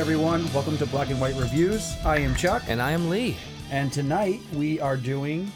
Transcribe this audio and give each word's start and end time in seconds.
Everyone, 0.00 0.50
welcome 0.54 0.78
to 0.78 0.86
Black 0.86 1.10
and 1.10 1.20
White 1.20 1.34
Reviews. 1.36 1.94
I 2.06 2.16
am 2.18 2.34
Chuck, 2.34 2.62
And 2.68 2.80
I 2.80 2.92
am 2.92 3.10
Lee. 3.10 3.36
and 3.70 3.92
tonight 3.92 4.40
we 4.54 4.80
are 4.80 4.96
doing 4.96 5.52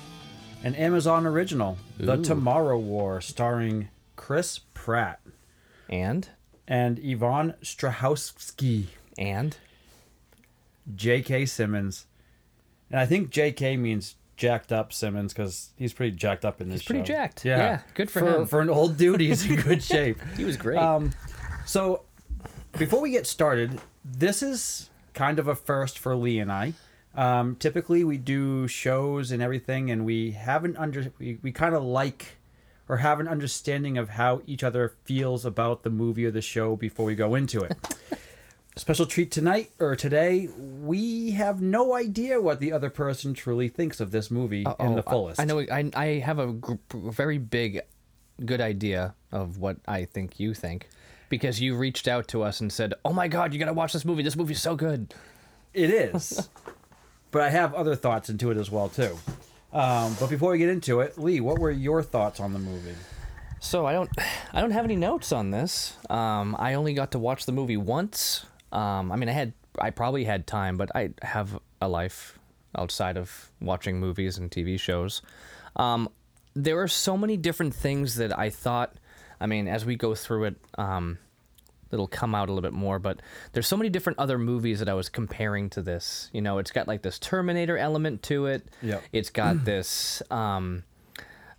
an 0.62 0.74
Amazon 0.74 1.26
original, 1.26 1.79
The 1.98 2.18
Tomorrow 2.18 2.79
War, 2.79 3.20
starring 3.22 3.88
Chris 4.16 4.61
Pratt 4.75 5.20
And, 5.88 6.29
and 6.68 6.98
Yvonne 7.02 7.54
Strahovski, 7.62 8.86
and, 9.17 9.57
J.K. 10.95 11.46
Simmons. 11.46 12.06
And 12.90 13.00
I 13.00 13.06
think 13.06 13.31
J.K. 13.31 13.79
means 13.79 14.17
jacked 14.36 14.72
up 14.72 14.92
Simmons 14.92 15.32
because 15.32 15.70
he's 15.76 15.92
pretty 15.95 16.14
jacked 16.17 16.45
up 16.45 16.61
in 16.61 16.68
this 16.68 16.82
He's 16.82 16.86
pretty 16.86 17.00
show. 17.03 17.14
jacked. 17.14 17.45
Yeah, 17.46 17.81
good 17.95 18.11
for 18.11 18.20
him. 18.20 18.46
For 18.46 18.61
an 18.61 18.68
old 18.68 18.98
dude, 18.98 19.20
he's 19.20 19.46
in 19.48 19.56
good 19.56 19.82
shape. 19.82 20.18
he 20.36 20.45
was 20.45 20.56
great. 20.58 20.79
Um, 20.79 21.12
so, 21.64 22.03
before 22.79 23.00
we 23.00 23.11
get 23.11 23.26
started, 23.26 23.81
this 24.04 24.43
is 24.43 24.90
kind 25.14 25.39
of 25.39 25.49
a 25.49 25.54
first 25.54 25.99
for 25.99 26.14
Lee 26.17 26.39
and 26.39 26.50
I. 26.53 26.75
Um, 27.14 27.54
typically, 27.57 28.03
we 28.04 28.18
do 28.18 28.67
shows 28.67 29.31
and 29.31 29.40
everything, 29.43 29.90
and 29.90 30.04
we 30.04 30.32
haven't 30.32 30.76
under 30.76 31.12
we, 31.18 31.39
we 31.43 31.53
kind 31.53 31.75
of 31.75 31.82
like 31.82 32.36
or 32.89 32.98
have 32.98 33.19
an 33.20 33.28
understanding 33.28 33.97
of 33.97 34.11
how 34.11 34.42
each 34.47 34.62
other 34.62 34.92
feels 35.05 35.45
about 35.47 35.84
the 35.84 35.91
movie 35.91 36.27
or 36.27 36.31
the 36.31 36.42
show 36.42 36.77
before 36.77 37.06
we 37.06 37.14
go 37.14 37.34
into 37.34 37.61
it. 37.62 37.77
Special 38.77 39.06
treat 39.06 39.31
tonight 39.31 39.70
or 39.78 39.95
today, 39.95 40.48
we 40.59 41.31
have 41.31 41.62
no 41.62 41.95
idea 41.95 42.41
what 42.43 42.59
the 42.59 42.73
other 42.73 42.91
person 42.91 43.33
truly 43.33 43.69
thinks 43.69 44.00
of 44.00 44.11
this 44.11 44.33
movie 44.33 44.62
in 44.62 44.75
Oh, 44.81 44.97
the 44.97 45.05
I- 45.06 45.11
fullest. 45.11 45.41
I, 45.41 45.45
know. 45.45 45.61
I, 45.61 45.91
I 45.95 46.06
have 46.19 46.41
a 46.41 46.48
gr- 46.48 46.75
very 46.93 47.39
big, 47.39 47.83
good 48.45 48.61
idea 48.61 49.15
of 49.31 49.59
what 49.59 49.77
I 49.87 50.05
think 50.06 50.41
you 50.41 50.53
think, 50.55 50.89
because 51.28 51.61
you 51.61 51.77
reached 51.77 52.08
out 52.08 52.28
to 52.28 52.42
us 52.42 52.61
and 52.61 52.72
said, 52.72 52.94
"Oh 53.05 53.12
my 53.12 53.28
God, 53.28 53.53
you 53.53 53.58
gotta 53.58 53.72
watch 53.72 53.92
this 53.92 54.05
movie. 54.05 54.22
This 54.22 54.36
movie's 54.36 54.61
so 54.61 54.77
good." 54.77 55.14
It 55.72 55.91
is. 55.91 56.48
but 57.31 57.42
I 57.42 57.50
have 57.50 57.75
other 57.75 57.97
thoughts 57.97 58.31
into 58.31 58.50
it 58.50 58.56
as 58.56 58.70
well 58.70 58.89
too. 58.89 59.19
Um, 59.72 60.16
but 60.20 60.31
before 60.31 60.53
we 60.53 60.58
get 60.58 60.69
into 60.69 61.00
it, 61.00 61.19
Lee, 61.19 61.41
what 61.41 61.58
were 61.58 61.70
your 61.70 62.03
thoughts 62.03 62.39
on 62.39 62.53
the 62.53 62.61
movie? 62.61 62.94
So 63.58 63.86
I 63.86 63.92
don't, 63.92 64.11
I 64.53 64.61
don't 64.61 64.70
have 64.70 64.84
any 64.84 64.94
notes 64.94 65.33
on 65.33 65.50
this. 65.50 65.97
Um, 66.08 66.55
I 66.58 66.75
only 66.75 66.94
got 66.94 67.11
to 67.12 67.19
watch 67.19 67.47
the 67.47 67.53
movie 67.53 67.77
once. 67.77 68.47
Um, 68.70 69.11
I 69.11 69.16
mean, 69.16 69.28
I 69.28 69.33
had, 69.33 69.53
I 69.81 69.91
probably 69.91 70.25
had 70.25 70.47
time, 70.47 70.77
but 70.77 70.94
I 70.94 71.11
have 71.22 71.59
a 71.81 71.88
life 71.88 72.38
outside 72.77 73.16
of 73.16 73.50
watching 73.61 73.98
movies 73.98 74.38
and 74.38 74.50
TV 74.50 74.78
shows. 74.78 75.22
Um, 75.77 76.09
there 76.55 76.81
are 76.81 76.88
so 76.88 77.16
many 77.16 77.36
different 77.36 77.75
things 77.75 78.16
that 78.16 78.38
I 78.38 78.50
thought. 78.50 78.94
I 79.41 79.47
mean, 79.47 79.69
as 79.69 79.85
we 79.85 79.97
go 79.97 80.15
through 80.15 80.45
it, 80.45 80.57
um, 80.77 81.19
it'll 81.91 82.09
come 82.09 82.35
out 82.35 82.49
a 82.49 82.53
little 82.53 82.69
bit 82.69 82.77
more. 82.77 82.99
But 82.99 83.21
there's 83.53 83.67
so 83.67 83.77
many 83.77 83.89
different 83.91 84.19
other 84.19 84.39
movies 84.39 84.79
that 84.81 84.89
I 84.89 84.95
was 84.95 85.09
comparing 85.09 85.71
to 85.71 85.83
this. 85.83 86.31
You 86.33 86.43
know, 86.43 86.59
it's 86.59 86.71
got 86.71 86.89
like 86.89 87.03
this 87.03 87.19
Terminator 87.19 87.79
element 87.79 88.23
to 88.25 88.47
it. 88.47 88.69
Yep. 88.83 89.03
It's 89.12 89.31
got 89.31 89.65
this. 89.65 90.23
Um, 90.31 90.85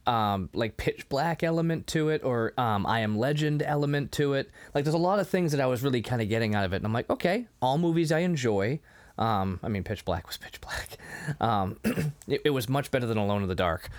um, 0.07 0.49
like 0.53 0.77
pitch 0.77 1.09
black 1.09 1.43
element 1.43 1.87
to 1.87 2.09
it 2.09 2.23
or 2.23 2.53
um, 2.59 2.85
I 2.85 2.99
am 2.99 3.17
legend 3.17 3.63
element 3.63 4.11
to 4.13 4.33
it. 4.33 4.51
Like 4.73 4.83
there's 4.83 4.93
a 4.93 4.99
lot 4.99 5.19
of 5.19 5.27
things 5.27 5.51
that 5.51 5.61
I 5.61 5.65
was 5.65 5.81
really 5.81 6.01
kind 6.01 6.21
of 6.21 6.29
getting 6.29 6.53
out 6.53 6.65
of 6.65 6.73
it. 6.73 6.77
And 6.77 6.85
I'm 6.85 6.93
like, 6.93 7.09
okay, 7.09 7.47
all 7.61 7.77
movies 7.77 8.11
I 8.11 8.19
enjoy. 8.19 8.79
Um, 9.17 9.59
I 9.63 9.69
mean, 9.69 9.83
pitch 9.83 10.03
black 10.03 10.27
was 10.27 10.37
pitch 10.37 10.59
black. 10.61 10.97
Um, 11.39 11.77
it, 12.27 12.41
it 12.45 12.49
was 12.49 12.67
much 12.67 12.91
better 12.91 13.05
than 13.05 13.17
Alone 13.17 13.43
in 13.43 13.47
the 13.47 13.55
Dark. 13.55 13.89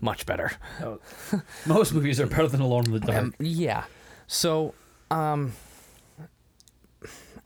Much 0.00 0.26
better. 0.26 0.52
Most 1.66 1.94
movies 1.94 2.20
are 2.20 2.26
better 2.26 2.48
than 2.48 2.60
Alone 2.60 2.86
in 2.86 2.92
the 2.92 3.00
Dark. 3.00 3.18
Um, 3.18 3.34
yeah. 3.38 3.84
So, 4.26 4.74
um, 5.10 5.52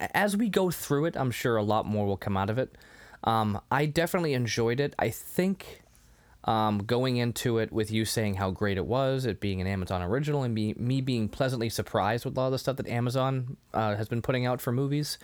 as 0.00 0.36
we 0.36 0.48
go 0.48 0.70
through 0.70 1.06
it, 1.06 1.16
I'm 1.16 1.31
sure 1.31 1.56
a 1.56 1.62
lot 1.62 1.86
more 1.86 2.06
will 2.06 2.16
come 2.16 2.36
out 2.36 2.50
of 2.50 2.58
it. 2.58 2.76
Um, 3.25 3.60
I 3.70 3.86
definitely 3.86 4.34
enjoyed 4.34 4.81
it. 4.81 4.94
I 4.98 5.10
think 5.10 5.82
um, 6.44 6.78
going 6.78 7.16
into 7.16 7.58
it 7.58 7.72
with 7.72 7.91
you 7.91 8.04
saying 8.04 8.34
how 8.34 8.50
great 8.50 8.76
it 8.76 8.86
was, 8.86 9.26
it 9.26 9.41
being 9.41 9.60
an 9.60 9.66
Amazon 9.66 10.02
original, 10.02 10.42
and 10.42 10.54
be, 10.54 10.75
me 10.75 11.00
being 11.00 11.28
pleasantly 11.28 11.69
surprised 11.69 12.25
with 12.25 12.36
a 12.36 12.41
lot 12.41 12.47
of 12.47 12.52
the 12.52 12.58
stuff 12.58 12.76
that 12.76 12.88
Amazon 12.88 13.56
uh, 13.75 13.97
has 13.97 14.08
been 14.08 14.22
putting 14.22 14.47
out 14.47 14.60
for 14.60 14.70
movies. 14.72 15.19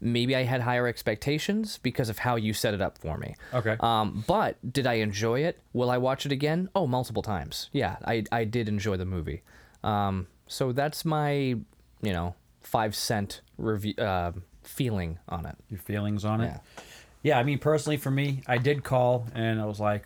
Maybe 0.00 0.36
I 0.36 0.44
had 0.44 0.60
higher 0.60 0.86
expectations 0.86 1.78
because 1.82 2.08
of 2.08 2.18
how 2.18 2.36
you 2.36 2.52
set 2.52 2.74
it 2.74 2.80
up 2.80 2.98
for 2.98 3.18
me. 3.18 3.34
Okay. 3.52 3.76
Um, 3.80 4.24
but 4.26 4.56
did 4.72 4.86
I 4.86 4.94
enjoy 4.94 5.40
it? 5.40 5.60
Will 5.72 5.90
I 5.90 5.98
watch 5.98 6.24
it 6.24 6.32
again? 6.32 6.68
Oh, 6.74 6.86
multiple 6.86 7.22
times. 7.22 7.68
Yeah, 7.72 7.96
I, 8.04 8.24
I 8.30 8.44
did 8.44 8.68
enjoy 8.68 8.96
the 8.96 9.04
movie. 9.04 9.42
Um, 9.82 10.28
so 10.46 10.72
that's 10.72 11.04
my, 11.04 11.32
you 11.34 11.64
know, 12.02 12.34
five 12.60 12.94
cent 12.94 13.40
review 13.56 13.94
uh, 13.94 14.32
feeling 14.62 15.18
on 15.28 15.46
it. 15.46 15.56
Your 15.68 15.80
feelings 15.80 16.24
on 16.24 16.40
it? 16.42 16.46
Yeah. 16.46 16.82
Yeah, 17.22 17.38
I 17.38 17.42
mean, 17.42 17.58
personally, 17.58 17.96
for 17.96 18.10
me, 18.10 18.42
I 18.46 18.58
did 18.58 18.84
call 18.84 19.26
and 19.34 19.60
I 19.60 19.64
was 19.66 19.80
like, 19.80 20.04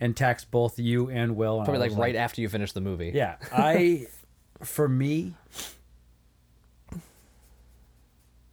and 0.00 0.16
text 0.16 0.50
both 0.50 0.78
you 0.78 1.10
and 1.10 1.36
Will. 1.36 1.56
And 1.56 1.64
Probably 1.64 1.80
like 1.80 1.90
was 1.90 1.98
right 1.98 2.14
after 2.14 2.40
you 2.40 2.48
finish 2.48 2.72
the 2.72 2.80
movie. 2.80 3.10
Yeah, 3.14 3.36
I, 3.52 4.06
for 4.62 4.88
me, 4.88 5.34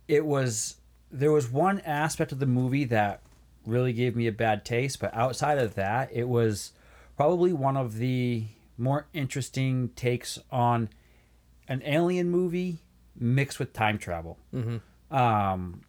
it 0.08 0.26
was 0.26 0.76
there 1.12 1.32
was 1.32 1.50
one 1.50 1.80
aspect 1.82 2.32
of 2.32 2.40
the 2.40 2.46
movie 2.46 2.86
that 2.86 3.22
really 3.66 3.94
gave 3.94 4.16
me 4.16 4.28
a 4.28 4.32
bad 4.32 4.66
taste, 4.66 5.00
but 5.00 5.14
outside 5.14 5.58
of 5.58 5.76
that, 5.76 6.10
it 6.12 6.28
was 6.28 6.72
probably 7.16 7.54
one 7.54 7.78
of 7.78 7.98
the 7.98 8.46
more 8.78 9.08
interesting 9.14 9.90
takes 9.96 10.38
on 10.52 10.90
an 11.68 11.82
alien 11.86 12.30
movie 12.30 12.80
mixed 13.18 13.60
with 13.60 13.74
time 13.74 13.98
travel. 13.98 14.38
Mm-hmm. 14.54 15.16
Um, 15.16 15.82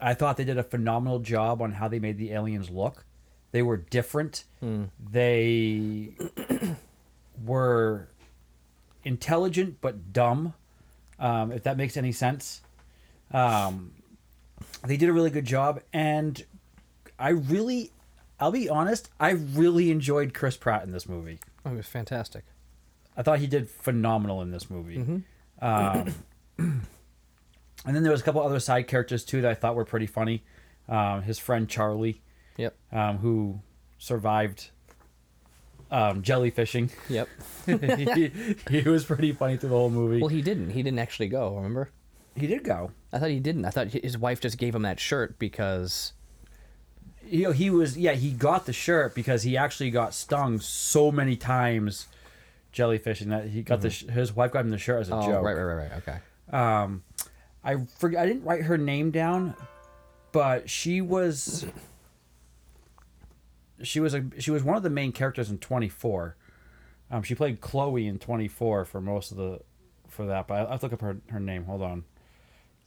I 0.00 0.14
thought 0.14 0.36
they 0.36 0.44
did 0.44 0.58
a 0.58 0.64
phenomenal 0.64 1.20
job 1.20 1.62
on 1.62 1.72
how 1.72 1.88
they 1.88 1.98
made 1.98 2.18
the 2.18 2.32
aliens 2.32 2.70
look. 2.70 3.04
They 3.52 3.62
were 3.62 3.76
different. 3.76 4.44
They 5.12 6.10
were 7.44 8.08
intelligent 9.04 9.80
but 9.80 10.12
dumb, 10.12 10.54
um, 11.18 11.52
if 11.52 11.62
that 11.64 11.76
makes 11.76 11.96
any 11.96 12.12
sense. 12.12 12.60
Um, 13.32 13.92
they 14.86 14.96
did 14.96 15.08
a 15.08 15.12
really 15.12 15.30
good 15.30 15.44
job, 15.44 15.80
and 15.92 16.44
I 17.18 17.30
really, 17.30 17.90
I'll 18.38 18.52
be 18.52 18.68
honest, 18.68 19.10
I 19.18 19.30
really 19.30 19.90
enjoyed 19.90 20.34
Chris 20.34 20.56
Pratt 20.56 20.84
in 20.84 20.92
this 20.92 21.08
movie. 21.08 21.38
Oh, 21.64 21.70
it 21.72 21.76
was 21.76 21.86
fantastic. 21.86 22.44
I 23.16 23.22
thought 23.22 23.38
he 23.38 23.46
did 23.46 23.68
phenomenal 23.70 24.42
in 24.42 24.50
this 24.50 24.68
movie. 24.70 25.22
Um, 25.62 26.14
and 26.58 26.84
then 27.96 28.02
there 28.02 28.12
was 28.12 28.20
a 28.20 28.24
couple 28.24 28.42
other 28.42 28.60
side 28.60 28.88
characters 28.88 29.24
too 29.24 29.40
that 29.42 29.50
I 29.50 29.54
thought 29.54 29.74
were 29.74 29.84
pretty 29.84 30.06
funny. 30.06 30.42
Um, 30.88 31.22
his 31.22 31.38
friend 31.38 31.68
Charlie, 31.68 32.20
Yep. 32.56 32.74
um, 32.92 33.18
who 33.18 33.60
survived 33.98 34.70
um, 35.94 36.22
jellyfishing. 36.22 36.90
Yep. 37.08 37.28
he, 37.66 38.80
he 38.82 38.88
was 38.88 39.04
pretty 39.04 39.32
funny 39.32 39.56
through 39.56 39.68
the 39.70 39.76
whole 39.76 39.90
movie. 39.90 40.18
Well, 40.20 40.28
he 40.28 40.42
didn't. 40.42 40.70
He 40.70 40.82
didn't 40.82 40.98
actually 40.98 41.28
go. 41.28 41.54
Remember? 41.56 41.90
he 42.36 42.48
did 42.48 42.64
go. 42.64 42.90
I 43.12 43.20
thought 43.20 43.30
he 43.30 43.38
didn't. 43.38 43.64
I 43.64 43.70
thought 43.70 43.88
his 43.92 44.18
wife 44.18 44.40
just 44.40 44.58
gave 44.58 44.74
him 44.74 44.82
that 44.82 44.98
shirt 45.00 45.38
because. 45.38 46.12
You 47.26 47.44
know, 47.44 47.52
he 47.52 47.70
was 47.70 47.96
yeah 47.96 48.12
he 48.12 48.32
got 48.32 48.66
the 48.66 48.72
shirt 48.74 49.14
because 49.14 49.44
he 49.44 49.56
actually 49.56 49.90
got 49.90 50.12
stung 50.12 50.60
so 50.60 51.10
many 51.10 51.36
times 51.36 52.06
jellyfishing 52.74 53.28
that 53.28 53.48
he 53.48 53.62
got 53.62 53.80
the 53.80 53.88
his 53.88 54.34
wife 54.36 54.52
got 54.52 54.60
him 54.60 54.70
the 54.70 54.76
shirt 54.76 55.00
as 55.00 55.08
a 55.08 55.14
Oh, 55.14 55.22
joke. 55.22 55.42
right, 55.42 55.54
right, 55.56 55.62
right, 55.62 55.90
right. 55.90 55.92
Okay. 56.06 56.18
um 56.54 57.02
i 57.64 57.76
forget 57.98 58.20
i 58.20 58.26
didn't 58.26 58.44
write 58.44 58.64
her 58.64 58.76
name 58.76 59.10
down 59.10 59.54
but 60.32 60.68
she 60.68 61.00
was 61.00 61.64
she 63.82 64.00
was 64.00 64.14
a 64.14 64.24
she 64.38 64.50
was 64.50 64.62
one 64.62 64.76
of 64.76 64.82
the 64.82 64.90
main 64.90 65.12
characters 65.12 65.50
in 65.50 65.58
24 65.58 66.36
um 67.10 67.22
she 67.22 67.34
played 67.34 67.60
chloe 67.60 68.06
in 68.06 68.18
24 68.18 68.84
for 68.84 69.00
most 69.00 69.30
of 69.30 69.36
the 69.36 69.60
for 70.08 70.26
that 70.26 70.46
but 70.46 70.66
i, 70.66 70.70
have 70.70 70.80
to 70.80 70.86
look 70.86 70.92
up 70.92 71.00
her, 71.00 71.16
her 71.30 71.40
name. 71.40 71.64
Hold 71.64 71.82
on. 71.82 72.04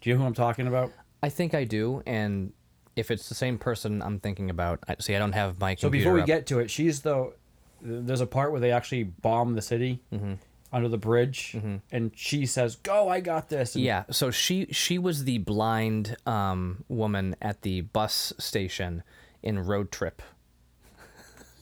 Do 0.01 0.10
you 0.10 0.16
know 0.16 0.22
who 0.22 0.28
i'm 0.28 0.34
talking 0.34 0.68
about? 0.68 0.92
I 1.22 1.30
think 1.30 1.54
I 1.56 1.63
do, 1.63 2.04
and 2.06 2.54
if 2.95 3.10
it's 3.12 3.28
the 3.28 3.36
same 3.36 3.57
person 3.57 4.01
I'm 4.04 4.19
thinking 4.19 4.50
about, 4.50 4.80
I, 4.88 4.95
see, 5.00 5.16
I 5.16 5.19
don't 5.19 5.34
have 5.34 5.60
my 5.60 5.75
so 5.75 5.89
before 5.89 6.13
we 6.13 6.22
up. 6.22 6.28
get 6.28 6.48
to 6.48 6.60
it 6.60 6.69
she's 6.72 7.01
the 7.01 7.33
there's 7.81 8.22
a 8.22 8.28
part 8.28 8.51
where 8.51 8.60
they 8.60 8.72
actually 8.72 9.04
bomb 9.04 9.54
the 9.54 9.62
city 9.62 10.00
under 10.74 10.88
the 10.90 10.98
bridge 10.98 11.56
and 11.92 12.12
she 12.16 12.45
says 12.45 12.75
go 12.78 13.07
i 13.10 13.19
got 13.19 13.50
this. 13.50 13.75
And 13.75 13.83
Yeah, 13.83 14.04
so 14.12 14.31
she 14.31 14.68
she 14.72 14.98
was 14.98 15.24
the 15.25 15.38
blind 15.40 16.16
um, 16.25 16.83
woman 16.88 17.36
at 17.42 17.62
the 17.62 17.81
bus 17.81 18.33
station 18.40 19.04
in 19.44 19.60
Road 19.60 19.92
Trip, 19.92 20.22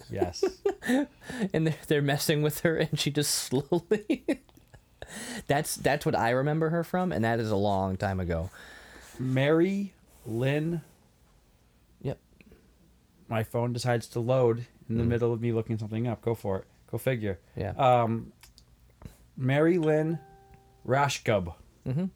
yes 0.09 0.43
and 1.53 1.67
they're, 1.67 1.75
they're 1.87 2.01
messing 2.01 2.41
with 2.41 2.61
her, 2.61 2.77
and 2.77 2.99
she 2.99 3.09
just 3.11 3.33
slowly. 3.33 4.25
that's 5.47 5.75
that's 5.75 6.05
what 6.05 6.15
I 6.15 6.31
remember 6.31 6.69
her 6.69 6.83
from, 6.83 7.11
and 7.11 7.23
that 7.25 7.39
is 7.39 7.51
a 7.51 7.55
long 7.55 7.97
time 7.97 8.19
ago. 8.19 8.49
mary 9.19 9.93
lynn 10.25 10.81
Yep. 12.01 12.19
my 13.27 13.43
phone 13.43 13.73
decides 13.73 14.07
to 14.09 14.19
load 14.19 14.65
in 14.89 14.97
the 14.97 15.03
middle 15.03 15.33
of 15.33 15.41
me 15.41 15.51
looking 15.51 15.77
something 15.79 16.07
up. 16.07 16.21
Go 16.21 16.35
for 16.35 16.59
it. 16.59 16.65
Go 16.91 16.97
figure. 16.99 17.39
Yeah. 17.55 17.71
Um, 17.71 18.31
Mary 19.35 19.79
Lynn 19.79 20.19
Rajskub. 20.87 21.53
Mhm. 21.87 22.09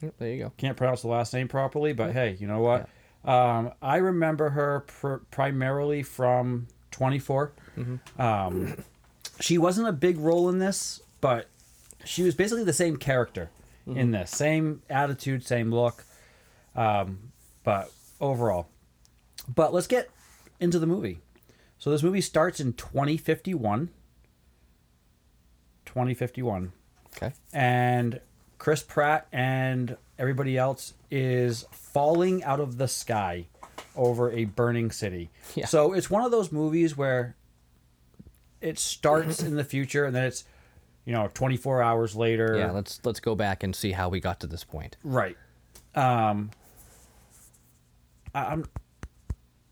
Yep, 0.00 0.14
There 0.18 0.28
you 0.30 0.44
go. 0.44 0.52
Can't 0.56 0.76
pronounce 0.76 1.02
the 1.02 1.08
last 1.08 1.32
name 1.34 1.48
properly, 1.48 1.92
but 1.92 2.12
hey, 2.12 2.36
you 2.38 2.46
know 2.46 2.60
what? 2.60 2.88
Um, 3.24 3.72
I 3.80 3.96
remember 3.98 4.50
her 4.50 4.80
pr- 4.80 5.16
primarily 5.30 6.02
from 6.02 6.66
24. 6.90 7.52
Um, 8.18 8.84
she 9.40 9.58
wasn't 9.58 9.88
a 9.88 9.92
big 9.92 10.18
role 10.18 10.48
in 10.48 10.58
this, 10.58 11.00
but 11.20 11.46
she 12.04 12.22
was 12.22 12.34
basically 12.34 12.64
the 12.64 12.72
same 12.72 12.96
character 12.96 13.50
in 13.86 14.10
this, 14.12 14.30
same 14.30 14.82
attitude, 14.90 15.44
same 15.46 15.70
look. 15.72 16.04
Um, 16.74 17.32
but 17.64 17.90
overall, 18.20 18.68
but 19.52 19.72
let's 19.72 19.86
get 19.86 20.10
into 20.60 20.78
the 20.78 20.86
movie. 20.86 21.18
So 21.78 21.90
this 21.90 22.02
movie 22.02 22.20
starts 22.20 22.60
in 22.60 22.72
2051. 22.74 23.88
2051 25.86 26.72
Okay. 27.16 27.32
and 27.52 28.20
Chris 28.58 28.82
Pratt 28.82 29.26
and 29.32 29.96
everybody 30.18 30.56
else 30.56 30.94
is 31.12 31.66
falling 31.70 32.42
out 32.42 32.58
of 32.58 32.78
the 32.78 32.88
sky 32.88 33.46
over 33.94 34.32
a 34.32 34.46
burning 34.46 34.90
city. 34.90 35.30
Yeah. 35.54 35.66
So 35.66 35.92
it's 35.92 36.10
one 36.10 36.24
of 36.24 36.30
those 36.30 36.50
movies 36.50 36.96
where 36.96 37.36
it 38.62 38.78
starts 38.78 39.42
in 39.42 39.54
the 39.54 39.64
future 39.64 40.06
and 40.06 40.16
then 40.16 40.24
it's 40.24 40.44
you 41.04 41.12
know 41.12 41.28
24 41.34 41.82
hours 41.82 42.16
later. 42.16 42.56
Yeah, 42.56 42.70
let's 42.70 42.98
let's 43.04 43.20
go 43.20 43.34
back 43.34 43.62
and 43.62 43.76
see 43.76 43.92
how 43.92 44.08
we 44.08 44.20
got 44.20 44.40
to 44.40 44.46
this 44.46 44.64
point. 44.64 44.96
Right. 45.04 45.36
Um 45.94 46.50
I, 48.34 48.46
I'm 48.46 48.64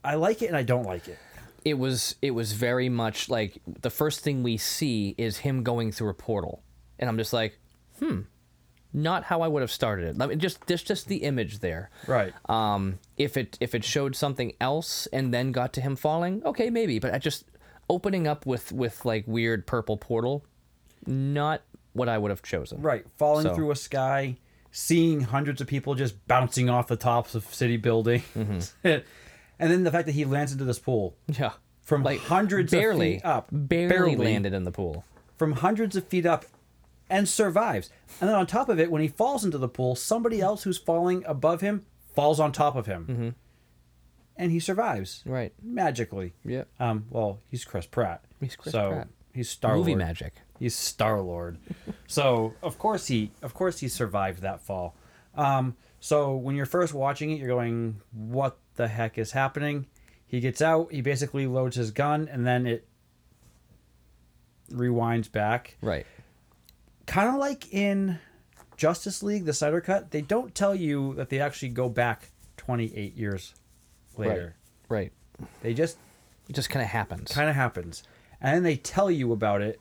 I 0.04 0.16
like 0.16 0.42
it 0.42 0.46
and 0.46 0.56
I 0.56 0.62
don't 0.62 0.84
like 0.84 1.08
it. 1.08 1.18
It 1.64 1.74
was 1.74 2.16
it 2.20 2.32
was 2.32 2.52
very 2.52 2.90
much 2.90 3.30
like 3.30 3.62
the 3.66 3.90
first 3.90 4.20
thing 4.20 4.42
we 4.42 4.58
see 4.58 5.14
is 5.16 5.38
him 5.38 5.62
going 5.62 5.92
through 5.92 6.10
a 6.10 6.14
portal, 6.14 6.62
and 6.98 7.08
I'm 7.08 7.16
just 7.18 7.32
like, 7.32 7.58
hmm, 7.98 8.20
not 8.92 9.24
how 9.24 9.42
I 9.42 9.48
would 9.48 9.62
have 9.62 9.70
started 9.70 10.08
it. 10.16 10.22
I 10.22 10.26
mean, 10.26 10.38
just 10.38 10.66
just 10.66 10.86
just 10.86 11.06
the 11.08 11.18
image 11.18 11.60
there. 11.60 11.90
Right. 12.06 12.32
Um, 12.48 12.98
if 13.16 13.36
it 13.36 13.56
if 13.60 13.74
it 13.74 13.84
showed 13.84 14.16
something 14.16 14.52
else 14.60 15.06
and 15.12 15.32
then 15.32 15.52
got 15.52 15.72
to 15.74 15.80
him 15.80 15.96
falling, 15.96 16.42
okay, 16.44 16.70
maybe. 16.70 16.98
But 16.98 17.14
I 17.14 17.18
just 17.18 17.44
opening 17.88 18.26
up 18.26 18.46
with 18.46 18.72
with 18.72 19.04
like 19.04 19.24
weird 19.26 19.66
purple 19.66 19.96
portal, 19.96 20.44
not 21.06 21.62
what 21.92 22.08
I 22.08 22.18
would 22.18 22.30
have 22.30 22.42
chosen. 22.42 22.82
Right, 22.82 23.04
falling 23.16 23.44
So- 23.44 23.54
through 23.54 23.70
a 23.72 23.76
sky, 23.76 24.36
seeing 24.70 25.22
hundreds 25.22 25.60
of 25.60 25.66
people 25.66 25.94
just 25.94 26.26
bouncing 26.28 26.70
off 26.70 26.86
the 26.88 26.96
tops 26.96 27.34
of 27.34 27.44
city 27.52 27.76
buildings, 27.76 28.74
and 28.84 29.02
then 29.58 29.84
the 29.84 29.90
fact 29.90 30.06
that 30.06 30.12
he 30.12 30.24
lands 30.24 30.52
into 30.52 30.64
this 30.64 30.78
pool 30.78 31.16
Yeah. 31.28 31.52
from 31.82 32.02
Like 32.02 32.20
hundreds 32.20 32.70
barely 32.70 33.16
of 33.16 33.22
feet 33.22 33.24
up, 33.28 33.48
barely, 33.52 34.14
landed 34.16 34.52
in 34.54 34.64
the 34.64 34.70
pool. 34.72 35.04
from 35.36 35.52
hundreds 35.52 35.96
of 35.96 36.04
feet 36.06 36.26
up, 36.26 36.44
and 37.10 37.28
survives. 37.28 37.90
And 38.20 38.28
then 38.30 38.36
on 38.36 38.46
top 38.46 38.68
of 38.68 38.78
it, 38.80 38.90
when 38.90 39.02
he 39.02 39.08
falls 39.08 39.44
into 39.44 39.58
the 39.58 39.68
pool, 39.68 39.94
somebody 39.96 40.40
else 40.40 40.62
who's 40.62 40.78
falling 40.78 41.24
above 41.26 41.60
him 41.60 41.84
falls 42.14 42.40
on 42.40 42.52
top 42.52 42.76
of 42.76 42.86
him, 42.86 43.06
Mm-hmm. 43.08 43.28
and 44.36 44.52
he 44.52 44.60
survives 44.60 45.22
Right. 45.26 45.52
magically. 45.62 46.32
Yeah. 46.44 46.64
Um. 46.78 47.06
Well, 47.10 47.40
he's 47.48 47.64
Chris 47.64 47.86
Pratt. 47.86 48.24
He's 48.40 48.56
Chris 48.56 48.72
so 48.72 48.90
Pratt. 48.90 49.08
He's 49.34 49.48
Star 49.50 49.76
Movie 49.76 49.94
magic. 49.94 50.34
He's 50.58 50.74
Star 50.74 51.20
Lord. 51.20 51.58
so 52.06 52.54
of 52.62 52.78
course 52.78 53.06
he 53.06 53.30
of 53.42 53.54
course 53.54 53.78
he 53.80 53.88
survived 53.88 54.42
that 54.42 54.60
fall. 54.60 54.94
Um, 55.34 55.76
so 56.00 56.34
when 56.34 56.56
you're 56.56 56.66
first 56.66 56.92
watching 56.94 57.30
it, 57.30 57.38
you're 57.38 57.48
going, 57.48 58.00
"What 58.12 58.58
the 58.74 58.88
heck 58.88 59.18
is 59.18 59.32
happening?" 59.32 59.86
He 60.26 60.40
gets 60.40 60.60
out. 60.62 60.90
He 60.92 61.00
basically 61.00 61.46
loads 61.46 61.76
his 61.76 61.90
gun, 61.92 62.28
and 62.30 62.46
then 62.46 62.66
it 62.66 62.86
rewinds 64.72 65.30
back. 65.30 65.76
Right. 65.80 66.06
Kind 67.06 67.28
of 67.28 67.36
like 67.36 67.72
in 67.72 68.18
Justice 68.76 69.22
League, 69.22 69.44
the 69.44 69.52
Snyder 69.52 69.80
Cut. 69.80 70.10
They 70.10 70.20
don't 70.22 70.54
tell 70.54 70.74
you 70.74 71.14
that 71.14 71.28
they 71.28 71.40
actually 71.40 71.70
go 71.70 71.88
back 71.88 72.30
28 72.56 73.16
years 73.16 73.54
later. 74.16 74.54
Right. 74.88 75.12
right. 75.40 75.48
They 75.62 75.74
just 75.74 75.98
It 76.48 76.54
just 76.54 76.70
kind 76.70 76.82
of 76.82 76.88
happens. 76.88 77.32
kind 77.32 77.48
of 77.48 77.56
happens, 77.56 78.02
and 78.40 78.54
then 78.56 78.62
they 78.62 78.76
tell 78.76 79.10
you 79.10 79.32
about 79.32 79.62
it 79.62 79.80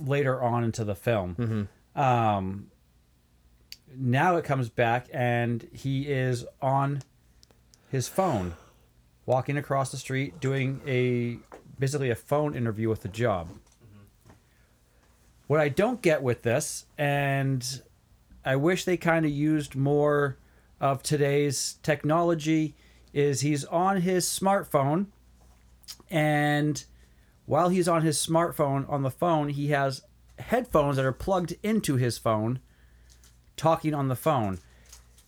later 0.00 0.42
on 0.42 0.64
into 0.64 0.84
the 0.84 0.94
film. 0.94 1.68
Um, 1.94 2.70
now 3.96 4.36
it 4.36 4.44
comes 4.44 4.68
back, 4.68 5.06
and 5.12 5.66
he 5.72 6.08
is 6.08 6.44
on 6.62 7.02
his 7.90 8.08
phone, 8.08 8.54
walking 9.26 9.56
across 9.56 9.90
the 9.90 9.96
street, 9.96 10.40
doing 10.40 10.80
a 10.86 11.38
basically 11.78 12.10
a 12.10 12.14
phone 12.14 12.54
interview 12.54 12.88
with 12.88 13.02
the 13.02 13.08
job. 13.08 13.48
What 15.48 15.58
I 15.58 15.68
don't 15.68 16.00
get 16.00 16.22
with 16.22 16.42
this, 16.42 16.84
and 16.96 17.82
I 18.44 18.54
wish 18.54 18.84
they 18.84 18.96
kind 18.96 19.24
of 19.24 19.32
used 19.32 19.74
more 19.74 20.36
of 20.80 21.02
today's 21.02 21.78
technology, 21.82 22.74
is 23.12 23.40
he's 23.40 23.64
on 23.64 24.02
his 24.02 24.26
smartphone 24.26 25.06
and 26.10 26.84
while 27.46 27.70
he's 27.70 27.88
on 27.88 28.02
his 28.02 28.18
smartphone 28.18 28.88
on 28.90 29.02
the 29.02 29.10
phone, 29.10 29.48
he 29.48 29.68
has 29.68 30.02
headphones 30.38 30.96
that 30.96 31.04
are 31.04 31.12
plugged 31.12 31.54
into 31.62 31.96
his 31.96 32.18
phone, 32.18 32.60
talking 33.56 33.94
on 33.94 34.08
the 34.08 34.16
phone. 34.16 34.58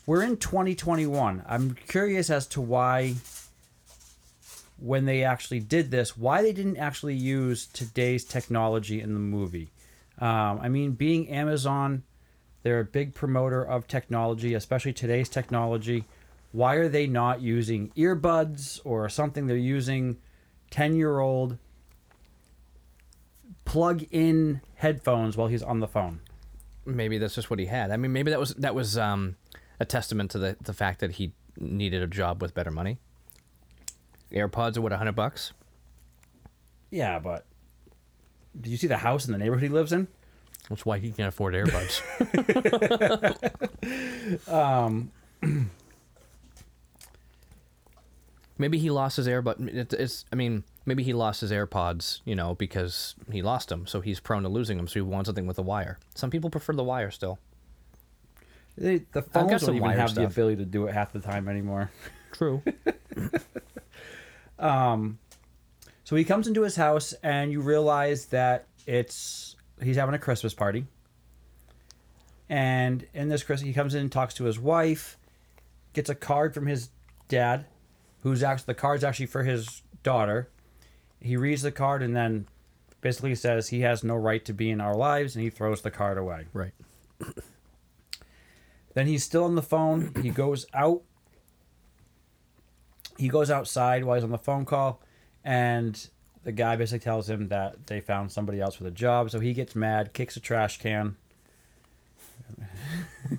We're 0.07 0.23
in 0.23 0.37
2021. 0.37 1.43
I'm 1.49 1.77
curious 1.89 2.31
as 2.31 2.47
to 2.49 2.61
why, 2.61 3.15
when 4.79 5.07
they 5.07 5.25
actually 5.25 5.61
did 5.61 5.91
this, 5.91 6.17
why 6.17 6.43
they 6.43 6.53
didn't 6.53 6.77
actually 6.77 7.15
use 7.15 7.67
today's 7.67 8.25
technology 8.25 9.01
in 9.01 9.15
the 9.15 9.21
movie. 9.21 9.71
Um, 10.21 10.61
I 10.61 10.69
mean, 10.69 10.93
being 10.93 11.29
Amazon, 11.29 12.03
they're 12.63 12.81
a 12.81 12.85
big 12.85 13.15
promoter 13.15 13.63
of 13.65 13.87
technology, 13.87 14.55
especially 14.55 14.93
today's 14.93 15.29
technology. 15.29 16.05
Why 16.53 16.75
are 16.75 16.89
they 16.89 17.07
not 17.07 17.41
using 17.41 17.91
earbuds 17.97 18.81
or 18.85 19.09
something 19.09 19.47
they're 19.47 19.57
using 19.57 20.19
10 20.71 20.97
year 20.97 21.21
old 21.21 21.57
plug 23.65 24.05
in 24.11 24.61
headphones 24.75 25.37
while 25.37 25.49
he's 25.49 25.63
on 25.63 25.81
the 25.81 25.89
phone? 25.89 26.21
maybe 26.87 27.19
that's 27.19 27.35
just 27.35 27.51
what 27.51 27.59
he 27.59 27.67
had. 27.67 27.91
I 27.91 27.97
mean, 27.97 28.13
maybe 28.13 28.31
that 28.31 28.41
was 28.41 28.55
that 28.55 28.75
was 28.75 28.99
um, 28.99 29.37
a 29.79 29.85
testament 29.85 30.31
to 30.33 30.39
the 30.39 30.57
the 30.61 30.73
fact 30.73 31.01
that 31.01 31.13
he 31.13 31.33
needed 31.59 32.03
a 32.03 32.07
job 32.07 32.43
with 32.43 32.55
better 32.55 32.71
money. 32.71 32.99
AirPods 34.33 34.77
are 34.77 34.81
what 34.81 34.93
hundred 34.93 35.17
bucks. 35.17 35.53
Yeah, 36.91 37.19
but 37.19 37.47
do 38.59 38.71
you 38.71 38.77
see 38.77 38.87
the 38.87 38.99
house 38.99 39.27
in 39.27 39.33
the 39.33 39.39
neighborhood 39.39 39.63
he 39.63 39.69
lives 39.69 39.93
in? 39.93 40.09
That's 40.69 40.87
why 40.87 40.99
he 40.99 41.11
can't 41.11 41.29
afford 41.29 41.55
AirPods. 41.55 42.03
Um, 44.47 45.11
maybe 48.59 48.79
he 48.79 48.91
lost 48.91 49.17
his 49.17 49.27
AirPod. 49.27 49.75
It, 49.75 49.93
it's. 49.95 50.25
I 50.33 50.37
mean, 50.37 50.63
maybe 50.87 51.03
he 51.03 51.13
lost 51.13 51.41
his 51.41 51.51
AirPods. 51.51 52.21
You 52.25 52.37
know, 52.37 52.55
because 52.55 53.17
he 53.33 53.43
lost 53.43 53.71
them, 53.71 53.87
so 53.87 54.01
he's 54.01 54.21
prone 54.21 54.45
to 54.45 54.49
losing 54.49 54.77
them. 54.77 54.87
So 54.87 54.95
he 54.95 55.01
wants 55.01 55.27
something 55.27 55.47
with 55.49 55.59
a 55.59 55.63
wire. 55.63 55.99
Some 56.15 56.31
people 56.31 56.51
prefer 56.51 56.75
the 56.75 56.85
wire 56.85 57.11
still. 57.11 57.41
They, 58.79 58.99
the 59.13 59.23
phones 59.23 59.63
don't 59.63 59.75
even 59.75 59.91
have 59.91 60.15
the 60.15 60.25
ability 60.25 60.57
to 60.57 60.65
do 60.65 60.87
it 60.87 60.95
half 60.95 61.13
the 61.13 61.21
time 61.21 61.49
anymore. 61.49 61.91
True. 62.33 62.63
Um, 64.61 65.19
So 66.11 66.17
he 66.17 66.25
comes 66.25 66.49
into 66.49 66.63
his 66.63 66.75
house, 66.75 67.13
and 67.23 67.53
you 67.53 67.61
realize 67.61 68.27
that 68.27 68.67
it's 68.85 69.55
he's 69.81 69.95
having 69.95 70.13
a 70.13 70.19
Christmas 70.19 70.53
party. 70.53 70.87
And 72.49 73.07
in 73.15 73.29
this 73.29 73.45
Christmas, 73.45 73.69
he 73.69 73.73
comes 73.73 73.95
in 73.95 74.01
and 74.01 74.11
talks 74.11 74.35
to 74.35 74.45
his 74.47 74.59
wife, 74.59 75.19
gets 75.93 76.11
a 76.11 76.17
card 76.17 76.53
from 76.53 76.67
his 76.67 76.89
dad, 77.29 77.67
who's 78.25 78.43
actually 78.43 78.65
the 78.67 78.75
card's 78.75 79.05
actually 79.05 79.27
for 79.27 79.45
his 79.45 79.83
daughter. 80.03 80.51
He 81.21 81.37
reads 81.37 81.63
the 81.63 81.71
card 81.71 82.03
and 82.03 82.17
then 82.17 82.49
basically 83.01 83.37
says 83.37 83.69
he 83.69 83.83
has 83.83 84.03
no 84.03 84.17
right 84.17 84.45
to 84.47 84.53
be 84.53 84.69
in 84.69 84.81
our 84.81 84.97
lives, 84.97 85.37
and 85.37 85.45
he 85.45 85.49
throws 85.49 85.83
the 85.83 85.93
card 85.93 86.19
away. 86.19 86.47
right. 86.53 86.75
Then 88.95 89.07
he's 89.07 89.23
still 89.23 89.45
on 89.45 89.55
the 89.55 89.63
phone. 89.63 90.13
He 90.21 90.31
goes 90.31 90.67
out. 90.75 91.03
He 93.17 93.29
goes 93.29 93.49
outside 93.49 94.03
while 94.03 94.17
he's 94.17 94.25
on 94.25 94.33
the 94.33 94.39
phone 94.39 94.65
call, 94.65 95.01
and 95.45 96.09
the 96.45 96.53
guy 96.53 96.77
basically 96.77 97.01
tells 97.01 97.29
him 97.29 97.49
that 97.49 97.87
they 97.87 98.01
found 98.01 98.33
somebody 98.33 98.61
else 98.61 98.75
for 98.75 98.85
the 98.85 98.91
job. 98.91 99.31
So 99.31 99.41
he 99.41 99.53
gets 99.53 99.75
mad, 99.77 100.13
kicks 100.13 100.37
a 100.37 100.41
trash 100.41 100.79
can. 100.79 101.17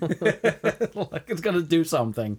like 0.00 1.24
it's 1.28 1.40
gonna 1.40 1.62
do 1.62 1.84
something. 1.84 2.38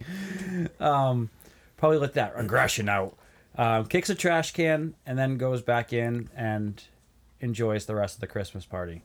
Um, 0.80 1.30
probably 1.78 1.98
let 1.98 2.14
that 2.14 2.34
aggression 2.36 2.90
out. 2.90 3.18
Um, 3.56 3.86
kicks 3.86 4.10
a 4.10 4.16
trash 4.16 4.52
can 4.54 4.96
and 5.06 5.18
then 5.18 5.38
goes 5.38 5.62
back 5.62 5.94
in 5.94 6.30
and 6.36 6.82
enjoys 7.40 7.86
the 7.86 7.94
rest 7.94 8.16
of 8.16 8.22
the 8.22 8.28
Christmas 8.28 8.66
party 8.66 9.04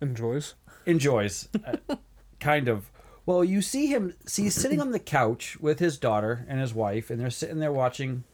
Enjoys. 0.00 0.54
enjoys 0.86 1.48
uh, 1.64 1.76
kind 2.40 2.66
of 2.66 2.90
well 3.24 3.44
you 3.44 3.62
see 3.62 3.86
him 3.86 4.14
see 4.26 4.44
he's 4.44 4.56
sitting 4.56 4.80
on 4.80 4.90
the 4.90 4.98
couch 4.98 5.56
with 5.60 5.78
his 5.78 5.98
daughter 5.98 6.44
and 6.48 6.58
his 6.58 6.74
wife 6.74 7.10
and 7.10 7.20
they're 7.20 7.30
sitting 7.30 7.60
there 7.60 7.70
watching 7.70 8.24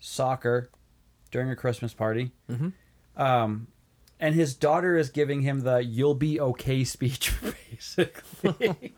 soccer 0.00 0.68
during 1.30 1.48
a 1.50 1.54
christmas 1.56 1.92
party 1.94 2.32
um, 3.16 3.66
and 4.18 4.34
his 4.34 4.54
daughter 4.54 4.96
is 4.98 5.08
giving 5.10 5.42
him 5.42 5.60
the 5.60 5.78
"you'll 5.84 6.14
be 6.14 6.40
okay" 6.40 6.84
speech, 6.84 7.32
basically. 7.70 8.94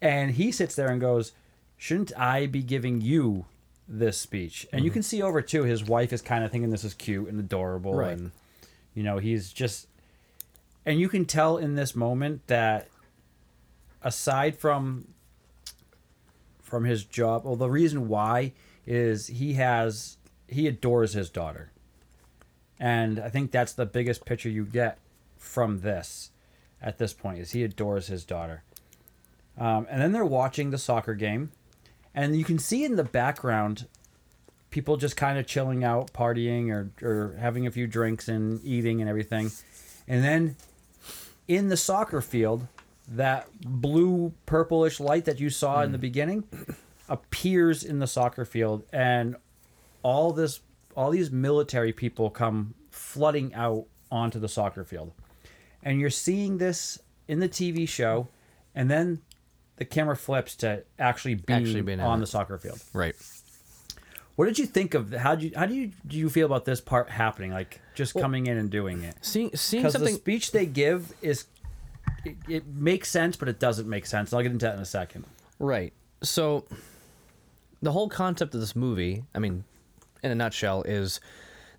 and 0.00 0.32
he 0.32 0.50
sits 0.52 0.74
there 0.74 0.88
and 0.88 1.00
goes, 1.00 1.32
"Shouldn't 1.76 2.12
I 2.18 2.46
be 2.46 2.62
giving 2.62 3.00
you 3.00 3.46
this 3.88 4.18
speech?" 4.18 4.66
And 4.72 4.84
you 4.84 4.90
can 4.90 5.02
see 5.02 5.22
over 5.22 5.40
too, 5.42 5.62
his 5.64 5.84
wife 5.84 6.12
is 6.12 6.22
kind 6.22 6.44
of 6.44 6.50
thinking 6.50 6.70
this 6.70 6.84
is 6.84 6.94
cute 6.94 7.28
and 7.28 7.38
adorable, 7.38 7.94
Right. 7.94 8.16
and 8.18 8.32
you 8.94 9.02
know 9.02 9.18
he's 9.18 9.52
just, 9.52 9.86
and 10.84 10.98
you 11.00 11.08
can 11.08 11.24
tell 11.24 11.56
in 11.56 11.74
this 11.76 11.94
moment 11.94 12.46
that 12.48 12.88
aside 14.02 14.56
from 14.58 15.08
from 16.62 16.84
his 16.84 17.04
job, 17.04 17.44
well, 17.44 17.54
the 17.56 17.70
reason 17.70 18.08
why 18.08 18.52
is 18.86 19.26
he 19.26 19.54
has 19.54 20.16
he 20.48 20.66
adores 20.66 21.12
his 21.12 21.28
daughter, 21.28 21.72
and 22.78 23.18
I 23.18 23.28
think 23.28 23.50
that's 23.50 23.72
the 23.72 23.86
biggest 23.86 24.24
picture 24.24 24.48
you 24.48 24.64
get 24.64 24.98
from 25.36 25.80
this 25.80 26.30
at 26.80 26.98
this 26.98 27.12
point 27.12 27.38
is 27.38 27.52
he 27.52 27.64
adores 27.64 28.06
his 28.06 28.24
daughter. 28.24 28.62
Um, 29.58 29.86
and 29.90 30.00
then 30.00 30.12
they're 30.12 30.24
watching 30.24 30.70
the 30.70 30.78
soccer 30.78 31.14
game, 31.14 31.50
and 32.14 32.36
you 32.36 32.44
can 32.44 32.58
see 32.58 32.84
in 32.84 32.96
the 32.96 33.04
background 33.04 33.86
people 34.70 34.96
just 34.96 35.16
kind 35.16 35.38
of 35.38 35.46
chilling 35.46 35.82
out, 35.82 36.12
partying 36.12 36.70
or, 36.70 36.90
or 37.02 37.36
having 37.38 37.66
a 37.66 37.70
few 37.70 37.86
drinks 37.86 38.28
and 38.28 38.62
eating 38.64 39.00
and 39.00 39.08
everything. 39.08 39.50
And 40.06 40.22
then 40.22 40.56
in 41.48 41.68
the 41.68 41.76
soccer 41.76 42.20
field, 42.20 42.66
that 43.08 43.48
blue 43.60 44.34
purplish 44.44 45.00
light 45.00 45.24
that 45.24 45.40
you 45.40 45.48
saw 45.48 45.82
in 45.82 45.92
the 45.92 45.98
beginning 45.98 46.44
appears 47.08 47.84
in 47.84 47.98
the 47.98 48.06
soccer 48.06 48.44
field, 48.44 48.84
and 48.92 49.36
all 50.02 50.32
this 50.32 50.60
all 50.96 51.10
these 51.10 51.30
military 51.30 51.92
people 51.92 52.30
come 52.30 52.74
flooding 52.90 53.54
out 53.54 53.84
onto 54.10 54.38
the 54.38 54.48
soccer 54.48 54.84
field. 54.84 55.12
And 55.82 56.00
you're 56.00 56.10
seeing 56.10 56.58
this 56.58 56.98
in 57.28 57.40
the 57.40 57.48
TV 57.48 57.88
show, 57.88 58.28
and 58.74 58.90
then 58.90 59.20
the 59.76 59.84
camera 59.84 60.16
flips 60.16 60.56
to 60.56 60.84
actually 60.98 61.34
being, 61.34 61.60
Actually 61.60 61.82
being 61.82 61.98
in 61.98 62.04
on 62.04 62.20
the 62.20 62.26
soccer 62.26 62.58
field. 62.58 62.82
Right. 62.92 63.14
What 64.36 64.46
did 64.46 64.58
you 64.58 64.66
think 64.66 64.94
of 64.94 65.12
how 65.12 65.34
do 65.34 65.46
you 65.46 65.52
how 65.56 65.66
do 65.66 65.74
you 65.74 65.92
do 66.06 66.16
you 66.16 66.28
feel 66.28 66.46
about 66.46 66.66
this 66.66 66.80
part 66.80 67.08
happening? 67.08 67.52
Like 67.52 67.80
just 67.94 68.14
coming 68.14 68.46
in 68.46 68.58
and 68.58 68.70
doing 68.70 69.02
it? 69.02 69.16
Seeing 69.22 69.50
seeing 69.54 69.82
Because 69.82 69.94
the 69.94 70.00
something 70.00 70.14
speech 70.14 70.52
they 70.52 70.66
give 70.66 71.14
is 71.22 71.46
it, 72.24 72.36
it 72.48 72.66
makes 72.66 73.08
sense, 73.08 73.36
but 73.36 73.48
it 73.48 73.58
doesn't 73.58 73.88
make 73.88 74.04
sense. 74.04 74.32
I'll 74.32 74.42
get 74.42 74.52
into 74.52 74.66
that 74.66 74.74
in 74.74 74.80
a 74.80 74.86
second. 74.86 75.24
Right. 75.58 75.94
So 76.22 76.66
the 77.86 77.92
whole 77.92 78.08
concept 78.08 78.52
of 78.52 78.60
this 78.60 78.74
movie, 78.74 79.22
I 79.32 79.38
mean, 79.38 79.62
in 80.20 80.32
a 80.32 80.34
nutshell, 80.34 80.82
is 80.82 81.20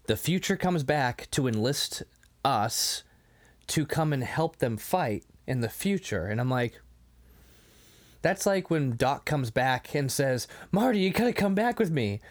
the 0.05 0.15
future 0.15 0.55
comes 0.55 0.83
back 0.83 1.27
to 1.31 1.47
enlist 1.47 2.03
us 2.45 3.03
to 3.67 3.85
come 3.85 4.13
and 4.13 4.23
help 4.23 4.59
them 4.59 4.77
fight 4.77 5.25
in 5.45 5.59
the 5.59 5.67
future. 5.67 6.25
And 6.25 6.39
I'm 6.39 6.49
like, 6.49 6.79
that's 8.21 8.45
like 8.45 8.69
when 8.69 8.95
Doc 8.95 9.25
comes 9.25 9.51
back 9.51 9.93
and 9.93 10.09
says, 10.09 10.47
Marty, 10.71 10.99
you 10.99 11.09
gotta 11.09 11.33
come 11.33 11.55
back 11.55 11.77
with 11.77 11.91
me. 11.91 12.21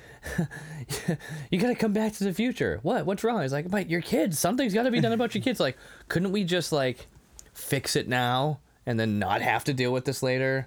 you 1.51 1.59
gotta 1.59 1.75
come 1.75 1.93
back 1.93 2.15
to 2.15 2.25
the 2.25 2.33
future. 2.33 2.81
What? 2.83 3.05
What's 3.05 3.25
wrong? 3.25 3.43
He's 3.43 3.53
like, 3.53 3.71
but 3.71 3.91
your 3.91 4.01
kids, 4.01 4.39
something's 4.39 4.73
gotta 4.73 4.91
be 4.91 5.01
done 5.01 5.13
about 5.13 5.35
your 5.35 5.45
kids. 5.45 5.61
Like, 5.61 5.77
couldn't 6.09 6.33
we 6.33 6.45
just 6.45 6.73
like 6.73 7.09
fix 7.53 7.95
it 7.95 8.09
now 8.09 8.61
and 8.87 8.99
then 8.99 9.19
not 9.19 9.43
have 9.43 9.65
to 9.65 9.75
deal 9.75 9.93
with 9.93 10.07
this 10.07 10.23
later? 10.23 10.67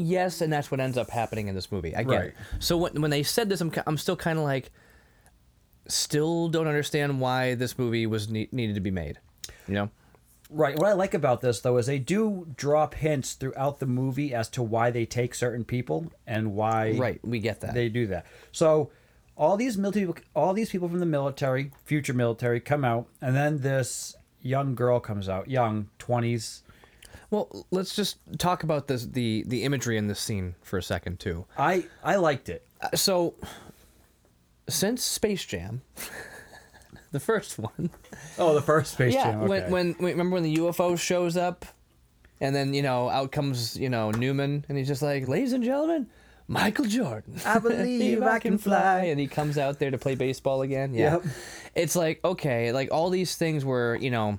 Yes, 0.00 0.40
and 0.40 0.52
that's 0.52 0.70
what 0.70 0.78
ends 0.78 0.96
up 0.96 1.10
happening 1.10 1.48
in 1.48 1.54
this 1.56 1.72
movie. 1.72 1.94
I 1.96 2.04
get 2.04 2.08
Right. 2.16 2.24
it. 2.28 2.34
So 2.60 2.76
when, 2.76 3.00
when 3.02 3.10
they 3.10 3.22
said 3.24 3.48
this, 3.48 3.60
I'm, 3.60 3.70
ki- 3.70 3.80
I'm 3.86 3.98
still 3.98 4.16
kind 4.16 4.38
of 4.38 4.44
like, 4.44 4.70
still 5.88 6.48
don't 6.48 6.66
understand 6.66 7.20
why 7.20 7.54
this 7.54 7.78
movie 7.78 8.06
was 8.06 8.28
ne- 8.28 8.48
needed 8.52 8.74
to 8.74 8.80
be 8.80 8.90
made. 8.90 9.18
You 9.66 9.74
know? 9.74 9.90
Right. 10.50 10.78
What 10.78 10.86
I 10.88 10.92
like 10.92 11.14
about 11.14 11.40
this 11.40 11.60
though 11.60 11.76
is 11.76 11.86
they 11.86 11.98
do 11.98 12.46
drop 12.56 12.94
hints 12.94 13.34
throughout 13.34 13.80
the 13.80 13.86
movie 13.86 14.32
as 14.34 14.48
to 14.50 14.62
why 14.62 14.90
they 14.90 15.04
take 15.04 15.34
certain 15.34 15.64
people 15.64 16.10
and 16.26 16.54
why 16.54 16.92
Right. 16.96 17.20
We 17.22 17.38
get 17.40 17.60
that. 17.60 17.74
they 17.74 17.88
do 17.88 18.06
that. 18.08 18.24
So 18.52 18.90
all 19.36 19.56
these 19.56 19.76
military 19.76 20.06
people, 20.06 20.22
all 20.34 20.54
these 20.54 20.70
people 20.70 20.88
from 20.88 21.00
the 21.00 21.06
military, 21.06 21.72
future 21.84 22.14
military, 22.14 22.60
come 22.60 22.84
out, 22.84 23.08
and 23.20 23.36
then 23.36 23.58
this 23.60 24.16
young 24.40 24.74
girl 24.74 25.00
comes 25.00 25.28
out, 25.28 25.48
young 25.50 25.88
twenties. 25.98 26.62
Well, 27.30 27.66
let's 27.70 27.94
just 27.94 28.16
talk 28.38 28.62
about 28.62 28.86
this 28.88 29.04
the 29.06 29.44
the 29.46 29.64
imagery 29.64 29.96
in 29.98 30.06
this 30.08 30.18
scene 30.20 30.54
for 30.62 30.78
a 30.78 30.82
second 30.82 31.20
too. 31.20 31.44
I 31.58 31.84
I 32.02 32.16
liked 32.16 32.48
it. 32.48 32.64
Uh, 32.80 32.96
So, 32.96 33.34
since 34.68 35.02
Space 35.02 35.44
Jam, 35.44 35.82
the 37.12 37.20
first 37.20 37.58
one, 37.58 37.90
Oh, 38.38 38.54
the 38.54 38.62
first 38.62 38.92
Space 38.94 39.14
yeah, 39.14 39.32
Jam. 39.32 39.48
when, 39.48 39.62
okay. 39.64 39.72
when 39.72 39.92
when 39.98 40.12
remember 40.12 40.34
when 40.34 40.42
the 40.42 40.56
UFO 40.56 40.98
shows 40.98 41.36
up, 41.36 41.64
and 42.40 42.54
then 42.54 42.74
you 42.74 42.82
know 42.82 43.08
out 43.08 43.32
comes 43.32 43.76
you 43.76 43.88
know 43.88 44.10
Newman, 44.10 44.64
and 44.68 44.78
he's 44.78 44.88
just 44.88 45.02
like, 45.02 45.28
"Ladies 45.28 45.52
and 45.52 45.64
gentlemen, 45.64 46.06
Michael 46.46 46.84
Jordan, 46.86 47.38
I 47.44 47.58
believe 47.58 48.22
I 48.36 48.38
can 48.38 48.58
fly." 48.58 49.04
and 49.04 49.18
he 49.20 49.26
comes 49.26 49.58
out 49.58 49.78
there 49.78 49.90
to 49.90 49.98
play 49.98 50.14
baseball 50.14 50.62
again. 50.62 50.94
Yeah, 50.94 51.14
Yep. 51.14 51.24
it's 51.74 51.96
like 51.96 52.20
okay, 52.24 52.72
like 52.72 52.90
all 52.92 53.10
these 53.10 53.36
things 53.36 53.64
were, 53.64 53.96
you 53.96 54.10
know 54.10 54.38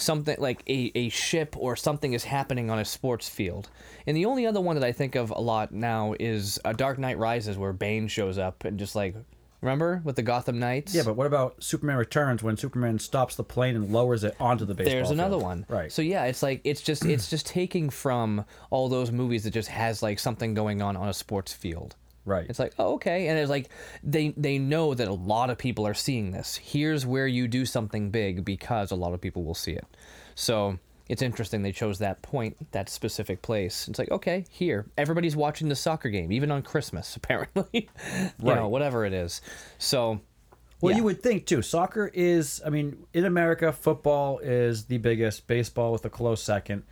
something 0.00 0.36
like 0.38 0.62
a, 0.68 0.92
a 0.94 1.08
ship 1.08 1.56
or 1.58 1.76
something 1.76 2.12
is 2.12 2.24
happening 2.24 2.70
on 2.70 2.78
a 2.78 2.84
sports 2.84 3.28
field. 3.28 3.68
And 4.06 4.16
the 4.16 4.24
only 4.26 4.46
other 4.46 4.60
one 4.60 4.76
that 4.76 4.84
I 4.84 4.92
think 4.92 5.14
of 5.14 5.30
a 5.30 5.40
lot 5.40 5.72
now 5.72 6.14
is 6.18 6.58
a 6.64 6.74
Dark 6.74 6.98
Knight 6.98 7.18
Rises 7.18 7.58
where 7.58 7.72
Bane 7.72 8.08
shows 8.08 8.38
up 8.38 8.64
and 8.64 8.78
just 8.78 8.94
like 8.94 9.14
remember 9.60 10.00
with 10.04 10.16
the 10.16 10.22
Gotham 10.22 10.58
Knights? 10.58 10.94
yeah, 10.94 11.02
but 11.02 11.16
what 11.16 11.26
about 11.26 11.62
Superman 11.62 11.96
Returns 11.96 12.42
when 12.42 12.56
Superman 12.56 12.98
stops 12.98 13.36
the 13.36 13.44
plane 13.44 13.76
and 13.76 13.92
lowers 13.92 14.24
it 14.24 14.36
onto 14.40 14.64
the 14.64 14.74
baseball? 14.74 14.94
there's 14.94 15.10
another 15.10 15.36
field? 15.36 15.42
one. 15.42 15.66
Right. 15.68 15.92
So 15.92 16.02
yeah, 16.02 16.24
it's 16.24 16.42
like 16.42 16.60
it's 16.64 16.80
just 16.80 17.04
it's 17.04 17.30
just 17.30 17.46
taking 17.46 17.90
from 17.90 18.44
all 18.70 18.88
those 18.88 19.10
movies 19.10 19.44
that 19.44 19.50
just 19.50 19.68
has 19.68 20.02
like 20.02 20.18
something 20.18 20.54
going 20.54 20.82
on 20.82 20.96
on 20.96 21.08
a 21.08 21.14
sports 21.14 21.52
field. 21.52 21.96
Right. 22.28 22.46
It's 22.48 22.58
like, 22.58 22.74
oh, 22.78 22.94
okay, 22.94 23.28
and 23.28 23.38
it's 23.38 23.50
like 23.50 23.70
they 24.02 24.28
they 24.36 24.58
know 24.58 24.94
that 24.94 25.08
a 25.08 25.12
lot 25.14 25.50
of 25.50 25.58
people 25.58 25.86
are 25.86 25.94
seeing 25.94 26.30
this. 26.32 26.56
Here's 26.56 27.04
where 27.06 27.26
you 27.26 27.48
do 27.48 27.64
something 27.66 28.10
big 28.10 28.44
because 28.44 28.90
a 28.90 28.94
lot 28.96 29.14
of 29.14 29.20
people 29.20 29.44
will 29.44 29.54
see 29.54 29.72
it. 29.72 29.86
So 30.34 30.78
it's 31.08 31.22
interesting 31.22 31.62
they 31.62 31.72
chose 31.72 31.98
that 32.00 32.20
point, 32.22 32.70
that 32.72 32.88
specific 32.90 33.40
place. 33.42 33.88
It's 33.88 33.98
like, 33.98 34.10
okay, 34.10 34.44
here, 34.50 34.86
everybody's 34.98 35.34
watching 35.34 35.68
the 35.68 35.74
soccer 35.74 36.10
game, 36.10 36.30
even 36.32 36.50
on 36.50 36.62
Christmas, 36.62 37.16
apparently. 37.20 37.66
you 37.72 37.88
Right. 38.42 38.56
know, 38.56 38.68
whatever 38.68 39.04
it 39.06 39.14
is. 39.14 39.40
So, 39.78 40.20
Well, 40.82 40.90
yeah. 40.92 40.98
you 40.98 41.04
would 41.04 41.22
think 41.22 41.46
too. 41.46 41.62
Soccer 41.62 42.08
is, 42.12 42.60
I 42.64 42.68
mean, 42.68 43.06
in 43.14 43.24
America, 43.24 43.72
football 43.72 44.38
is 44.40 44.84
the 44.84 44.98
biggest. 44.98 45.46
Baseball 45.46 45.92
with 45.92 46.04
a 46.04 46.10
close 46.10 46.42
second. 46.42 46.82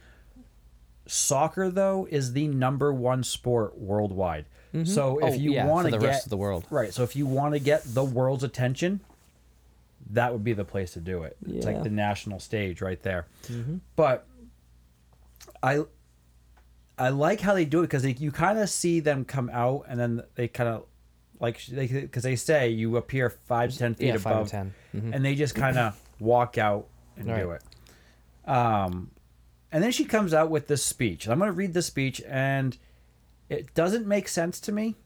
Soccer, 1.06 1.70
though, 1.70 2.08
is 2.10 2.32
the 2.32 2.48
number 2.48 2.92
one 2.92 3.22
sport 3.22 3.78
worldwide. 3.78 4.46
So 4.84 5.18
if 5.18 5.24
Oh, 5.24 5.36
you 5.36 5.52
yeah, 5.52 5.66
want 5.66 5.86
to 5.86 5.90
the 5.92 5.98
get 5.98 6.06
rest 6.06 6.26
of 6.26 6.30
the 6.30 6.36
world. 6.36 6.66
right, 6.70 6.92
so 6.92 7.02
if 7.02 7.16
you 7.16 7.26
want 7.26 7.54
to 7.54 7.60
get 7.60 7.82
the 7.84 8.04
world's 8.04 8.44
attention, 8.44 9.00
that 10.10 10.32
would 10.32 10.44
be 10.44 10.52
the 10.52 10.64
place 10.64 10.92
to 10.92 11.00
do 11.00 11.22
it. 11.22 11.36
It's 11.42 11.52
Yeah. 11.52 11.60
Mm-hmm. 11.62 11.74
like 11.74 11.82
the 11.84 11.90
national 11.90 12.40
stage 12.40 12.80
right 12.82 13.00
there. 13.02 13.26
But 13.96 14.26
I 15.62 15.84
I 16.98 17.10
like 17.10 17.40
how 17.40 17.54
they 17.54 17.64
do 17.64 17.80
it 17.80 17.82
because 17.90 18.04
you 18.06 18.32
kind 18.32 18.58
of 18.58 18.68
see 18.70 19.00
them 19.00 19.24
come 19.24 19.50
out 19.52 19.84
and 19.88 19.98
then 20.00 20.22
they 20.34 20.48
kind 20.48 20.68
of 20.70 20.84
like 21.40 21.64
they 21.66 21.86
because 21.86 22.22
they 22.22 22.36
say 22.36 22.68
you 22.70 22.96
appear 22.96 23.30
five 23.30 23.70
to 23.72 23.78
ten 23.78 23.94
feet 23.94 24.06
Yeah, 24.08 24.16
five 24.16 24.22
to 24.22 24.30
above, 24.38 24.50
10. 24.50 24.74
Mhm. 24.94 25.14
and 25.14 25.24
they 25.24 25.34
just 25.34 25.54
kind 25.54 25.76
of 25.78 26.00
walk 26.20 26.56
out 26.58 26.86
and 27.16 27.26
do 27.26 27.32
Right. 27.32 27.60
it. 28.46 28.48
Um, 28.50 29.10
and 29.72 29.82
then 29.82 29.90
she 29.90 30.04
comes 30.04 30.32
out 30.32 30.50
with 30.50 30.68
this 30.68 30.82
speech. 30.84 31.28
I'm 31.28 31.38
going 31.38 31.48
to 31.48 31.52
read 31.52 31.74
the 31.74 31.82
speech, 31.82 32.22
and 32.26 32.78
it 33.48 33.74
doesn't 33.74 34.06
make 34.06 34.28
sense 34.28 34.60
to 34.60 34.72
me, 34.72 34.96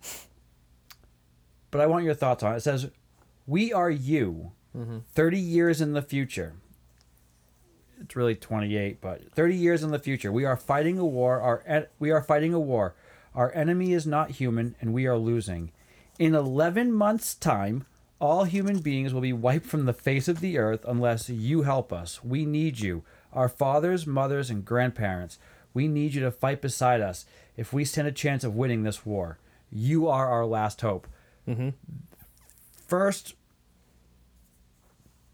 but 1.70 1.80
I 1.80 1.86
want 1.86 2.04
your 2.04 2.14
thoughts 2.14 2.42
on 2.42 2.54
it. 2.54 2.58
It 2.58 2.60
says, 2.62 2.90
"We 3.46 3.72
are 3.72 3.90
you, 3.90 4.52
thirty 5.12 5.38
years 5.38 5.80
in 5.80 5.92
the 5.92 6.02
future." 6.02 6.54
It's 8.00 8.16
really 8.16 8.34
28, 8.34 8.98
but 9.02 9.30
30 9.34 9.54
years 9.54 9.82
in 9.82 9.90
the 9.90 9.98
future, 9.98 10.32
we 10.32 10.46
are 10.46 10.56
fighting 10.56 10.98
a 10.98 11.04
war. 11.04 11.38
Our 11.40 11.62
en- 11.66 11.86
we 11.98 12.10
are 12.10 12.22
fighting 12.22 12.54
a 12.54 12.58
war. 12.60 12.94
Our 13.34 13.52
enemy 13.54 13.92
is 13.92 14.06
not 14.06 14.30
human, 14.32 14.74
and 14.80 14.94
we 14.94 15.06
are 15.06 15.18
losing. 15.18 15.70
In 16.18 16.34
11 16.34 16.92
months' 16.94 17.34
time, 17.34 17.84
all 18.18 18.44
human 18.44 18.78
beings 18.78 19.12
will 19.12 19.20
be 19.20 19.34
wiped 19.34 19.66
from 19.66 19.84
the 19.84 19.92
face 19.92 20.28
of 20.28 20.40
the 20.40 20.56
earth 20.56 20.82
unless 20.88 21.28
you 21.28 21.62
help 21.62 21.92
us. 21.92 22.24
We 22.24 22.46
need 22.46 22.80
you, 22.80 23.02
our 23.34 23.50
fathers, 23.50 24.06
mothers, 24.06 24.48
and 24.48 24.64
grandparents. 24.64 25.38
We 25.74 25.86
need 25.86 26.14
you 26.14 26.22
to 26.22 26.30
fight 26.30 26.62
beside 26.62 27.02
us 27.02 27.26
if 27.60 27.74
we 27.74 27.84
stand 27.84 28.08
a 28.08 28.12
chance 28.12 28.42
of 28.42 28.56
winning 28.56 28.84
this 28.84 29.04
war. 29.04 29.38
You 29.70 30.08
are 30.08 30.26
our 30.28 30.46
last 30.46 30.80
hope. 30.80 31.06
Mm-hmm. 31.46 31.68
First, 32.88 33.34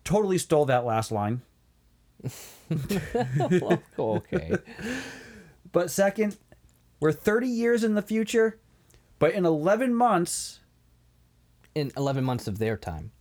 totally 0.03 0.37
stole 0.37 0.65
that 0.67 0.85
last 0.85 1.13
line. 1.13 1.43
Okay. 3.99 4.57
But 5.73 5.91
second, 5.91 6.37
we're 7.01 7.13
30 7.13 7.47
years 7.49 7.85
in 7.85 7.95
the 7.95 8.03
future, 8.03 8.59
but 9.19 9.33
in 9.35 9.45
11 9.45 9.95
months, 9.95 10.61
In 11.75 11.93
11 11.97 12.25
months 12.25 12.49
of 12.49 12.59
their 12.59 12.77
time. 12.79 13.13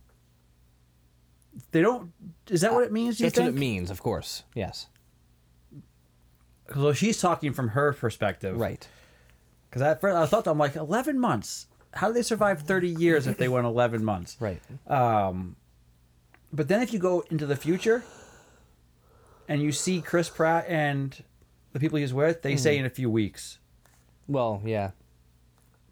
they 1.72 1.82
don't. 1.82 2.12
Is 2.48 2.62
that 2.62 2.72
what 2.72 2.84
it 2.84 2.92
means? 2.92 3.18
That's 3.18 3.38
what 3.38 3.48
it 3.48 3.54
means, 3.54 3.90
of 3.90 4.02
course. 4.02 4.42
Yes. 4.54 4.86
so 6.74 6.92
she's 6.94 7.20
talking 7.20 7.52
from 7.52 7.68
her 7.68 7.92
perspective, 7.92 8.58
Right. 8.58 8.88
Because 9.76 9.88
at 9.90 10.00
first 10.00 10.16
I 10.16 10.24
thought 10.24 10.46
I'm 10.46 10.56
like 10.56 10.74
eleven 10.74 11.18
months. 11.20 11.66
How 11.92 12.06
do 12.08 12.14
they 12.14 12.22
survive 12.22 12.62
thirty 12.62 12.88
years 12.88 13.26
if 13.26 13.36
they 13.36 13.46
went 13.46 13.66
eleven 13.66 14.02
months? 14.02 14.38
Right. 14.40 14.58
But 14.88 16.68
then 16.68 16.80
if 16.80 16.94
you 16.94 16.98
go 16.98 17.24
into 17.30 17.44
the 17.44 17.56
future, 17.56 18.02
and 19.46 19.60
you 19.60 19.72
see 19.72 20.00
Chris 20.00 20.30
Pratt 20.30 20.64
and 20.66 21.22
the 21.74 21.80
people 21.80 21.98
he's 21.98 22.14
with, 22.14 22.40
they 22.40 22.56
say 22.56 22.78
in 22.78 22.86
a 22.86 22.90
few 22.90 23.10
weeks. 23.10 23.58
Well, 24.26 24.62
yeah, 24.64 24.92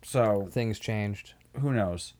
So 0.02 0.48
things 0.50 0.78
changed. 0.78 1.34
who 1.60 1.74
knows? 1.74 2.14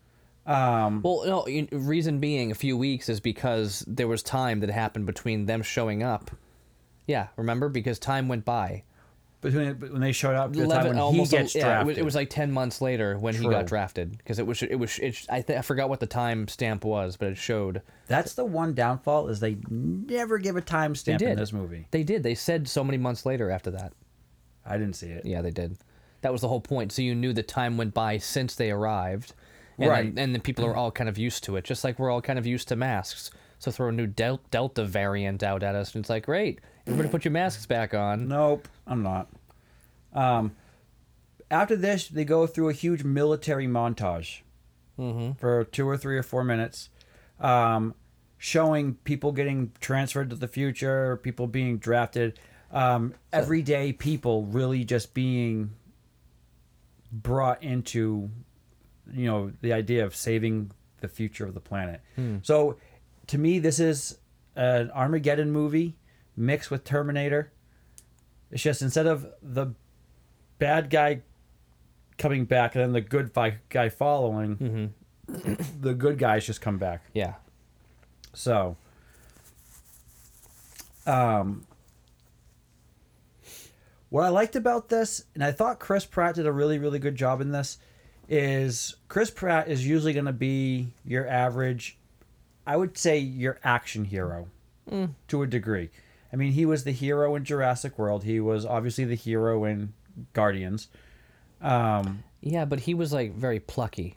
Um, 0.45 1.01
Well, 1.01 1.25
no, 1.25 1.67
reason 1.73 2.21
being 2.21 2.51
a 2.51 2.55
few 2.55 2.77
weeks 2.77 3.09
is 3.09 3.21
because 3.21 3.83
there 3.89 4.07
was 4.07 4.23
time 4.23 4.61
that 4.61 4.69
happened 4.69 5.07
between 5.07 5.47
them 5.47 5.63
showing 5.63 6.03
up. 6.03 6.31
Yeah, 7.07 7.29
remember? 7.37 7.71
Because 7.71 7.99
time 7.99 8.29
went 8.29 8.45
by. 8.45 8.83
Between 9.45 9.75
when 9.93 10.01
they 10.01 10.11
showed 10.11 10.35
up, 10.35 10.53
to 10.53 10.59
the 10.61 10.67
time 10.67 10.97
when 10.97 11.15
he 11.15 11.23
a- 11.23 11.27
gets 11.27 11.55
yeah, 11.55 11.63
drafted. 11.85 11.99
it 11.99 12.05
was, 12.05 12.15
like 12.17 12.31
10 12.31 12.51
months 12.51 12.81
later 12.81 13.17
when 13.17 13.35
he 13.35 13.49
got 13.49 13.67
drafted 13.67 14.19
because 14.19 14.41
it 14.41 14.47
was 14.47 14.63
it 14.63 14.75
was 14.75 14.99
it, 14.99 15.25
I, 15.31 15.41
th- 15.43 15.57
I 15.59 15.63
forgot 15.63 15.89
what 15.89 16.01
the 16.01 16.07
time 16.09 16.49
stamp 16.49 16.85
was 16.85 17.17
but 17.17 17.29
it 17.29 17.37
showed. 17.37 17.83
That's 18.09 18.35
the 18.35 18.45
one 18.45 18.75
downfall 18.75 19.29
is 19.29 19.39
they 19.41 19.57
never 19.71 20.39
give 20.39 20.57
a 20.57 20.63
timestamp 20.63 21.23
in 21.23 21.37
this 21.37 21.53
movie. 21.53 21.87
they 21.93 22.03
did. 22.03 22.23
They 22.25 22.35
said 22.35 22.67
so 22.69 22.83
many 22.83 22.99
months 22.99 23.25
later 23.25 23.51
after 23.51 23.71
that. 23.71 23.93
I 24.67 24.79
didn't 24.79 24.95
see 24.95 25.09
it. 25.11 25.25
yeah 25.25 25.43
they 25.43 25.51
did. 25.53 25.77
That 26.23 26.33
was 26.33 26.41
the 26.41 26.49
whole 26.49 26.61
point. 26.61 26.91
So 26.91 27.03
you 27.03 27.15
knew 27.15 27.33
the 27.33 27.43
time 27.43 27.77
went 27.77 27.93
by 27.95 28.19
since 28.19 28.55
they 28.55 28.71
arrived 28.71 29.35
and 29.79 29.91
Right. 29.91 30.15
then, 30.15 30.25
and 30.25 30.35
then 30.35 30.41
people 30.41 30.65
are 30.65 30.75
all 30.75 30.91
kind 30.91 31.09
of 31.11 31.19
used 31.19 31.45
to 31.45 31.57
it 31.57 31.65
just 31.65 31.85
like 31.85 31.99
we're 31.99 32.11
all 32.11 32.23
kind 32.23 32.39
of 32.39 32.47
used 32.47 32.69
to 32.69 32.77
masks. 32.77 33.31
So 33.59 33.71
throw 33.71 33.89
a 33.89 33.93
new 33.93 34.07
del- 34.07 34.41
delta 34.51 34.85
variant 34.85 35.43
out 35.43 35.63
at 35.63 35.75
us 35.75 35.95
and 35.95 36.03
it's 36.03 36.11
like 36.11 36.25
great 36.27 36.61
everybody 36.87 37.09
put 37.09 37.25
your 37.25 37.33
masks 37.33 37.67
back 37.67 37.95
on 37.95 38.29
Nope, 38.29 38.69
I'm 38.87 39.03
not. 39.03 39.29
Um, 40.13 40.55
after 41.51 41.77
this, 41.77 42.09
they 42.09 42.25
go 42.25 42.47
through 42.47 42.69
a 42.69 42.73
huge 42.73 43.05
military 43.05 43.67
montage 43.67 44.41
for 45.39 45.65
two 45.65 45.89
or 45.89 45.97
three 45.97 46.17
or 46.17 46.23
four 46.23 46.45
minutes, 46.45 46.89
um, 47.41 47.95
showing 48.39 48.95
people 49.05 49.33
getting 49.33 49.73
transferred 49.81 50.31
to 50.31 50.37
the 50.37 50.47
future, 50.49 51.17
people 51.19 51.47
being 51.47 51.79
drafted, 51.79 52.39
um, 52.71 53.13
everyday 53.33 53.93
people 53.93 54.45
really 54.45 54.85
just 54.85 55.13
being 55.15 55.71
brought 57.11 57.63
into, 57.63 58.31
you 59.13 59.27
know, 59.27 59.53
the 59.63 59.73
idea 59.73 60.05
of 60.05 60.15
saving 60.15 60.71
the 61.01 61.09
future 61.09 61.45
of 61.47 61.55
the 61.55 61.61
planet. 61.61 62.01
So, 62.43 62.77
to 63.29 63.39
me, 63.39 63.59
this 63.59 63.79
is 63.81 64.19
an 64.57 64.91
Armageddon 64.93 65.51
movie 65.51 65.97
mixed 66.37 66.71
with 66.71 66.85
Terminator. 66.85 67.53
It's 68.51 68.63
just 68.63 68.83
instead 68.83 69.07
of 69.07 69.27
the 69.43 69.75
bad 70.59 70.91
guy 70.91 71.23
coming 72.19 72.45
back 72.45 72.75
and 72.75 72.85
then 72.85 72.93
the 72.93 73.01
good 73.01 73.33
fi- 73.33 73.59
guy 73.69 73.89
following, 73.89 74.93
the 75.81 75.95
good 75.95 76.19
guys 76.19 76.47
just 76.47 76.61
come 76.61 76.79
back. 76.79 77.03
yeah 77.13 77.35
So, 78.33 78.77
um, 81.07 81.67
what 84.11 84.23
I 84.25 84.29
liked 84.29 84.55
about 84.57 84.89
this, 84.89 85.25
and 85.35 85.43
I 85.43 85.51
thought 85.53 85.81
Chris 85.81 86.05
Pratt 86.07 86.37
did 86.37 86.47
a 86.47 86.53
really, 86.53 86.79
really 86.79 86.99
good 87.01 87.17
job 87.17 87.41
in 87.41 87.51
this, 87.51 87.79
is 88.29 88.95
Chris 89.09 89.31
Pratt 89.31 89.69
is 89.69 89.87
usually 89.87 90.13
going 90.13 90.25
to 90.27 90.33
be 90.33 90.89
your 91.05 91.27
average, 91.29 91.99
I 92.67 92.77
would 92.77 92.97
say 92.97 93.19
your 93.19 93.59
action 93.65 94.05
hero 94.05 94.49
to 95.29 95.43
a 95.43 95.47
degree. 95.47 95.91
I 96.35 96.37
mean, 96.37 96.51
he 96.51 96.67
was 96.67 96.83
the 96.83 96.91
hero 96.91 97.37
in 97.37 97.45
Jurassic 97.45 97.97
World. 97.97 98.25
He 98.25 98.41
was 98.41 98.67
obviously 98.67 99.05
the 99.05 99.15
hero 99.15 99.63
in 99.63 99.93
Guardians. 100.33 100.89
Um, 101.61 102.25
Yeah, 102.41 102.65
but 102.65 102.81
he 102.81 102.93
was 102.93 103.13
like 103.13 103.37
very 103.37 103.61
plucky. 103.61 104.17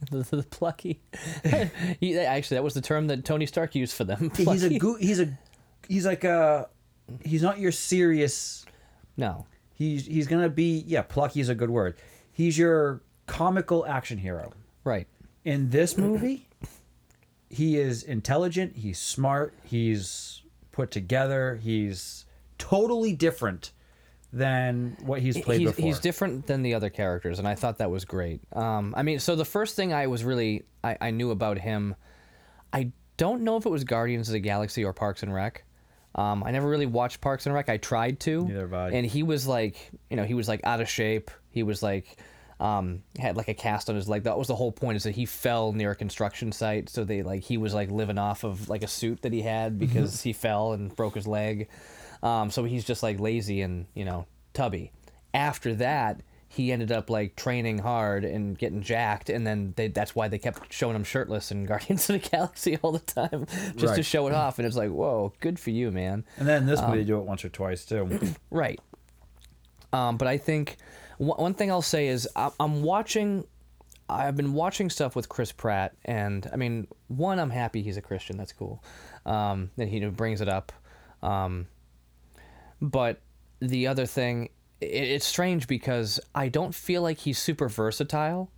the, 0.10 0.26
the 0.34 0.42
plucky. 0.42 1.02
he, 2.00 2.18
actually, 2.18 2.56
that 2.56 2.64
was 2.64 2.72
the 2.72 2.80
term 2.80 3.08
that 3.08 3.26
Tony 3.26 3.44
Stark 3.44 3.74
used 3.74 3.94
for 3.94 4.04
them. 4.04 4.30
he's 4.36 4.40
a 4.64 4.68
plucky. 4.68 4.78
goo 4.78 4.94
he's 4.94 5.20
a 5.20 5.36
he's 5.86 6.06
like 6.06 6.24
a 6.24 6.70
he's 7.22 7.42
not 7.42 7.58
your 7.58 7.70
serious 7.70 8.64
no. 9.18 9.44
He's 9.74 10.06
he's 10.06 10.26
gonna 10.26 10.48
be 10.48 10.82
yeah, 10.86 11.02
plucky 11.02 11.40
is 11.40 11.50
a 11.50 11.54
good 11.54 11.68
word. 11.68 11.94
He's 12.32 12.56
your 12.56 13.02
comical 13.26 13.84
action 13.84 14.16
hero. 14.16 14.54
Right. 14.82 15.08
In 15.44 15.68
this 15.68 15.98
movie, 15.98 16.45
he 17.48 17.78
is 17.78 18.02
intelligent, 18.02 18.76
he's 18.76 18.98
smart, 18.98 19.54
he's 19.64 20.42
put 20.72 20.90
together, 20.90 21.56
he's 21.62 22.26
totally 22.58 23.12
different 23.12 23.72
than 24.32 24.96
what 25.02 25.20
he's 25.20 25.38
played 25.38 25.60
he's, 25.60 25.70
before. 25.70 25.86
he's 25.86 25.98
different 25.98 26.46
than 26.46 26.62
the 26.62 26.74
other 26.74 26.90
characters, 26.90 27.38
and 27.38 27.46
I 27.48 27.54
thought 27.54 27.78
that 27.78 27.90
was 27.90 28.04
great. 28.04 28.40
Um, 28.52 28.94
I 28.96 29.02
mean, 29.02 29.18
so 29.18 29.36
the 29.36 29.44
first 29.44 29.76
thing 29.76 29.92
I 29.92 30.08
was 30.08 30.24
really 30.24 30.64
I, 30.82 30.96
I 31.00 31.10
knew 31.10 31.30
about 31.30 31.58
him, 31.58 31.94
I 32.72 32.92
don't 33.16 33.42
know 33.42 33.56
if 33.56 33.64
it 33.64 33.70
was 33.70 33.84
Guardians 33.84 34.28
of 34.28 34.34
the 34.34 34.40
Galaxy 34.40 34.84
or 34.84 34.92
Parks 34.92 35.22
and 35.22 35.32
Rec. 35.32 35.64
Um, 36.14 36.42
I 36.44 36.50
never 36.50 36.68
really 36.68 36.86
watched 36.86 37.20
Parks 37.20 37.46
and 37.46 37.54
Rec. 37.54 37.68
I 37.68 37.76
tried 37.76 38.20
to, 38.20 38.46
Neither 38.46 38.60
have 38.62 38.74
I. 38.74 38.90
and 38.90 39.06
he 39.06 39.22
was 39.22 39.46
like, 39.46 39.76
you 40.10 40.16
know, 40.16 40.24
he 40.24 40.34
was 40.34 40.48
like 40.48 40.60
out 40.64 40.80
of 40.80 40.88
shape. 40.88 41.30
He 41.50 41.62
was 41.62 41.82
like, 41.82 42.18
um, 42.58 43.02
had 43.18 43.36
like 43.36 43.48
a 43.48 43.54
cast 43.54 43.90
on 43.90 43.96
his 43.96 44.08
leg. 44.08 44.22
That 44.24 44.38
was 44.38 44.48
the 44.48 44.56
whole 44.56 44.72
point 44.72 44.96
is 44.96 45.04
that 45.04 45.14
he 45.14 45.26
fell 45.26 45.72
near 45.72 45.90
a 45.90 45.96
construction 45.96 46.52
site, 46.52 46.88
so 46.88 47.04
they 47.04 47.22
like 47.22 47.42
he 47.42 47.58
was 47.58 47.74
like 47.74 47.90
living 47.90 48.18
off 48.18 48.44
of 48.44 48.68
like 48.68 48.82
a 48.82 48.88
suit 48.88 49.22
that 49.22 49.32
he 49.32 49.42
had 49.42 49.78
because 49.78 50.22
he 50.22 50.32
fell 50.32 50.72
and 50.72 50.94
broke 50.94 51.14
his 51.14 51.26
leg. 51.26 51.68
Um, 52.22 52.50
so 52.50 52.64
he's 52.64 52.84
just 52.84 53.02
like 53.02 53.20
lazy 53.20 53.60
and 53.60 53.86
you 53.94 54.04
know 54.04 54.26
tubby. 54.54 54.90
After 55.34 55.74
that, 55.74 56.22
he 56.48 56.72
ended 56.72 56.90
up 56.90 57.10
like 57.10 57.36
training 57.36 57.78
hard 57.78 58.24
and 58.24 58.56
getting 58.56 58.80
jacked, 58.80 59.28
and 59.28 59.46
then 59.46 59.74
they, 59.76 59.88
that's 59.88 60.14
why 60.14 60.28
they 60.28 60.38
kept 60.38 60.72
showing 60.72 60.96
him 60.96 61.04
shirtless 61.04 61.50
in 61.50 61.64
Guardians 61.66 62.08
of 62.08 62.22
the 62.22 62.28
Galaxy 62.28 62.78
all 62.80 62.92
the 62.92 63.00
time, 63.00 63.46
just 63.76 63.96
to 63.96 64.02
show 64.02 64.26
it 64.28 64.32
off. 64.32 64.58
And 64.58 64.66
it's 64.66 64.76
like, 64.76 64.90
whoa, 64.90 65.34
good 65.40 65.58
for 65.58 65.70
you, 65.70 65.90
man. 65.90 66.24
and 66.38 66.48
then 66.48 66.62
in 66.62 66.66
this 66.66 66.80
um, 66.80 66.86
movie 66.86 67.02
they 67.02 67.06
do 67.06 67.18
it 67.18 67.24
once 67.26 67.44
or 67.44 67.50
twice 67.50 67.84
too. 67.84 68.08
Right. 68.50 68.80
Um, 69.92 70.16
but 70.16 70.26
I 70.26 70.38
think 70.38 70.78
one 71.18 71.38
one 71.38 71.54
thing 71.54 71.70
I'll 71.70 71.82
say 71.82 72.08
is 72.08 72.28
I'm 72.36 72.82
watching. 72.82 73.44
I've 74.08 74.36
been 74.36 74.52
watching 74.52 74.88
stuff 74.88 75.16
with 75.16 75.28
Chris 75.28 75.50
Pratt, 75.50 75.94
and 76.04 76.48
I 76.52 76.56
mean, 76.56 76.86
one, 77.08 77.40
I'm 77.40 77.50
happy 77.50 77.82
he's 77.82 77.96
a 77.96 78.02
Christian. 78.02 78.36
That's 78.36 78.52
cool. 78.52 78.82
Um, 79.24 79.70
that 79.76 79.88
he 79.88 80.04
brings 80.06 80.40
it 80.40 80.48
up. 80.48 80.72
Um, 81.22 81.66
but 82.80 83.20
the 83.60 83.86
other 83.88 84.06
thing, 84.06 84.50
it's 84.80 85.26
strange 85.26 85.66
because 85.66 86.20
I 86.34 86.48
don't 86.48 86.74
feel 86.74 87.02
like 87.02 87.18
he's 87.18 87.38
super 87.38 87.68
versatile. 87.68 88.50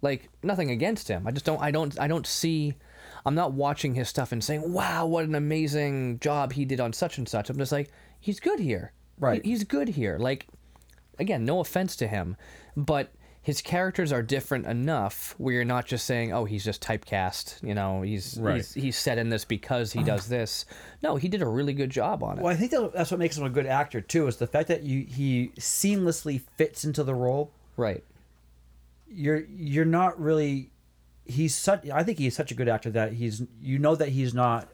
Like 0.00 0.28
nothing 0.42 0.70
against 0.72 1.06
him. 1.06 1.26
I 1.28 1.30
just 1.30 1.44
don't. 1.44 1.62
I 1.62 1.70
don't. 1.70 1.98
I 2.00 2.08
don't 2.08 2.26
see. 2.26 2.74
I'm 3.24 3.36
not 3.36 3.52
watching 3.52 3.94
his 3.94 4.08
stuff 4.08 4.32
and 4.32 4.42
saying, 4.42 4.72
"Wow, 4.72 5.06
what 5.06 5.24
an 5.24 5.36
amazing 5.36 6.18
job 6.18 6.52
he 6.54 6.64
did 6.64 6.80
on 6.80 6.92
such 6.92 7.18
and 7.18 7.28
such." 7.28 7.50
I'm 7.50 7.58
just 7.58 7.70
like, 7.70 7.88
he's 8.18 8.40
good 8.40 8.58
here. 8.58 8.92
Right. 9.18 9.44
He- 9.44 9.50
he's 9.50 9.62
good 9.62 9.88
here. 9.90 10.18
Like, 10.18 10.48
again, 11.18 11.44
no 11.44 11.60
offense 11.60 11.96
to 11.96 12.06
him, 12.06 12.36
but 12.76 13.12
his 13.44 13.60
characters 13.60 14.12
are 14.12 14.22
different 14.22 14.66
enough 14.66 15.34
where 15.36 15.52
you're 15.54 15.64
not 15.64 15.84
just 15.84 16.06
saying, 16.06 16.32
"Oh, 16.32 16.44
he's 16.44 16.64
just 16.64 16.80
typecast." 16.82 17.60
You 17.66 17.74
know, 17.74 18.02
he's 18.02 18.38
Right. 18.38 18.56
he's, 18.56 18.72
he's 18.74 18.96
set 18.96 19.18
in 19.18 19.30
this 19.30 19.44
because 19.44 19.92
he 19.92 20.02
does 20.04 20.28
this. 20.28 20.64
No, 21.02 21.16
he 21.16 21.26
did 21.28 21.42
a 21.42 21.46
really 21.48 21.72
good 21.72 21.90
job 21.90 22.22
on 22.22 22.38
it. 22.38 22.42
well, 22.42 22.52
I 22.52 22.56
think 22.56 22.72
that's 22.94 23.10
what 23.10 23.18
makes 23.18 23.36
him 23.36 23.44
a 23.44 23.50
good 23.50 23.66
actor 23.66 24.00
too, 24.00 24.26
is 24.28 24.36
the 24.36 24.46
fact 24.46 24.68
that 24.68 24.84
you 24.84 25.04
he 25.04 25.50
seamlessly 25.58 26.40
fits 26.56 26.84
into 26.84 27.02
the 27.02 27.14
role. 27.14 27.50
Right. 27.76 28.04
you're 29.08 29.44
you're 29.48 29.84
not 29.84 30.20
really 30.20 30.70
he's 31.24 31.54
such 31.54 31.88
I 31.90 32.02
think 32.02 32.18
he's 32.18 32.34
such 32.36 32.50
a 32.52 32.54
good 32.54 32.68
actor 32.68 32.90
that 32.90 33.12
he's 33.14 33.42
you 33.60 33.78
know 33.78 33.94
that 33.96 34.08
he's 34.10 34.34
not 34.34 34.68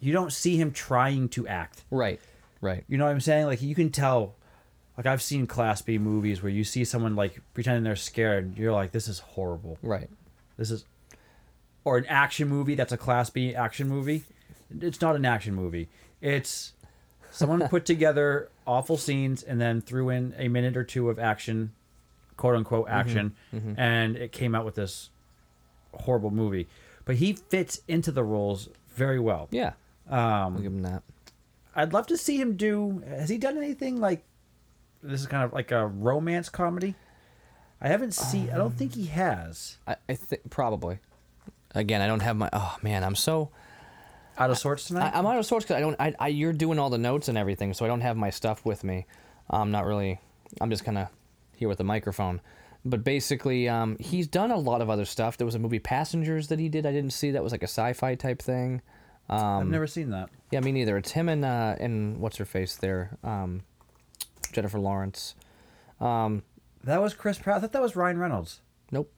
you 0.00 0.12
don't 0.12 0.32
see 0.32 0.56
him 0.56 0.70
trying 0.72 1.28
to 1.30 1.46
act. 1.48 1.84
Right. 1.90 2.20
Right. 2.60 2.84
You 2.88 2.98
know 2.98 3.04
what 3.04 3.10
I'm 3.12 3.20
saying? 3.20 3.46
Like 3.46 3.62
you 3.62 3.74
can 3.74 3.90
tell 3.90 4.36
like 5.00 5.06
I've 5.06 5.22
seen 5.22 5.46
class 5.46 5.80
B 5.80 5.96
movies 5.96 6.42
where 6.42 6.52
you 6.52 6.62
see 6.62 6.84
someone 6.84 7.16
like 7.16 7.40
pretending 7.54 7.84
they're 7.84 7.96
scared 7.96 8.58
you're 8.58 8.70
like 8.72 8.92
this 8.92 9.08
is 9.08 9.20
horrible. 9.20 9.78
Right. 9.80 10.10
This 10.58 10.70
is 10.70 10.84
or 11.84 11.96
an 11.96 12.04
action 12.06 12.48
movie 12.48 12.74
that's 12.74 12.92
a 12.92 12.98
class 12.98 13.30
B 13.30 13.54
action 13.54 13.88
movie. 13.88 14.24
It's 14.80 15.00
not 15.00 15.16
an 15.16 15.24
action 15.24 15.54
movie. 15.54 15.88
It's 16.20 16.74
someone 17.30 17.66
put 17.68 17.86
together 17.86 18.50
awful 18.66 18.98
scenes 18.98 19.42
and 19.42 19.58
then 19.58 19.80
threw 19.80 20.10
in 20.10 20.34
a 20.36 20.48
minute 20.48 20.76
or 20.76 20.84
two 20.84 21.08
of 21.08 21.18
action, 21.18 21.72
quote 22.36 22.54
unquote 22.56 22.88
action, 22.90 23.34
and 23.78 24.16
it 24.16 24.32
came 24.32 24.54
out 24.54 24.66
with 24.66 24.74
this 24.74 25.08
horrible 25.94 26.30
movie. 26.30 26.68
But 27.06 27.16
he 27.16 27.32
fits 27.32 27.80
into 27.88 28.12
the 28.12 28.22
roles 28.22 28.68
very 28.94 29.18
well. 29.18 29.48
Yeah. 29.50 29.72
I'll 30.10 30.48
Um, 30.48 30.56
give 30.62 30.72
him 30.72 30.82
that. 30.82 31.02
I'd 31.74 31.92
love 31.94 32.06
to 32.08 32.18
see 32.18 32.36
him 32.40 32.56
do. 32.56 33.02
Has 33.08 33.30
he 33.30 33.38
done 33.38 33.56
anything 33.56 33.98
like? 34.00 34.22
This 35.02 35.20
is 35.20 35.26
kind 35.26 35.44
of 35.44 35.52
like 35.52 35.70
a 35.70 35.86
romance 35.86 36.48
comedy. 36.48 36.94
I 37.80 37.88
haven't 37.88 38.12
seen. 38.12 38.50
I 38.50 38.56
don't 38.56 38.76
think 38.76 38.94
he 38.94 39.06
has. 39.06 39.78
I, 39.86 39.96
I 40.08 40.14
think 40.14 40.50
probably. 40.50 40.98
Again, 41.74 42.02
I 42.02 42.06
don't 42.06 42.20
have 42.20 42.36
my. 42.36 42.50
Oh 42.52 42.76
man, 42.82 43.02
I'm 43.04 43.14
so. 43.14 43.50
out 44.38 44.50
of 44.50 44.58
sorts 44.58 44.86
tonight. 44.86 45.12
I, 45.14 45.18
I'm 45.18 45.26
out 45.26 45.38
of 45.38 45.46
sorts 45.46 45.64
because 45.64 45.76
I 45.76 45.80
don't. 45.80 45.96
I, 45.98 46.14
I 46.18 46.28
you're 46.28 46.52
doing 46.52 46.78
all 46.78 46.90
the 46.90 46.98
notes 46.98 47.28
and 47.28 47.38
everything, 47.38 47.72
so 47.74 47.84
I 47.84 47.88
don't 47.88 48.00
have 48.02 48.16
my 48.16 48.30
stuff 48.30 48.64
with 48.64 48.84
me. 48.84 49.06
I'm 49.48 49.70
not 49.70 49.86
really. 49.86 50.20
I'm 50.60 50.70
just 50.70 50.84
kind 50.84 50.98
of 50.98 51.08
here 51.56 51.68
with 51.68 51.78
the 51.78 51.84
microphone. 51.84 52.40
But 52.84 53.04
basically, 53.04 53.68
um, 53.68 53.96
he's 54.00 54.26
done 54.26 54.50
a 54.50 54.56
lot 54.56 54.80
of 54.80 54.88
other 54.88 55.04
stuff. 55.04 55.36
There 55.36 55.44
was 55.44 55.54
a 55.54 55.58
movie 55.58 55.78
Passengers 55.78 56.48
that 56.48 56.58
he 56.58 56.68
did. 56.68 56.86
I 56.86 56.92
didn't 56.92 57.12
see 57.12 57.30
that 57.32 57.42
was 57.42 57.52
like 57.52 57.62
a 57.62 57.68
sci-fi 57.68 58.14
type 58.14 58.40
thing. 58.40 58.80
I've 59.28 59.66
never 59.66 59.86
seen 59.86 60.10
that. 60.10 60.30
Yeah, 60.50 60.60
me 60.60 60.72
neither. 60.72 60.96
It's 60.96 61.12
him 61.12 61.28
and 61.28 61.44
uh, 61.44 61.76
and 61.78 62.18
what's 62.18 62.36
her 62.38 62.44
face 62.44 62.76
there, 62.76 63.16
um, 63.22 63.62
Jennifer 64.50 64.78
Lawrence. 64.78 65.34
Um, 66.00 66.42
That 66.84 67.00
was 67.02 67.14
Chris 67.14 67.38
Pratt. 67.38 67.58
I 67.58 67.60
thought 67.60 67.72
that 67.72 67.82
was 67.82 67.96
Ryan 67.96 68.18
Reynolds. 68.18 68.60
nope. 68.90 69.12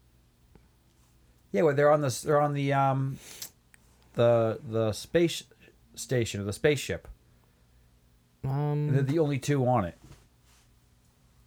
Yeah, 1.52 1.62
well, 1.62 1.74
they're 1.74 1.90
on 1.92 2.00
the 2.00 2.20
they're 2.24 2.40
on 2.40 2.54
the 2.54 2.72
um, 2.72 3.18
the 4.14 4.58
the 4.68 4.92
space 4.92 5.42
station 5.94 6.40
or 6.40 6.44
the 6.44 6.52
spaceship. 6.52 7.06
Um, 8.44 8.88
They're 8.92 9.02
the 9.02 9.18
only 9.18 9.38
two 9.38 9.66
on 9.66 9.84
it. 9.84 9.96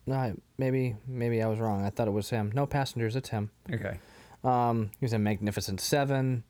no, 0.06 0.36
maybe 0.58 0.96
maybe 1.08 1.42
I 1.42 1.48
was 1.48 1.60
wrong. 1.60 1.84
I 1.84 1.90
thought 1.90 2.08
it 2.08 2.12
was 2.12 2.30
him. 2.30 2.52
No 2.54 2.66
Passengers. 2.68 3.16
It's 3.16 3.30
him. 3.30 3.50
Okay. 3.74 3.98
Um, 4.44 4.92
he 5.00 5.06
was 5.06 5.14
in 5.14 5.24
Magnificent 5.24 5.82
Seven. 5.82 6.44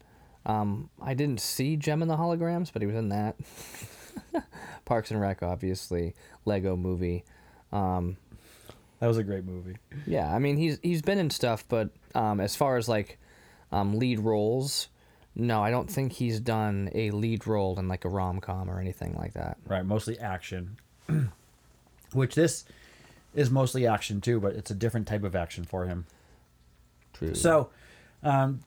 Um, 0.45 0.89
I 1.02 1.13
didn't 1.13 1.39
see 1.39 1.78
Jem 1.78 2.02
and 2.02 2.12
the 2.12 2.17
Holograms, 2.17 2.71
but 2.74 2.82
he 2.82 2.86
was 2.86 2.95
in 2.98 3.10
that. 3.10 3.36
Parks 4.86 5.12
and 5.12 5.19
Rec, 5.19 5.41
obviously. 5.43 6.15
Lego 6.45 6.75
Movie. 6.75 7.23
Um, 7.71 8.17
That 8.99 9.08
was 9.08 9.17
a 9.17 9.23
great 9.23 9.43
movie. 9.45 9.78
yeah, 10.06 10.34
I 10.34 10.39
mean 10.39 10.58
he's 10.58 10.80
he's 10.82 11.01
been 11.01 11.17
in 11.19 11.30
stuff, 11.30 11.65
but 11.67 11.89
um, 12.13 12.39
as 12.39 12.56
far 12.56 12.78
as 12.78 12.88
like 12.88 13.17
um, 13.71 13.97
lead 13.97 14.19
roles, 14.19 14.88
no, 15.36 15.62
I 15.62 15.69
don't 15.71 15.89
think 15.89 16.13
he's 16.13 16.39
done 16.39 16.89
a 16.93 17.12
lead 17.12 17.45
role 17.47 17.78
in 17.80 17.88
like 17.88 18.06
a 18.06 18.10
rom 18.10 18.39
com 18.39 18.69
or 18.69 18.80
anything 18.80 19.15
like 19.15 19.34
that. 19.34 19.58
Right, 19.67 19.86
mostly 19.86 20.17
action. 20.19 20.78
Which 22.13 22.36
this 22.36 22.63
is 23.34 23.49
mostly 23.49 23.86
action 23.86 24.21
too, 24.21 24.39
but 24.39 24.54
it's 24.56 24.71
a 24.71 24.75
different 24.75 25.08
type 25.08 25.23
of 25.23 25.36
action 25.36 25.65
for 25.65 25.86
him. 25.86 26.06
True. 27.13 27.36
So, 27.36 27.69
um, 28.23 28.62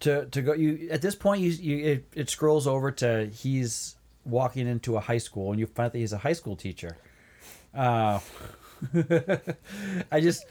to 0.00 0.26
to 0.26 0.42
go 0.42 0.52
you 0.52 0.88
at 0.90 1.02
this 1.02 1.14
point 1.14 1.42
you 1.42 1.50
you 1.50 1.86
it, 1.86 2.08
it 2.14 2.30
scrolls 2.30 2.66
over 2.66 2.90
to 2.90 3.26
he's 3.26 3.96
walking 4.24 4.66
into 4.66 4.96
a 4.96 5.00
high 5.00 5.18
school 5.18 5.50
and 5.50 5.60
you 5.60 5.66
find 5.66 5.92
that 5.92 5.98
he's 5.98 6.12
a 6.12 6.18
high 6.18 6.32
school 6.32 6.56
teacher. 6.56 6.96
Uh, 7.74 8.20
I 10.12 10.20
just 10.20 10.44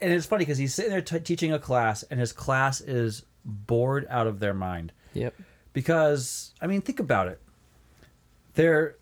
and 0.00 0.12
it's 0.12 0.26
funny 0.26 0.44
because 0.44 0.58
he's 0.58 0.74
sitting 0.74 0.90
there 0.90 1.00
t- 1.00 1.20
teaching 1.20 1.52
a 1.52 1.58
class 1.58 2.02
and 2.04 2.18
his 2.18 2.32
class 2.32 2.80
is 2.80 3.24
bored 3.44 4.06
out 4.08 4.26
of 4.26 4.40
their 4.40 4.54
mind 4.54 4.92
yep. 5.14 5.34
because 5.72 6.52
I 6.60 6.66
mean, 6.66 6.80
think 6.80 7.00
about 7.00 7.28
it. 7.28 7.40
They're 8.54 8.96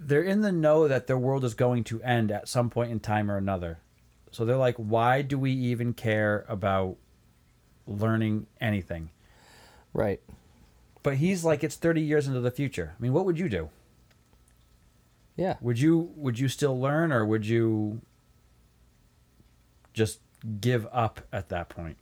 they're 0.00 0.22
in 0.22 0.42
the 0.42 0.52
know 0.52 0.88
that 0.88 1.06
their 1.06 1.18
world 1.18 1.44
is 1.44 1.54
going 1.54 1.84
to 1.84 2.02
end 2.02 2.30
at 2.30 2.48
some 2.48 2.70
point 2.70 2.90
in 2.90 3.00
time 3.00 3.30
or 3.30 3.36
another. 3.36 3.78
So 4.30 4.44
they're 4.44 4.56
like, 4.56 4.76
why 4.76 5.22
do 5.22 5.38
we 5.38 5.52
even 5.52 5.94
care 5.94 6.44
about 6.48 6.96
learning 7.86 8.46
anything? 8.60 9.10
Right. 9.92 10.20
But 11.02 11.16
he's 11.16 11.44
like, 11.44 11.64
it's 11.64 11.76
thirty 11.76 12.02
years 12.02 12.26
into 12.26 12.40
the 12.40 12.50
future. 12.50 12.94
I 12.98 13.02
mean, 13.02 13.12
what 13.12 13.24
would 13.24 13.38
you 13.38 13.48
do? 13.48 13.70
Yeah. 15.36 15.56
Would 15.60 15.80
you 15.80 16.12
would 16.16 16.38
you 16.38 16.48
still 16.48 16.78
learn 16.78 17.12
or 17.12 17.24
would 17.24 17.46
you 17.46 18.00
just 19.94 20.20
give 20.60 20.86
up 20.92 21.20
at 21.32 21.48
that 21.48 21.68
point? 21.68 21.96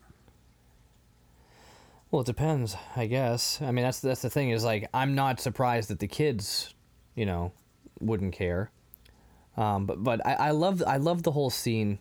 Well, 2.11 2.23
it 2.23 2.27
depends, 2.27 2.77
I 2.95 3.07
guess. 3.07 3.61
I 3.61 3.71
mean, 3.73 3.85
that's 3.85 4.01
that's 4.01 4.23
the 4.23 4.31
thing 4.31 4.51
is 4.51 4.65
like 4.65 4.89
I'm 4.95 5.15
not 5.15 5.41
surprised 5.41 5.91
that 5.91 5.99
the 5.99 6.07
kids, 6.07 6.75
you 7.15 7.27
know, 7.27 7.53
wouldn't 8.01 8.33
care. 8.33 8.71
Um, 9.57 9.87
but 9.87 10.03
but 10.03 10.27
I, 10.27 10.35
I 10.35 10.51
love 10.53 10.83
I 10.87 10.97
love 10.97 11.23
the 11.23 11.33
whole 11.33 11.51
scene. 11.51 11.99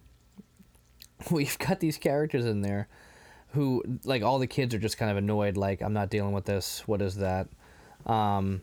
We've 1.32 1.58
got 1.58 1.80
these 1.80 1.98
characters 1.98 2.46
in 2.46 2.62
there, 2.62 2.88
who 3.50 3.84
like 4.04 4.24
all 4.24 4.40
the 4.40 4.48
kids 4.48 4.74
are 4.74 4.80
just 4.80 4.98
kind 4.98 5.12
of 5.12 5.18
annoyed. 5.18 5.58
Like 5.58 5.82
I'm 5.82 5.94
not 5.94 6.10
dealing 6.10 6.34
with 6.34 6.46
this. 6.46 6.88
What 6.88 7.02
is 7.02 7.16
that? 7.16 7.48
Um, 8.06 8.62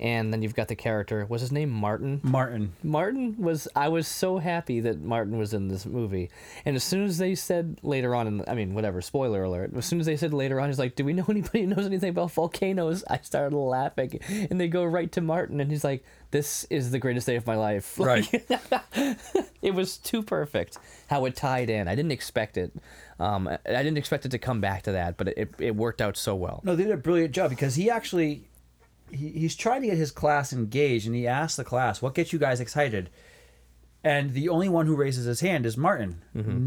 and 0.00 0.32
then 0.32 0.40
you've 0.40 0.54
got 0.54 0.68
the 0.68 0.74
character. 0.74 1.26
Was 1.28 1.42
his 1.42 1.52
name 1.52 1.68
Martin? 1.68 2.20
Martin. 2.22 2.72
Martin 2.82 3.36
was 3.38 3.68
I 3.76 3.88
was 3.88 4.08
so 4.08 4.38
happy 4.38 4.80
that 4.80 5.02
Martin 5.02 5.36
was 5.36 5.52
in 5.52 5.68
this 5.68 5.84
movie. 5.84 6.30
And 6.64 6.74
as 6.74 6.82
soon 6.82 7.04
as 7.04 7.18
they 7.18 7.34
said 7.34 7.78
later 7.82 8.14
on 8.14 8.26
in 8.26 8.44
I 8.48 8.54
mean 8.54 8.72
whatever, 8.74 9.02
spoiler 9.02 9.44
alert. 9.44 9.72
As 9.76 9.84
soon 9.84 10.00
as 10.00 10.06
they 10.06 10.16
said 10.16 10.32
later 10.32 10.58
on 10.58 10.70
he's 10.70 10.78
like, 10.78 10.96
"Do 10.96 11.04
we 11.04 11.12
know 11.12 11.26
anybody 11.28 11.60
who 11.62 11.66
knows 11.66 11.84
anything 11.84 12.08
about 12.08 12.32
volcanoes?" 12.32 13.04
I 13.08 13.18
started 13.18 13.54
laughing. 13.54 14.18
And 14.50 14.58
they 14.58 14.68
go 14.68 14.84
right 14.84 15.12
to 15.12 15.20
Martin 15.20 15.60
and 15.60 15.70
he's 15.70 15.84
like, 15.84 16.02
"This 16.30 16.64
is 16.70 16.90
the 16.90 16.98
greatest 16.98 17.26
day 17.26 17.36
of 17.36 17.46
my 17.46 17.56
life." 17.56 17.98
Right. 18.10 18.26
it 19.62 19.74
was 19.74 19.98
too 19.98 20.22
perfect 20.22 20.78
how 21.08 21.26
it 21.26 21.36
tied 21.36 21.70
in. 21.70 21.86
I 21.86 21.94
didn't 21.94 22.10
expect 22.10 22.56
it. 22.56 22.72
Um, 23.20 23.46
I 23.46 23.58
I 23.66 23.82
didn't 23.82 23.98
expect 23.98 24.24
it 24.24 24.30
to 24.30 24.38
come 24.38 24.60
back 24.60 24.82
to 24.84 24.92
that, 24.92 25.16
but 25.16 25.28
it, 25.28 25.54
it 25.58 25.76
worked 25.76 26.00
out 26.00 26.16
so 26.16 26.34
well. 26.34 26.60
No, 26.64 26.74
they 26.74 26.84
did 26.84 26.92
a 26.92 26.96
brilliant 26.96 27.34
job 27.34 27.50
because 27.50 27.74
he 27.76 27.90
actually 27.90 28.49
he, 29.12 29.30
he's 29.30 29.56
trying 29.56 29.82
to 29.82 29.88
get 29.88 29.96
his 29.96 30.10
class 30.10 30.52
engaged 30.52 31.06
and 31.06 31.14
he 31.14 31.26
asks 31.26 31.56
the 31.56 31.64
class, 31.64 32.00
What 32.02 32.14
gets 32.14 32.32
you 32.32 32.38
guys 32.38 32.60
excited? 32.60 33.10
And 34.02 34.32
the 34.32 34.48
only 34.48 34.68
one 34.68 34.86
who 34.86 34.96
raises 34.96 35.26
his 35.26 35.40
hand 35.40 35.66
is 35.66 35.76
Martin. 35.76 36.22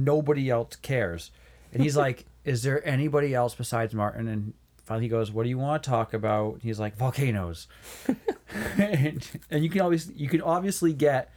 Nobody 0.06 0.50
else 0.50 0.76
cares. 0.76 1.32
And 1.72 1.82
he's 1.82 1.98
like, 1.98 2.26
Is 2.46 2.64
there 2.64 2.86
anybody 2.88 3.34
else 3.34 3.56
besides 3.56 3.94
Martin? 3.94 4.28
And 4.28 4.54
finally 4.84 5.06
he 5.06 5.10
goes, 5.10 5.32
What 5.32 5.44
do 5.44 5.50
you 5.50 5.58
want 5.58 5.84
to 5.84 5.90
talk 5.90 6.14
about? 6.14 6.60
He's 6.62 6.80
like, 6.80 6.98
Volcanoes. 6.98 7.68
and, 8.78 9.28
and 9.50 9.64
you 9.64 9.70
can 9.70 9.82
always 9.82 10.12
you 10.12 10.30
can 10.30 10.42
obviously 10.42 10.94
get 10.94 11.32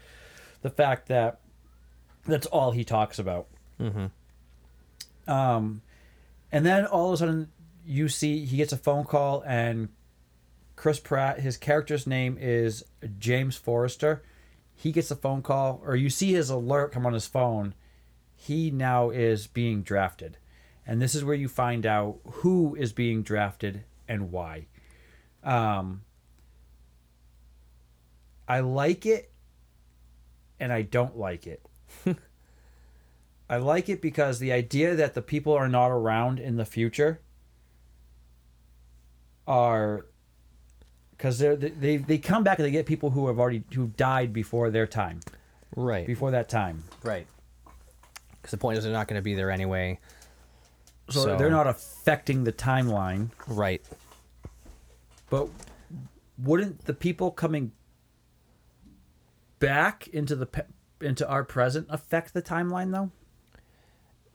the 0.63 0.71
fact 0.71 1.09
that 1.09 1.41
that's 2.27 2.47
all 2.47 2.73
he 2.73 2.85
talks 2.85 3.19
about. 3.19 3.47
Um, 5.27 5.83
and 6.53 6.65
then 6.65 6.87
all 6.87 7.09
of 7.09 7.15
a 7.15 7.17
sudden, 7.19 7.49
you 7.87 8.09
see 8.09 8.45
he 8.45 8.57
gets 8.57 8.73
a 8.73 8.77
phone 8.77 9.05
call, 9.05 9.43
and 9.47 9.89
Chris 10.77 11.01
Pratt, 11.01 11.41
his 11.41 11.57
character's 11.57 12.07
name 12.07 12.37
is 12.39 12.85
James 13.19 13.57
Forrester. 13.57 14.23
He 14.75 14.93
gets 14.93 15.11
a 15.11 15.17
phone 15.17 15.41
call, 15.43 15.81
or 15.85 15.97
you 15.97 16.11
see 16.11 16.33
his 16.33 16.51
alert 16.51 16.93
come 16.93 17.07
on 17.07 17.15
his 17.15 17.27
phone. 17.27 17.75
He 18.35 18.71
now 18.71 19.09
is 19.09 19.47
being 19.47 19.83
drafted. 19.83 20.37
And 20.87 21.01
this 21.01 21.15
is 21.15 21.25
where 21.25 21.35
you 21.35 21.49
find 21.49 21.87
out 21.87 22.19
who 22.25 22.77
is 22.77 22.93
being 22.93 23.23
drafted 23.23 23.85
and 24.07 24.31
why. 24.31 24.67
Um, 25.43 26.03
I 28.47 28.61
like 28.61 29.07
it 29.07 29.33
and 30.61 30.73
I 30.73 30.83
don't 30.83 31.17
like 31.17 31.47
it. 31.47 31.67
I 33.51 33.57
like 33.57 33.89
it 33.89 34.03
because 34.03 34.39
the 34.39 34.53
idea 34.53 34.95
that 34.95 35.15
the 35.15 35.23
people 35.23 35.55
are 35.55 35.69
not 35.69 35.89
around 35.89 36.39
in 36.39 36.57
the 36.57 36.65
future 36.65 37.21
are 39.47 40.07
because 41.17 41.39
they 41.39 41.55
they 41.57 41.97
they 41.97 42.19
come 42.19 42.45
back 42.45 42.59
and 42.59 42.67
they 42.67 42.71
get 42.71 42.87
people 42.87 43.11
who 43.11 43.27
have 43.29 43.39
already 43.39 43.63
who 43.75 43.89
died 43.97 44.33
before 44.33 44.71
their 44.71 44.87
time 44.87 45.21
Right. 45.75 46.07
before 46.07 46.31
that 46.33 46.49
time 46.49 46.85
Right. 47.03 47.27
Because 48.31 48.51
the 48.53 48.57
point 48.59 48.79
is 48.79 48.85
they're 48.85 48.93
not 48.93 49.09
going 49.09 49.19
to 49.19 49.25
be 49.25 49.35
there 49.35 49.51
anyway. 49.51 49.99
so, 51.11 51.21
So- 51.25 51.37
they're 51.37 51.51
not 51.51 51.67
affecting 51.67 52.45
the 52.45 52.53
timeline 52.53 53.31
Right. 53.47 53.83
but 55.31 55.49
wouldn't 56.39 56.85
the 56.85 56.95
people 56.95 57.31
coming 57.31 57.73
back 59.59 60.07
into 60.09 60.37
the 60.37 60.47
pe- 60.47 60.67
into 61.01 61.27
our 61.29 61.45
present 61.45 61.87
affect 61.91 62.35
the 62.35 62.43
timeline 62.43 62.93
though 62.93 63.11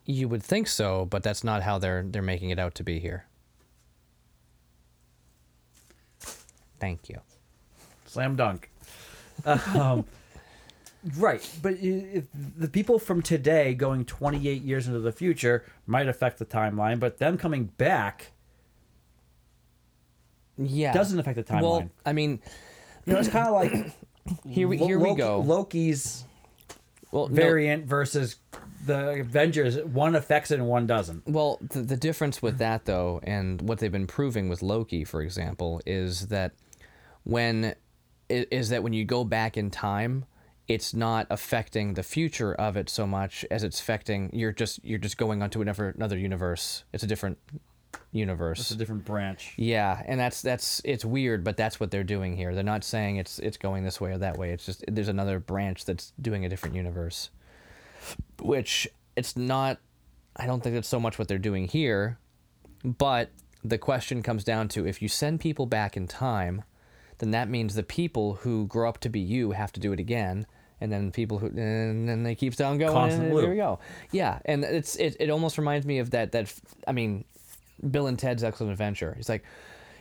You 0.05 0.27
would 0.29 0.41
think 0.43 0.67
so, 0.67 1.05
but 1.05 1.21
that's 1.23 1.43
not 1.43 1.61
how 1.61 1.77
they're 1.77 2.03
they're 2.03 2.21
making 2.23 2.49
it 2.49 2.57
out 2.59 2.73
to 2.75 2.83
be 2.83 2.99
here. 2.99 3.25
Thank 6.81 7.07
you. 7.07 7.21
Slam 8.07 8.35
dunk. 8.35 8.69
um, 9.45 10.03
right, 11.17 11.47
but 11.61 11.75
if 11.79 12.25
the 12.57 12.67
people 12.67 12.99
from 12.99 13.21
today 13.21 13.73
going 13.73 14.03
28 14.03 14.61
years 14.63 14.87
into 14.87 14.99
the 14.99 15.11
future 15.13 15.63
might 15.87 16.07
affect 16.09 16.39
the 16.39 16.45
timeline, 16.45 16.99
but 16.99 17.19
them 17.19 17.37
coming 17.37 17.65
back 17.65 18.31
Yeah. 20.57 20.91
doesn't 20.93 21.17
affect 21.19 21.37
the 21.37 21.43
timeline. 21.43 21.61
Well, 21.61 21.89
I 22.05 22.13
mean, 22.13 22.39
you 23.05 23.13
know, 23.13 23.19
it's 23.19 23.29
kind 23.29 23.47
of 23.47 23.53
like 23.53 23.93
here 24.47 24.67
we 24.67 24.77
Lo- 24.77 24.87
here 24.87 24.99
we 24.99 25.15
go. 25.15 25.39
Loki's 25.39 26.25
well, 27.11 27.27
no- 27.29 27.35
variant 27.35 27.85
versus 27.85 28.35
the 28.85 29.21
Avengers. 29.21 29.77
One 29.83 30.15
affects 30.15 30.51
it 30.51 30.55
and 30.59 30.67
one 30.67 30.87
doesn't. 30.87 31.27
Well, 31.27 31.59
the, 31.61 31.81
the 31.81 31.97
difference 31.97 32.41
with 32.41 32.57
that, 32.57 32.85
though, 32.85 33.19
and 33.23 33.61
what 33.61 33.79
they've 33.79 33.91
been 33.91 34.07
proving 34.07 34.49
with 34.49 34.61
Loki, 34.61 35.03
for 35.03 35.21
example, 35.21 35.81
is 35.85 36.27
that 36.27 36.51
when 37.23 37.75
is 38.29 38.69
that 38.69 38.83
when 38.83 38.93
you 38.93 39.05
go 39.05 39.23
back 39.23 39.57
in 39.57 39.69
time, 39.69 40.25
it's 40.67 40.93
not 40.93 41.27
affecting 41.29 41.95
the 41.95 42.03
future 42.03 42.53
of 42.53 42.77
it 42.77 42.89
so 42.89 43.05
much 43.05 43.45
as 43.51 43.63
it's 43.63 43.79
affecting 43.79 44.29
you're 44.33 44.53
just 44.53 44.83
you're 44.83 44.99
just 44.99 45.17
going 45.17 45.41
onto 45.41 45.61
another 45.61 45.89
another 45.89 46.17
universe. 46.17 46.83
It's 46.93 47.03
a 47.03 47.07
different 47.07 47.37
universe. 48.11 48.59
It's 48.59 48.71
a 48.71 48.77
different 48.77 49.05
branch. 49.05 49.53
Yeah, 49.57 50.01
and 50.05 50.19
that's 50.19 50.41
that's 50.41 50.81
it's 50.85 51.03
weird, 51.03 51.43
but 51.43 51.57
that's 51.57 51.79
what 51.79 51.91
they're 51.91 52.03
doing 52.03 52.35
here. 52.37 52.53
They're 52.55 52.63
not 52.63 52.83
saying 52.83 53.17
it's 53.17 53.39
it's 53.39 53.57
going 53.57 53.83
this 53.83 53.99
way 53.99 54.11
or 54.11 54.17
that 54.19 54.37
way. 54.37 54.51
It's 54.51 54.65
just 54.65 54.83
there's 54.87 55.09
another 55.09 55.39
branch 55.39 55.85
that's 55.85 56.13
doing 56.21 56.45
a 56.45 56.49
different 56.49 56.75
universe. 56.75 57.29
Which 58.41 58.87
it's 59.15 59.35
not 59.35 59.79
I 60.35 60.45
don't 60.45 60.63
think 60.63 60.75
that's 60.75 60.87
so 60.87 60.99
much 60.99 61.19
what 61.19 61.27
they're 61.27 61.37
doing 61.37 61.67
here, 61.67 62.17
but 62.83 63.31
the 63.63 63.77
question 63.77 64.23
comes 64.23 64.43
down 64.43 64.69
to 64.69 64.87
if 64.87 65.01
you 65.01 65.07
send 65.07 65.39
people 65.39 65.65
back 65.65 65.97
in 65.97 66.07
time, 66.07 66.63
then 67.21 67.31
that 67.31 67.47
means 67.47 67.75
the 67.75 67.83
people 67.83 68.33
who 68.33 68.67
grow 68.67 68.89
up 68.89 68.99
to 68.99 69.09
be 69.09 69.21
you 69.21 69.51
have 69.51 69.71
to 69.71 69.79
do 69.79 69.93
it 69.93 69.99
again. 70.01 70.45
And 70.81 70.91
then 70.91 71.11
people 71.11 71.37
who, 71.37 71.45
and 71.45 72.09
then 72.09 72.23
they 72.23 72.33
keeps 72.33 72.59
on 72.59 72.79
going. 72.79 72.91
Constant 72.91 73.25
and 73.25 73.33
loop. 73.33 73.43
There 73.43 73.51
we 73.51 73.57
go. 73.57 73.79
Yeah, 74.11 74.39
and 74.45 74.63
it's 74.63 74.95
it, 74.95 75.15
it 75.19 75.29
almost 75.29 75.59
reminds 75.59 75.85
me 75.85 75.99
of 75.99 76.09
that 76.09 76.31
that 76.31 76.51
I 76.87 76.91
mean, 76.91 77.23
Bill 77.91 78.07
and 78.07 78.17
Ted's 78.17 78.43
Excellent 78.43 78.71
Adventure. 78.71 79.13
He's 79.15 79.29
like, 79.29 79.43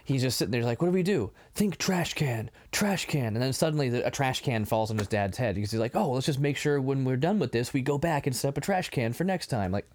he's 0.04 0.22
just 0.22 0.38
sitting 0.38 0.52
there 0.52 0.64
like, 0.64 0.80
what 0.80 0.88
do 0.88 0.92
we 0.92 1.02
do? 1.02 1.32
Think 1.54 1.76
trash 1.76 2.14
can, 2.14 2.50
trash 2.72 3.04
can, 3.04 3.34
and 3.36 3.42
then 3.42 3.52
suddenly 3.52 3.90
the, 3.90 4.06
a 4.06 4.10
trash 4.10 4.40
can 4.40 4.64
falls 4.64 4.90
on 4.90 4.96
his 4.96 5.06
dad's 5.06 5.36
head. 5.36 5.54
Because 5.54 5.70
he's 5.70 5.80
like, 5.80 5.94
oh, 5.94 6.12
let's 6.12 6.24
just 6.24 6.40
make 6.40 6.56
sure 6.56 6.80
when 6.80 7.04
we're 7.04 7.18
done 7.18 7.38
with 7.38 7.52
this, 7.52 7.74
we 7.74 7.82
go 7.82 7.98
back 7.98 8.26
and 8.26 8.34
set 8.34 8.48
up 8.48 8.56
a 8.56 8.62
trash 8.62 8.88
can 8.88 9.12
for 9.12 9.24
next 9.24 9.48
time. 9.48 9.72
Like, 9.72 9.86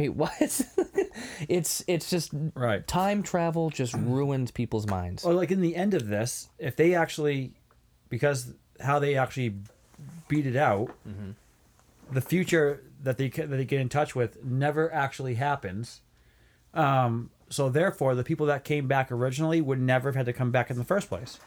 wait, 0.00 0.08
what? 0.16 0.32
it's 1.48 1.84
it's 1.86 2.10
just 2.10 2.30
Right. 2.54 2.86
time 2.86 3.22
travel 3.22 3.70
just 3.70 3.94
ruins 3.94 4.50
people's 4.50 4.86
minds. 4.86 5.24
Or 5.24 5.32
like 5.34 5.50
in 5.50 5.60
the 5.60 5.76
end 5.76 5.94
of 5.94 6.08
this, 6.08 6.48
if 6.58 6.76
they 6.76 6.94
actually, 6.94 7.52
because 8.08 8.54
how 8.80 8.98
they 8.98 9.16
actually 9.16 9.54
beat 10.28 10.46
it 10.46 10.56
out, 10.56 10.90
the 12.10 12.20
future 12.20 12.82
that 13.02 13.18
they 13.18 13.28
that 13.28 13.48
they 13.48 13.64
get 13.64 13.80
in 13.80 13.88
touch 13.88 14.14
with 14.14 14.42
never 14.44 14.92
actually 14.92 15.34
happens. 15.34 16.00
Um, 16.74 17.30
so 17.48 17.68
therefore, 17.68 18.14
the 18.14 18.24
people 18.24 18.46
that 18.46 18.64
came 18.64 18.86
back 18.86 19.10
originally 19.10 19.60
would 19.60 19.80
never 19.80 20.08
have 20.10 20.16
had 20.16 20.26
to 20.26 20.32
come 20.32 20.50
back 20.52 20.70
in 20.70 20.76
the 20.78 20.84
first 20.84 21.08
place. 21.08 21.38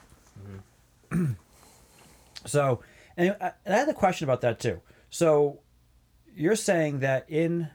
so, 2.46 2.82
and 3.16 3.36
I, 3.40 3.52
and 3.66 3.74
I 3.74 3.78
had 3.78 3.90
a 3.90 3.94
question 3.94 4.26
about 4.26 4.42
that 4.42 4.60
too. 4.60 4.82
So, 5.10 5.60
you're 6.36 6.56
saying 6.56 7.00
that 7.00 7.26
in 7.30 7.70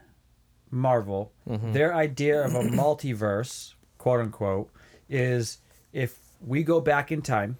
Marvel, 0.71 1.31
mm-hmm. 1.47 1.73
their 1.73 1.93
idea 1.93 2.43
of 2.43 2.55
a 2.55 2.61
multiverse, 2.61 3.73
quote 3.97 4.19
unquote, 4.19 4.69
is 5.09 5.59
if 5.93 6.19
we 6.45 6.63
go 6.63 6.79
back 6.79 7.11
in 7.11 7.21
time, 7.21 7.57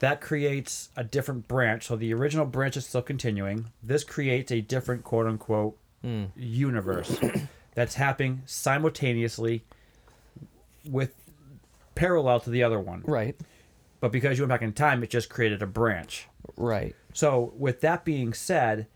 that 0.00 0.20
creates 0.20 0.88
a 0.96 1.04
different 1.04 1.46
branch. 1.46 1.86
So 1.86 1.96
the 1.96 2.12
original 2.12 2.46
branch 2.46 2.76
is 2.76 2.86
still 2.86 3.02
continuing. 3.02 3.66
This 3.82 4.02
creates 4.02 4.50
a 4.50 4.60
different 4.60 5.04
quote 5.04 5.26
unquote 5.26 5.76
hmm. 6.02 6.24
universe 6.36 7.18
that's 7.74 7.94
happening 7.94 8.42
simultaneously 8.46 9.62
with 10.88 11.14
parallel 11.94 12.40
to 12.40 12.50
the 12.50 12.62
other 12.62 12.80
one. 12.80 13.02
Right, 13.06 13.36
But 14.00 14.10
because 14.10 14.38
you 14.38 14.44
went 14.44 14.50
back 14.50 14.62
in 14.62 14.72
time, 14.72 15.02
it 15.02 15.10
just 15.10 15.28
created 15.28 15.62
a 15.62 15.66
branch. 15.66 16.26
right. 16.56 16.96
So, 17.12 17.52
with 17.56 17.80
that 17.80 18.04
being 18.04 18.32
said, 18.32 18.86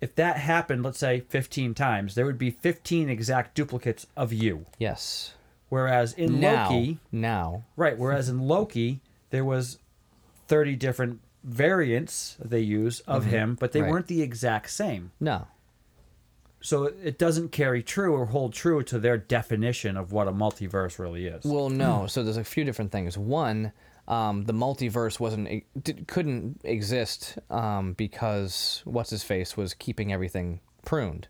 if 0.00 0.14
that 0.14 0.36
happened, 0.38 0.82
let's 0.84 0.98
say 0.98 1.20
15 1.20 1.74
times, 1.74 2.14
there 2.14 2.24
would 2.26 2.38
be 2.38 2.50
15 2.50 3.08
exact 3.08 3.54
duplicates 3.54 4.06
of 4.16 4.32
you. 4.32 4.66
Yes. 4.78 5.34
Whereas 5.68 6.12
in 6.14 6.40
Now, 6.40 6.70
Loki, 6.70 6.98
now, 7.12 7.64
right, 7.76 7.98
whereas 7.98 8.28
in 8.28 8.40
Loki, 8.40 9.00
there 9.30 9.44
was 9.44 9.78
30 10.46 10.76
different 10.76 11.20
variants 11.44 12.36
they 12.42 12.60
use 12.60 13.00
of 13.00 13.26
him, 13.26 13.56
but 13.58 13.72
they 13.72 13.80
Mm-hmm. 13.80 13.84
Right. 13.84 13.92
weren't 13.92 14.06
the 14.06 14.22
exact 14.22 14.70
same. 14.70 15.12
no. 15.20 15.46
So 16.60 16.86
it 16.86 17.18
doesn't 17.20 17.52
carry 17.52 17.84
true 17.84 18.14
or 18.16 18.26
hold 18.26 18.52
true 18.52 18.82
to 18.82 18.98
their 18.98 19.16
definition 19.16 19.96
of 19.96 20.10
what 20.10 20.26
a 20.26 20.32
multiverse 20.32 20.98
really 20.98 21.26
is. 21.28 21.44
Well, 21.44 21.70
no. 21.70 22.08
So 22.08 22.24
there's 22.24 22.36
a 22.36 22.42
few 22.42 22.64
different 22.64 22.90
things. 22.90 23.16
One, 23.16 23.70
um, 24.08 24.44
the 24.44 24.54
multiverse 24.54 25.20
wasn't 25.20 25.64
d- 25.82 26.04
couldn't 26.06 26.60
exist 26.64 27.38
um, 27.50 27.92
because 27.92 28.82
what's 28.84 29.10
his 29.10 29.22
face 29.22 29.56
was 29.56 29.74
keeping 29.74 30.12
everything 30.12 30.60
pruned 30.84 31.28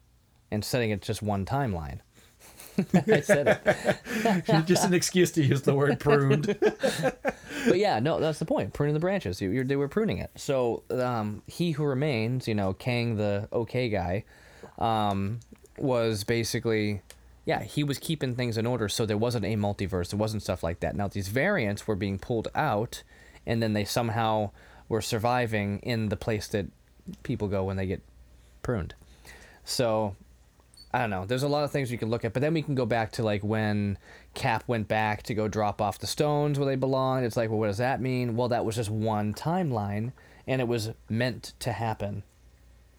and 0.51 0.65
setting 0.65 0.91
it 0.91 1.03
just 1.03 1.21
one 1.21 1.45
timeline. 1.45 1.99
I 2.95 3.21
said 3.21 3.61
it. 3.67 4.67
just 4.67 4.85
an 4.85 4.95
excuse 4.95 5.33
to 5.33 5.43
use 5.43 5.63
the 5.63 5.75
word 5.75 5.99
pruned. 5.99 6.57
but 6.61 7.77
yeah, 7.77 7.99
no, 7.99 8.21
that's 8.21 8.39
the 8.39 8.45
point. 8.45 8.73
Pruning 8.73 8.95
the 8.95 9.01
branches. 9.01 9.43
You, 9.43 9.51
you're, 9.51 9.65
they 9.65 9.75
were 9.75 9.89
pruning 9.89 10.19
it. 10.19 10.31
So 10.37 10.85
um, 10.91 11.43
he 11.49 11.73
who 11.73 11.83
remains, 11.83 12.47
you 12.47 12.55
know, 12.55 12.75
Kang, 12.75 13.17
the 13.17 13.49
okay 13.53 13.89
guy, 13.89 14.25
um, 14.79 15.41
was 15.77 16.23
basically, 16.23 17.03
yeah, 17.49 17.63
he 17.63 17.83
was 17.83 17.99
keeping 17.99 18.35
things 18.35 18.59
in 18.59 18.67
order. 18.67 18.91
So 18.91 19.07
there 19.07 19.17
wasn't 19.17 19.47
a 19.47 19.57
multiverse. 19.57 20.11
There 20.11 20.19
wasn't 20.19 20.43
stuff 20.43 20.63
like 20.63 20.81
that. 20.81 20.95
Now 20.95 21.09
these 21.09 21.29
variants 21.29 21.87
were 21.87 21.97
being 21.97 22.19
pulled 22.19 22.49
out, 22.55 23.03
and 23.47 23.63
then 23.63 23.73
they 23.73 23.87
somehow 23.87 24.51
were 24.87 25.01
surviving 25.01 25.79
in 25.79 26.11
the 26.11 26.17
place 26.17 26.47
that 26.49 26.67
people 27.23 27.49
go 27.49 27.65
when 27.65 27.79
they 27.79 27.87
get 27.87 28.03
pruned. 28.61 28.93
So 29.65 30.15
I 30.93 30.99
don't 30.99 31.09
know. 31.09 31.25
There's 31.25 31.43
a 31.43 31.49
lot 31.49 31.65
of 31.65 31.71
things 31.71 31.91
we 31.91 31.97
can 31.97 32.11
look 32.11 32.27
at, 32.27 32.35
but 32.35 32.43
then 32.43 32.53
we 32.53 32.61
can 32.61 32.75
go 32.75 32.85
back 32.85 33.13
to 33.13 33.23
like 33.23 33.43
when 33.43 33.97
Cap 34.35 34.65
went 34.67 34.87
back 34.87 35.23
to 35.23 35.33
go 35.33 35.49
drop 35.49 35.81
off 35.81 35.99
the 35.99 36.07
stones 36.07 36.59
where 36.59 36.69
they 36.69 36.77
belonged. 36.77 37.25
It's 37.25 37.39
like, 37.39 37.49
well, 37.49 37.61
what 37.61 37.69
does 37.69 37.79
that 37.79 37.99
mean? 37.99 38.37
Well, 38.37 38.49
that 38.49 38.67
was 38.67 38.77
just 38.77 38.91
one 38.91 39.33
timeline, 39.33 40.13
and 40.47 40.61
it 40.61 40.69
was 40.69 40.91
meant 41.09 41.55
to 41.61 41.73
happen 41.73 42.25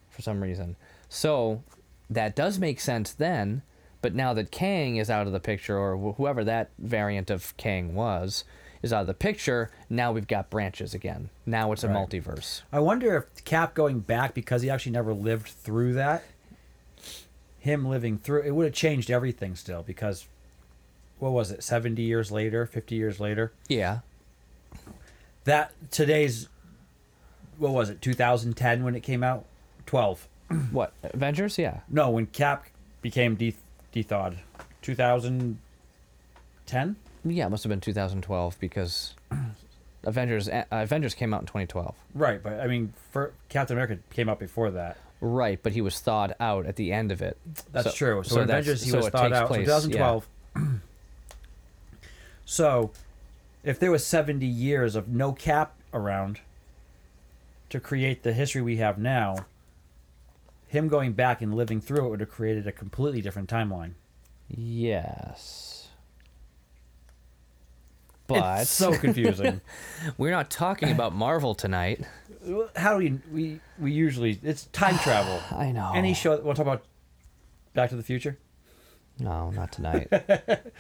for 0.09 0.23
some 0.23 0.41
reason. 0.41 0.75
So 1.07 1.61
that 2.09 2.35
does 2.35 2.57
make 2.57 2.79
sense 2.79 3.13
then, 3.13 3.61
but 4.01 4.13
now 4.15 4.33
that 4.33 4.51
Kang 4.51 4.97
is 4.97 5.09
out 5.09 5.27
of 5.27 5.33
the 5.33 5.39
picture, 5.39 5.77
or 5.77 5.97
wh- 5.97 6.15
whoever 6.17 6.43
that 6.43 6.69
variant 6.79 7.29
of 7.29 7.55
Kang 7.57 7.93
was, 7.95 8.43
is 8.81 8.93
out 8.93 9.01
of 9.01 9.07
the 9.07 9.13
picture, 9.13 9.69
now 9.89 10.11
we've 10.11 10.27
got 10.27 10.49
branches 10.49 10.93
again. 10.93 11.29
Now 11.45 11.71
it's 11.73 11.83
a 11.83 11.87
Right. 11.89 11.97
multiverse. 12.09 12.61
I 12.71 12.79
wonder 12.79 13.17
if 13.17 13.43
Cap 13.43 13.73
going 13.73 13.99
back 13.99 14.33
because 14.33 14.61
he 14.61 14.69
actually 14.69 14.93
never 14.93 15.13
lived 15.13 15.47
through 15.49 15.93
that, 15.93 16.23
him 17.59 17.85
living 17.85 18.17
through 18.17 18.43
it 18.43 18.51
would 18.51 18.65
have 18.67 18.73
changed 18.73 19.11
everything 19.11 19.55
still 19.55 19.83
because 19.83 20.27
what 21.17 21.33
was 21.33 21.51
it, 21.51 21.61
70 21.61 22.01
years 22.01 22.31
later, 22.31 22.65
50 22.65 22.95
years 22.95 23.19
later? 23.19 23.51
Yeah. 23.67 23.99
That 25.43 25.71
today's 25.91 26.47
what 27.57 27.73
was 27.73 27.89
it, 27.89 28.01
2010 28.01 28.83
when 28.85 28.95
it 28.95 29.01
came 29.01 29.21
out? 29.23 29.43
12. 29.85 30.27
What? 30.71 30.93
Avengers? 31.03 31.57
Yeah. 31.57 31.81
No, 31.89 32.09
when 32.11 32.27
Cap 32.27 32.65
became 33.01 33.35
de- 33.35 33.55
Dethawed. 33.91 34.37
2010? 34.81 36.95
Yeah, 37.25 37.45
it 37.45 37.49
must 37.49 37.63
have 37.63 37.69
been 37.69 37.81
2012 37.81 38.57
because 38.59 39.13
Avengers 40.03 40.47
uh, 40.47 40.63
Avengers 40.71 41.13
came 41.13 41.33
out 41.33 41.41
in 41.41 41.47
2012. 41.47 41.93
Right, 42.15 42.41
but 42.41 42.59
I 42.59 42.67
mean, 42.67 42.93
for 43.11 43.33
Captain 43.49 43.75
America 43.75 43.97
came 44.11 44.29
out 44.29 44.39
before 44.39 44.71
that. 44.71 44.97
Right, 45.21 45.59
but 45.61 45.73
he 45.73 45.81
was 45.81 45.99
thawed 45.99 46.33
out 46.39 46.65
at 46.65 46.77
the 46.77 46.93
end 46.93 47.11
of 47.11 47.21
it. 47.21 47.37
That's 47.73 47.93
true. 47.93 48.23
So, 48.23 48.39
in 48.41 48.47
that's- 48.47 48.65
Avengers, 48.65 48.83
he 48.83 48.91
so 48.91 48.97
was 48.97 49.07
it 49.07 49.11
thought 49.11 49.23
takes 49.23 49.35
out. 49.37 49.47
place, 49.47 49.67
so 49.67 49.81
2012. 49.89 50.27
so, 52.45 52.91
if 53.63 53.79
there 53.79 53.91
was 53.91 54.05
70 54.05 54.45
years 54.45 54.95
of 54.95 55.09
no 55.09 55.33
cap 55.33 55.73
around 55.93 56.39
to 57.69 57.81
create 57.81 58.23
the 58.23 58.31
history 58.31 58.61
we 58.61 58.77
have 58.77 58.97
now, 58.97 59.45
him 60.69 60.87
going 60.87 61.13
back 61.13 61.41
and 61.41 61.53
living 61.53 61.81
through 61.81 62.05
it 62.05 62.09
would 62.09 62.19
have 62.21 62.29
created 62.29 62.67
a 62.67 62.71
completely 62.71 63.21
different 63.21 63.49
timeline. 63.49 63.93
Yes. 64.47 65.89
But 68.27 68.61
it's 68.61 68.69
so 68.69 68.95
confusing. 68.95 69.59
we're 70.17 70.31
not 70.31 70.51
talking 70.51 70.91
about 70.91 71.13
Marvel 71.13 71.55
tonight. 71.55 72.05
How 72.75 72.97
do 72.97 72.99
we 72.99 73.19
we 73.31 73.59
we 73.79 73.91
usually 73.91 74.39
it's 74.43 74.65
time 74.67 74.97
travel. 75.03 75.41
I 75.51 75.71
know. 75.71 75.91
Any 75.95 76.13
show? 76.13 76.39
we'll 76.39 76.53
talk 76.53 76.65
about 76.65 76.83
Back 77.73 77.89
to 77.89 77.95
the 77.95 78.03
Future? 78.03 78.37
No, 79.17 79.49
not 79.49 79.71
tonight. 79.71 80.07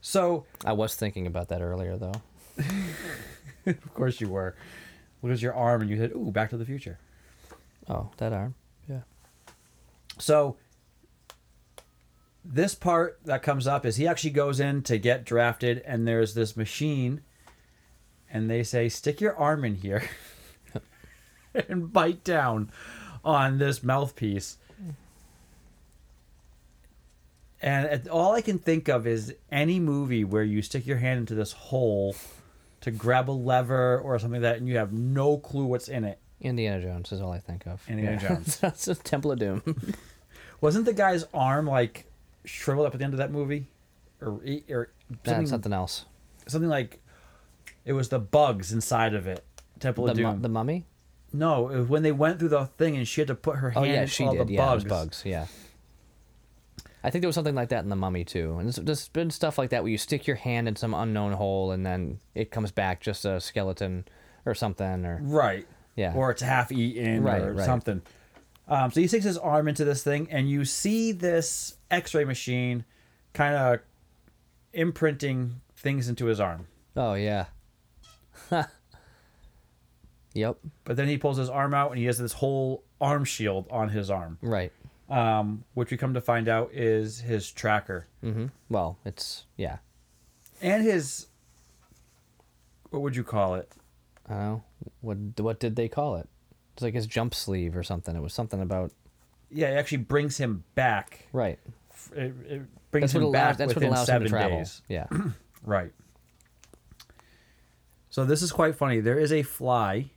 So, 0.00 0.46
I 0.64 0.72
was 0.72 0.94
thinking 0.94 1.26
about 1.26 1.48
that 1.48 1.60
earlier 1.60 1.96
though. 1.96 2.14
of 3.66 3.94
course 3.94 4.20
you 4.20 4.28
were. 4.28 4.54
Look 5.22 5.32
at 5.32 5.42
your 5.42 5.54
arm, 5.54 5.82
and 5.82 5.90
you 5.90 5.98
said, 5.98 6.12
"Ooh, 6.12 6.30
Back 6.30 6.50
to 6.50 6.56
the 6.56 6.64
Future." 6.64 6.98
Oh, 7.88 8.10
that 8.16 8.32
arm. 8.32 8.54
Yeah. 10.20 10.24
So 10.24 10.56
this 12.44 12.74
part 12.74 13.20
that 13.24 13.42
comes 13.42 13.66
up 13.66 13.84
is 13.84 13.96
he 13.96 14.06
actually 14.06 14.30
goes 14.30 14.60
in 14.60 14.82
to 14.82 14.98
get 14.98 15.24
drafted, 15.24 15.82
and 15.84 16.06
there's 16.06 16.34
this 16.34 16.56
machine, 16.56 17.22
and 18.30 18.50
they 18.50 18.62
say, 18.62 18.88
"Stick 18.88 19.20
your 19.20 19.36
arm 19.36 19.64
in 19.64 19.76
here 19.76 20.02
and 21.68 21.92
bite 21.92 22.24
down 22.24 22.70
on 23.24 23.58
this 23.58 23.82
mouthpiece." 23.82 24.56
And 27.62 28.08
all 28.08 28.32
I 28.32 28.40
can 28.40 28.58
think 28.58 28.88
of 28.88 29.06
is 29.06 29.34
any 29.52 29.78
movie 29.78 30.24
where 30.24 30.42
you 30.42 30.62
stick 30.62 30.86
your 30.86 30.96
hand 30.96 31.20
into 31.20 31.34
this 31.34 31.52
hole 31.52 32.16
to 32.80 32.90
grab 32.90 33.28
a 33.28 33.32
lever 33.32 33.98
or 34.00 34.18
something 34.18 34.40
like 34.40 34.52
that, 34.52 34.58
and 34.58 34.66
you 34.66 34.78
have 34.78 34.94
no 34.94 35.36
clue 35.36 35.66
what's 35.66 35.88
in 35.88 36.04
it, 36.04 36.18
Indiana 36.40 36.80
Jones 36.80 37.12
is 37.12 37.20
all 37.20 37.32
I 37.32 37.38
think 37.38 37.66
of. 37.66 37.82
Indiana 37.88 38.18
Jones. 38.18 38.56
That's 38.60 38.88
a 38.88 38.94
Temple 38.94 39.32
of 39.32 39.38
Doom. 39.38 39.62
Wasn't 40.60 40.84
the 40.84 40.92
guy's 40.92 41.24
arm 41.32 41.66
like 41.66 42.06
shriveled 42.44 42.86
up 42.86 42.94
at 42.94 42.98
the 42.98 43.04
end 43.04 43.14
of 43.14 43.18
that 43.18 43.30
movie, 43.30 43.66
or 44.20 44.40
or 44.68 44.90
something, 45.24 45.46
something 45.46 45.72
else. 45.72 46.04
something 46.46 46.68
like 46.70 47.00
it 47.84 47.92
was 47.94 48.08
the 48.10 48.18
bugs 48.18 48.72
inside 48.72 49.14
of 49.14 49.26
it. 49.26 49.44
Temple 49.78 50.04
The, 50.04 50.10
of 50.12 50.16
mu- 50.18 50.22
Doom. 50.24 50.42
the 50.42 50.48
mummy? 50.48 50.86
no, 51.32 51.68
it 51.70 51.78
was 51.78 51.88
when 51.88 52.02
they 52.02 52.12
went 52.12 52.38
through 52.38 52.48
the 52.50 52.66
thing 52.66 52.96
and 52.96 53.06
she 53.08 53.20
had 53.20 53.28
to 53.28 53.34
put 53.34 53.56
her 53.56 53.70
hand 53.70 53.86
Oh 53.86 53.88
yeah, 53.88 54.04
she 54.04 54.24
all 54.24 54.34
did. 54.34 54.48
the 54.48 54.52
yeah, 54.54 54.66
bugs. 54.66 54.84
bugs. 54.84 55.22
Yeah. 55.24 55.46
I 57.02 57.08
think 57.10 57.22
there 57.22 57.28
was 57.28 57.34
something 57.34 57.54
like 57.54 57.70
that 57.70 57.82
in 57.82 57.88
the 57.88 57.96
Mummy 57.96 58.24
too, 58.24 58.56
and 58.58 58.66
there's, 58.66 58.76
there's 58.76 59.08
been 59.08 59.30
stuff 59.30 59.56
like 59.56 59.70
that 59.70 59.82
where 59.82 59.90
you 59.90 59.96
stick 59.96 60.26
your 60.26 60.36
hand 60.36 60.68
in 60.68 60.76
some 60.76 60.92
unknown 60.92 61.32
hole 61.32 61.70
and 61.70 61.86
then 61.86 62.20
it 62.34 62.50
comes 62.50 62.72
back 62.72 63.00
just 63.00 63.24
a 63.24 63.40
skeleton 63.40 64.04
or 64.44 64.54
something, 64.54 65.06
or 65.06 65.18
Right. 65.22 65.66
Yeah. 65.96 66.12
Or 66.14 66.30
it's 66.30 66.42
half 66.42 66.70
eaten 66.72 67.22
Right, 67.22 67.40
or 67.40 67.54
right. 67.54 67.64
something. 67.64 68.02
Um, 68.70 68.90
so 68.92 69.00
he 69.00 69.08
sticks 69.08 69.24
his 69.24 69.36
arm 69.36 69.66
into 69.68 69.84
this 69.84 70.02
thing, 70.04 70.28
and 70.30 70.48
you 70.48 70.64
see 70.64 71.10
this 71.12 71.74
X-ray 71.90 72.24
machine 72.24 72.84
kind 73.34 73.54
of 73.56 73.80
imprinting 74.72 75.60
things 75.76 76.08
into 76.08 76.26
his 76.26 76.38
arm. 76.40 76.66
oh 76.96 77.14
yeah. 77.14 77.46
yep. 80.34 80.56
But 80.84 80.96
then 80.96 81.08
he 81.08 81.18
pulls 81.18 81.36
his 81.36 81.50
arm 81.50 81.74
out, 81.74 81.90
and 81.90 81.98
he 81.98 82.06
has 82.06 82.18
this 82.18 82.32
whole 82.34 82.84
arm 83.00 83.24
shield 83.24 83.66
on 83.70 83.88
his 83.88 84.10
arm, 84.10 84.38
Right. 84.42 84.72
um, 85.08 85.64
which 85.74 85.90
we 85.90 85.96
come 85.96 86.14
to 86.14 86.20
find 86.20 86.48
out 86.48 86.70
is 86.72 87.20
his 87.20 87.50
tracker 87.50 88.06
hmm 88.20 88.46
Well, 88.68 88.98
it's 89.04 89.44
yeah. 89.56 89.78
and 90.62 90.82
his. 90.84 91.26
What 92.90 93.02
would 93.02 93.16
you 93.16 93.24
call 93.24 93.54
it? 93.54 93.70
I 94.28 94.32
don't 94.34 94.40
know 94.42 94.62
what 95.00 95.16
what 95.40 95.60
did 95.60 95.76
they 95.76 95.88
call 95.88 96.16
it? 96.16 96.28
It's 96.80 96.82
like 96.82 96.94
his 96.94 97.06
jump 97.06 97.34
sleeve 97.34 97.76
or 97.76 97.82
something. 97.82 98.16
It 98.16 98.22
was 98.22 98.32
something 98.32 98.62
about 98.62 98.90
Yeah, 99.50 99.68
it 99.68 99.74
actually 99.74 99.98
brings 99.98 100.38
him 100.38 100.64
back. 100.74 101.26
right. 101.30 101.58
It, 102.16 102.32
it 102.48 102.62
brings 102.90 103.12
That's 103.12 103.14
him 103.16 103.24
allows. 103.24 103.32
back 103.32 103.56
That's 103.58 103.68
what 103.68 103.74
within 103.74 103.88
allows 103.90 104.08
him 104.08 104.12
seven 104.14 104.22
to 104.24 104.30
travel. 104.30 104.58
days. 104.58 104.82
Yeah. 104.88 105.06
Right. 105.62 105.92
So 108.08 108.24
this 108.24 108.40
is 108.40 108.50
quite 108.50 108.76
funny. 108.76 109.00
There 109.00 109.18
is 109.18 109.30
a 109.30 109.42
fly 109.42 110.10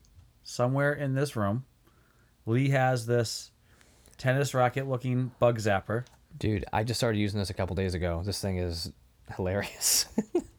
somewhere 0.44 0.94
in 0.94 1.16
this 1.16 1.36
room. 1.36 1.66
Lee 2.46 2.70
has 2.70 3.06
this 3.06 3.52
tennis 4.18 4.54
racket 4.54 4.88
looking 4.88 5.32
bug 5.40 5.60
zapper. 5.60 6.06
Dude, 6.38 6.64
I 6.72 6.86
just 6.86 6.98
started 6.98 7.20
using 7.20 7.40
this 7.40 7.50
a 7.50 7.54
couple 7.54 7.76
days 7.76 7.94
ago. 7.94 8.22
This 8.26 8.40
thing 8.40 8.58
is 8.58 8.94
hilarious. 9.36 10.06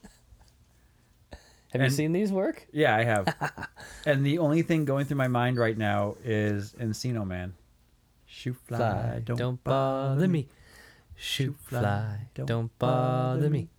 Have 1.75 1.83
you 1.83 1.91
seen 1.91 2.13
these 2.13 2.31
work? 2.31 2.69
Yeah, 2.73 2.95
I 2.95 3.03
have. 3.03 3.35
and 4.07 4.25
the 4.25 4.39
only 4.39 4.63
thing 4.63 4.85
going 4.85 5.07
through 5.07 5.17
my 5.17 5.27
mind 5.27 5.59
right 5.59 5.77
now 5.77 6.15
is 6.23 6.73
Encino 6.79 7.27
Man. 7.27 7.55
Shoot 8.27 8.57
fly, 8.65 9.21
don't, 9.25 9.63
bother 9.65 10.29
me. 10.29 10.47
Shoot 11.17 11.57
fly, 11.61 12.29
don't 12.35 12.77
bother 12.79 13.51
me. 13.51 13.71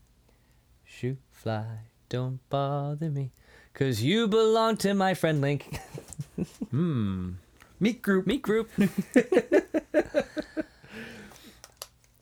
Shoot 0.83 1.19
fly, 1.31 1.65
don't 2.09 2.39
bother 2.49 3.09
me. 3.09 3.31
Cause 3.73 4.01
you 4.01 4.27
belong 4.27 4.75
to 4.77 4.93
my 4.93 5.13
friend 5.13 5.41
Link. 5.41 5.79
Hmm. 6.71 7.31
Meat 7.79 8.01
group. 8.01 8.27
Meet 8.27 8.41
group. 8.41 8.69
yeah, 8.77 8.83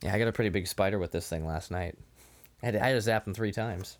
I 0.03 0.19
got 0.19 0.27
a 0.27 0.31
pretty 0.31 0.49
big 0.49 0.67
spider 0.67 0.99
with 0.99 1.12
this 1.12 1.27
thing 1.27 1.47
last 1.47 1.71
night. 1.71 1.97
I 2.62 2.67
had 2.67 2.75
I 2.75 2.88
had 2.89 2.93
to 2.93 3.01
zap 3.01 3.25
him 3.25 3.33
three 3.33 3.51
times. 3.51 3.97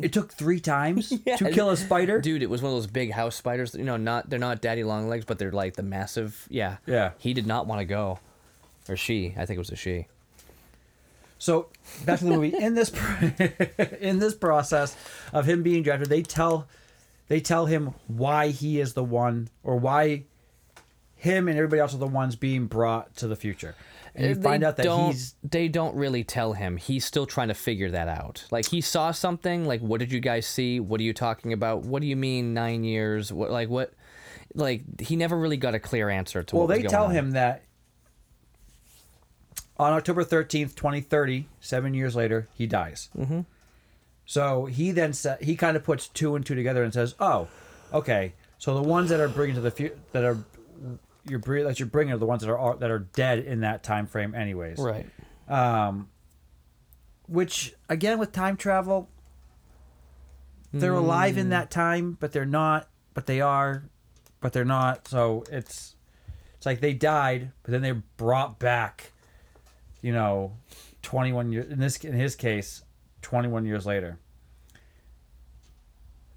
It 0.00 0.12
took 0.12 0.32
three 0.32 0.60
times 0.60 1.12
Yeah. 1.26 1.36
to 1.36 1.50
kill 1.50 1.70
a 1.70 1.76
spider. 1.76 2.20
Dude, 2.20 2.42
it 2.42 2.50
was 2.50 2.62
one 2.62 2.72
of 2.72 2.76
those 2.76 2.86
big 2.86 3.12
house 3.12 3.34
spiders. 3.36 3.74
You 3.74 3.84
know, 3.84 3.96
not 3.96 4.30
they're 4.30 4.38
not 4.38 4.60
daddy 4.60 4.84
long 4.84 5.08
legs, 5.08 5.24
but 5.24 5.38
they're 5.38 5.52
like 5.52 5.74
the 5.74 5.82
massive. 5.82 6.46
Yeah. 6.48 6.76
Yeah. 6.86 7.12
He 7.18 7.34
did 7.34 7.46
not 7.46 7.66
want 7.66 7.80
to 7.80 7.84
go, 7.84 8.18
or 8.88 8.96
she. 8.96 9.34
I 9.36 9.46
think 9.46 9.56
it 9.56 9.58
was 9.58 9.70
a 9.70 9.76
she. 9.76 10.06
So 11.38 11.66
back 12.06 12.20
to 12.20 12.24
the 12.24 12.30
movie. 12.30 12.56
In 12.56 12.74
this 12.74 12.90
in 14.00 14.18
this 14.18 14.34
process 14.34 14.96
of 15.32 15.46
him 15.46 15.62
being 15.62 15.82
drafted, 15.82 16.08
they 16.08 16.22
tell 16.22 16.66
they 17.28 17.40
tell 17.40 17.66
him 17.66 17.94
why 18.06 18.48
he 18.48 18.80
is 18.80 18.94
the 18.94 19.04
one, 19.04 19.48
or 19.62 19.76
why 19.76 20.22
him 21.16 21.48
and 21.48 21.56
everybody 21.58 21.80
else 21.80 21.94
are 21.94 21.98
the 21.98 22.06
ones 22.06 22.36
being 22.36 22.66
brought 22.66 23.16
to 23.16 23.26
the 23.26 23.36
future. 23.36 23.74
And 24.14 24.28
you 24.28 24.34
They 24.34 24.42
find 24.42 24.62
out 24.62 24.76
that 24.76 24.84
don't, 24.84 25.12
he's 25.12 25.34
They 25.42 25.68
don't 25.68 25.96
really 25.96 26.22
tell 26.24 26.52
him. 26.52 26.76
He's 26.76 27.04
still 27.04 27.26
trying 27.26 27.48
to 27.48 27.54
figure 27.54 27.90
that 27.90 28.08
out. 28.08 28.44
Like 28.50 28.66
he 28.66 28.80
saw 28.80 29.10
something. 29.10 29.66
Like, 29.66 29.80
what 29.80 29.98
did 29.98 30.12
you 30.12 30.20
guys 30.20 30.46
see? 30.46 30.78
What 30.80 31.00
are 31.00 31.04
you 31.04 31.12
talking 31.12 31.52
about? 31.52 31.82
What 31.82 32.00
do 32.00 32.06
you 32.06 32.16
mean 32.16 32.54
nine 32.54 32.84
years? 32.84 33.32
What 33.32 33.50
like 33.50 33.68
what? 33.68 33.92
Like 34.54 35.00
he 35.00 35.16
never 35.16 35.36
really 35.36 35.56
got 35.56 35.74
a 35.74 35.80
clear 35.80 36.08
answer 36.08 36.42
to. 36.44 36.56
well. 36.56 36.66
They 36.66 36.82
tell 36.82 37.06
on. 37.06 37.10
him 37.10 37.30
that 37.32 37.64
on 39.76 39.92
October 39.92 40.22
thirteenth, 40.22 40.76
twenty 40.76 41.00
thirty, 41.00 41.48
seven 41.60 41.94
years 41.94 42.14
later, 42.14 42.48
he 42.54 42.66
dies. 42.66 43.08
Mm-hmm. 43.18 43.40
So 44.26 44.66
he 44.66 44.92
then 44.92 45.12
sa- 45.12 45.36
he 45.40 45.56
kind 45.56 45.76
of 45.76 45.82
puts 45.82 46.08
two 46.08 46.36
and 46.36 46.46
two 46.46 46.54
together 46.54 46.84
and 46.84 46.92
says, 46.94 47.14
"Oh, 47.18 47.48
okay. 47.92 48.34
So 48.58 48.74
the 48.74 48.82
ones 48.88 49.10
that 49.10 49.20
are 49.20 49.28
bringing 49.28 49.56
to 49.56 49.60
the 49.60 49.70
fu- 49.72 49.90
that 50.12 50.24
are 50.24 50.38
you're 51.28 51.40
that 51.64 51.78
you're 51.78 51.88
bringing 51.88 52.14
are 52.14 52.18
the 52.18 52.26
ones 52.26 52.42
that 52.42 52.50
are 52.50 52.76
that 52.76 52.90
are 52.90 52.98
dead 52.98 53.40
in 53.40 53.60
that 53.60 53.82
time 53.82 54.06
frame, 54.06 54.34
anyways. 54.34 54.78
Right. 54.78 55.06
Um, 55.48 56.08
which 57.26 57.74
again, 57.88 58.18
with 58.18 58.32
time 58.32 58.56
travel, 58.56 59.08
they're 60.72 60.94
alive 60.94 61.38
in 61.38 61.46
mm. 61.46 61.50
that 61.50 61.70
time, 61.70 62.16
but 62.20 62.32
they're 62.32 62.44
not. 62.44 62.88
But 63.14 63.26
they 63.26 63.40
are, 63.40 63.84
but 64.40 64.52
they're 64.52 64.64
not. 64.64 65.08
So 65.08 65.44
it's 65.50 65.94
it's 66.56 66.66
like 66.66 66.80
they 66.80 66.92
died, 66.92 67.52
but 67.62 67.72
then 67.72 67.82
they're 67.82 68.02
brought 68.16 68.58
back. 68.58 69.12
You 70.02 70.12
know, 70.12 70.56
twenty 71.02 71.32
one 71.32 71.52
years 71.52 71.70
in 71.70 71.78
this 71.78 71.96
in 72.04 72.12
his 72.12 72.34
case, 72.34 72.82
twenty 73.22 73.48
one 73.48 73.64
years 73.64 73.86
later. 73.86 74.18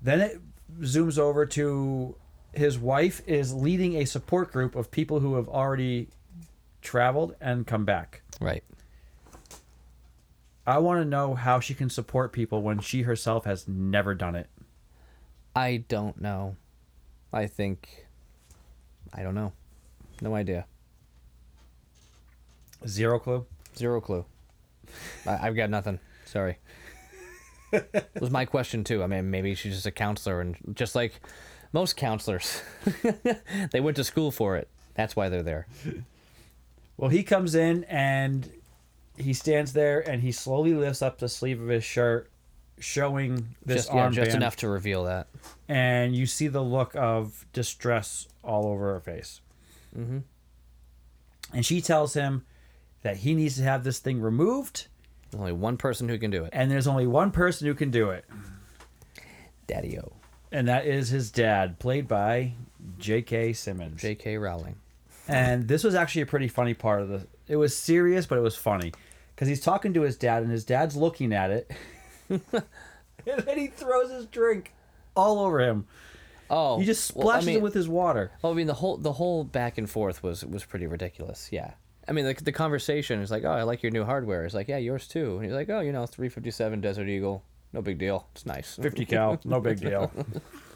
Then 0.02 0.22
it 0.22 0.40
zooms 0.82 1.18
over 1.18 1.46
to 1.48 2.16
his 2.58 2.78
wife 2.78 3.22
is 3.28 3.54
leading 3.54 3.96
a 3.96 4.06
support 4.06 4.52
group 4.52 4.76
of 4.76 4.92
people 4.92 5.20
who 5.20 5.36
have 5.36 5.48
already 5.48 6.10
traveled 6.82 7.36
and 7.40 7.68
come 7.68 7.86
back. 7.86 8.22
Right. 8.42 8.64
I 10.66 10.80
want 10.80 11.02
to 11.02 11.06
know 11.06 11.34
how 11.34 11.60
she 11.60 11.74
can 11.74 11.90
support 11.90 12.34
people 12.34 12.62
when 12.62 12.80
she 12.80 13.04
herself 13.04 13.46
has 13.46 13.68
never 13.68 14.14
done 14.14 14.36
it. 14.36 14.50
I 15.56 15.78
don't 15.88 16.20
know. 16.20 16.58
I 17.32 17.48
think. 17.48 18.06
I 19.14 19.24
don't 19.24 19.36
know. 19.36 19.54
No 20.22 20.36
idea. 20.36 20.66
Zero 22.86 23.20
clue. 23.20 23.46
Zero 23.78 24.02
clue. 24.02 24.26
I, 25.26 25.48
I've 25.48 25.56
got 25.56 25.70
nothing. 25.70 26.00
Sorry. 26.26 26.58
it 27.72 28.12
was 28.20 28.32
my 28.32 28.46
question 28.46 28.84
too. 28.84 29.04
I 29.04 29.08
mean, 29.08 29.32
maybe 29.32 29.56
she's 29.56 29.74
just 29.74 29.86
a 29.86 29.92
counselor, 29.92 30.42
and 30.42 30.58
just 30.74 30.96
like 30.96 31.20
most 31.78 31.96
counselors, 31.96 32.62
they 33.72 33.80
went 33.80 33.96
to 33.98 34.04
school 34.04 34.32
for 34.32 34.58
it. 34.58 34.68
That's 34.96 35.16
why 35.16 35.30
they're 35.30 35.44
there. 35.44 35.68
Well, 37.00 37.12
he 37.12 37.22
comes 37.22 37.54
in 37.54 37.84
and 37.84 38.52
he 39.16 39.32
stands 39.34 39.74
there 39.74 40.00
and 40.00 40.20
he 40.20 40.32
slowly 40.32 40.74
lifts 40.74 41.04
up 41.04 41.20
the 41.20 41.30
sleeve 41.30 41.62
of 41.62 41.68
his 41.68 41.84
shirt, 41.84 42.28
showing 42.80 43.50
this 43.64 43.86
just 43.86 43.94
yeah, 43.94 44.10
armband. 44.10 44.14
just 44.14 44.36
enough 44.36 44.56
to 44.56 44.68
reveal 44.68 45.04
that. 45.04 45.28
And 45.70 46.16
you 46.16 46.26
see 46.26 46.48
the 46.48 46.64
look 46.64 46.96
of 46.96 47.46
distress 47.54 48.28
all 48.44 48.66
over 48.66 48.94
her 48.94 49.00
face. 49.00 49.42
Mm-hmm. 49.96 50.18
And 51.54 51.64
she 51.64 51.82
tells 51.82 52.16
him 52.16 52.48
that 53.04 53.18
he 53.18 53.36
needs 53.36 53.58
to 53.58 53.64
have 53.64 53.84
this 53.84 54.00
thing 54.00 54.20
removed, 54.20 54.88
There's 55.30 55.40
only 55.40 55.54
one 55.54 55.78
person 55.78 56.10
who 56.10 56.18
can 56.18 56.32
do 56.32 56.46
it. 56.46 56.50
and 56.52 56.72
there's 56.72 56.88
only 56.88 57.06
one 57.06 57.30
person 57.30 57.68
who 57.68 57.76
can 57.76 57.92
do 57.92 58.10
it, 58.10 58.26
Daddy 59.68 60.00
O. 60.00 60.14
and 60.52 60.68
that 60.68 60.86
is 60.86 61.10
his 61.10 61.32
dad, 61.32 61.80
played 61.80 62.08
by 62.08 62.54
J.K. 63.00 63.54
Simmons. 63.54 64.02
J.K. 64.02 64.38
Rowling. 64.38 64.76
And 65.28 65.68
this 65.68 65.84
was 65.84 65.94
actually 65.96 66.22
a 66.22 66.26
pretty 66.28 66.48
funny 66.48 66.74
part 66.74 67.02
of 67.02 67.10
the. 67.10 67.28
It 67.48 67.58
was 67.58 67.76
serious, 67.76 68.26
but 68.26 68.38
it 68.38 68.42
was 68.42 68.56
funny 68.56 68.94
because 69.36 69.48
he's 69.48 69.62
talking 69.62 69.94
to 69.94 70.02
his 70.02 70.16
dad, 70.18 70.44
and 70.44 70.52
his 70.52 70.64
dad's 70.66 70.96
looking 70.96 71.34
at 71.34 71.52
it, 71.52 71.72
and 72.30 72.42
then 73.26 73.58
he 73.58 73.68
throws 73.68 74.10
his 74.12 74.26
drink 74.28 74.74
all 75.16 75.40
over 75.40 75.60
him. 75.60 75.86
Oh, 76.50 76.80
He 76.80 76.86
just 76.86 77.14
well, 77.16 77.28
I 77.28 77.32
splashes 77.32 77.48
mean- 77.48 77.56
it 77.58 77.62
with 77.62 77.74
his 77.74 77.90
water. 77.90 78.32
Oh, 78.44 78.52
I 78.52 78.54
mean 78.54 78.68
the 78.68 78.74
whole 78.76 78.98
the 78.98 79.14
whole 79.14 79.44
back 79.44 79.78
and 79.78 79.90
forth 79.90 80.24
was 80.24 80.46
was 80.46 80.64
pretty 80.64 80.88
ridiculous. 80.88 81.50
Yeah. 81.52 81.72
I 82.08 82.14
mean, 82.14 82.26
like 82.26 82.46
the 82.46 82.54
conversation 82.54 83.20
is 83.20 83.30
like, 83.30 83.44
"Oh, 83.44 83.52
I 83.52 83.64
like 83.64 83.84
your 83.84 83.92
new 83.92 84.06
hardware." 84.06 84.46
It's 84.46 84.54
like, 84.54 84.70
"Yeah, 84.70 84.78
yours 84.78 85.10
too." 85.10 85.36
And 85.36 85.44
he's 85.44 85.54
like, 85.54 85.70
"Oh, 85.70 85.82
you 85.82 85.92
know, 85.92 86.06
357 86.06 86.80
Desert 86.80 87.10
Eagle, 87.10 87.44
no 87.78 87.82
big 87.84 88.00
deal. 88.00 88.28
It's 88.34 88.46
nice." 88.46 88.76
50 88.82 89.06
cal, 89.06 89.40
no 89.46 89.62
big 89.62 89.80
deal. 89.80 90.12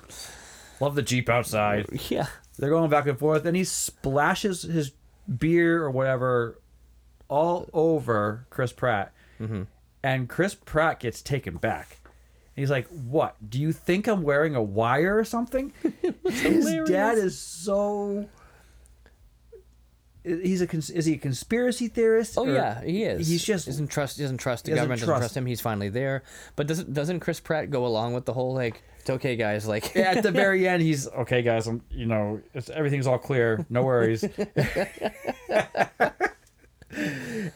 Love 0.80 0.96
the 0.96 1.02
Jeep 1.02 1.30
outside. 1.30 1.88
yeah. 2.10 2.28
They're 2.58 2.70
going 2.70 2.90
back 2.90 3.08
and 3.08 3.18
forth, 3.18 3.46
and 3.46 3.56
he 3.58 3.64
splashes 3.64 4.62
his 4.64 4.92
beer 5.40 5.84
or 5.84 5.90
whatever 5.90 6.60
all 7.28 7.70
over 7.74 8.46
Chris 8.50 8.72
Pratt. 8.72 9.14
Mm-hmm. 9.40 9.64
And 10.04 10.30
Chris 10.30 10.54
Pratt 10.56 11.00
gets 11.00 11.22
taken 11.22 11.58
back. 11.58 11.98
He's 12.56 12.70
like, 12.70 12.88
What? 12.90 13.36
Do 13.50 13.60
you 13.60 13.72
think 13.72 14.08
I'm 14.08 14.22
wearing 14.22 14.56
a 14.56 14.62
wire 14.62 15.18
or 15.18 15.24
something? 15.24 15.74
his 16.24 16.42
hilarious. 16.42 16.90
dad 16.90 17.18
is 17.18 17.40
so. 17.40 18.28
He's 20.24 20.62
a 20.62 20.68
cons- 20.68 20.90
is 20.92 21.06
he 21.06 21.14
a 21.14 21.18
conspiracy 21.18 21.88
theorist? 21.88 22.38
Oh 22.38 22.46
yeah, 22.46 22.84
he 22.84 23.04
is. 23.04 23.28
He's 23.28 23.44
just 23.44 23.66
doesn't 23.66 23.88
trust 23.88 24.20
doesn't 24.20 24.38
trust 24.38 24.66
the 24.66 24.72
doesn't 24.72 24.84
government 24.84 25.00
doesn't 25.02 25.12
trust- 25.12 25.22
trust 25.22 25.38
him. 25.38 25.46
He's 25.48 25.62
finally 25.62 25.90
there, 25.90 26.24
but 26.56 26.68
doesn't 26.68 26.94
doesn't 26.94 27.22
Chris 27.22 27.40
Pratt 27.40 27.72
go 27.72 27.86
along 27.88 28.14
with 28.14 28.26
the 28.26 28.34
whole 28.34 28.54
like 28.54 28.84
it's 29.00 29.10
okay 29.10 29.36
guys 29.36 29.68
like 29.68 29.96
at 29.98 30.22
the 30.22 30.30
very 30.44 30.68
end. 30.68 30.84
He's 30.84 31.08
okay, 31.08 31.42
guys. 31.42 31.66
I'm 31.66 31.82
you 31.90 32.06
know 32.06 32.40
it's 32.54 32.70
everything's 32.70 33.08
all 33.08 33.18
clear. 33.18 33.66
No 33.70 33.82
worries. 33.84 34.24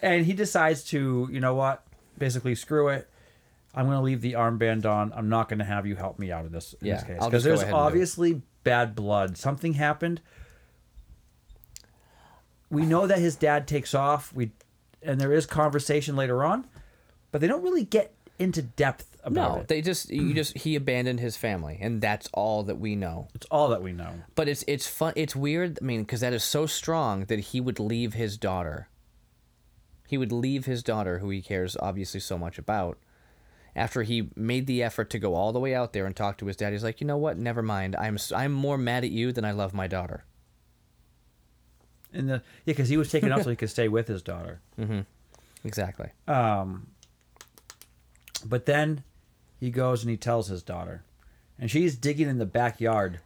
and 0.02 0.24
he 0.26 0.32
decides 0.32 0.84
to 0.84 1.28
you 1.30 1.40
know 1.40 1.54
what 1.54 1.84
basically 2.18 2.54
screw 2.54 2.88
it. 2.88 3.08
I'm 3.74 3.84
going 3.84 3.98
to 3.98 4.02
leave 4.02 4.22
the 4.22 4.32
armband 4.32 4.86
on. 4.86 5.12
I'm 5.14 5.28
not 5.28 5.50
going 5.50 5.58
to 5.58 5.64
have 5.66 5.86
you 5.86 5.96
help 5.96 6.18
me 6.18 6.32
out 6.32 6.46
of 6.46 6.52
this 6.52 6.72
in 6.80 6.86
Yeah, 6.86 6.94
this 6.94 7.04
case 7.04 7.18
because 7.24 7.44
there's 7.44 7.60
ahead 7.60 7.74
and 7.74 7.76
do 7.76 7.82
it. 7.82 7.86
obviously 7.86 8.42
bad 8.64 8.94
blood. 8.94 9.36
Something 9.36 9.74
happened. 9.74 10.22
We 12.70 12.84
know 12.84 13.06
that 13.06 13.18
his 13.18 13.36
dad 13.36 13.66
takes 13.68 13.94
off. 13.94 14.32
We 14.32 14.50
and 15.02 15.20
there 15.20 15.32
is 15.32 15.46
conversation 15.46 16.16
later 16.16 16.44
on, 16.44 16.66
but 17.30 17.40
they 17.40 17.46
don't 17.46 17.62
really 17.62 17.84
get 17.84 18.12
into 18.38 18.60
depth 18.62 19.16
about 19.24 19.54
no 19.54 19.60
it. 19.60 19.68
they 19.68 19.80
just 19.80 20.10
you 20.10 20.34
just 20.42 20.58
he 20.58 20.76
abandoned 20.76 21.20
his 21.20 21.36
family 21.36 21.78
and 21.80 22.00
that's 22.00 22.28
all 22.34 22.62
that 22.64 22.78
we 22.78 22.94
know. 22.94 23.28
it's 23.34 23.46
all 23.50 23.68
that 23.68 23.82
we 23.82 23.92
know. 23.92 24.12
But 24.34 24.48
it's 24.48 24.64
it's 24.66 24.86
fun. 24.86 25.12
It's 25.16 25.34
weird. 25.36 25.78
I 25.80 25.84
mean, 25.84 26.02
because 26.02 26.20
that 26.20 26.32
is 26.32 26.44
so 26.44 26.66
strong 26.66 27.24
that 27.26 27.38
he 27.38 27.60
would 27.60 27.80
leave 27.80 28.14
his 28.14 28.36
daughter. 28.36 28.88
He 30.08 30.18
would 30.18 30.32
leave 30.32 30.66
his 30.66 30.82
daughter, 30.82 31.18
who 31.18 31.30
he 31.30 31.42
cares 31.42 31.76
obviously 31.80 32.20
so 32.20 32.38
much 32.38 32.58
about, 32.58 32.96
after 33.74 34.04
he 34.04 34.30
made 34.36 34.68
the 34.68 34.80
effort 34.82 35.10
to 35.10 35.18
go 35.18 35.34
all 35.34 35.52
the 35.52 35.58
way 35.58 35.74
out 35.74 35.92
there 35.92 36.06
and 36.06 36.14
talk 36.14 36.38
to 36.38 36.46
his 36.46 36.56
dad. 36.56 36.72
He's 36.72 36.84
like, 36.84 37.00
you 37.00 37.06
know 37.06 37.16
what? 37.16 37.36
Never 37.38 37.62
mind. 37.62 37.96
I'm 37.96 38.18
I'm 38.34 38.52
more 38.52 38.78
mad 38.78 39.04
at 39.04 39.10
you 39.10 39.32
than 39.32 39.44
I 39.44 39.50
love 39.50 39.74
my 39.74 39.86
daughter. 39.88 40.24
And 42.12 42.28
the 42.28 42.34
yeah, 42.34 42.40
because 42.72 42.88
he 42.88 42.96
was 42.96 43.10
taken 43.10 43.32
out 43.32 43.44
so 43.44 43.50
he 43.50 43.56
could 43.56 43.70
stay 43.70 43.88
with 43.88 44.08
his 44.08 44.22
daughter. 44.22 44.60
Mm-hmm. 44.78 45.00
Exactly. 45.64 46.08
Um, 46.28 46.88
but 48.44 48.66
then 48.66 49.02
he 49.58 49.70
goes 49.70 50.02
and 50.02 50.10
he 50.10 50.16
tells 50.16 50.48
his 50.48 50.62
daughter, 50.62 51.04
and 51.58 51.70
she's 51.70 51.96
digging 51.96 52.28
in 52.28 52.38
the 52.38 52.46
backyard. 52.46 53.20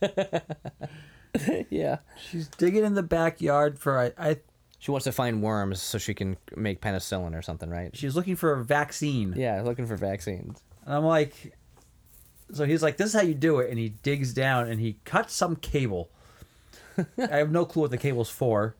yeah. 1.70 1.98
She's 2.30 2.48
digging 2.48 2.84
in 2.84 2.94
the 2.94 3.02
backyard 3.02 3.78
for 3.78 3.98
I, 3.98 4.12
I 4.18 4.36
She 4.78 4.90
wants 4.90 5.04
to 5.04 5.12
find 5.12 5.42
worms 5.42 5.80
so 5.80 5.98
she 5.98 6.14
can 6.14 6.36
make 6.56 6.80
penicillin 6.80 7.36
or 7.36 7.42
something, 7.42 7.70
right? 7.70 7.96
she's 7.96 8.16
looking 8.16 8.36
for 8.36 8.52
a 8.52 8.64
vaccine. 8.64 9.34
Yeah, 9.36 9.62
looking 9.62 9.86
for 9.86 9.96
vaccines. 9.96 10.62
And 10.84 10.94
I'm 10.94 11.04
like, 11.04 11.56
so 12.52 12.64
he's 12.64 12.82
like, 12.82 12.96
this 12.96 13.08
is 13.08 13.14
how 13.14 13.26
you 13.26 13.34
do 13.34 13.60
it, 13.60 13.70
and 13.70 13.78
he 13.78 13.90
digs 13.90 14.32
down 14.32 14.68
and 14.68 14.80
he 14.80 14.98
cuts 15.04 15.34
some 15.34 15.56
cable. 15.56 16.10
I 17.18 17.36
have 17.36 17.50
no 17.50 17.64
clue 17.64 17.82
what 17.82 17.90
the 17.90 17.98
cable's 17.98 18.30
for. 18.30 18.74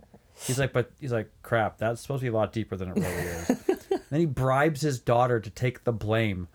He's 0.47 0.59
like, 0.59 0.73
but 0.73 0.91
he's 1.01 1.13
like, 1.13 1.31
crap, 1.43 1.77
that's 1.79 2.01
supposed 2.01 2.21
to 2.21 2.25
be 2.25 2.29
a 2.29 2.33
lot 2.33 2.53
deeper 2.53 2.75
than 2.77 2.89
it 2.91 2.97
really 2.97 3.07
is. 3.07 3.49
then 4.11 4.21
he 4.21 4.27
bribes 4.27 4.81
his 4.81 4.99
daughter 4.99 5.39
to 5.39 5.51
take 5.51 5.85
the 5.85 5.93
blame. 5.93 6.49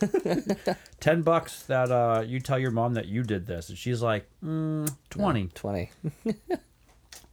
Ten 1.00 1.22
bucks 1.22 1.62
that 1.62 1.90
uh, 1.90 2.22
you 2.26 2.40
tell 2.40 2.58
your 2.58 2.70
mom 2.70 2.94
that 2.94 3.06
you 3.06 3.22
did 3.22 3.46
this, 3.46 3.68
and 3.68 3.78
she's 3.78 4.02
like, 4.02 4.26
mm, 4.44 4.88
twenty. 5.10 5.48
20. 5.54 5.90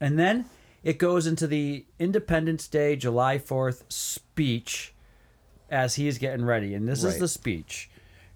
And 0.01 0.17
then 0.17 0.45
it 0.81 0.97
goes 0.97 1.27
into 1.27 1.45
the 1.45 1.85
Independence 1.99 2.69
Day, 2.69 2.95
July 2.95 3.37
4th 3.37 3.83
speech 3.91 4.93
as 5.69 5.95
he's 5.95 6.17
getting 6.17 6.45
ready. 6.45 6.73
And 6.73 6.87
this 6.87 6.99
is 6.99 7.13
Right. 7.13 7.19
the 7.19 7.27
speech. 7.27 7.89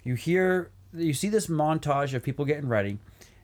You 0.03 0.15
hear, 0.15 0.71
you 0.93 1.13
see 1.13 1.29
this 1.29 1.47
montage 1.47 2.13
of 2.13 2.21
people 2.21 2.43
getting 2.43 2.67
ready. 2.67 2.97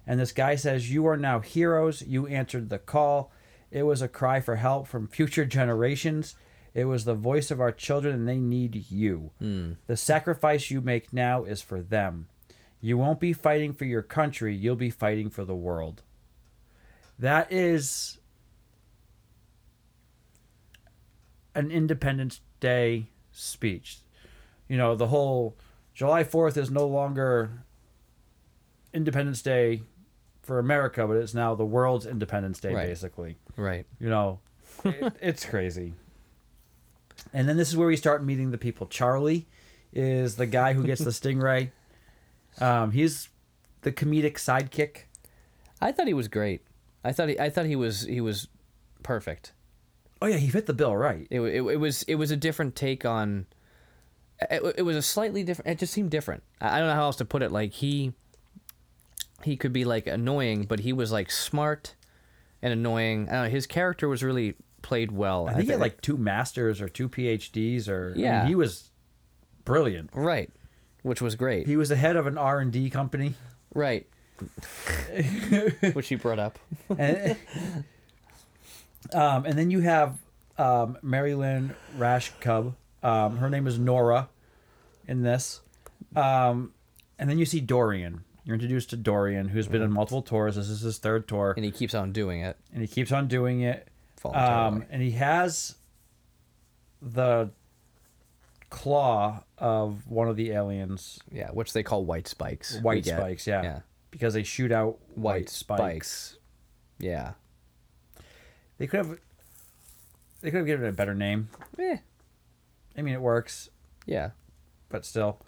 And 0.10 0.20
this 0.20 0.32
guy 0.32 0.56
says, 0.56 0.92
You 0.92 1.06
are 1.06 1.16
now 1.16 1.40
heroes. 1.40 2.02
You 2.02 2.26
answered 2.26 2.70
the 2.70 2.80
call. 2.80 3.32
It 3.70 3.84
was 3.84 4.02
a 4.02 4.08
cry 4.08 4.42
for 4.42 4.56
help 4.56 4.88
from 4.88 5.08
future 5.08 5.46
generations. 5.46 6.36
It 6.74 6.86
was 6.86 7.06
the 7.06 7.14
voice 7.14 7.52
of 7.52 7.62
our 7.62 7.72
children, 7.72 8.16
and 8.16 8.28
they 8.28 8.40
need 8.40 8.88
you. 8.90 9.30
Hmm. 9.38 9.74
The 9.86 9.96
sacrifice 9.96 10.72
you 10.72 10.82
make 10.82 11.14
now 11.14 11.44
is 11.44 11.62
for 11.62 11.80
them. 11.84 12.28
You 12.82 12.98
won't 12.98 13.20
be 13.20 13.34
fighting 13.34 13.74
for 13.74 13.86
your 13.86 14.02
country, 14.02 14.56
you'll 14.56 14.76
be 14.76 14.90
fighting 14.90 15.30
for 15.30 15.46
the 15.46 15.56
world. 15.56 16.02
That 17.20 17.52
is 17.52 18.18
an 21.54 21.70
Independence 21.70 22.42
Day 22.60 23.10
speech. 23.32 24.00
You 24.68 24.78
know, 24.78 24.96
the 24.96 25.08
whole 25.08 25.56
July 25.94 26.24
4th 26.24 26.58
is 26.58 26.72
no 26.72 26.88
longer 26.88 27.64
Independence 28.92 29.44
Day 29.44 29.84
for 30.50 30.58
America, 30.58 31.06
but 31.08 31.16
it's 31.18 31.36
now 31.36 31.54
the 31.54 31.64
world's 31.66 32.08
Independence 32.08 32.60
Day, 32.60 32.74
Right. 32.74 32.88
basically. 32.88 33.38
Right. 33.56 33.86
You 34.00 34.10
know, 34.10 34.40
it, 34.84 35.14
it's 35.22 35.46
crazy. 35.46 35.94
And 37.34 37.48
then 37.48 37.56
this 37.56 37.70
is 37.70 37.78
where 37.78 37.88
we 37.88 37.96
start 37.96 38.24
meeting 38.24 38.50
the 38.50 38.58
people. 38.58 38.88
Charlie 38.88 39.46
is 39.94 40.38
the 40.38 40.48
guy 40.48 40.74
who 40.74 40.84
gets 40.84 41.02
the 41.04 41.12
stingray. 41.12 41.70
Um, 42.60 42.92
he's 42.92 43.30
the 43.82 43.92
comedic 43.92 44.34
sidekick. 44.38 45.02
I 45.80 45.92
thought 45.92 46.08
he 46.08 46.16
was 46.16 46.28
great. 46.28 46.62
I 47.04 47.12
thought 47.12 47.30
he 47.30 47.40
I 47.40 47.50
thought 47.52 47.68
he 47.68 47.76
was 47.76 48.02
he 48.02 48.20
was 48.20 48.48
perfect. 49.04 49.54
Oh 50.22 50.26
yeah, 50.26 50.38
he 50.38 50.50
fit 50.50 50.66
the 50.66 50.74
bill 50.74 50.98
right. 50.98 51.28
It, 51.30 51.40
it, 51.42 51.62
it 51.62 51.80
was 51.80 52.02
it 52.04 52.16
was 52.16 52.32
a 52.32 52.36
different 52.36 52.76
take 52.76 53.06
on. 53.06 53.46
It, 54.50 54.76
it 54.80 54.82
was 54.82 54.96
a 54.96 55.02
slightly 55.04 55.44
different. 55.44 55.70
It 55.70 55.78
just 55.78 55.94
seemed 55.94 56.10
different. 56.10 56.42
I 56.60 56.76
I 56.76 56.80
don't 56.80 56.88
know 56.90 56.96
how 56.96 57.04
else 57.04 57.18
to 57.18 57.26
put 57.26 57.42
it. 57.44 57.52
Like 57.52 57.72
he, 57.74 58.14
he 59.44 59.56
could 59.58 59.74
be 59.74 59.86
like 59.86 60.08
annoying, 60.08 60.64
but 60.64 60.80
he 60.82 60.94
was 60.94 61.12
like 61.12 61.32
smart 61.32 61.96
and 62.62 62.74
annoying. 62.74 63.30
I 63.30 63.32
don't 63.34 63.44
know. 63.46 63.50
His 63.50 63.68
character 63.68 64.08
was 64.08 64.24
really 64.24 64.56
played 64.82 65.12
well. 65.12 65.48
I 65.48 65.54
think 65.54 65.66
he 65.66 65.72
had 65.72 65.80
like 65.80 66.02
two 66.02 66.18
masters 66.18 66.82
or 66.82 66.90
two 66.90 67.10
PhDs 67.10 67.88
or 67.90 68.12
I 68.12 68.16
mean, 68.16 68.24
Yeah. 68.24 68.46
he 68.48 68.56
was 68.56 68.90
brilliant. 69.66 70.10
right, 70.14 70.50
which 71.04 71.22
was 71.22 71.36
great. 71.36 71.68
He 71.68 71.76
was 71.78 71.90
the 71.90 71.96
head 71.96 72.16
of 72.16 72.28
an 72.28 72.38
R 72.38 72.60
and 72.60 72.72
D 72.72 72.90
company. 72.90 73.34
right, 73.74 74.08
which 75.94 76.08
he 76.10 76.16
brought 76.16 76.40
up. 76.40 76.60
and, 76.98 77.36
um, 79.14 79.46
and 79.46 79.58
then 79.58 79.72
you 79.72 79.80
have 79.82 80.18
um, 80.58 80.98
Mary 81.02 81.34
Lynn 81.36 81.76
Rajskub. 81.98 82.74
Um, 83.02 83.38
her 83.38 83.50
name 83.50 83.68
is 83.68 83.80
Nora 83.80 84.30
in 85.08 85.22
this. 85.24 85.62
Um, 86.16 86.74
and 87.18 87.30
then 87.30 87.38
you 87.38 87.46
see 87.46 87.60
Dorian. 87.62 88.24
You're 88.50 88.56
introduced 88.56 88.90
to 88.90 88.98
Dorian, 88.98 89.50
who's 89.50 89.68
been 89.68 89.84
on 89.84 89.92
multiple 89.92 90.24
tours. 90.24 90.56
This 90.56 90.70
is 90.70 90.82
his 90.82 90.98
third 90.98 91.28
tour, 91.28 91.54
And 91.56 91.64
he 91.64 91.70
keeps 91.70 91.94
on 91.94 92.12
doing 92.12 92.42
it. 92.42 92.58
and 92.74 92.82
he 92.82 92.88
keeps 92.88 93.12
on 93.12 93.28
doing 93.28 93.62
it. 93.62 93.88
Um, 94.26 94.32
voluntarily. 94.34 94.86
and 94.90 95.02
he 95.04 95.12
has 95.12 95.76
the 97.00 97.52
claw 98.72 99.44
of 99.60 100.08
one 100.08 100.28
of 100.28 100.36
the 100.36 100.50
aliens, 100.50 101.20
yeah, 101.32 101.52
which 101.52 101.74
they 101.74 101.84
call 101.84 102.04
white 102.06 102.28
spikes. 102.28 102.74
we 102.78 102.82
white 102.82 103.04
get. 103.04 103.18
spikes, 103.20 103.46
yeah, 103.46 103.62
yeah, 103.62 103.80
because 104.10 104.34
they 104.34 104.42
shoot 104.42 104.72
out 104.72 104.98
white, 105.14 105.42
white 105.42 105.50
spikes. 105.50 105.82
spikes. 105.84 106.38
Yeah. 106.98 107.34
They 108.80 108.88
could 108.88 109.06
have, 109.06 109.20
they 110.42 110.50
could 110.50 110.58
have 110.58 110.66
given 110.66 110.88
it 110.88 110.90
a 110.90 110.94
better 110.94 111.14
name. 111.14 111.50
Eh. 111.78 111.98
I 112.98 113.02
mean, 113.04 113.14
it 113.14 113.22
works. 113.22 113.70
Yeah. 114.08 114.32
but 114.90 115.06
still. 115.06 115.40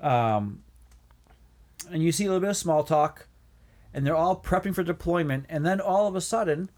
Um, 0.00 0.62
and 1.90 2.02
you 2.02 2.12
see 2.12 2.24
a 2.24 2.28
little 2.28 2.40
bit 2.40 2.50
of 2.50 2.56
small 2.56 2.84
talk, 2.84 3.28
and 3.94 4.06
they're 4.06 4.16
all 4.16 4.40
prepping 4.40 4.74
for 4.74 4.82
deployment, 4.82 5.46
and 5.48 5.64
then 5.64 5.80
all 5.80 6.06
of 6.06 6.16
a 6.16 6.20
sudden, 6.20 6.70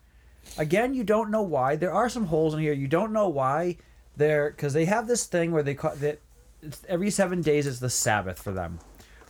again, 0.56 0.94
you 0.94 1.04
don't 1.04 1.30
know 1.30 1.42
why. 1.42 1.76
There 1.76 1.92
are 1.92 2.08
some 2.08 2.26
holes 2.26 2.54
in 2.54 2.60
here. 2.60 2.72
You 2.72 2.88
don't 2.88 3.12
know 3.12 3.28
why 3.28 3.76
they're 4.16 4.50
because 4.50 4.72
they 4.72 4.84
have 4.86 5.06
this 5.06 5.26
thing 5.26 5.52
where 5.52 5.62
they 5.62 5.74
call 5.74 5.94
that 5.96 6.20
it's 6.62 6.82
every 6.88 7.10
seven 7.10 7.40
days 7.40 7.66
is 7.66 7.80
the 7.80 7.90
Sabbath 7.90 8.40
for 8.42 8.52
them, 8.52 8.78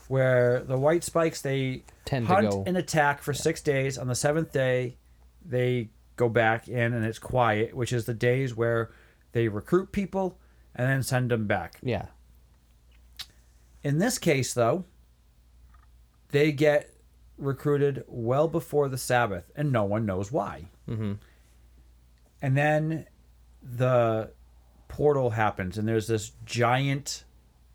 where 0.08 0.60
the 0.60 0.78
white 0.78 1.04
spikes 1.04 1.42
they 1.42 1.82
Tend 2.04 2.26
to 2.26 2.34
hunt 2.34 2.50
go- 2.50 2.64
and 2.66 2.76
attack 2.76 3.22
for 3.22 3.32
six 3.34 3.60
days. 3.60 3.98
On 3.98 4.06
the 4.08 4.14
seventh 4.14 4.52
day, 4.52 4.96
they 5.44 5.90
go 6.16 6.28
back 6.28 6.68
in, 6.68 6.92
and 6.94 7.04
it's 7.04 7.18
quiet, 7.18 7.74
which 7.74 7.92
is 7.92 8.04
the 8.06 8.14
days 8.14 8.54
where 8.56 8.90
they 9.32 9.46
recruit 9.48 9.92
people 9.92 10.38
and 10.74 10.88
then 10.88 11.02
send 11.02 11.30
them 11.30 11.46
back. 11.46 11.78
Yeah. 11.82 12.06
In 13.84 13.98
this 13.98 14.18
case, 14.18 14.54
though, 14.54 14.84
they 16.30 16.52
get 16.52 16.90
recruited 17.36 18.04
well 18.08 18.48
before 18.48 18.88
the 18.88 18.98
Sabbath, 18.98 19.50
and 19.56 19.70
no 19.72 19.84
one 19.84 20.04
knows 20.06 20.30
why. 20.32 20.66
Mm-hmm. 20.88 21.14
And 22.42 22.56
then 22.56 23.06
the 23.62 24.30
portal 24.88 25.30
happens, 25.30 25.78
and 25.78 25.86
there's 25.86 26.06
this 26.06 26.32
giant 26.44 27.24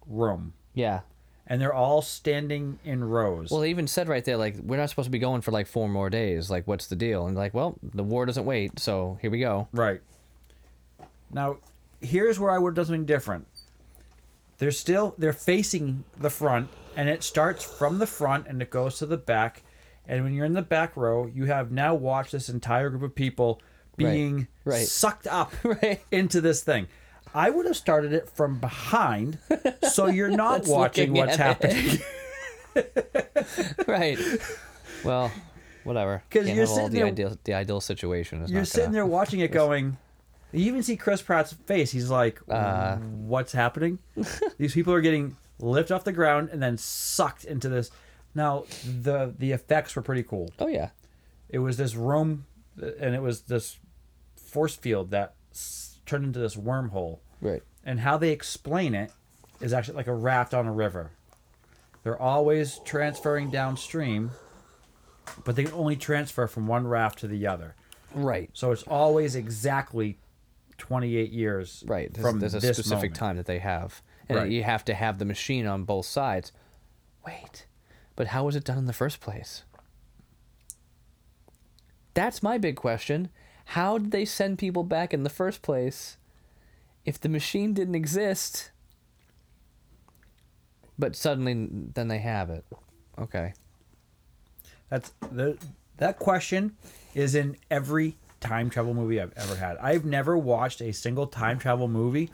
room, 0.07 0.53
Yeah. 0.73 1.01
and 1.47 1.61
they're 1.61 1.73
all 1.73 2.01
standing 2.01 2.79
in 2.83 3.03
rows. 3.03 3.51
Well, 3.51 3.61
they 3.61 3.69
even 3.69 3.87
said 3.87 4.07
right 4.07 4.23
there, 4.23 4.37
like, 4.37 4.55
we're 4.61 4.77
not 4.77 4.89
supposed 4.89 5.07
to 5.07 5.11
be 5.11 5.19
going 5.19 5.41
for 5.41 5.51
like 5.51 5.67
four 5.67 5.87
more 5.89 6.09
days. 6.09 6.49
Like, 6.49 6.67
what's 6.67 6.87
the 6.87 6.95
deal? 6.95 7.27
And 7.27 7.35
like, 7.35 7.53
well, 7.53 7.75
the 7.83 8.03
war 8.03 8.25
doesn't 8.25 8.45
wait, 8.45 8.79
so 8.79 9.17
here 9.21 9.31
we 9.31 9.39
go. 9.39 9.67
right. 9.73 10.01
Now, 11.31 11.57
here's 11.99 12.39
where 12.39 12.51
I 12.51 12.57
would 12.59 12.69
have 12.71 12.75
done 12.75 12.85
something 12.85 13.05
different. 13.05 13.47
They're 14.59 14.69
still 14.71 15.15
they're 15.17 15.33
facing 15.33 16.03
the 16.19 16.29
front, 16.29 16.69
and 16.95 17.09
it 17.09 17.23
starts 17.23 17.63
from 17.63 17.99
the 17.99 18.07
front 18.07 18.47
and 18.47 18.61
it 18.61 18.69
goes 18.69 18.97
to 18.99 19.05
the 19.05 19.17
back. 19.17 19.63
And 20.07 20.23
when 20.23 20.33
you're 20.33 20.45
in 20.45 20.53
the 20.53 20.61
back 20.61 20.97
row, 20.97 21.25
you 21.27 21.45
have 21.45 21.71
now 21.71 21.95
watched 21.95 22.31
this 22.33 22.49
entire 22.49 22.89
group 22.89 23.03
of 23.03 23.15
people 23.15 23.61
being 23.95 24.47
right. 24.65 24.85
sucked 24.87 25.27
up 25.27 25.53
Right. 25.63 26.01
into 26.11 26.41
this 26.41 26.61
thing. 26.63 26.87
I 27.33 27.49
would 27.49 27.65
have 27.65 27.77
started 27.77 28.13
it 28.13 28.29
from 28.29 28.59
behind, 28.59 29.39
so 29.91 30.05
you're 30.17 30.29
not 30.29 30.67
watching 30.67 31.13
what's 31.13 31.35
happening. 31.35 31.99
right. 33.87 34.17
Well, 35.03 35.31
whatever. 35.83 36.23
'Cause 36.29 36.45
Can't 36.45 36.55
you're 36.55 36.65
sitting 36.65 36.89
the 36.91 36.97
there- 36.99 37.07
ideal 37.07 37.37
the 37.43 37.53
ideal 37.53 37.81
situation. 37.81 38.41
Is 38.43 38.51
You're 38.51 38.65
sitting 38.65 38.85
gonna, 38.87 38.93
there 38.93 39.05
watching 39.05 39.39
it, 39.39 39.51
going. 39.51 39.97
You 40.51 40.65
even 40.67 40.83
see 40.83 40.95
Chris 40.95 41.21
Pratt's 41.21 41.53
face. 41.65 41.91
He's 41.91 42.09
like, 42.09 42.39
Uh. 42.47 42.97
"What's 42.97 43.53
happening?" 43.53 43.99
These 44.57 44.73
people 44.73 44.93
are 44.93 45.01
getting 45.01 45.35
lifted 45.63 45.93
off 45.95 46.03
the 46.03 46.11
ground 46.11 46.49
and 46.51 46.61
then 46.61 46.77
sucked 46.77 47.43
into 47.45 47.69
this. 47.69 47.89
Now 48.35 48.65
the 48.85 49.33
the 49.37 49.51
effects 49.51 49.95
were 49.95 50.01
pretty 50.01 50.23
cool. 50.23 50.51
Oh 50.59 50.67
yeah. 50.67 50.89
It 51.49 51.59
was 51.59 51.77
this 51.77 51.95
room, 51.95 52.45
and 52.81 53.13
it 53.15 53.21
was 53.21 53.41
this 53.43 53.77
force 54.35 54.75
field 54.75 55.11
that 55.11 55.35
s- 55.51 55.99
turned 56.05 56.25
into 56.25 56.39
this 56.39 56.55
wormhole. 56.55 57.19
Right. 57.41 57.61
And 57.85 57.99
how 57.99 58.17
they 58.17 58.31
explain 58.31 58.95
it 58.95 59.11
is 59.61 59.71
actually 59.73 59.95
like 59.97 60.07
a 60.07 60.13
raft 60.15 60.53
on 60.53 60.65
a 60.65 60.71
river. 60.71 61.11
They're 62.03 62.19
always 62.19 62.79
transferring 62.85 63.49
downstream, 63.51 64.31
but 65.43 65.55
they 65.55 65.63
can 65.65 65.73
only 65.73 65.95
transfer 65.95 66.47
from 66.47 66.65
one 66.67 66.87
raft 66.87 67.19
to 67.19 67.27
the 67.27 67.45
other. 67.47 67.75
Right. 68.15 68.49
So 68.53 68.71
it's 68.71 68.83
always 68.83 69.35
exactly 69.35 70.17
28 70.79 71.31
years 71.31 71.83
Right. 71.87 72.11
There's, 72.13 72.25
from 72.25 72.39
there's 72.39 72.55
a 72.55 72.59
this 72.59 72.77
specific 72.77 73.11
moment. 73.11 73.15
time 73.15 73.37
that 73.37 73.45
they 73.45 73.59
have, 73.59 74.01
and 74.29 74.37
Right. 74.37 74.51
you 74.51 74.63
have 74.63 74.85
to 74.85 74.93
have 74.93 75.17
the 75.17 75.25
machine 75.25 75.65
on 75.65 75.83
both 75.83 76.05
sides. 76.05 76.51
Wait, 77.25 77.65
but 78.15 78.27
how 78.27 78.45
was 78.45 78.55
it 78.55 78.63
done 78.63 78.77
in 78.77 78.85
the 78.85 78.93
first 78.93 79.19
place? 79.19 79.63
That's 82.13 82.43
my 82.43 82.57
big 82.57 82.75
question. 82.75 83.29
How 83.65 83.97
did 83.97 84.11
they 84.11 84.25
send 84.25 84.59
people 84.59 84.83
back 84.83 85.13
in 85.13 85.23
the 85.23 85.29
first 85.29 85.61
place 85.61 86.17
if 87.05 87.19
the 87.19 87.29
machine 87.29 87.73
didn't 87.73 87.95
exist? 87.95 88.71
But 90.99 91.15
suddenly, 91.15 91.67
then 91.71 92.07
they 92.07 92.19
have 92.19 92.49
it. 92.49 92.65
Okay. 93.17 93.53
That's 94.89 95.11
the 95.31 95.57
that 95.97 96.19
question 96.19 96.75
is 97.15 97.33
in 97.35 97.57
every 97.71 98.15
time 98.39 98.69
travel 98.69 98.93
movie 98.93 99.19
I've 99.19 99.33
ever 99.37 99.55
had. 99.55 99.77
I've 99.77 100.05
never 100.05 100.37
watched 100.37 100.81
a 100.81 100.91
single 100.91 101.25
time 101.25 101.57
travel 101.57 101.87
movie 101.87 102.29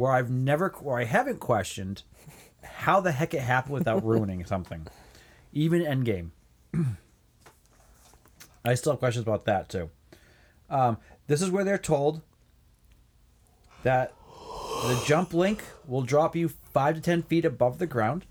where 0.00 0.12
I've 0.12 0.30
never 0.30 0.70
where 0.80 0.96
I 0.96 1.04
haven't 1.04 1.40
questioned 1.40 2.04
how 2.62 3.02
the 3.02 3.12
heck 3.12 3.34
it 3.34 3.42
happened 3.42 3.74
without 3.74 4.02
ruining 4.12 4.46
something. 4.46 4.86
Even 5.52 5.82
Endgame. 5.82 6.30
I 8.64 8.74
still 8.76 8.92
have 8.94 8.98
questions 8.98 9.24
about 9.24 9.44
that 9.44 9.68
too. 9.68 9.90
Um, 10.70 10.96
this 11.26 11.42
is 11.42 11.50
where 11.50 11.64
they're 11.64 11.76
told 11.76 12.22
that 13.82 14.14
the 14.84 15.02
jump 15.06 15.34
link 15.34 15.62
will 15.86 16.00
drop 16.00 16.34
you 16.34 16.48
five 16.48 16.94
to 16.94 17.02
ten 17.02 17.22
feet 17.22 17.44
above 17.44 17.78
the 17.78 17.86
ground. 17.86 18.24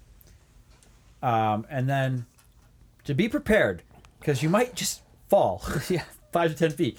Um, 1.22 1.68
and 1.70 1.88
then 1.88 2.26
to 3.04 3.14
be 3.14 3.30
prepared, 3.30 3.84
because 4.20 4.42
you 4.42 4.50
might 4.50 4.74
just 4.74 5.04
fall 5.28 5.64
Yeah. 5.88 6.06
five 6.34 6.50
to 6.50 6.58
ten 6.58 6.72
feet. 6.72 6.98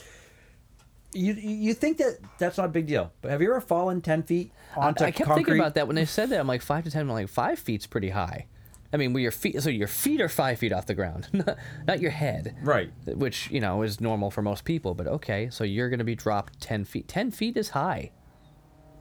You 1.13 1.35
you 1.35 1.75
think 1.75 1.99
that 1.99 2.19
that's 2.39 2.57
not 2.57 2.67
a 2.67 2.69
big 2.69 2.87
deal, 2.87 3.13
but 3.21 3.31
have 3.33 3.43
you 3.43 3.51
ever 3.51 3.61
fallen 3.61 4.01
ten 4.01 4.23
feet 4.23 4.53
onto 4.77 5.03
I 5.05 5.11
kept 5.11 5.27
concrete? 5.27 5.45
thinking 5.45 5.61
about 5.61 5.75
that 5.75 5.87
when 5.89 5.97
they 5.97 6.05
said 6.05 6.29
that. 6.31 6.39
I'm 6.39 6.47
like 6.47 6.63
five 6.63 6.85
to 6.85 6.91
ten. 6.91 7.03
I'm 7.03 7.09
like 7.09 7.29
five 7.29 7.59
feet's 7.59 7.87
pretty 7.87 8.11
high. 8.11 8.47
I 8.93 8.97
mean, 8.97 9.13
where 9.13 9.23
your 9.23 9.31
feet, 9.33 9.61
so 9.63 9.71
your 9.71 9.87
feet 9.89 10.21
are 10.21 10.29
five 10.29 10.59
feet 10.59 10.73
off 10.73 10.87
the 10.87 10.95
ground, 10.95 11.29
not, 11.33 11.57
not 11.87 12.01
your 12.01 12.11
head, 12.11 12.57
Right. 12.63 12.91
which 13.07 13.49
you 13.51 13.61
know 13.61 13.83
is 13.83 14.01
normal 14.01 14.31
for 14.33 14.43
most 14.43 14.65
people. 14.65 14.95
But 14.95 15.07
okay, 15.07 15.49
so 15.51 15.63
you're 15.65 15.89
gonna 15.91 16.03
be 16.05 16.15
dropped 16.17 16.61
ten 16.61 16.85
feet. 16.85 17.07
Ten 17.09 17.31
feet 17.31 17.57
is 17.57 17.71
high, 17.71 18.11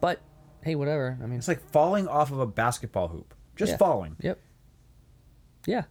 but 0.00 0.20
hey, 0.64 0.74
whatever. 0.76 1.18
I 1.22 1.26
mean, 1.26 1.38
It's 1.38 1.48
like 1.48 1.60
falling 1.70 2.06
off 2.08 2.30
of 2.32 2.38
a 2.40 2.46
basketball 2.46 3.08
hoop. 3.08 3.34
Just 3.56 3.70
Yeah. 3.72 3.76
falling. 3.78 4.16
yep, 4.20 4.38
yeah. 5.66 5.82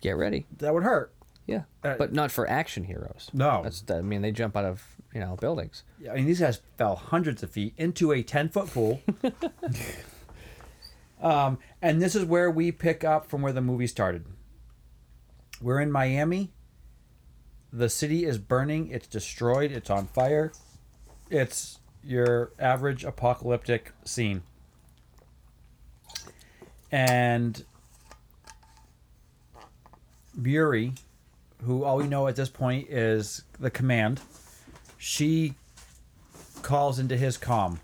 Get 0.00 0.16
ready, 0.16 0.46
That 0.58 0.72
would 0.74 0.82
hurt. 0.84 1.12
Yeah, 1.46 1.62
Uh, 1.84 1.94
but 1.96 2.12
not 2.12 2.30
for 2.30 2.48
action 2.48 2.84
heroes. 2.84 3.30
No. 3.32 3.62
that's 3.62 3.84
I 3.88 4.00
mean 4.00 4.22
they 4.22 4.32
jump 4.32 4.56
out 4.56 4.64
of 4.64 4.84
you 5.14 5.20
know 5.20 5.36
buildings. 5.36 5.84
I 6.10 6.16
mean, 6.16 6.26
these 6.26 6.40
guys 6.40 6.60
fell 6.76 6.96
hundreds 6.96 7.42
of 7.42 7.50
feet 7.50 7.74
into 7.76 8.12
a 8.12 8.22
10 8.22 8.48
foot 8.50 8.72
pool. 8.72 9.00
um, 11.22 11.58
and 11.80 12.02
this 12.02 12.14
is 12.14 12.24
where 12.24 12.50
we 12.50 12.72
pick 12.72 13.04
up 13.04 13.28
from 13.30 13.42
where 13.42 13.52
the 13.52 13.60
movie 13.60 13.86
started. 13.86 14.24
We're 15.60 15.80
in 15.80 15.90
Miami. 15.90 16.52
The 17.72 17.88
city 17.88 18.24
is 18.24 18.38
burning, 18.38 18.90
it's 18.90 19.06
destroyed, 19.06 19.72
it's 19.72 19.90
on 19.90 20.06
fire. 20.06 20.52
It's 21.30 21.80
your 22.02 22.52
average 22.58 23.04
apocalyptic 23.04 23.92
scene. 24.04 24.42
And 26.92 27.64
Muri, 30.34 30.92
who 31.66 31.84
all 31.84 31.96
we 31.98 32.06
know 32.06 32.26
at 32.28 32.36
this 32.36 32.48
point 32.48 32.88
is 32.88 33.42
the 33.60 33.70
command, 33.70 34.20
she 34.96 35.54
calls 36.62 36.98
into 36.98 37.16
his 37.16 37.36
comm. 37.36 37.78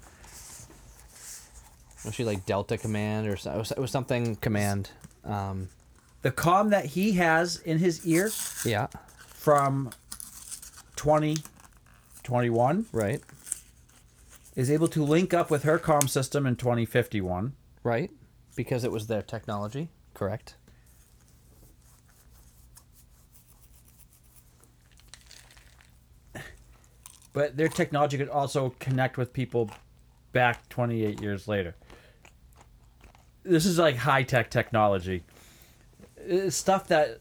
Was 2.05 2.15
she 2.15 2.25
like 2.25 2.47
Delta 2.47 2.79
Command 2.79 3.29
or 3.29 3.37
so- 3.37 3.53
it 3.77 3.79
was, 3.79 3.91
something 3.91 4.37
Command? 4.37 4.91
Um, 5.25 5.69
The 6.23 6.31
comm 6.33 6.71
that 6.71 6.87
he 6.87 7.13
has 7.13 7.57
in 7.59 7.79
his 7.79 8.05
ear 8.07 8.31
yeah, 8.65 8.87
from 9.29 9.91
2021 10.97 12.87
right, 12.93 13.21
is 14.57 14.71
able 14.71 14.89
to 14.89 15.03
link 15.05 15.33
up 15.35 15.51
with 15.51 15.63
her 15.65 15.79
comm 15.79 16.09
system 16.09 16.47
in 16.47 16.57
2051. 16.57 17.53
right, 17.85 18.11
because 18.57 18.85
it 18.85 18.93
was 18.93 19.07
their 19.07 19.23
technology. 19.23 19.89
Correct. 20.15 20.55
But 27.33 27.57
their 27.57 27.69
technology 27.69 28.19
could 28.19 28.29
also 28.29 28.75
connect 28.79 29.17
with 29.17 29.33
people 29.33 29.71
back 30.33 30.69
28 30.69 31.21
years 31.21 31.49
later. 31.49 31.75
This 33.43 33.67
is 33.67 33.79
like 33.79 33.97
high 33.97 34.23
tech 34.23 34.51
technology. 34.51 35.25
It's 36.17 36.57
stuff 36.57 36.89
that 36.89 37.21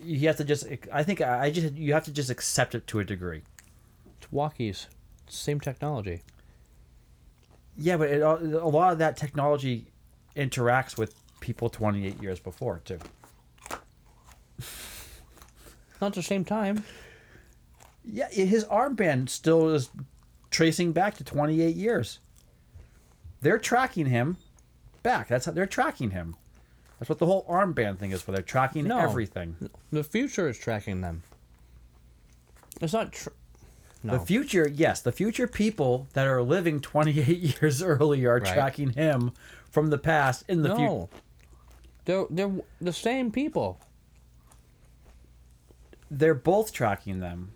you 0.00 0.26
have 0.28 0.36
to 0.36 0.44
just. 0.44 0.66
I 0.92 1.02
think 1.02 1.20
I 1.20 1.50
just 1.50 1.74
you 1.74 1.92
have 1.94 2.04
to 2.04 2.12
just 2.12 2.30
accept 2.30 2.74
it 2.74 2.86
to 2.88 3.00
a 3.00 3.04
degree. 3.04 3.42
It's 4.18 4.28
walkies. 4.32 4.86
Same 5.28 5.60
technology. 5.60 6.22
Yeah, 7.76 7.96
but 7.96 8.10
it, 8.10 8.20
a 8.22 8.68
lot 8.68 8.92
of 8.92 8.98
that 8.98 9.16
technology 9.16 9.86
interacts 10.36 10.96
with 10.96 11.14
people 11.40 11.68
28 11.68 12.22
years 12.22 12.38
before 12.38 12.80
too. 12.84 12.98
Not 16.00 16.14
the 16.14 16.22
same 16.22 16.44
time. 16.44 16.84
Yeah, 18.04 18.28
his 18.28 18.64
armband 18.64 19.28
still 19.28 19.70
is 19.70 19.90
tracing 20.50 20.92
back 20.92 21.16
to 21.16 21.24
28 21.24 21.76
years. 21.76 22.18
They're 23.40 23.58
tracking 23.58 24.06
him 24.06 24.36
back. 25.02 25.28
That's 25.28 25.46
how 25.46 25.52
they're 25.52 25.66
tracking 25.66 26.10
him. 26.10 26.36
That's 26.98 27.08
what 27.08 27.18
the 27.18 27.26
whole 27.26 27.44
armband 27.48 27.98
thing 27.98 28.12
is 28.12 28.22
for. 28.22 28.32
They're 28.32 28.42
tracking 28.42 28.84
No. 28.84 28.98
everything. 28.98 29.56
The 29.90 30.04
future 30.04 30.48
is 30.48 30.58
tracking 30.58 31.00
them. 31.00 31.22
It's 32.80 32.92
not. 32.92 33.12
Tr- 33.12 33.30
no. 34.04 34.14
The 34.18 34.20
future, 34.24 34.68
yes, 34.72 35.00
the 35.00 35.12
future 35.12 35.46
people 35.46 36.08
that 36.14 36.26
are 36.26 36.42
living 36.42 36.80
28 36.80 37.38
years 37.62 37.82
early 37.82 38.24
are 38.24 38.38
Right. 38.40 38.52
tracking 38.52 38.90
him 38.90 39.32
from 39.70 39.90
the 39.90 39.98
past 39.98 40.44
in 40.48 40.62
the 40.62 40.74
future. 40.76 41.06
They're 42.04 42.26
they're 42.30 42.52
the 42.80 42.92
same 42.92 43.30
people. 43.30 43.80
They're 46.10 46.34
both 46.34 46.72
tracking 46.72 47.20
them. 47.20 47.52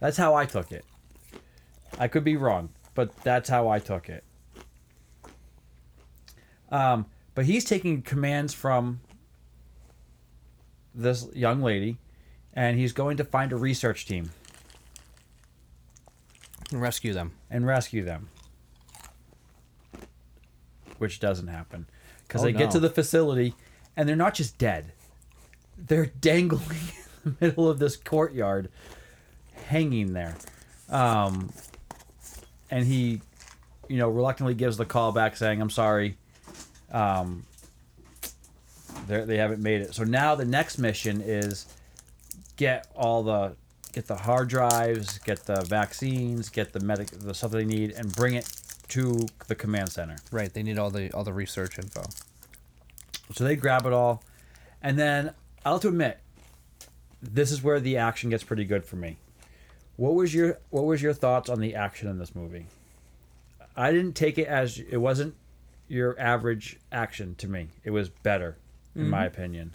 That's 0.00 0.16
how 0.16 0.34
I 0.34 0.44
took 0.46 0.70
it. 0.72 0.84
I 1.98 2.08
could 2.08 2.24
be 2.24 2.36
wrong, 2.36 2.70
but 2.94 3.14
that's 3.22 3.48
how 3.48 3.68
I 3.68 3.78
took 3.78 4.08
it. 4.08 4.24
Um, 6.70 7.06
but 7.34 7.46
he's 7.46 7.64
taking 7.64 8.02
commands 8.02 8.52
from 8.54 9.00
this 10.94 11.26
young 11.34 11.62
lady, 11.62 11.98
and 12.52 12.78
he's 12.78 12.92
going 12.92 13.16
to 13.16 13.24
find 13.24 13.52
a 13.52 13.56
research 13.56 14.06
team 14.06 14.30
and 16.70 16.80
Rescue 16.82 17.14
them. 17.14 17.32
and 17.50 17.66
rescue 17.66 18.04
them. 18.04 18.28
Which 20.98 21.20
doesn't 21.20 21.46
happen. 21.48 21.86
Because 22.26 22.42
Oh, 22.42 22.44
they 22.44 22.52
get 22.52 22.70
to 22.72 22.80
the 22.80 22.90
facility, 22.90 23.54
and 23.96 24.08
they're 24.08 24.16
not 24.16 24.34
just 24.34 24.58
dead, 24.58 24.92
they're 25.76 26.06
dangling 26.06 26.76
in 27.24 27.34
the 27.40 27.46
middle 27.46 27.68
of 27.70 27.78
this 27.78 27.96
courtyard, 27.96 28.68
hanging 29.66 30.12
there. 30.12 30.36
Um, 30.88 31.50
and 32.70 32.86
he, 32.86 33.20
you 33.88 33.98
know, 33.98 34.08
reluctantly 34.08 34.54
gives 34.54 34.76
the 34.76 34.84
call 34.84 35.12
back 35.12 35.36
saying, 35.36 35.60
I'm 35.60 35.70
sorry. 35.70 36.16
Um, 36.92 37.44
They're, 39.06 39.26
haven't 39.36 39.62
made 39.62 39.82
it. 39.82 39.94
So 39.94 40.04
now 40.04 40.34
the 40.34 40.44
next 40.44 40.78
mission 40.78 41.20
is 41.20 41.66
get 42.56 42.86
all 42.94 43.22
the 43.22 43.56
get 43.92 44.06
the 44.06 44.16
hard 44.16 44.48
drives, 44.48 45.18
get 45.18 45.46
the 45.46 45.62
vaccines, 45.62 46.48
get 46.50 46.72
the 46.72 46.80
medic 46.80 47.08
the 47.10 47.34
stuff 47.34 47.50
they 47.50 47.64
need, 47.64 47.92
and 47.92 48.14
bring 48.14 48.34
it 48.34 48.50
to 48.88 49.26
the 49.46 49.54
command 49.54 49.90
center. 49.90 50.16
Right. 50.30 50.52
They 50.52 50.62
need 50.62 50.78
all 50.78 50.90
the 50.90 51.10
all 51.12 51.24
the 51.24 51.32
research 51.32 51.78
info. 51.78 52.02
So 53.32 53.44
they 53.44 53.56
grab 53.56 53.86
it 53.86 53.92
all, 53.92 54.22
and 54.82 54.98
then 54.98 55.32
I'll 55.64 55.74
have 55.74 55.82
to 55.82 55.88
admit, 55.88 56.20
this 57.22 57.50
is 57.50 57.62
where 57.62 57.80
the 57.80 57.98
action 57.98 58.30
gets 58.30 58.44
pretty 58.44 58.64
good 58.64 58.84
for 58.84 58.96
me. 58.96 59.18
What 59.98 60.14
was 60.14 60.32
your 60.32 60.60
What 60.70 60.84
was 60.84 61.02
your 61.02 61.12
thoughts 61.12 61.50
on 61.50 61.58
the 61.58 61.74
action 61.74 62.08
in 62.08 62.20
this 62.20 62.32
movie? 62.32 62.66
I 63.76 63.90
didn't 63.90 64.12
take 64.12 64.38
it 64.38 64.46
as 64.46 64.78
it 64.78 64.98
wasn't 64.98 65.34
your 65.88 66.18
average 66.20 66.78
action 66.92 67.34
to 67.38 67.48
me. 67.48 67.70
It 67.82 67.90
was 67.90 68.08
better, 68.08 68.58
in 68.94 69.10
my 69.10 69.18
mm-hmm. 69.18 69.26
opinion. 69.26 69.74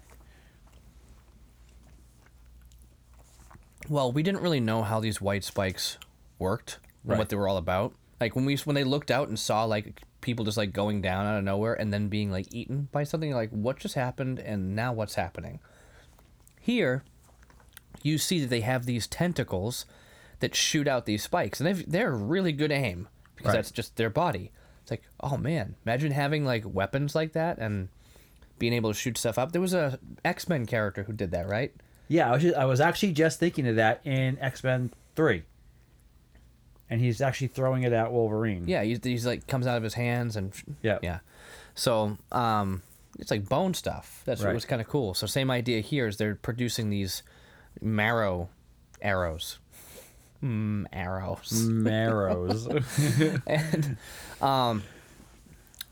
Well, 3.89 4.13
we 4.13 4.23
didn't 4.23 4.41
really 4.41 4.61
know 4.61 4.83
how 4.83 5.01
these 5.01 5.19
white 5.19 5.43
spikes 5.43 5.97
worked 6.39 6.79
and 7.03 7.11
Right. 7.11 7.19
what 7.19 7.27
they 7.27 7.35
were 7.35 7.49
all 7.49 7.57
about. 7.57 7.93
Like 8.21 8.33
when 8.33 8.45
we 8.45 8.55
when 8.55 8.75
they 8.75 8.85
looked 8.85 9.11
out 9.11 9.27
and 9.27 9.37
saw 9.37 9.65
like 9.65 10.03
people 10.21 10.45
just 10.45 10.55
like 10.55 10.71
going 10.71 11.01
down 11.01 11.25
out 11.25 11.37
of 11.37 11.43
nowhere 11.43 11.73
and 11.73 11.91
then 11.91 12.07
being 12.07 12.31
like 12.31 12.47
eaten 12.53 12.87
by 12.93 13.03
something 13.03 13.33
like 13.33 13.49
what 13.49 13.77
just 13.77 13.95
happened 13.95 14.39
and 14.39 14.73
now 14.73 14.93
what's 14.93 15.15
happening. 15.15 15.59
Here, 16.61 17.03
you 18.01 18.17
see 18.17 18.39
that 18.39 18.49
they 18.49 18.61
have 18.61 18.85
these 18.85 19.05
tentacles 19.05 19.85
that 20.43 20.53
shoot 20.55 20.87
out 20.89 21.05
these 21.05 21.23
spikes 21.23 21.59
and 21.61 21.67
they've, 21.67 21.89
they're 21.89 22.11
really 22.13 22.51
good 22.51 22.71
aim 22.71 23.07
because 23.35 23.49
Right. 23.49 23.55
that's 23.55 23.71
just 23.71 23.95
their 23.95 24.09
body. 24.09 24.51
It's 24.81 24.91
like, 24.91 25.03
oh 25.21 25.37
man, 25.37 25.75
imagine 25.85 26.11
having 26.11 26.43
like 26.45 26.63
weapons 26.65 27.15
like 27.15 27.31
that 27.33 27.57
and 27.59 27.87
being 28.59 28.73
able 28.73 28.91
to 28.91 28.99
shoot 28.99 29.17
stuff 29.17 29.37
up. 29.39 29.53
There 29.53 29.61
was 29.61 29.73
a 29.73 29.99
X 30.25 30.49
Men 30.49 30.65
character 30.65 31.03
who 31.03 31.13
did 31.13 31.31
that, 31.31 31.47
right? 31.47 31.73
Yeah, 32.09 32.29
I 32.29 32.33
was, 32.33 32.41
just, 32.43 32.55
I 32.57 32.65
was 32.65 32.81
actually 32.81 33.13
just 33.13 33.39
thinking 33.39 33.65
of 33.67 33.77
that 33.77 34.01
in 34.05 34.37
X 34.39 34.63
Men 34.63 34.91
Three, 35.15 35.43
and 36.89 36.99
he's 36.99 37.21
actually 37.21 37.47
throwing 37.47 37.83
it 37.83 37.93
at 37.93 38.11
Wolverine. 38.11 38.65
Yeah, 38.67 38.83
he's, 38.83 38.99
he's 39.03 39.25
like 39.25 39.47
comes 39.47 39.65
out 39.67 39.77
of 39.77 39.83
his 39.83 39.93
hands 39.93 40.35
and 40.35 40.53
Yeah. 40.81 40.99
yeah. 41.01 41.19
So 41.75 42.17
um, 42.31 42.81
it's 43.19 43.31
like 43.31 43.47
bone 43.47 43.73
stuff. 43.73 44.21
That's 44.25 44.43
what 44.43 44.53
was 44.53 44.65
kind 44.65 44.81
of 44.81 44.87
cool. 44.87 45.13
So 45.13 45.25
same 45.27 45.49
idea 45.49 45.79
here 45.79 46.07
is 46.07 46.17
they're 46.17 46.35
producing 46.35 46.89
these 46.89 47.23
marrow 47.81 48.49
arrows. 49.01 49.59
Mm, 50.43 50.87
arrows. 50.91 51.51
Marrows. 51.63 52.67
and 53.47 53.97
um, 54.41 54.83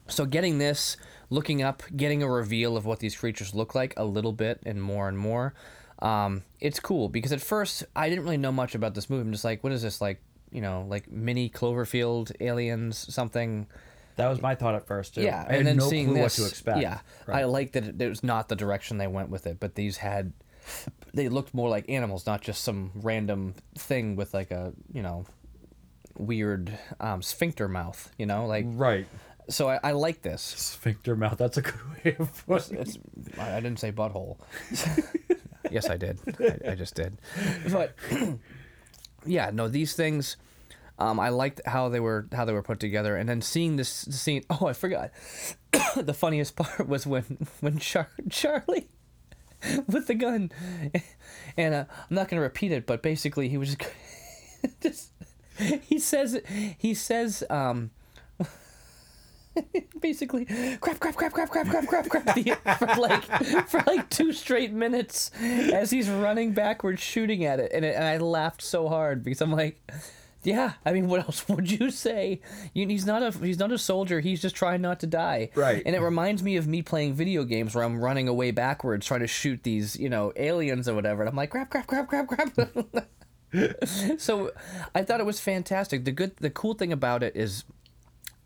so 0.07 0.25
getting 0.25 0.57
this, 0.57 0.97
looking 1.29 1.61
up, 1.61 1.83
getting 1.95 2.21
a 2.21 2.29
reveal 2.29 2.75
of 2.75 2.85
what 2.85 2.99
these 2.99 3.15
creatures 3.15 3.55
look 3.55 3.73
like 3.73 3.93
a 3.97 4.03
little 4.03 4.33
bit 4.33 4.59
and 4.65 4.81
more 4.81 5.07
and 5.07 5.17
more. 5.17 5.53
Um, 5.99 6.43
it's 6.59 6.79
cool 6.79 7.09
because 7.09 7.31
at 7.31 7.41
first 7.41 7.83
I 7.95 8.09
didn't 8.09 8.25
really 8.25 8.37
know 8.37 8.51
much 8.51 8.75
about 8.75 8.93
this 8.93 9.09
movie. 9.09 9.21
I'm 9.21 9.31
just 9.31 9.45
like, 9.45 9.63
what 9.63 9.71
is 9.71 9.81
this 9.83 10.01
like? 10.01 10.21
You 10.51 10.59
know, 10.59 10.85
like 10.89 11.09
mini 11.09 11.49
Cloverfield 11.49 12.33
aliens, 12.41 13.13
something. 13.13 13.67
that 14.17 14.27
was 14.27 14.41
my 14.41 14.53
thought 14.53 14.75
at 14.75 14.85
first. 14.85 15.15
Too. 15.15 15.21
Yeah, 15.21 15.45
I 15.47 15.55
and 15.55 15.65
then 15.65 15.77
no 15.77 15.87
seeing 15.87 16.07
clue 16.07 16.15
this, 16.15 16.37
what 16.37 16.45
to 16.45 16.49
expect. 16.49 16.79
Yeah, 16.81 16.99
right. 17.25 17.41
I 17.41 17.45
like 17.45 17.71
that 17.71 18.01
it 18.01 18.09
was 18.09 18.21
not 18.21 18.49
the 18.49 18.57
direction 18.57 18.97
they 18.97 19.07
went 19.07 19.29
with 19.29 19.47
it, 19.47 19.61
but 19.61 19.75
these 19.75 19.97
had 19.97 20.33
they 21.13 21.29
looked 21.29 21.53
more 21.53 21.69
like 21.69 21.89
animals, 21.89 22.25
not 22.25 22.41
just 22.41 22.63
some 22.63 22.91
random 22.95 23.55
thing 23.77 24.15
with 24.15 24.33
like 24.33 24.51
a 24.51 24.73
you 24.91 25.01
know 25.01 25.25
weird 26.17 26.77
um, 26.99 27.21
sphincter 27.21 27.67
mouth. 27.67 28.11
You 28.17 28.25
know, 28.25 28.45
like 28.45 28.65
right. 28.67 29.07
so 29.49 29.69
I, 29.69 29.79
I 29.83 29.91
like 29.91 30.21
this. 30.21 30.41
Sphincter 30.41 31.15
mouth. 31.15 31.37
That's 31.37 31.57
a 31.57 31.61
good 31.61 32.05
way 32.05 32.15
of 32.17 32.45
putting 32.45 32.77
it. 32.77 32.81
It's 32.81 32.97
I 33.37 33.57
I 33.57 33.59
didn't 33.59 33.79
say 33.79 33.91
butthole. 33.91 34.37
yes, 35.71 35.89
I 35.89 35.97
did. 35.97 36.19
I, 36.39 36.71
I 36.71 36.75
just 36.75 36.95
did. 36.95 37.17
But 37.71 37.95
yeah, 39.25 39.51
no, 39.53 39.67
these 39.67 39.93
things. 39.93 40.37
Um, 40.99 41.19
I 41.19 41.29
liked 41.29 41.61
how 41.65 41.89
they 41.89 41.99
were 41.99 42.27
how 42.31 42.45
they 42.45 42.53
were 42.53 42.61
put 42.61 42.79
together, 42.79 43.15
and 43.17 43.27
then 43.27 43.41
seeing 43.41 43.75
this 43.75 43.89
scene. 43.89 44.43
Oh, 44.49 44.67
I 44.67 44.73
forgot. 44.73 45.11
the 45.97 46.13
funniest 46.13 46.55
part 46.55 46.87
was 46.87 47.07
when 47.07 47.47
when 47.59 47.79
Char- 47.79 48.11
Charlie 48.29 48.87
with 49.87 50.07
the 50.07 50.15
gun, 50.15 50.51
and 51.57 51.73
uh, 51.73 51.85
I'm 51.89 52.15
not 52.15 52.29
gonna 52.29 52.41
repeat 52.41 52.71
it, 52.71 52.85
but 52.85 53.01
basically 53.01 53.49
he 53.49 53.57
was 53.57 53.75
just 53.75 53.91
just 54.81 55.11
he 55.87 55.99
says 55.99 56.39
he 56.77 56.93
says 56.93 57.43
um 57.49 57.91
basically 59.99 60.45
crap 60.79 60.99
crap 60.99 61.15
crap 61.15 61.33
crap 61.33 61.49
crap 61.49 61.67
crap 61.67 61.87
crap 61.87 62.09
crap 62.09 62.35
the- 62.35 62.57
for 62.79 63.01
like 63.01 63.23
for 63.67 63.83
like 63.85 64.09
two 64.09 64.31
straight 64.31 64.71
minutes 64.71 65.29
as 65.41 65.91
he's 65.91 66.09
running 66.09 66.53
backwards 66.53 67.01
shooting 67.01 67.43
at 67.43 67.59
it. 67.59 67.71
And, 67.73 67.83
it, 67.83 67.95
and 67.95 68.03
I 68.03 68.17
laughed 68.17 68.61
so 68.61 68.87
hard 68.87 69.23
because 69.23 69.41
I'm 69.41 69.51
like 69.51 69.81
yeah 70.43 70.73
I 70.85 70.91
mean 70.93 71.07
what 71.07 71.21
else 71.21 71.47
would 71.49 71.69
you 71.71 71.91
say 71.91 72.41
you, 72.73 72.87
he's 72.87 73.05
not 73.05 73.21
a 73.23 73.31
he's 73.37 73.59
not 73.59 73.71
a 73.71 73.77
soldier 73.77 74.19
he's 74.21 74.41
just 74.41 74.55
trying 74.55 74.81
not 74.81 74.99
to 75.01 75.07
die 75.07 75.49
Right. 75.55 75.83
and 75.85 75.95
it 75.95 76.01
reminds 76.01 76.41
me 76.43 76.55
of 76.57 76.67
me 76.67 76.81
playing 76.81 77.13
video 77.13 77.43
games 77.43 77.75
where 77.75 77.83
I'm 77.83 77.99
running 77.99 78.27
away 78.27 78.51
backwards 78.51 79.05
trying 79.05 79.19
to 79.21 79.27
shoot 79.27 79.63
these 79.63 79.95
you 79.97 80.09
know 80.09 80.33
aliens 80.35 80.87
or 80.89 80.95
whatever 80.95 81.21
and 81.21 81.29
I'm 81.29 81.35
like 81.35 81.49
grab, 81.51 81.69
grab, 81.69 81.85
grab, 81.87 82.07
grab, 82.07 82.27
crap 82.27 83.07
so 84.17 84.51
I 84.95 85.03
thought 85.03 85.19
it 85.19 85.25
was 85.25 85.39
fantastic 85.39 86.05
the 86.05 86.11
good 86.11 86.37
the 86.37 86.49
cool 86.49 86.73
thing 86.73 86.91
about 86.93 87.21
it 87.23 87.35
is 87.35 87.63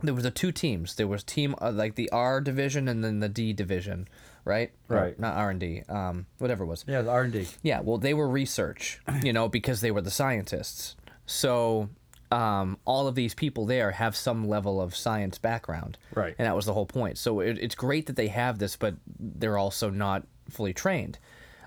there 0.04 0.14
was 0.14 0.24
the 0.24 0.32
two 0.32 0.52
teams. 0.52 0.96
There 0.96 1.08
was 1.08 1.24
team 1.24 1.56
uh, 1.62 1.72
like 1.72 1.96
the 1.96 2.10
R 2.12 2.42
division 2.42 2.88
and 2.90 3.02
then 3.04 3.22
the 3.22 3.30
D 3.30 3.54
division, 3.54 4.08
right? 4.44 4.72
Or 4.90 4.98
Right. 4.98 5.20
not 5.20 5.36
R 5.38 5.50
and 5.50 5.60
D. 5.60 5.84
Um, 5.88 6.26
whatever 6.38 6.66
it 6.66 6.68
was. 6.68 6.84
Yeah, 6.86 7.02
the 7.02 7.10
R 7.12 7.22
and 7.24 7.34
D. 7.34 7.48
Yeah. 7.64 7.80
Well, 7.80 7.98
they 7.98 8.14
were 8.14 8.28
research, 8.28 9.00
you 9.24 9.32
know, 9.32 9.48
because 9.48 9.80
they 9.80 9.92
were 9.92 10.02
the 10.02 10.12
scientists. 10.12 10.96
So 11.26 11.90
um, 12.32 12.78
all 12.86 13.08
of 13.08 13.16
these 13.16 13.34
people 13.34 13.66
there 13.66 13.92
have 13.92 14.16
some 14.16 14.48
level 14.48 14.82
of 14.82 14.96
science 14.96 15.38
background, 15.38 15.98
Right. 16.14 16.36
And 16.38 16.46
that 16.48 16.56
was 16.56 16.66
the 16.66 16.74
whole 16.74 16.86
point. 16.86 17.18
So 17.18 17.40
it, 17.40 17.58
it's 17.60 17.76
great 17.76 18.08
that 18.08 18.16
they 18.16 18.28
have 18.28 18.60
this, 18.60 18.76
but 18.76 18.96
they're 19.20 19.58
also 19.58 19.90
not 19.90 20.26
fully 20.50 20.74
trained. 20.74 21.18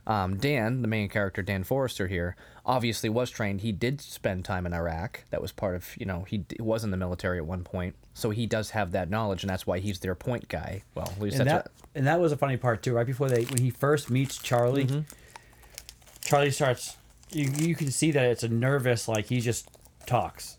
Um, 0.07 0.37
Dan, 0.39 0.81
the 0.81 0.89
main 0.89 1.09
character, 1.11 1.43
Dan 1.43 1.65
Forrester 1.65 2.07
here, 2.09 2.35
obviously 2.65 3.11
was 3.11 3.29
trained. 3.31 3.61
He 3.61 3.73
did 3.73 4.01
spend 4.01 4.45
time 4.45 4.65
in 4.65 4.73
Iraq. 4.73 5.25
That 5.31 5.43
was 5.43 5.53
part 5.53 5.77
of, 5.77 5.95
you 5.99 6.07
know, 6.07 6.25
he 6.27 6.39
d- 6.39 6.57
was 6.61 6.83
in 6.83 6.91
the 6.91 6.97
military 6.97 7.37
at 7.37 7.45
one 7.45 7.63
point. 7.63 7.95
So 8.15 8.31
he 8.31 8.47
does 8.47 8.71
have 8.71 8.93
that 8.93 9.11
knowledge, 9.11 9.43
and 9.43 9.51
that's 9.51 9.67
why 9.67 9.81
he's 9.81 9.99
their 10.01 10.15
point 10.15 10.49
guy. 10.49 10.83
Well, 10.95 11.07
at 11.15 11.21
least 11.21 11.39
And 11.39 11.49
that's 11.49 11.65
that 11.69 11.73
and 11.95 12.07
that 12.07 12.21
was 12.21 12.33
a 12.33 12.37
funny 12.39 12.57
part 12.57 12.83
too. 12.83 12.95
Right 12.95 13.07
before 13.07 13.29
they 13.29 13.45
when 13.45 13.59
he 13.63 13.69
first 13.71 14.11
meets 14.11 14.39
Charlie, 14.39 14.87
Mm-hmm. 14.87 15.01
Charlie 16.23 16.51
starts. 16.51 16.97
You 17.31 17.51
you 17.57 17.75
can 17.75 17.91
see 17.91 18.11
that 18.13 18.25
it's 18.27 18.43
a 18.43 18.49
nervous 18.49 19.07
like 19.09 19.27
he 19.27 19.41
just 19.41 19.69
talks 20.07 20.57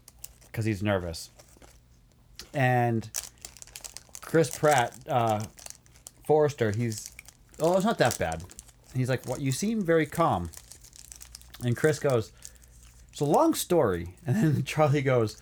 because 0.48 0.66
he's 0.66 0.84
nervous. 0.84 1.32
And 2.54 3.10
Chris 4.22 4.56
Pratt, 4.56 4.94
uh, 5.08 5.44
Forrester, 6.26 6.72
he's 6.76 7.12
oh 7.60 7.76
it's 7.76 7.86
not 7.86 7.98
that 7.98 8.18
bad. 8.20 8.44
He's 8.96 9.10
like, 9.10 9.28
what? 9.28 9.42
You 9.42 9.52
seem 9.52 9.82
very 9.84 10.06
calm. 10.06 10.50
And 11.64 11.76
Chris 11.76 12.00
goes, 12.00 12.32
it's 13.12 13.20
a 13.22 13.26
long 13.26 13.54
story. 13.54 14.16
And 14.26 14.36
then 14.36 14.64
Charlie 14.64 15.02
goes, 15.02 15.38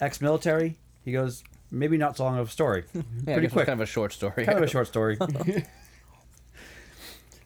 ex-military. 0.00 0.76
He 1.04 1.12
goes, 1.12 1.44
maybe 1.70 1.96
not 1.96 2.16
so 2.16 2.24
long 2.24 2.38
of 2.38 2.48
a 2.48 2.50
story. 2.50 2.82
Pretty 2.92 3.02
guess 3.24 3.36
it 3.36 3.42
was 3.42 3.52
quick. 3.52 3.66
kind 3.66 3.80
of 3.80 3.88
a 3.88 3.90
short 3.90 4.12
story. 4.12 4.44
kind 4.44 4.58
of 4.58 4.64
a 4.64 4.68
short 4.76 4.88
story. 4.88 5.16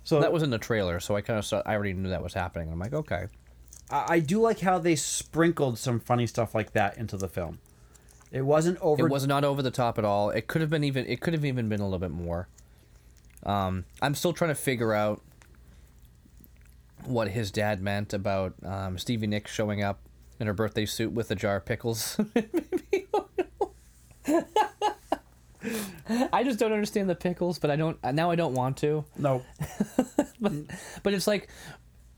So 0.09 0.21
that 0.21 0.33
was 0.33 0.43
in 0.43 0.49
the 0.49 0.57
trailer, 0.57 1.01
so 1.01 1.17
I 1.17 1.21
kind 1.21 1.39
of 1.39 1.45
saw, 1.45 1.61
I 1.67 1.75
already 1.75 1.93
knew 1.93 2.09
that 2.09 2.23
was 2.23 2.33
happening. 2.33 2.73
I'm 2.73 2.79
like, 2.79 2.95
okay. 2.95 3.27
I 3.91 4.05
I 4.09 4.21
do 4.21 4.41
like 4.41 4.61
how 4.61 4.79
they 4.79 4.97
sprinkled 4.97 5.79
some 5.79 6.01
funny 6.01 6.27
stuff 6.27 6.55
like 6.55 6.73
that 6.73 6.97
into 6.97 7.19
the 7.19 7.29
film. 7.29 7.59
It 8.33 8.41
wasn't 8.41 8.79
over. 8.81 9.07
It 9.07 9.11
was 9.11 9.27
not 9.27 9.45
over 9.45 9.61
the 9.61 9.71
top 9.71 9.99
at 9.99 10.07
all. 10.07 10.31
It 10.31 10.47
could 10.47 10.63
have 10.63 10.71
been 10.71 10.83
even. 10.83 11.05
It 11.05 11.21
could 11.21 11.35
have 11.35 11.45
even 11.45 11.69
been 11.69 11.81
a 11.81 11.85
little 11.85 11.99
bit 11.99 12.11
more. 12.11 12.49
Um, 13.43 13.85
I'm 14.01 14.15
still 14.15 14.33
trying 14.33 14.49
to 14.49 14.55
figure 14.55 14.95
out 14.95 15.21
what 17.05 17.29
his 17.29 17.51
dad 17.51 17.83
meant 17.83 18.15
about 18.15 18.55
um, 18.65 18.97
Stevie 18.97 19.27
Nicks 19.27 19.53
showing 19.53 19.83
up 19.83 20.01
in 20.41 20.47
her 20.47 20.55
birthday 20.55 20.87
suit 20.87 21.13
with 21.13 21.31
a 21.31 21.35
jar 21.35 21.57
of 21.57 21.67
pickles. 21.67 22.19
I 26.33 26.45
just 26.45 26.59
don't 26.59 26.73
understand 26.73 27.11
the 27.11 27.15
pickles, 27.15 27.59
but 27.59 27.71
I 27.71 27.77
don't 27.77 28.03
now. 28.15 28.31
I 28.31 28.37
don't 28.37 28.55
want 28.55 28.77
to. 28.79 29.05
no. 29.17 29.43
But 30.41 30.53
but 31.03 31.15
it's 31.15 31.27
like 31.27 31.49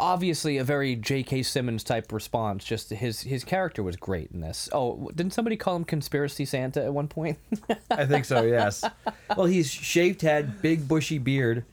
obviously 0.01 0.59
a 0.59 0.65
very 0.65 0.97
J.K. 0.97 1.43
Simmons 1.43 1.85
type 1.85 2.13
response. 2.13 2.65
Just 2.65 2.91
his 2.91 3.21
his 3.21 3.45
character 3.45 3.83
was 3.83 3.97
great 3.97 4.31
in 4.33 4.41
this. 4.41 4.69
Oh, 4.73 5.11
didn't 5.15 5.33
somebody 5.33 5.57
call 5.57 5.77
him 5.77 5.85
conspiracy 5.85 6.45
Santa 6.45 6.85
at 6.85 6.93
one 6.93 7.09
point? 7.09 7.39
I 7.91 8.07
think 8.07 8.25
so. 8.25 8.43
Yes. 8.43 8.85
Well, 9.37 9.47
he's 9.47 9.71
shaved 9.71 10.23
head, 10.23 10.61
big 10.63 10.89
bushy 10.89 11.19
beard. 11.19 11.65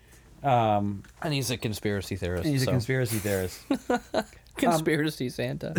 Um, 0.44 1.04
and 1.22 1.34
he's 1.34 1.50
a 1.50 1.58
conspiracy 1.58 2.16
theorist. 2.16 2.46
he's 2.46 2.64
so. 2.64 2.70
a 2.70 2.74
conspiracy 2.74 3.18
theorist. 3.18 3.60
conspiracy 4.58 5.30
Santa. 5.30 5.74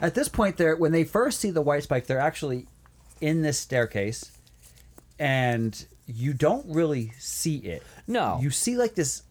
At 0.00 0.14
this 0.14 0.28
point, 0.28 0.56
they're 0.56 0.76
when 0.76 0.92
they 0.92 1.04
first 1.04 1.40
see 1.40 1.50
the 1.50 1.62
white 1.62 1.82
spike, 1.82 2.06
they're 2.06 2.18
actually 2.18 2.66
in 3.20 3.42
this 3.42 3.58
staircase, 3.58 4.30
and 5.18 5.86
you 6.06 6.32
don't 6.34 6.64
really 6.68 7.12
see 7.18 7.56
it. 7.58 7.82
No. 8.06 8.38
You 8.40 8.50
see 8.50 8.76
like 8.76 8.94
this. 8.94 9.22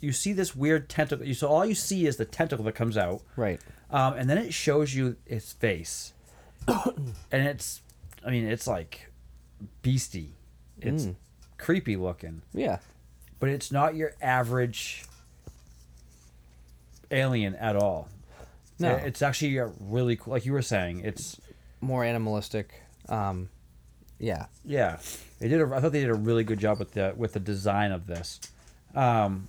You 0.00 0.12
see 0.12 0.32
this 0.32 0.54
weird 0.54 0.88
tentacle. 0.88 1.26
You 1.26 1.34
so 1.34 1.48
all 1.48 1.64
you 1.64 1.74
see 1.74 2.06
is 2.06 2.16
the 2.16 2.24
tentacle 2.24 2.64
that 2.66 2.74
comes 2.74 2.96
out, 2.96 3.22
Right. 3.36 3.60
um, 3.90 4.14
and 4.14 4.28
then 4.28 4.38
it 4.38 4.52
shows 4.52 4.94
you 4.94 5.16
its 5.26 5.52
face, 5.52 6.12
and 6.68 7.14
it's, 7.46 7.80
I 8.24 8.30
mean, 8.30 8.46
it's 8.46 8.66
like 8.66 9.10
beastie. 9.82 10.34
It's 10.80 11.06
Mm. 11.06 11.14
creepy 11.56 11.96
looking, 11.96 12.42
Yeah. 12.52 12.78
but 13.40 13.48
it's 13.48 13.72
not 13.72 13.94
your 13.94 14.12
average 14.20 15.04
alien 17.10 17.54
at 17.56 17.76
all. 17.76 18.08
No. 18.78 18.94
It's 18.96 19.22
actually 19.22 19.56
a 19.58 19.70
really 19.80 20.16
cool. 20.16 20.32
Like 20.32 20.44
you 20.44 20.52
were 20.52 20.62
saying, 20.62 21.00
it's 21.00 21.40
More 21.80 22.02
animalistic. 22.04 22.80
Um, 23.08 23.48
yeah. 24.18 24.46
Yeah, 24.64 24.98
they 25.38 25.48
did. 25.48 25.60
A, 25.60 25.64
I 25.74 25.80
thought 25.80 25.92
they 25.92 26.00
did 26.00 26.10
a 26.10 26.14
really 26.14 26.44
good 26.44 26.58
job 26.58 26.78
with 26.78 26.92
the 26.92 27.14
with 27.16 27.34
the 27.34 27.40
design 27.40 27.92
of 27.92 28.06
this. 28.06 28.40
Um, 28.94 29.48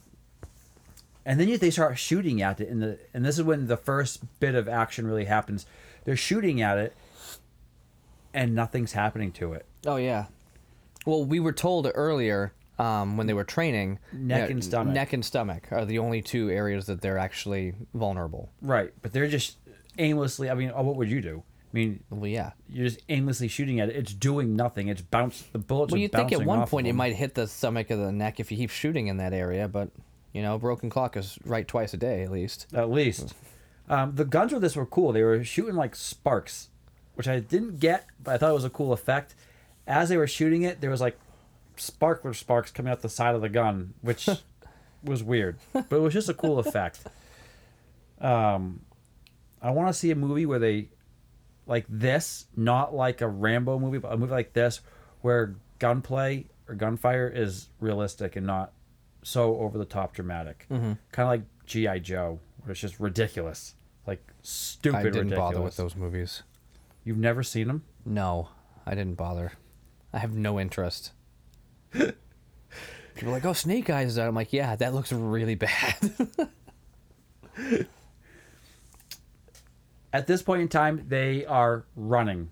and 1.26 1.40
then 1.40 1.48
you, 1.48 1.58
they 1.58 1.72
start 1.72 1.98
shooting 1.98 2.42
at 2.42 2.60
it, 2.60 2.70
and 2.70 2.82
the 2.82 3.00
and 3.14 3.26
this 3.26 3.38
is 3.38 3.44
when 3.44 3.68
the 3.68 3.78
first 3.78 4.40
bit 4.40 4.56
of 4.56 4.68
action 4.68 5.08
really 5.08 5.26
happens. 5.26 5.66
They're 6.04 6.16
shooting 6.16 6.62
at 6.62 6.78
it, 6.78 6.94
and 8.34 8.54
nothing's 8.54 8.94
happening 8.94 9.32
to 9.34 9.54
it. 9.54 9.66
Oh 9.86 9.96
yeah. 9.96 10.26
Well, 11.06 11.24
we 11.24 11.40
were 11.40 11.54
told 11.54 11.90
earlier 11.94 12.54
um, 12.78 13.18
when 13.18 13.28
they 13.28 13.34
were 13.34 13.44
training, 13.44 14.00
Neck 14.12 14.50
you 14.50 14.56
and 14.56 14.64
stomach. 14.64 14.94
Neck 14.94 15.14
and 15.14 15.24
stomach 15.24 15.72
are 15.72 15.86
the 15.86 16.00
only 16.00 16.22
two 16.22 16.50
areas 16.50 16.88
that 16.88 17.02
they're 17.02 17.18
actually 17.18 17.74
vulnerable. 17.94 18.50
Right, 18.62 18.92
but 19.02 19.14
they're 19.14 19.28
just 19.28 19.58
aimlessly. 19.98 20.50
I 20.50 20.56
mean, 20.56 20.72
oh, 20.76 20.84
what 20.84 20.96
would 20.96 21.10
you 21.10 21.22
do? 21.22 21.44
I 21.76 21.78
mean, 21.78 22.04
Well, 22.10 22.28
yeah. 22.28 22.52
you're 22.70 22.88
just 22.88 23.02
aimlessly 23.10 23.50
shooting 23.50 23.82
at 23.82 23.90
it. 23.90 23.98
It's 23.98 24.14
doing 24.14 24.56
nothing. 24.56 24.88
It's 24.88 25.02
bounce. 25.02 25.44
The 25.52 25.60
bullets. 25.60 25.92
Well, 25.92 26.00
you'd 26.00 26.14
think 26.14 26.32
at 26.32 26.46
one 26.46 26.66
point 26.68 26.88
it 26.88 26.94
might 26.94 27.16
hit 27.16 27.36
the 27.36 27.48
stomach 27.48 27.90
of 27.90 28.00
the 28.00 28.14
neck 28.14 28.40
if 28.40 28.50
you 28.50 28.58
keep 28.58 28.70
shooting 28.70 29.08
in 29.08 29.18
that 29.18 29.34
area, 29.34 29.68
but 29.68 29.90
you 30.32 30.42
know, 30.42 30.58
broken 30.58 30.90
clock 30.90 31.18
is 31.18 31.38
right 31.44 31.68
twice 31.68 31.94
a 31.94 31.98
day 31.98 32.24
at 32.24 32.32
least. 32.32 32.68
at 32.74 32.90
least. 32.90 33.34
Um, 33.90 34.16
the 34.16 34.24
guns 34.24 34.54
with 34.54 34.62
this 34.62 34.78
were 34.78 34.86
cool. 34.86 35.12
They 35.12 35.22
were 35.24 35.44
shooting 35.44 35.76
like 35.76 35.98
sparks, 35.98 36.70
which 37.16 37.28
I 37.28 37.40
didn't 37.42 37.80
get, 37.82 38.06
but 38.24 38.36
I 38.36 38.38
thought 38.38 38.52
it 38.52 38.54
was 38.54 38.64
a 38.66 38.70
cool 38.70 38.94
effect. 38.94 39.36
As 39.86 40.08
they 40.08 40.16
were 40.18 40.28
shooting 40.28 40.62
it, 40.62 40.80
there 40.80 40.90
was 40.90 41.02
like 41.02 41.20
sparkler 41.76 42.34
sparks 42.34 42.72
coming 42.72 42.90
out 42.90 43.02
the 43.02 43.10
side 43.10 43.36
of 43.36 43.42
the 43.42 43.50
gun, 43.50 43.96
which 44.00 44.30
was 45.04 45.24
weird, 45.24 45.58
but 45.74 45.92
it 45.92 46.00
was 46.00 46.14
just 46.14 46.30
a 46.30 46.34
cool 46.34 46.58
effect. 46.58 47.00
Um, 48.22 48.82
I 49.62 49.72
want 49.72 49.90
to 49.90 49.94
see 49.94 50.10
a 50.12 50.16
movie 50.16 50.46
where 50.46 50.60
they 50.60 50.88
like 51.68 51.86
this, 51.90 52.46
not 52.56 52.94
like 52.94 53.22
a 53.22 53.28
Rambo 53.28 53.80
movie, 53.80 53.98
but 53.98 54.14
a 54.14 54.18
movie 54.18 54.32
like 54.32 54.54
this 54.54 54.82
where 55.22 55.56
gunplay 55.80 56.46
or 56.68 56.76
gunfire 56.76 57.28
is 57.28 57.70
realistic 57.80 58.36
and 58.36 58.46
not 58.46 58.72
so 59.24 59.58
over 59.58 59.78
the 59.78 59.86
top 59.86 60.14
dramatic. 60.14 60.66
Mm-hmm. 60.72 60.94
Kind 61.12 61.26
of 61.26 61.28
like 61.28 61.42
GI 61.66 62.00
Joe, 62.02 62.40
where 62.62 62.72
it's 62.72 62.80
just 62.80 63.00
ridiculous, 63.00 63.76
like 64.06 64.26
stupid 64.42 64.98
I 64.98 65.04
didn't 65.04 65.16
ridiculous. 65.30 65.38
bother 65.54 65.62
with 65.62 65.78
those 65.78 65.96
movies. 65.96 66.44
You've 67.04 67.18
never 67.18 67.44
seen 67.44 67.68
them? 67.68 67.84
No, 68.06 68.50
I 68.86 68.96
didn't 68.96 69.16
bother. 69.16 69.54
I 70.14 70.20
have 70.20 70.34
no 70.34 70.60
interest. 70.60 71.12
People 71.92 72.14
are 73.30 73.32
like, 73.32 73.46
"Oh, 73.46 73.54
Snake 73.54 73.90
Eyes 73.90 74.10
is 74.10 74.20
out." 74.20 74.28
I'm 74.28 74.36
like, 74.36 74.52
"Yeah, 74.54 74.76
that 74.76 74.94
looks 74.94 75.12
really 75.12 75.56
bad." 75.56 75.96
At 80.16 80.28
this 80.28 80.42
point 80.42 80.62
in 80.62 80.70
time, 80.70 81.06
they 81.10 81.46
are 81.46 81.84
running. 81.96 82.50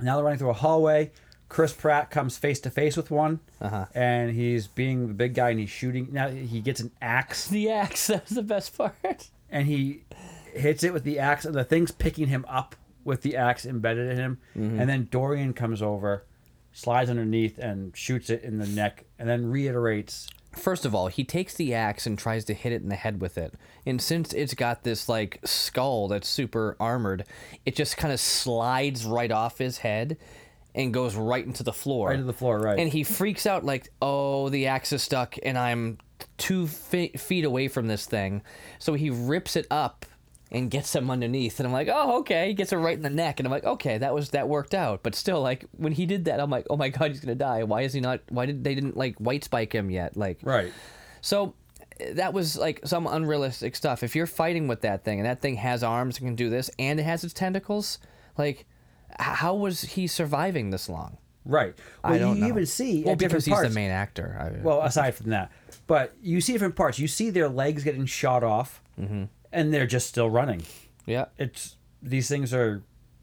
Now 0.00 0.14
they're 0.14 0.24
running 0.24 0.38
through 0.38 0.50
a 0.50 0.54
hallway. 0.54 1.10
Chris 1.48 1.72
Pratt 1.72 2.08
comes 2.12 2.38
face 2.38 2.60
to 2.60 2.70
face 2.70 2.96
with 2.96 3.10
one, 3.10 3.40
Uh-huh. 3.60 3.86
and 3.92 4.30
he's 4.30 4.68
being 4.68 5.08
the 5.08 5.14
big 5.14 5.34
guy, 5.34 5.50
and 5.50 5.58
he's 5.58 5.70
shooting. 5.70 6.06
Now 6.12 6.28
he 6.28 6.60
gets 6.60 6.78
an 6.78 6.92
axe, 7.02 7.48
the 7.48 7.68
axe. 7.70 8.06
That 8.08 8.22
was 8.28 8.36
the 8.36 8.42
best 8.44 8.78
part. 8.78 9.28
and 9.50 9.66
he 9.66 10.04
hits 10.54 10.84
it 10.84 10.92
with 10.92 11.02
the 11.02 11.18
axe, 11.18 11.44
and 11.44 11.52
the 11.54 11.64
thing's 11.64 11.90
picking 11.90 12.28
him 12.28 12.44
up 12.48 12.76
with 13.02 13.22
the 13.22 13.36
axe 13.36 13.66
embedded 13.66 14.12
in 14.12 14.16
him. 14.18 14.38
And 14.54 14.88
then 14.88 15.08
Dorian 15.10 15.52
comes 15.52 15.82
over, 15.82 16.24
slides 16.72 17.10
underneath, 17.10 17.58
and 17.58 17.96
shoots 17.96 18.30
it 18.30 18.44
in 18.44 18.58
the 18.58 18.66
neck, 18.68 19.04
and 19.18 19.28
then 19.28 19.50
reiterates. 19.50 20.28
First 20.52 20.84
of 20.84 20.94
all, 20.94 21.06
he 21.08 21.24
takes 21.24 21.54
the 21.54 21.74
axe 21.74 22.06
and 22.06 22.18
tries 22.18 22.44
to 22.46 22.54
hit 22.54 22.72
it 22.72 22.82
in 22.82 22.88
the 22.88 22.96
head 22.96 23.20
with 23.20 23.38
it. 23.38 23.54
And 23.86 24.02
since 24.02 24.32
it's 24.32 24.54
got 24.54 24.82
this 24.82 25.08
like 25.08 25.38
skull 25.44 26.08
that's 26.08 26.28
super 26.28 26.76
armored, 26.80 27.24
it 27.64 27.76
just 27.76 27.96
kind 27.96 28.12
of 28.12 28.20
slides 28.20 29.04
right 29.04 29.30
off 29.30 29.58
his 29.58 29.78
head 29.78 30.16
and 30.74 30.92
goes 30.92 31.14
right 31.14 31.44
into 31.44 31.62
the 31.62 31.72
floor. 31.72 32.08
Right 32.08 32.16
to 32.16 32.22
the 32.24 32.32
floor, 32.32 32.58
right. 32.58 32.78
And 32.78 32.92
he 32.92 33.04
freaks 33.04 33.46
out 33.46 33.64
like, 33.64 33.92
"Oh, 34.02 34.48
the 34.48 34.66
axe 34.66 34.92
is 34.92 35.02
stuck 35.02 35.36
and 35.42 35.56
I'm 35.56 35.98
2 36.38 36.66
fe- 36.66 37.12
feet 37.12 37.44
away 37.44 37.68
from 37.68 37.86
this 37.86 38.06
thing." 38.06 38.42
So 38.78 38.94
he 38.94 39.10
rips 39.10 39.56
it 39.56 39.66
up 39.70 40.04
and 40.52 40.70
gets 40.70 40.94
him 40.94 41.10
underneath 41.10 41.60
and 41.60 41.66
I'm 41.66 41.72
like, 41.72 41.88
"Oh, 41.90 42.18
okay." 42.20 42.48
He 42.48 42.54
gets 42.54 42.72
it 42.72 42.76
right 42.76 42.96
in 42.96 43.02
the 43.02 43.10
neck 43.10 43.38
and 43.40 43.46
I'm 43.46 43.50
like, 43.52 43.64
"Okay, 43.64 43.98
that 43.98 44.12
was 44.14 44.30
that 44.30 44.48
worked 44.48 44.74
out." 44.74 45.02
But 45.02 45.14
still 45.14 45.40
like 45.40 45.64
when 45.76 45.92
he 45.92 46.06
did 46.06 46.24
that, 46.26 46.40
I'm 46.40 46.50
like, 46.50 46.66
"Oh 46.70 46.76
my 46.76 46.88
god, 46.88 47.10
he's 47.10 47.20
going 47.20 47.36
to 47.36 47.44
die. 47.44 47.62
Why 47.64 47.82
is 47.82 47.92
he 47.92 48.00
not 48.00 48.20
why 48.28 48.46
did 48.46 48.64
they 48.64 48.74
didn't 48.74 48.96
like 48.96 49.16
white 49.18 49.44
spike 49.44 49.72
him 49.74 49.90
yet?" 49.90 50.16
Like 50.16 50.38
Right. 50.42 50.72
so 51.20 51.54
that 52.12 52.32
was 52.32 52.56
like 52.56 52.80
some 52.84 53.06
unrealistic 53.06 53.76
stuff. 53.76 54.02
If 54.02 54.16
you're 54.16 54.26
fighting 54.26 54.66
with 54.68 54.80
that 54.80 55.04
thing 55.04 55.20
and 55.20 55.26
that 55.26 55.40
thing 55.40 55.56
has 55.56 55.82
arms 55.82 56.18
and 56.18 56.26
can 56.26 56.34
do 56.34 56.48
this 56.50 56.70
and 56.78 56.98
it 56.98 57.02
has 57.04 57.22
its 57.24 57.34
tentacles, 57.34 57.98
like 58.38 58.66
how 59.18 59.54
was 59.54 59.82
he 59.82 60.06
surviving 60.06 60.70
this 60.70 60.88
long? 60.88 61.18
Right. 61.44 61.74
Well, 62.04 62.12
I 62.12 62.18
don't 62.18 62.36
you 62.36 62.42
know. 62.42 62.48
even 62.48 62.66
see 62.66 63.02
well 63.04 63.16
because 63.16 63.44
he's 63.44 63.52
parts. 63.54 63.68
the 63.68 63.74
main 63.74 63.90
actor. 63.90 64.36
I, 64.38 64.62
Well, 64.64 64.82
aside 64.82 65.14
from 65.14 65.30
that, 65.30 65.50
but 65.86 66.14
you 66.22 66.40
see 66.40 66.52
different 66.52 66.76
parts. 66.76 66.98
You 66.98 67.08
see 67.08 67.30
their 67.30 67.48
legs 67.48 67.84
getting 67.84 68.06
shot 68.06 68.42
off, 68.44 68.82
Mm-hmm. 69.00 69.24
And 69.52 69.72
they're 69.72 69.86
just 69.86 70.06
still 70.08 70.30
running. 70.30 70.62
yeah, 71.06 71.26
It's 71.38 71.76
these 72.02 72.28
things 72.28 72.52
are 72.54 72.82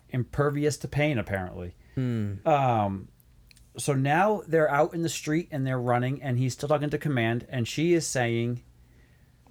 impervious 0.09 0.77
to 0.77 0.87
pain, 0.87 1.17
apparently. 1.17 1.75
Hmm. 1.95 2.35
Um, 2.45 3.07
so 3.77 3.93
now 3.93 4.41
they're 4.47 4.69
out 4.69 4.93
in 4.93 5.01
the 5.03 5.09
street 5.09 5.47
and 5.51 5.65
they're 5.65 5.79
running, 5.79 6.21
and 6.21 6.37
he's 6.37 6.53
still 6.53 6.69
talking 6.69 6.89
to 6.89 6.97
command, 6.97 7.45
and 7.49 7.67
she 7.67 7.93
is 7.93 8.05
saying, 8.07 8.61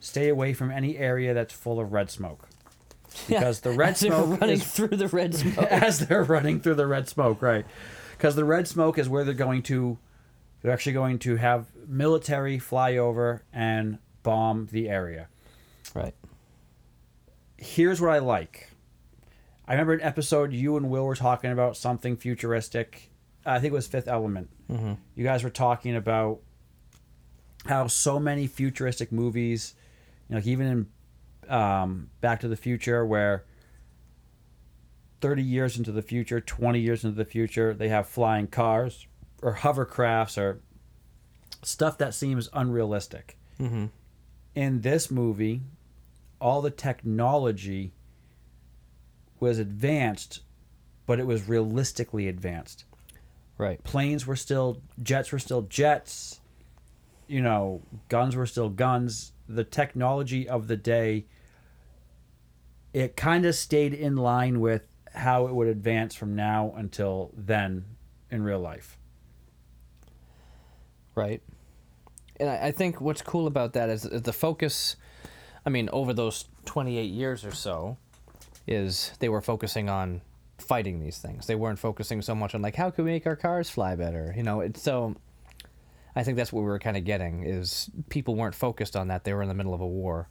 "Stay 0.00 0.28
away 0.28 0.52
from 0.52 0.70
any 0.70 0.96
area 0.98 1.34
that's 1.34 1.52
full 1.54 1.80
of 1.80 1.92
red 1.92 2.10
smoke." 2.10 2.48
Because 3.28 3.60
the 3.60 3.70
red 3.70 3.90
As 3.94 4.00
they're 4.00 4.10
smoke 4.12 4.40
running 4.40 4.56
is 4.56 4.64
through 4.76 4.88
the 4.96 5.08
red 5.08 5.34
smoke. 5.42 5.58
as 5.70 6.00
they're 6.06 6.22
running 6.24 6.60
through 6.60 6.74
the 6.74 6.86
red 6.86 7.08
smoke, 7.08 7.40
right? 7.40 7.64
Because 8.12 8.36
the 8.36 8.44
red 8.44 8.68
smoke 8.68 8.98
is 8.98 9.08
where 9.08 9.24
they're 9.24 9.32
going 9.32 9.62
to, 9.64 9.96
they're 10.60 10.72
actually 10.72 10.92
going 10.92 11.18
to 11.20 11.36
have 11.36 11.66
military 11.88 12.58
fly 12.58 12.96
over 12.98 13.42
and 13.54 13.98
bomb 14.22 14.68
the 14.70 14.88
area. 14.90 15.28
right. 15.94 16.14
Here's 17.58 18.00
what 18.00 18.10
I 18.10 18.18
like. 18.18 18.70
I 19.66 19.72
remember 19.72 19.94
an 19.94 20.02
episode 20.02 20.52
you 20.52 20.76
and 20.76 20.90
Will 20.90 21.04
were 21.04 21.16
talking 21.16 21.50
about 21.50 21.76
something 21.76 22.16
futuristic. 22.16 23.10
I 23.44 23.58
think 23.58 23.72
it 23.72 23.74
was 23.74 23.86
Fifth 23.86 24.08
Element. 24.08 24.50
Mm-hmm. 24.70 24.94
You 25.14 25.24
guys 25.24 25.42
were 25.42 25.50
talking 25.50 25.96
about 25.96 26.40
how 27.64 27.86
so 27.86 28.20
many 28.20 28.46
futuristic 28.46 29.10
movies, 29.10 29.74
you 30.28 30.34
know, 30.34 30.38
like 30.38 30.46
even 30.46 30.88
in 31.46 31.52
um, 31.52 32.10
Back 32.20 32.40
to 32.40 32.48
the 32.48 32.56
Future, 32.56 33.04
where 33.04 33.44
30 35.20 35.42
years 35.42 35.76
into 35.76 35.92
the 35.92 36.02
future, 36.02 36.40
20 36.40 36.78
years 36.78 37.04
into 37.04 37.16
the 37.16 37.24
future, 37.24 37.74
they 37.74 37.88
have 37.88 38.06
flying 38.06 38.46
cars 38.46 39.06
or 39.42 39.56
hovercrafts 39.56 40.38
or 40.38 40.60
stuff 41.62 41.98
that 41.98 42.14
seems 42.14 42.48
unrealistic. 42.52 43.36
Mm-hmm. 43.60 43.86
In 44.54 44.80
this 44.82 45.10
movie, 45.10 45.62
all 46.40 46.62
the 46.62 46.70
technology 46.70 47.92
was 49.40 49.58
advanced, 49.58 50.40
but 51.06 51.18
it 51.20 51.26
was 51.26 51.48
realistically 51.48 52.28
advanced 52.28 52.84
Right. 53.58 53.82
planes 53.84 54.26
were 54.26 54.36
still 54.36 54.82
jets 55.02 55.32
were 55.32 55.38
still 55.38 55.62
jets 55.62 56.40
you 57.26 57.40
know 57.40 57.80
guns 58.10 58.36
were 58.36 58.44
still 58.44 58.68
guns 58.68 59.32
the 59.48 59.64
technology 59.64 60.46
of 60.46 60.68
the 60.68 60.76
day 60.76 61.24
it 62.92 63.16
kind 63.16 63.46
of 63.46 63.54
stayed 63.54 63.94
in 63.94 64.16
line 64.16 64.60
with 64.60 64.86
how 65.14 65.46
it 65.46 65.54
would 65.54 65.68
advance 65.68 66.14
from 66.14 66.36
now 66.36 66.74
until 66.76 67.32
then 67.34 67.86
in 68.30 68.42
real 68.42 68.60
life 68.60 68.98
Right. 71.16 71.42
And 72.38 72.48
I, 72.50 72.66
I 72.66 72.70
think 72.70 73.00
what's 73.00 73.22
cool 73.22 73.46
about 73.46 73.72
that 73.72 73.88
is, 73.88 74.04
is 74.04 74.22
the 74.22 74.32
focus. 74.32 74.96
I 75.66 75.70
mean, 75.70 75.90
over 75.92 76.14
those 76.14 76.46
28 76.64 77.10
years 77.10 77.44
or 77.44 77.52
so, 77.52 77.98
is 78.66 79.12
they 79.18 79.28
were 79.28 79.42
focusing 79.42 79.88
on 79.88 80.20
fighting 80.58 81.00
these 81.00 81.18
things. 81.18 81.46
They 81.46 81.54
weren't 81.54 81.78
focusing 81.78 82.22
so 82.22 82.34
much 82.34 82.54
on 82.54 82.62
like 82.62 82.76
how 82.76 82.90
can 82.90 83.04
we 83.04 83.10
make 83.10 83.26
our 83.26 83.36
cars 83.36 83.68
fly 83.68 83.94
better. 83.96 84.32
You 84.36 84.42
know, 84.42 84.60
it's 84.60 84.82
so. 84.82 85.16
I 86.14 86.22
think 86.22 86.36
that's 86.38 86.50
what 86.52 86.62
we 86.62 86.68
were 86.68 86.78
kind 86.78 86.96
of 86.96 87.04
getting 87.04 87.42
is 87.42 87.90
people 88.08 88.36
weren't 88.36 88.54
focused 88.54 88.96
on 88.96 89.08
that. 89.08 89.24
They 89.24 89.34
were 89.34 89.42
in 89.42 89.48
the 89.48 89.54
middle 89.54 89.74
of 89.74 89.82
a 89.82 89.86
war. 89.86 90.28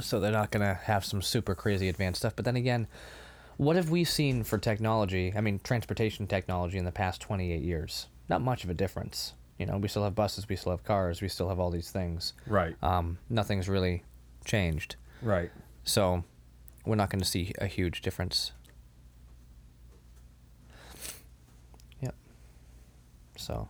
So 0.00 0.18
they're 0.18 0.32
not 0.32 0.50
gonna 0.50 0.74
have 0.84 1.04
some 1.04 1.22
super 1.22 1.54
crazy 1.54 1.88
advanced 1.88 2.20
stuff. 2.20 2.34
But 2.34 2.44
then 2.44 2.56
again, 2.56 2.88
What 3.58 3.76
have 3.76 3.90
we 3.90 4.04
seen 4.04 4.44
for 4.44 4.58
technology? 4.58 5.32
I 5.36 5.40
mean, 5.40 5.60
transportation 5.62 6.26
technology 6.26 6.78
in 6.78 6.84
the 6.84 6.92
past 6.92 7.20
28 7.20 7.62
years? 7.62 8.06
Not 8.28 8.42
much 8.42 8.64
of 8.64 8.70
a 8.70 8.74
difference. 8.74 9.34
You 9.62 9.66
know, 9.66 9.76
we 9.78 9.86
still 9.86 10.02
have 10.02 10.16
buses, 10.16 10.48
we 10.48 10.56
still 10.56 10.72
have 10.72 10.82
cars, 10.82 11.22
we 11.22 11.28
still 11.28 11.48
have 11.48 11.60
all 11.60 11.70
these 11.70 11.88
things. 11.92 12.32
Right. 12.48 12.74
Um, 12.82 13.18
nothing's 13.30 13.68
really 13.68 14.02
changed. 14.44 14.96
Right. 15.22 15.52
So, 15.84 16.24
we're 16.84 16.96
not 16.96 17.10
going 17.10 17.20
to 17.20 17.24
see 17.28 17.52
a 17.58 17.68
huge 17.68 18.02
difference. 18.02 18.50
Yep. 22.00 22.12
So, 23.36 23.68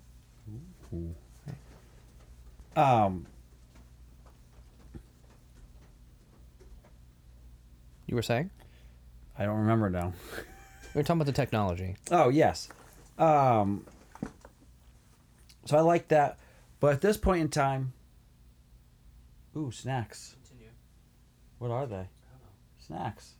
Um. 2.74 3.26
you 8.06 8.14
were 8.16 8.22
saying? 8.22 8.48
I 9.38 9.44
don't 9.44 9.58
remember 9.58 9.90
now. 9.90 10.14
We 10.94 11.00
were 11.00 11.02
talking 11.02 11.20
about 11.20 11.26
the 11.26 11.32
technology. 11.32 11.96
Oh 12.10 12.30
yes. 12.30 12.70
Um. 13.18 13.84
So 15.64 15.76
I 15.76 15.80
like 15.80 16.08
that, 16.08 16.38
but 16.80 16.92
at 16.92 17.00
this 17.00 17.16
point 17.16 17.40
in 17.42 17.48
time. 17.48 17.92
Ooh, 19.56 19.70
snacks. 19.70 20.34
Continue. 20.42 20.72
What 21.58 21.70
are 21.70 21.86
they? 21.86 22.08
Snacks. 22.78 23.34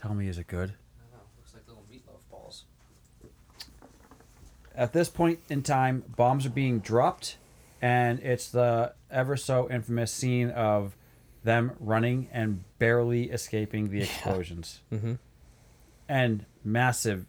Tell 0.00 0.14
me, 0.14 0.28
is 0.28 0.38
it 0.38 0.46
good? 0.46 0.70
I 0.70 1.02
don't 1.02 1.12
know. 1.12 1.26
Looks 1.38 1.52
like 1.52 1.64
little 1.66 1.84
meatloaf 1.92 2.20
balls. 2.30 2.64
At 4.74 4.92
this 4.92 5.08
point 5.08 5.40
in 5.48 5.62
time, 5.62 6.04
bombs 6.16 6.46
are 6.46 6.50
being 6.50 6.78
dropped, 6.78 7.36
and 7.82 8.20
it's 8.20 8.48
the 8.50 8.94
ever 9.10 9.36
so 9.36 9.68
infamous 9.70 10.12
scene 10.12 10.50
of 10.50 10.96
them 11.42 11.72
running 11.80 12.28
and 12.32 12.62
barely 12.78 13.30
escaping 13.30 13.90
the 13.90 13.98
Yeah. 13.98 14.04
explosions, 14.04 14.80
Mm-hmm. 14.92 15.14
and 16.08 16.46
massive 16.64 17.26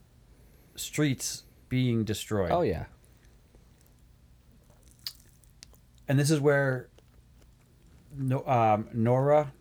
streets 0.75 1.43
being 1.67 2.03
destroyed. 2.03 2.51
Oh 2.51 2.61
yeah. 2.61 2.85
And 6.07 6.19
this 6.19 6.31
is 6.31 6.39
where 6.39 6.87
no, 8.17 8.45
um, 8.45 8.87
Nora 8.93 9.51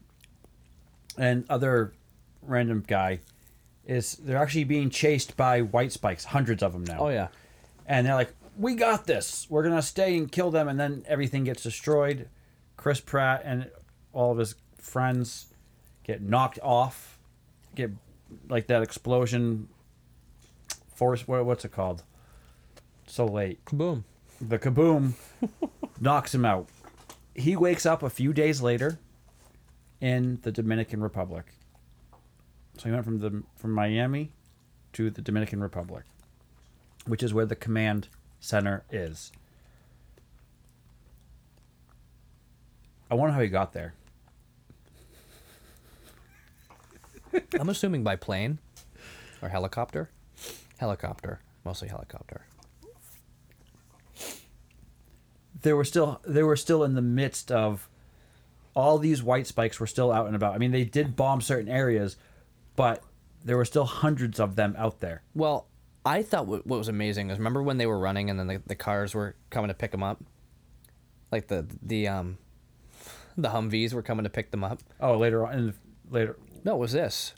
and 1.17 1.45
other 1.49 1.93
random 2.43 2.85
guy 2.87 3.21
is 3.87 4.15
they're 4.17 4.37
actually 4.37 4.65
being 4.65 4.91
chased 4.91 5.37
by 5.37 5.61
white 5.61 5.93
spikes, 5.93 6.25
hundreds 6.25 6.63
of 6.63 6.73
them 6.73 6.85
now. 6.85 6.99
Oh 7.01 7.09
yeah. 7.09 7.29
And 7.87 8.07
they're 8.07 8.15
like, 8.15 8.33
"We 8.57 8.75
got 8.75 9.07
this. 9.07 9.47
We're 9.51 9.63
gonna 9.63 9.83
stay 9.83 10.17
and 10.17 10.31
kill 10.31 10.51
them." 10.51 10.69
And 10.69 10.79
then 10.79 11.05
everything 11.09 11.45
gets 11.45 11.63
destroyed. 11.63 12.29
Chris 12.77 13.01
Pratt 13.01 13.43
and 13.45 13.71
all 14.13 14.33
of 14.33 14.39
his 14.39 14.55
friends 14.79 15.47
get 16.05 16.23
knocked 16.23 16.59
off. 16.63 17.19
Get 17.75 17.91
like 18.49 18.67
that 18.69 18.83
explosion. 18.83 19.69
Force. 20.95 21.27
What, 21.27 21.45
what's 21.47 21.65
it 21.65 21.73
called? 21.73 22.03
So 23.07 23.27
late 23.27 23.65
Boom. 23.73 24.05
the 24.41 24.59
kaboom 24.59 25.15
knocks 26.01 26.35
him 26.35 26.45
out. 26.45 26.69
He 27.35 27.57
wakes 27.57 27.87
up 27.87 28.03
a 28.03 28.11
few 28.11 28.33
days 28.33 28.61
later 28.61 28.99
in 30.01 30.41
the 30.43 30.51
Dominican 30.51 31.03
Republic. 31.03 31.45
So 32.79 32.85
he 32.85 32.91
went 32.93 33.05
from 33.05 33.19
the 33.19 33.43
from 33.57 33.73
Miami 33.73 34.33
to 34.95 35.11
the 35.11 35.21
Dominican 35.21 35.61
Republic, 35.61 36.05
which 37.07 37.23
is 37.23 37.35
where 37.35 37.47
the 37.47 37.57
command 37.57 38.09
center 38.41 38.85
is. 38.91 39.31
I 43.11 43.15
wonder 43.15 43.35
how 43.35 43.41
he 43.41 43.49
got 43.49 43.73
there. 43.73 43.95
I'm 47.59 47.69
assuming 47.69 48.03
by 48.03 48.17
plane 48.17 48.59
or 49.43 49.49
helicopter. 49.49 50.11
Helicopter, 50.79 51.41
mostly 51.65 51.89
helicopter. 51.89 52.47
They 55.63 55.73
were 55.73 55.85
still 55.85 56.21
they 56.27 56.43
were 56.43 56.57
still 56.57 56.85
in 56.85 56.95
the 56.95 57.03
midst 57.03 57.51
of 57.51 57.89
all 58.75 58.99
these 58.99 59.23
white 59.23 59.47
spikes 59.47 59.81
were 59.81 59.87
still 59.87 60.13
out 60.13 60.27
and 60.27 60.37
about. 60.37 60.55
I 60.55 60.59
mean, 60.59 60.71
they 60.71 60.85
did 60.85 61.17
bomb 61.17 61.41
certain 61.41 61.69
areas, 61.69 62.17
but 62.77 63.03
there 63.45 63.57
were 63.57 63.65
still 63.65 63.85
hundreds 63.85 64.39
of 64.39 64.57
them 64.57 64.75
out 64.79 65.01
there. 65.01 65.23
Well, 65.35 65.67
I 66.05 66.23
thought 66.23 66.47
what, 66.47 66.67
what 66.67 66.79
was 66.79 66.89
amazing 66.89 67.31
is 67.31 67.39
remember 67.39 67.63
when 67.63 67.79
they 67.79 67.87
were 67.87 67.99
running 67.99 68.31
and 68.31 68.39
then 68.39 68.47
the, 68.47 68.63
the 68.67 68.75
cars 68.75 69.15
were 69.15 69.35
coming 69.51 69.69
to 69.69 69.75
pick 69.75 69.91
them 69.91 70.03
up, 70.03 70.23
like 71.31 71.49
the 71.49 71.67
the 71.83 72.09
um, 72.09 72.39
the 73.37 73.49
Humvees 73.49 73.93
were 73.93 74.03
coming 74.03 74.25
to 74.25 74.31
pick 74.31 74.51
them 74.51 74.65
up. 74.65 74.81
Oh, 75.01 75.17
later 75.17 75.47
on, 75.47 75.55
in 75.55 75.67
the, 75.67 75.75
later, 76.11 76.37
No, 76.65 76.77
it 76.77 76.79
was 76.79 76.93
this. 76.93 77.35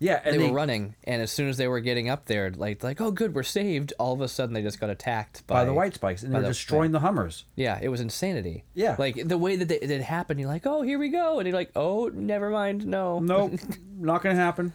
Yeah, 0.00 0.20
and 0.24 0.34
they, 0.34 0.38
they, 0.38 0.48
were 0.48 0.56
running, 0.56 0.96
and 1.04 1.22
as 1.22 1.30
soon 1.30 1.48
as 1.48 1.56
they 1.58 1.68
were 1.68 1.78
getting 1.80 2.08
up 2.08 2.24
there, 2.26 2.50
like 2.50 2.82
like 2.82 3.00
oh 3.00 3.10
good, 3.12 3.34
we're 3.34 3.42
saved. 3.42 3.92
All 3.98 4.12
of 4.14 4.20
a 4.20 4.26
sudden, 4.28 4.54
they 4.54 4.62
just 4.62 4.80
got 4.80 4.90
attacked 4.90 5.46
by, 5.46 5.60
by 5.60 5.64
the 5.66 5.72
white 5.74 5.94
spikes, 5.94 6.22
and 6.22 6.34
they're 6.34 6.40
the- 6.42 6.48
destroying 6.48 6.90
the 6.92 7.00
Hummers. 7.00 7.44
Yeah, 7.54 7.78
it 7.80 7.88
was 7.90 8.00
insanity. 8.00 8.64
Yeah. 8.74 8.96
like 8.98 9.28
the 9.28 9.38
way 9.38 9.54
that 9.56 9.68
they, 9.68 9.78
that 9.78 9.90
it 9.90 10.02
happened, 10.02 10.40
you're 10.40 10.48
like, 10.48 10.66
oh, 10.66 10.82
here 10.82 10.98
we 10.98 11.10
go, 11.10 11.38
and 11.38 11.46
you're 11.46 11.56
like, 11.56 11.70
oh, 11.76 12.10
never 12.12 12.50
mind, 12.50 12.86
no, 12.86 13.18
Nope, 13.20 13.52
not 13.98 14.22
gonna 14.22 14.34
happen. 14.34 14.72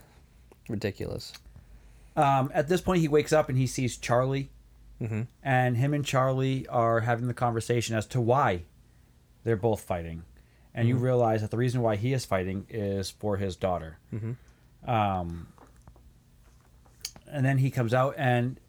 ridiculous. 0.69 1.34
Um, 2.15 2.49
at 2.53 2.69
this 2.69 2.80
point, 2.82 3.01
he 3.01 3.07
wakes 3.09 3.34
up 3.34 3.49
and 3.49 3.57
he 3.57 3.67
sees 3.67 3.97
Charlie, 3.97 4.49
Mm-hmm. 5.01 5.23
and 5.43 5.76
him 5.76 5.93
and 5.93 6.05
Charlie 6.05 6.65
are 6.67 7.01
having 7.01 7.28
the 7.28 7.34
conversation 7.34 7.97
as 7.97 8.05
to 8.07 8.21
why 8.21 8.61
they're 9.43 9.57
both 9.57 9.82
fighting, 9.82 10.23
and 10.73 10.88
you 10.88 10.95
realize 10.95 11.41
that 11.41 11.51
the 11.51 11.57
reason 11.57 11.82
why 11.82 11.97
he 11.97 12.13
is 12.13 12.23
fighting 12.23 12.65
is 12.69 13.09
for 13.09 13.36
his 13.36 13.57
daughter. 13.57 13.97
Mhm. 14.13 14.38
Um, 14.86 15.47
and 17.31 17.45
then 17.45 17.57
he 17.57 17.71
comes 17.71 17.93
out 17.93 18.15
and 18.17 18.59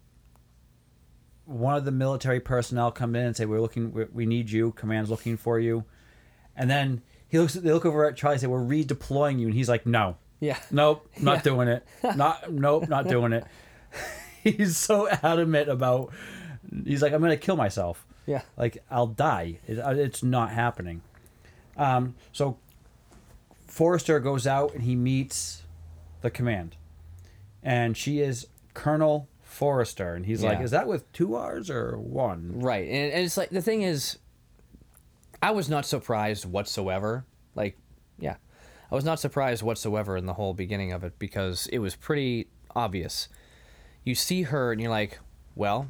one 1.45 1.75
of 1.77 1.85
the 1.85 1.91
military 1.91 2.39
personnel 2.39 2.91
come 2.91 3.15
in 3.15 3.25
and 3.25 3.35
say, 3.37 3.45
"We're 3.45 3.61
looking. 3.61 3.93
We, 3.93 4.05
we 4.13 4.25
need 4.25 4.49
you. 4.51 4.71
Command's 4.73 5.09
looking 5.09 5.37
for 5.37 5.59
you." 5.59 5.85
And 6.55 6.69
then 6.69 7.01
he 7.29 7.39
looks. 7.39 7.53
They 7.53 7.71
look 7.71 7.85
over 7.85 8.05
at 8.05 8.17
Charlie 8.17 8.33
and 8.35 8.41
say, 8.41 8.47
"We're 8.47 8.59
redeploying 8.59 9.39
you," 9.39 9.45
and 9.47 9.55
he's 9.55 9.69
like, 9.69 9.85
"No." 9.85 10.17
Yeah, 10.39 10.59
Nope, 10.69 11.09
not 11.21 11.37
Yeah. 11.37 11.41
doing 11.41 11.67
it. 11.67 11.87
Not 12.15 12.51
nope, 12.51 12.87
not 12.89 13.07
doing 13.07 13.33
it. 13.33 13.43
He's 14.43 14.77
so 14.77 15.07
adamant 15.09 15.67
about. 15.67 16.11
He's 16.85 17.01
like, 17.01 17.11
I'm 17.11 17.21
gonna 17.21 17.37
kill 17.37 17.55
myself. 17.55 18.05
yeah, 18.27 18.41
Like 18.55 18.83
I'll 18.91 19.07
die. 19.07 19.57
It, 19.67 19.79
uh, 19.79 19.91
it's 19.95 20.21
not 20.21 20.51
happening. 20.51 21.01
Um, 21.75 22.13
so 22.33 22.57
Forrester 23.65 24.19
goes 24.19 24.45
out 24.45 24.73
and 24.75 24.83
he 24.83 24.95
meets 24.95 25.63
the 26.21 26.29
command, 26.29 26.75
and 27.63 27.95
she 27.95 28.19
is 28.19 28.47
Colonel 28.73 29.27
Forrester, 29.41 30.13
and 30.13 30.25
he's 30.25 30.43
like, 30.43 30.59
Yeah. 30.59 30.65
"Is 30.65 30.71
that 30.71 30.87
with 30.87 31.11
two 31.13 31.35
R's 31.35 31.69
or 31.69 31.97
one?" 31.97 32.59
right. 32.59 32.87
And, 32.87 33.11
and 33.13 33.25
it's 33.25 33.37
like 33.37 33.49
the 33.49 33.61
thing 33.61 33.81
is, 33.81 34.17
I 35.41 35.51
was 35.51 35.69
not 35.69 35.85
surprised 35.85 36.45
whatsoever. 36.45 37.25
Like, 37.55 37.77
yeah, 38.19 38.35
I 38.91 38.95
was 38.95 39.05
not 39.05 39.19
surprised 39.19 39.63
whatsoever 39.63 40.17
in 40.17 40.25
the 40.25 40.33
whole 40.33 40.53
beginning 40.53 40.91
of 40.91 41.03
it 41.03 41.17
because 41.19 41.67
it 41.67 41.79
was 41.79 41.95
pretty 41.95 42.47
obvious. 42.75 43.27
You 44.03 44.15
see 44.15 44.43
her 44.43 44.71
and 44.71 44.79
you're 44.79 44.91
like, 44.91 45.19
well, 45.55 45.89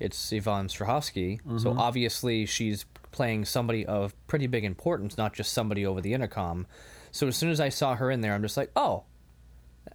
it's 0.00 0.32
Yvonne 0.32 0.68
Strahovski, 0.68 1.40
so 1.60 1.70
mm-hmm. 1.70 1.78
obviously 1.78 2.46
she's 2.46 2.84
playing 3.12 3.44
somebody 3.44 3.86
of 3.86 4.14
pretty 4.26 4.46
big 4.46 4.64
importance, 4.64 5.16
not 5.16 5.32
just 5.32 5.52
somebody 5.52 5.86
over 5.86 6.00
the 6.00 6.12
intercom. 6.12 6.66
So 7.12 7.28
as 7.28 7.36
soon 7.36 7.50
as 7.50 7.60
I 7.60 7.68
saw 7.68 7.94
her 7.94 8.10
in 8.10 8.20
there, 8.20 8.34
I'm 8.34 8.42
just 8.42 8.56
like, 8.56 8.72
oh, 8.74 9.04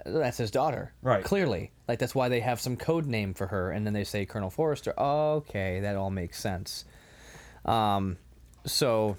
that's 0.06 0.38
his 0.38 0.52
daughter. 0.52 0.94
Right. 1.02 1.24
Clearly. 1.24 1.72
Like, 1.88 2.00
that's 2.00 2.16
why 2.16 2.30
they 2.30 2.40
have 2.40 2.60
some 2.60 2.78
code 2.78 3.06
name 3.06 3.34
for 3.34 3.48
her, 3.48 3.72
and 3.72 3.86
then 3.86 3.94
they 3.94 4.04
say 4.04 4.26
Colonel 4.26 4.50
Forrester. 4.50 4.94
Okay, 5.00 5.80
that 5.82 5.96
all 5.96 6.10
makes 6.10 6.40
sense. 6.40 6.86
Um, 7.66 8.18
so, 8.66 9.18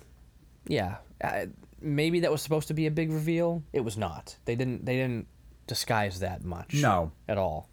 yeah, 0.66 0.96
uh, 1.22 1.46
maybe 1.80 2.20
that 2.20 2.30
was 2.30 2.42
supposed 2.42 2.68
to 2.68 2.74
be 2.74 2.86
a 2.86 2.90
big 2.90 3.10
reveal. 3.10 3.62
It 3.72 3.80
was 3.80 3.96
not. 3.96 4.36
They 4.44 4.54
didn't. 4.54 4.84
They 4.84 4.96
didn't 4.96 5.26
disguise 5.66 6.20
that 6.20 6.44
much. 6.44 6.74
No. 6.74 7.12
at 7.28 7.38
all. 7.38 7.68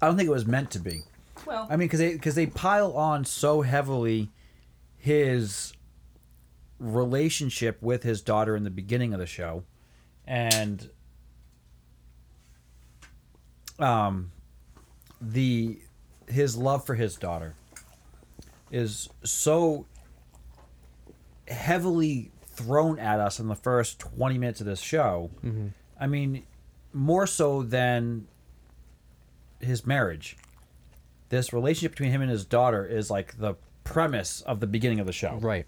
I 0.00 0.06
don't 0.06 0.16
think 0.16 0.28
it 0.28 0.32
was 0.32 0.46
meant 0.46 0.70
to 0.72 0.78
be. 0.78 1.02
Well, 1.46 1.66
I 1.68 1.76
mean, 1.76 1.86
because 1.86 2.00
they 2.00 2.12
because 2.12 2.34
they 2.34 2.46
pile 2.46 2.92
on 2.92 3.24
so 3.24 3.62
heavily 3.62 4.30
his 4.96 5.74
relationship 6.78 7.82
with 7.82 8.02
his 8.02 8.22
daughter 8.22 8.56
in 8.56 8.64
the 8.64 8.70
beginning 8.70 9.12
of 9.12 9.20
the 9.20 9.26
show, 9.26 9.64
and 10.26 10.90
um, 13.80 14.30
the 15.20 15.80
his 16.28 16.56
love 16.56 16.84
for 16.86 16.94
his 16.94 17.16
daughter 17.16 17.54
is 18.70 19.08
so 19.24 19.86
heavily 21.48 22.30
thrown 22.46 22.98
at 22.98 23.18
us 23.18 23.40
in 23.40 23.48
the 23.48 23.56
first 23.56 23.98
20 23.98 24.38
minutes 24.38 24.60
of 24.60 24.66
this 24.66 24.80
show. 24.80 25.30
I 25.98 26.06
mean, 26.06 26.44
more 26.92 27.26
so 27.26 27.62
than 27.62 28.28
his 29.60 29.84
marriage. 29.86 30.36
This 31.30 31.52
relationship 31.52 31.92
between 31.92 32.10
him 32.12 32.22
and 32.22 32.30
his 32.30 32.44
daughter 32.44 32.86
is 32.86 33.10
like 33.10 33.38
the 33.38 33.54
premise 33.84 34.40
of 34.42 34.60
the 34.60 34.66
beginning 34.66 35.00
of 35.00 35.06
the 35.06 35.12
show. 35.12 35.36
right. 35.36 35.66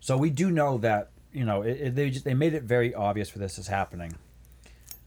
So 0.00 0.16
we 0.16 0.30
do 0.30 0.50
know 0.50 0.78
that 0.78 1.10
you 1.32 1.44
know, 1.44 1.62
it, 1.62 1.80
it, 1.80 1.94
they 1.94 2.10
just 2.10 2.24
they 2.24 2.34
made 2.34 2.54
it 2.54 2.62
very 2.62 2.94
obvious 2.94 3.28
for 3.28 3.38
this 3.38 3.58
is 3.58 3.68
happening. 3.68 4.14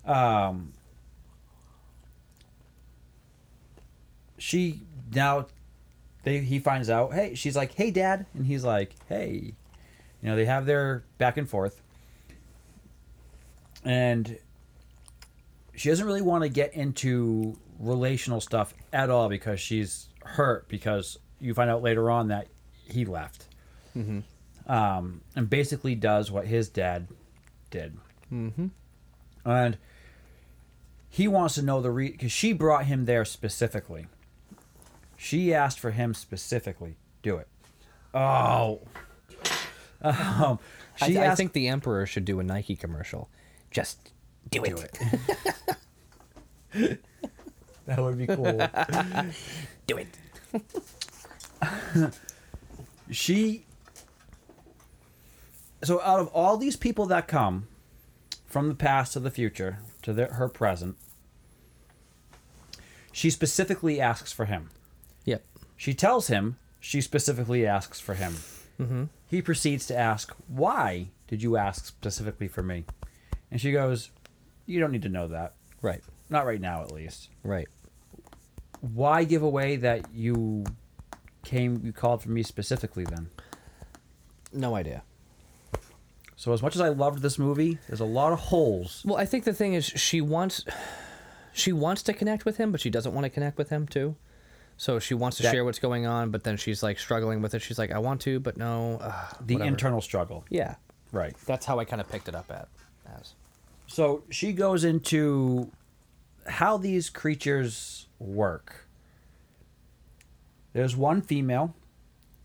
Um, 0.05 0.73
she 4.41 4.81
now, 5.13 5.45
they 6.23 6.39
he 6.39 6.59
finds 6.59 6.89
out. 6.89 7.13
Hey, 7.13 7.35
she's 7.35 7.55
like, 7.55 7.73
"Hey, 7.73 7.91
Dad," 7.91 8.25
and 8.33 8.45
he's 8.45 8.63
like, 8.63 8.95
"Hey," 9.07 9.53
you 10.21 10.29
know, 10.29 10.35
they 10.35 10.45
have 10.45 10.65
their 10.65 11.03
back 11.19 11.37
and 11.37 11.47
forth, 11.47 11.81
and 13.85 14.37
she 15.75 15.89
doesn't 15.89 16.05
really 16.05 16.21
want 16.23 16.43
to 16.43 16.49
get 16.49 16.73
into 16.73 17.57
relational 17.79 18.41
stuff 18.41 18.73
at 18.91 19.09
all 19.09 19.29
because 19.29 19.59
she's 19.59 20.07
hurt 20.23 20.67
because 20.67 21.19
you 21.39 21.53
find 21.53 21.69
out 21.69 21.83
later 21.83 22.09
on 22.09 22.29
that 22.29 22.47
he 22.89 23.05
left. 23.05 23.45
Um, 24.67 25.21
and 25.35 25.49
basically 25.49 25.95
does 25.95 26.31
what 26.31 26.45
his 26.45 26.69
dad 26.69 27.07
did. 27.69 27.97
Mm-hmm. 28.31 28.67
and 29.45 29.77
he 31.09 31.27
wants 31.27 31.55
to 31.55 31.61
know 31.61 31.81
the 31.81 31.91
re 31.91 32.09
because 32.09 32.31
she 32.31 32.53
brought 32.53 32.85
him 32.85 33.03
there 33.03 33.25
specifically 33.25 34.07
she 35.21 35.53
asked 35.53 35.79
for 35.79 35.91
him 35.91 36.13
specifically 36.13 36.95
do 37.21 37.37
it 37.37 37.47
oh 38.13 38.81
um, 40.01 40.59
I, 40.99 41.07
she 41.07 41.17
I 41.17 41.25
asked 41.25 41.37
think 41.37 41.53
the 41.53 41.67
Emperor 41.67 42.05
should 42.05 42.25
do 42.25 42.39
a 42.39 42.43
Nike 42.43 42.75
commercial. 42.75 43.29
Just 43.69 44.11
do 44.49 44.63
it. 44.63 44.75
do 44.75 44.83
it 46.73 47.01
that 47.85 47.99
would 47.99 48.17
be 48.17 48.27
cool 48.27 48.43
Do 49.87 49.97
it. 49.97 50.07
she 53.09 53.65
so 55.83 56.01
out 56.01 56.19
of 56.19 56.27
all 56.27 56.57
these 56.57 56.75
people 56.75 57.05
that 57.07 57.27
come 57.27 57.67
from 58.45 58.67
the 58.69 58.75
past 58.75 59.13
to 59.13 59.19
the 59.19 59.31
future 59.31 59.79
to 60.01 60.13
the, 60.13 60.25
her 60.27 60.47
present 60.49 60.97
she 63.11 63.29
specifically 63.29 63.99
asks 63.99 64.31
for 64.31 64.45
him. 64.45 64.69
She 65.81 65.93
tells 65.95 66.27
him 66.27 66.57
she 66.79 67.01
specifically 67.01 67.65
asks 67.65 67.99
for 67.99 68.13
him 68.13 68.33
Mm-hmm. 68.79 69.03
he 69.27 69.41
proceeds 69.41 69.85
to 69.87 69.97
ask 69.97 70.31
why 70.47 71.07
did 71.27 71.41
you 71.43 71.55
ask 71.57 71.85
specifically 71.85 72.47
for 72.47 72.63
me 72.63 72.85
and 73.51 73.59
she 73.61 73.71
goes 73.71 74.09
you 74.65 74.79
don't 74.79 74.91
need 74.91 75.01
to 75.03 75.09
know 75.09 75.27
that 75.27 75.53
Right. 75.81 76.03
not 76.29 76.45
right 76.45 76.61
now 76.61 76.81
at 76.83 76.91
least 76.91 77.29
Right. 77.43 77.67
why 78.81 79.23
give 79.23 79.43
away 79.43 79.75
that 79.77 80.05
you 80.13 80.63
came 81.43 81.81
you 81.83 81.91
called 81.93 82.21
for 82.23 82.29
me 82.29 82.43
specifically 82.43 83.03
then 83.05 83.29
No 84.53 84.75
idea. 84.75 85.03
So 86.35 86.53
as 86.53 86.61
much 86.63 86.75
as 86.75 86.81
I 86.81 86.89
loved 86.89 87.21
this 87.21 87.37
movie, 87.37 87.77
there's 87.87 87.99
a 87.99 88.05
lot 88.19 88.33
of 88.33 88.39
holes. 88.39 89.03
Well, 89.05 89.17
I 89.17 89.25
think 89.25 89.43
the 89.43 89.53
thing 89.53 89.75
is 89.75 89.85
she 89.85 90.21
wants 90.21 90.65
she 91.53 91.71
wants 91.71 92.01
to 92.03 92.13
connect 92.13 92.45
with 92.45 92.57
him, 92.57 92.71
but 92.71 92.81
she 92.81 92.89
doesn't 92.89 93.13
want 93.13 93.25
to 93.25 93.29
connect 93.29 93.57
with 93.59 93.69
him 93.69 93.87
too. 93.87 94.15
So 94.81 94.97
she 94.97 95.13
wants 95.13 95.37
to 95.37 95.43
That- 95.43 95.51
share 95.51 95.63
what's 95.63 95.77
going 95.77 96.07
on, 96.07 96.31
but 96.31 96.43
then 96.43 96.57
she's 96.57 96.81
like 96.81 96.97
struggling 96.97 97.39
with 97.39 97.53
it. 97.53 97.61
She's 97.61 97.77
like, 97.77 97.91
I 97.91 97.99
want 97.99 98.19
to, 98.21 98.39
but 98.39 98.57
no. 98.57 98.97
Uh, 98.97 99.27
The 99.39 99.53
whatever. 99.53 99.67
internal 99.67 100.01
struggle. 100.01 100.43
Yeah, 100.49 100.73
Right. 101.11 101.35
that's 101.45 101.67
how 101.67 101.77
I 101.77 101.85
kind 101.85 102.01
of 102.01 102.09
picked 102.09 102.27
it 102.27 102.33
up 102.33 102.49
at 102.49 102.67
as. 103.05 103.35
So 103.85 104.23
she 104.31 104.53
goes 104.53 104.83
into 104.83 105.71
how 106.47 106.77
these 106.77 107.11
creatures 107.11 108.07
work. 108.17 108.87
There's 110.73 110.95
one 110.95 111.21
female 111.21 111.75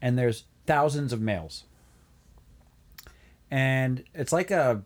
and 0.02 0.18
there's 0.18 0.44
thousands 0.66 1.14
of 1.14 1.22
males. 1.22 1.64
And 3.50 4.04
it's 4.12 4.30
like 4.34 4.50
a 4.50 4.82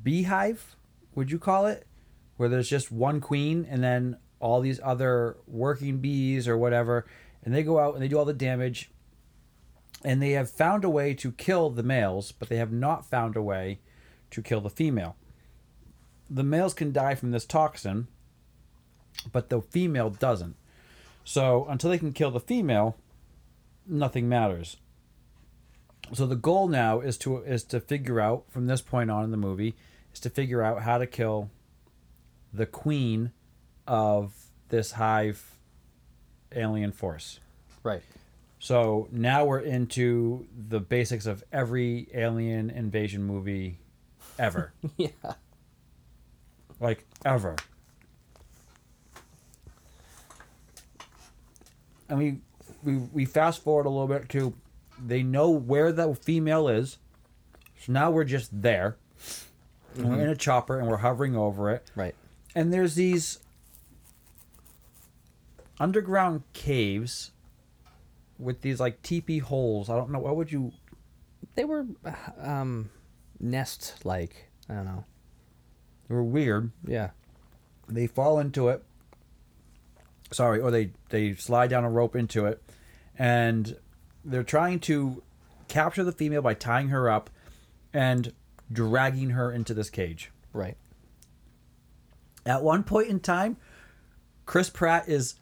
beehive, 0.00 0.76
would 1.16 1.32
you 1.32 1.40
call 1.40 1.66
it? 1.66 1.84
Where 2.36 2.48
there's 2.48 2.68
just 2.70 2.92
one 2.92 3.20
queen 3.20 3.66
and 3.68 3.82
then 3.82 4.18
all 4.40 4.60
these 4.60 4.80
other 4.82 5.36
working 5.46 5.98
bees 5.98 6.46
or 6.46 6.56
whatever, 6.56 7.06
and 7.42 7.54
they 7.54 7.62
go 7.62 7.78
out 7.78 7.94
and 7.94 8.02
they 8.02 8.08
do 8.08 8.18
all 8.18 8.24
the 8.24 8.32
damage. 8.32 8.90
And 10.04 10.22
they 10.22 10.30
have 10.30 10.48
found 10.48 10.84
a 10.84 10.90
way 10.90 11.12
to 11.14 11.32
kill 11.32 11.70
the 11.70 11.82
males, 11.82 12.30
but 12.30 12.48
they 12.48 12.56
have 12.56 12.70
not 12.70 13.04
found 13.04 13.36
a 13.36 13.42
way 13.42 13.80
to 14.30 14.42
kill 14.42 14.60
the 14.60 14.70
female. 14.70 15.16
The 16.30 16.44
males 16.44 16.72
can 16.72 16.92
die 16.92 17.16
from 17.16 17.32
this 17.32 17.44
toxin, 17.44 18.06
but 19.32 19.48
the 19.48 19.60
female 19.60 20.10
doesn't. 20.10 20.54
So 21.24 21.66
until 21.68 21.90
they 21.90 21.98
can 21.98 22.12
kill 22.12 22.30
the 22.30 22.38
female, 22.38 22.96
nothing 23.86 24.28
matters. 24.28 24.76
So 26.12 26.26
the 26.26 26.36
goal 26.36 26.68
now 26.68 27.00
is 27.00 27.18
to 27.18 27.38
is 27.38 27.64
to 27.64 27.80
figure 27.80 28.20
out 28.20 28.44
from 28.48 28.66
this 28.66 28.80
point 28.80 29.10
on 29.10 29.24
in 29.24 29.30
the 29.30 29.36
movie 29.36 29.74
is 30.12 30.20
to 30.20 30.30
figure 30.30 30.62
out 30.62 30.82
how 30.82 30.98
to 30.98 31.06
kill 31.06 31.50
the 32.52 32.66
queen 32.66 33.32
of 33.88 34.32
this 34.68 34.92
hive 34.92 35.56
alien 36.54 36.92
force. 36.92 37.40
Right. 37.82 38.02
So 38.60 39.08
now 39.10 39.44
we're 39.44 39.60
into 39.60 40.46
the 40.68 40.80
basics 40.80 41.26
of 41.26 41.42
every 41.52 42.08
alien 42.12 42.70
invasion 42.70 43.24
movie 43.24 43.78
ever. 44.38 44.72
Yeah. 44.96 45.08
like 46.80 47.04
ever. 47.24 47.56
And 52.08 52.18
we 52.18 52.38
we 52.82 52.96
we 52.96 53.24
fast 53.24 53.62
forward 53.62 53.86
a 53.86 53.90
little 53.90 54.06
bit 54.06 54.28
to 54.30 54.54
they 55.04 55.22
know 55.22 55.50
where 55.50 55.92
the 55.92 56.14
female 56.14 56.68
is. 56.68 56.98
So 57.80 57.92
now 57.92 58.10
we're 58.10 58.24
just 58.24 58.62
there. 58.62 58.96
And 59.94 60.04
we're 60.04 60.12
mm-hmm. 60.12 60.20
in 60.22 60.28
a 60.30 60.36
chopper 60.36 60.78
and 60.78 60.88
we're 60.88 60.98
hovering 60.98 61.36
over 61.36 61.70
it. 61.70 61.90
Right. 61.94 62.14
And 62.54 62.72
there's 62.72 62.94
these 62.94 63.38
underground 65.80 66.42
caves 66.52 67.30
with 68.38 68.60
these 68.62 68.80
like 68.80 69.02
teepee 69.02 69.38
holes. 69.38 69.88
I 69.90 69.96
don't 69.96 70.10
know 70.10 70.18
what 70.18 70.36
would 70.36 70.50
you 70.52 70.72
They 71.54 71.64
were 71.64 71.86
um 72.40 72.90
nest 73.40 74.04
like. 74.04 74.48
I 74.68 74.74
don't 74.74 74.84
know. 74.84 75.04
they 76.08 76.14
were 76.14 76.24
weird. 76.24 76.70
Yeah. 76.86 77.10
they 77.88 78.06
fall 78.06 78.38
into 78.38 78.68
it 78.68 78.84
sorry 80.30 80.60
or 80.60 80.70
they 80.70 80.90
they 81.08 81.34
slide 81.34 81.70
down 81.70 81.84
a 81.84 81.90
rope 81.90 82.14
into 82.14 82.44
it 82.44 82.62
and 83.18 83.76
they're 84.24 84.42
trying 84.42 84.78
to 84.78 85.22
capture 85.68 86.04
the 86.04 86.12
female 86.12 86.42
by 86.42 86.52
tying 86.52 86.88
her 86.88 87.08
up 87.08 87.30
and 87.94 88.34
dragging 88.70 89.30
her 89.30 89.50
into 89.50 89.72
this 89.72 89.88
cage 89.88 90.30
Right. 90.52 90.76
at 92.44 92.62
one 92.62 92.82
point 92.82 93.08
in 93.08 93.20
time 93.20 93.56
chris 94.44 94.68
pratt 94.68 95.08
is 95.08 95.36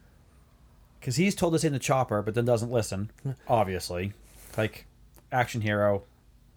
because 1.07 1.15
he's 1.15 1.33
told 1.35 1.53
to 1.53 1.59
stay 1.59 1.67
in 1.67 1.73
the 1.73 1.79
chopper 1.79 2.21
but 2.21 2.35
then 2.35 2.43
doesn't 2.43 2.69
listen 2.69 3.09
obviously 3.47 4.11
like 4.57 4.85
action 5.31 5.61
hero 5.61 6.03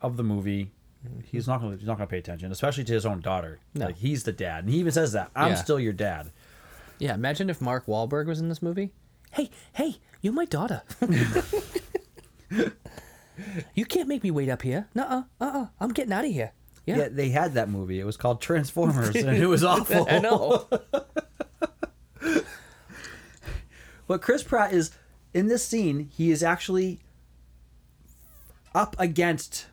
of 0.03 0.17
the 0.17 0.25
movie 0.25 0.73
he's 1.23 1.47
not 1.47 1.61
gonna 1.61 1.77
he's 1.77 1.87
not 1.87 1.97
gonna 1.99 2.09
pay 2.09 2.19
attention 2.19 2.51
especially 2.51 2.83
to 2.83 2.93
his 2.93 3.07
own 3.07 3.21
daughter 3.21 3.61
No. 3.75 3.87
like 3.87 3.97
he's 3.99 4.25
the 4.25 4.33
dad 4.33 4.65
and 4.65 4.73
he 4.73 4.81
even 4.81 4.91
says 4.93 5.13
that 5.13 5.31
i'm 5.37 5.51
Yeah. 5.51 5.55
still 5.55 5.79
your 5.79 5.93
dad 5.93 6.33
Yeah. 6.99 7.15
Imagine 7.15 7.49
if 7.49 7.61
Mark 7.63 7.87
Wahlberg 7.87 8.27
was 8.27 8.41
in 8.41 8.49
this 8.51 8.61
movie. 8.61 8.91
Hey, 9.33 9.49
hey, 9.73 9.97
you're 10.21 10.35
my 10.35 10.45
daughter. 10.45 10.83
you 13.75 13.85
can't 13.87 14.07
make 14.09 14.23
me 14.23 14.31
wait 14.31 14.49
up 14.51 14.61
here. 14.63 14.87
Nuh-uh. 14.95 15.23
Uh-uh. 15.41 15.67
I'm 15.81 15.91
getting 15.95 16.13
out 16.13 16.27
of 16.27 16.31
here. 16.31 16.53
Yeah. 16.85 16.99
Yeah, 16.99 17.09
they 17.11 17.31
had 17.31 17.55
that 17.55 17.69
movie. 17.71 18.01
It 18.01 18.05
was 18.05 18.17
called 18.19 18.41
Transformers, 18.43 19.15
and 19.17 19.35
it 19.37 19.47
was 19.47 19.65
awful. 19.73 20.07
I 20.11 20.19
know. 20.19 20.69
But 24.11 24.23
Chris 24.23 24.43
Pratt 24.43 24.73
is 24.73 24.91
in 25.33 25.47
this 25.47 25.65
scene. 25.65 26.11
He 26.13 26.33
is 26.33 26.43
actually 26.43 26.99
up 28.75 28.97
against, 28.99 29.67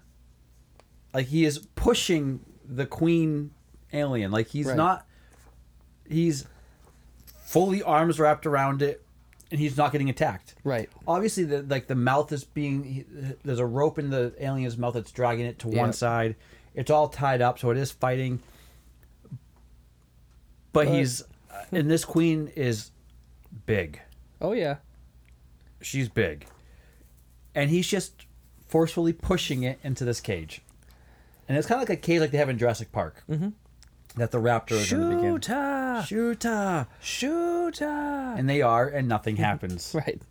like 1.12 1.26
he 1.26 1.44
is 1.44 1.58
pushing 1.74 2.42
the 2.64 2.86
Queen 2.86 3.50
alien. 3.92 4.30
Like 4.30 4.46
he's 4.50 4.68
Right. 4.68 4.78
not. 4.78 5.08
He's 6.08 6.46
fully 7.46 7.82
arms 7.82 8.20
wrapped 8.20 8.46
around 8.46 8.84
it, 8.84 9.04
and 9.50 9.60
he's 9.60 9.76
not 9.76 9.92
getting 9.92 10.08
attacked. 10.12 10.54
right. 10.64 10.88
Obviously, 11.08 11.44
the 11.44 11.64
like 11.64 11.88
the 11.88 11.96
mouth 11.96 12.32
is 12.32 12.44
being. 12.44 12.84
he- 12.84 13.06
There's 13.44 13.58
a 13.58 13.66
rope 13.66 13.98
in 13.98 14.12
the 14.12 14.36
alien's 14.38 14.78
mouth 14.78 14.94
that's 14.94 15.12
dragging 15.12 15.48
it 15.48 15.58
to 15.62 15.68
one 15.68 15.94
side. 15.94 16.36
It's 16.76 16.92
all 16.92 17.10
tied 17.10 17.42
up, 17.42 17.58
so 17.58 17.72
it 17.72 17.78
is 17.78 17.92
fighting. 17.92 18.38
But 20.74 20.86
But- 20.86 20.88
he's, 20.90 21.24
uh, 21.24 21.26
and 21.72 21.90
this 21.90 22.06
queen 22.06 22.50
is 22.56 22.92
big. 23.66 24.00
Oh 24.42 24.52
yeah. 24.54 24.78
She's 25.82 26.10
big, 26.10 26.48
and 27.54 27.70
he's 27.70 27.88
just 27.88 28.26
forcefully 28.68 29.14
pushing 29.14 29.64
it 29.64 29.80
into 29.84 30.04
this 30.06 30.20
cage. 30.20 30.62
And 31.48 31.58
it's 31.58 31.68
kind 31.68 31.82
of 31.82 31.88
like 31.88 31.98
a 31.98 32.02
cage 32.02 32.20
like 32.20 32.32
they 32.32 32.38
have 32.38 32.50
in 32.50 32.58
Jurassic 32.58 32.92
Park. 32.92 33.24
Mm-hmm. 33.30 33.50
That 34.18 34.32
the 34.32 34.40
raptor 34.40 34.72
is 34.72 34.92
going 34.92 35.12
to 35.12 35.16
begin. 35.16 35.34
Shooter. 35.36 36.04
Shooter. 36.08 36.88
Shooter. 37.00 37.86
And 37.86 38.50
they 38.50 38.62
are, 38.64 38.88
and 38.88 39.08
nothing 39.08 39.36
happens. 39.38 39.94
Right. 39.94 40.22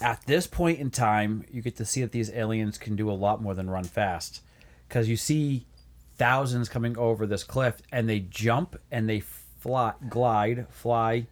at 0.00 0.24
this 0.26 0.46
point 0.46 0.78
in 0.78 0.90
time, 0.90 1.44
you 1.50 1.60
get 1.60 1.76
to 1.76 1.84
see 1.84 2.00
that 2.00 2.12
these 2.12 2.30
aliens 2.30 2.78
can 2.78 2.96
do 2.96 3.10
a 3.10 3.12
lot 3.12 3.42
more 3.42 3.54
than 3.54 3.68
run 3.68 3.84
fast, 3.84 4.42
because 4.88 5.08
you 5.08 5.16
see 5.16 5.66
thousands 6.16 6.68
coming 6.70 6.96
over 6.96 7.26
this 7.26 7.44
cliff, 7.44 7.82
and 7.92 8.08
they 8.08 8.20
jump 8.20 8.76
and 8.90 9.08
they 9.08 9.20
fly, 9.20 9.92
glide, 10.08 10.66
fly, 10.70 11.26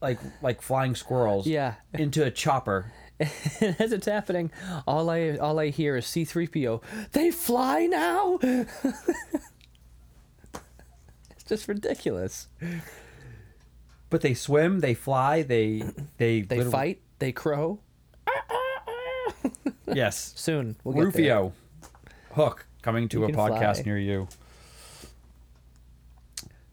like 0.00 0.18
like 0.42 0.62
flying 0.62 0.94
squirrels, 0.94 1.46
Yeah. 1.46 1.74
into 1.94 2.22
a 2.24 2.30
chopper. 2.30 2.92
As 3.18 3.92
it's 3.92 4.06
happening, 4.06 4.50
all 4.86 5.08
I 5.08 5.36
all 5.36 5.58
I 5.58 5.70
hear 5.70 5.96
is 5.96 6.04
C3PO. 6.06 6.82
They 7.12 7.30
fly 7.30 7.86
now. 7.86 8.38
it's 8.42 8.68
just 11.46 11.66
ridiculous. 11.68 12.48
But 14.10 14.20
they 14.20 14.34
swim, 14.34 14.80
they 14.80 14.94
fly, 14.94 15.42
they 15.42 15.82
they 16.18 16.42
They 16.42 16.56
literally- 16.56 16.70
fight. 16.70 17.00
They 17.18 17.32
crow. 17.32 17.80
Yes, 19.94 20.32
Soon 20.36 20.76
we'll 20.84 20.94
get 20.94 20.98
there. 21.00 21.06
Rufio, 21.06 21.52
Hook 22.32 22.66
coming 22.82 23.08
to 23.10 23.20
You 23.20 23.24
a 23.26 23.28
podcast 23.30 23.76
fly. 23.76 23.82
near 23.86 23.98
you. 23.98 24.28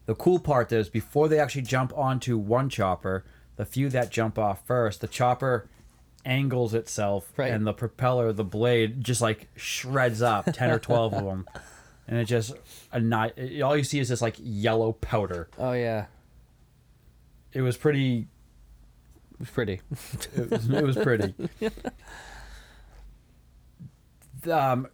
The 0.06 0.14
cool 0.14 0.38
part 0.38 0.70
is 0.72 0.88
before 0.88 1.28
they 1.28 1.38
actually 1.38 1.62
jump 1.62 1.92
onto 1.96 2.36
one 2.36 2.68
chopper, 2.68 3.24
the 3.56 3.64
few 3.64 3.88
that 3.90 4.10
jump 4.10 4.38
off 4.38 4.66
first, 4.66 5.00
the 5.00 5.08
chopper 5.08 5.68
angles 6.26 6.74
itself 6.74 7.32
Right. 7.36 7.50
and 7.50 7.66
the 7.66 7.72
propeller, 7.72 8.32
the 8.32 8.44
blade 8.44 9.02
just 9.02 9.20
like 9.20 9.48
shreds 9.56 10.22
up 10.22 10.46
10 10.52 10.70
or 10.70 10.78
12 10.78 11.14
of 11.14 11.24
them. 11.24 11.46
And 12.06 12.18
it 12.18 12.26
just 12.26 12.52
a 12.92 13.00
night 13.00 13.32
all 13.62 13.74
you 13.74 13.82
see 13.82 13.98
is 13.98 14.10
this 14.10 14.20
like 14.20 14.36
yellow 14.38 14.92
powder. 14.92 15.48
Oh 15.58 15.72
yeah, 15.72 16.04
It 17.54 17.62
was 17.62 17.78
pretty 17.78 18.26
it 19.32 19.40
was 19.40 19.48
pretty. 19.48 19.80
it 20.36 20.50
was, 20.50 20.68
it 20.68 20.84
was 20.84 20.96
pretty. 20.96 21.32
um, 24.52 24.88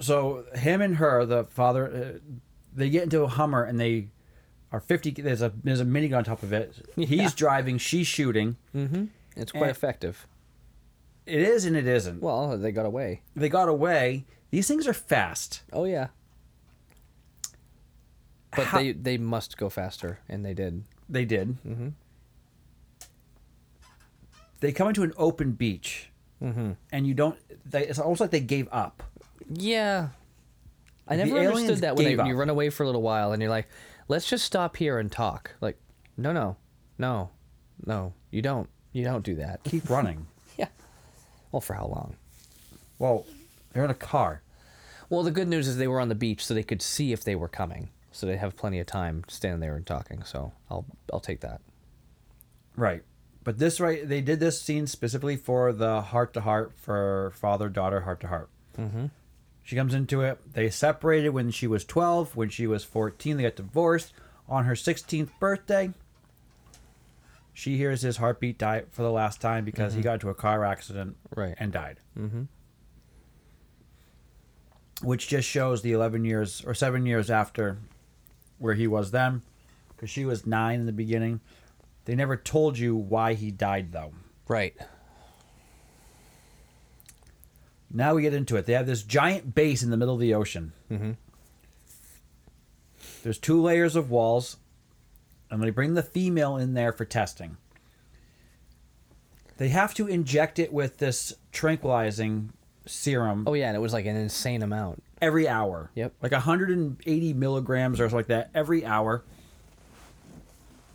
so 0.00 0.44
him 0.54 0.82
and 0.82 0.96
her, 0.96 1.24
the 1.24 1.44
father, 1.44 2.14
uh, 2.14 2.18
they 2.74 2.90
get 2.90 3.04
into 3.04 3.22
a 3.22 3.28
Hummer 3.28 3.62
and 3.64 3.78
they 3.80 4.08
are 4.72 4.80
fifty. 4.80 5.10
There's 5.10 5.42
a 5.42 5.52
there's 5.62 5.80
a 5.80 5.84
minigun 5.84 6.16
on 6.18 6.24
top 6.24 6.42
of 6.42 6.52
it. 6.52 6.74
Yeah. 6.96 7.06
He's 7.06 7.34
driving, 7.34 7.78
she's 7.78 8.06
shooting. 8.06 8.56
mm-hmm. 8.74 9.06
It's 9.36 9.52
quite 9.52 9.70
effective. 9.70 10.26
It 11.26 11.40
is 11.40 11.64
and 11.64 11.76
it 11.76 11.86
isn't. 11.86 12.20
Well, 12.22 12.56
they 12.58 12.70
got 12.72 12.86
away. 12.86 13.22
They 13.34 13.48
got 13.48 13.68
away. 13.68 14.24
These 14.50 14.68
things 14.68 14.86
are 14.86 14.92
fast. 14.92 15.62
Oh 15.72 15.84
yeah. 15.84 16.08
But 18.54 18.66
How- 18.66 18.78
they 18.78 18.92
they 18.92 19.18
must 19.18 19.56
go 19.56 19.68
faster, 19.68 20.20
and 20.28 20.44
they 20.44 20.54
did. 20.54 20.84
They 21.08 21.24
did. 21.24 21.56
Mm-hmm. 21.66 21.88
They 24.60 24.72
come 24.72 24.88
into 24.88 25.02
an 25.02 25.12
open 25.16 25.52
beach, 25.52 26.10
Mm-hmm. 26.42 26.72
and 26.92 27.06
you 27.06 27.14
don't. 27.14 27.38
They, 27.68 27.86
it's 27.86 27.98
almost 27.98 28.20
like 28.20 28.30
they 28.30 28.40
gave 28.40 28.68
up. 28.70 29.02
Yeah. 29.48 30.08
I 31.06 31.16
never 31.16 31.38
understood 31.38 31.78
that 31.78 31.96
when, 31.96 32.04
they, 32.04 32.16
when 32.16 32.26
you 32.26 32.34
run 32.34 32.50
away 32.50 32.70
for 32.70 32.82
a 32.82 32.86
little 32.86 33.02
while 33.02 33.32
and 33.32 33.42
you're 33.42 33.50
like, 33.50 33.68
let's 34.08 34.28
just 34.28 34.44
stop 34.44 34.76
here 34.76 34.98
and 34.98 35.10
talk. 35.10 35.54
Like, 35.60 35.78
no, 36.16 36.32
no, 36.32 36.56
no, 36.98 37.30
no, 37.84 38.14
you 38.30 38.42
don't. 38.42 38.68
You 38.92 39.04
don't 39.04 39.24
do 39.24 39.34
that. 39.36 39.62
Keep 39.64 39.90
running. 39.90 40.26
Yeah. 40.56 40.68
Well, 41.52 41.60
for 41.60 41.74
how 41.74 41.86
long? 41.86 42.16
well, 42.98 43.26
they're 43.72 43.84
in 43.84 43.90
a 43.90 43.94
car. 43.94 44.42
Well, 45.10 45.22
the 45.22 45.30
good 45.30 45.48
news 45.48 45.68
is 45.68 45.76
they 45.76 45.88
were 45.88 46.00
on 46.00 46.08
the 46.08 46.14
beach, 46.14 46.44
so 46.46 46.54
they 46.54 46.62
could 46.62 46.80
see 46.80 47.12
if 47.12 47.24
they 47.24 47.34
were 47.34 47.48
coming. 47.48 47.90
So 48.12 48.26
they 48.26 48.36
have 48.36 48.56
plenty 48.56 48.78
of 48.78 48.86
time 48.86 49.24
standing 49.28 49.60
there 49.60 49.76
and 49.76 49.84
talking. 49.84 50.22
So 50.22 50.52
I'll 50.70 50.86
I'll 51.12 51.20
take 51.20 51.40
that. 51.40 51.60
Right. 52.76 53.02
But 53.42 53.58
this 53.58 53.80
right 53.80 54.08
they 54.08 54.20
did 54.20 54.40
this 54.40 54.60
scene 54.60 54.86
specifically 54.86 55.36
for 55.36 55.72
the 55.72 56.00
heart 56.00 56.32
to 56.34 56.40
heart 56.40 56.72
for 56.76 57.32
father 57.34 57.68
daughter 57.68 58.02
heart 58.02 58.20
to 58.20 58.28
heart. 58.28 58.48
Mm-hmm. 58.78 59.06
She 59.64 59.74
comes 59.76 59.94
into 59.94 60.20
it. 60.20 60.38
They 60.52 60.68
separated 60.70 61.30
when 61.30 61.50
she 61.50 61.66
was 61.66 61.84
12. 61.84 62.36
When 62.36 62.50
she 62.50 62.66
was 62.66 62.84
14, 62.84 63.36
they 63.38 63.42
got 63.44 63.56
divorced. 63.56 64.12
On 64.46 64.64
her 64.66 64.74
16th 64.74 65.30
birthday, 65.40 65.90
she 67.54 67.78
hears 67.78 68.02
his 68.02 68.18
heartbeat 68.18 68.58
die 68.58 68.82
for 68.90 69.02
the 69.02 69.10
last 69.10 69.40
time 69.40 69.64
because 69.64 69.94
he 69.94 70.02
got 70.02 70.14
into 70.14 70.28
a 70.28 70.34
car 70.34 70.64
accident 70.66 71.16
Right. 71.34 71.54
and 71.58 71.72
died. 71.72 71.96
Mm-hmm. 72.18 72.42
Which 75.02 75.28
just 75.28 75.48
shows 75.48 75.80
the 75.82 75.92
11 75.92 76.24
years 76.24 76.62
or 76.66 76.74
7 76.74 77.06
years 77.06 77.30
after 77.30 77.78
where 78.58 78.74
he 78.74 78.86
was 78.86 79.10
then 79.10 79.42
because 79.88 80.10
she 80.10 80.24
was 80.26 80.46
9 80.46 80.80
in 80.80 80.86
the 80.86 80.92
beginning. 80.92 81.40
They 82.04 82.14
never 82.14 82.36
told 82.36 82.78
you 82.78 82.94
why 82.94 83.32
he 83.34 83.50
died 83.50 83.92
though. 83.92 84.12
Right. 84.46 84.76
Now 87.96 88.14
we 88.14 88.22
get 88.22 88.34
into 88.34 88.56
it. 88.56 88.66
They 88.66 88.72
have 88.72 88.86
this 88.86 89.04
giant 89.04 89.54
base 89.54 89.82
in 89.84 89.90
the 89.90 89.96
middle 89.96 90.14
of 90.14 90.20
the 90.20 90.34
ocean. 90.34 90.72
Mm-hmm. 90.90 91.12
There's 93.22 93.38
two 93.38 93.62
layers 93.62 93.94
of 93.96 94.10
walls, 94.10 94.56
and 95.50 95.62
they 95.62 95.70
bring 95.70 95.94
the 95.94 96.02
female 96.02 96.56
in 96.56 96.74
there 96.74 96.92
for 96.92 97.04
testing. 97.04 97.56
They 99.56 99.68
have 99.68 99.94
to 99.94 100.08
inject 100.08 100.58
it 100.58 100.72
with 100.72 100.98
this 100.98 101.32
tranquilizing 101.52 102.52
serum 102.86 103.44
Oh 103.46 103.54
yeah, 103.54 103.68
and 103.68 103.76
it 103.76 103.80
was 103.80 103.92
like 103.92 104.04
an 104.06 104.16
insane 104.16 104.62
amount. 104.62 105.02
every 105.22 105.48
hour. 105.48 105.90
Yep. 105.94 106.14
Like 106.20 106.32
180 106.32 107.32
milligrams 107.34 108.00
or 108.00 108.04
something 108.04 108.16
like 108.16 108.26
that 108.26 108.50
every 108.54 108.84
hour. 108.84 109.22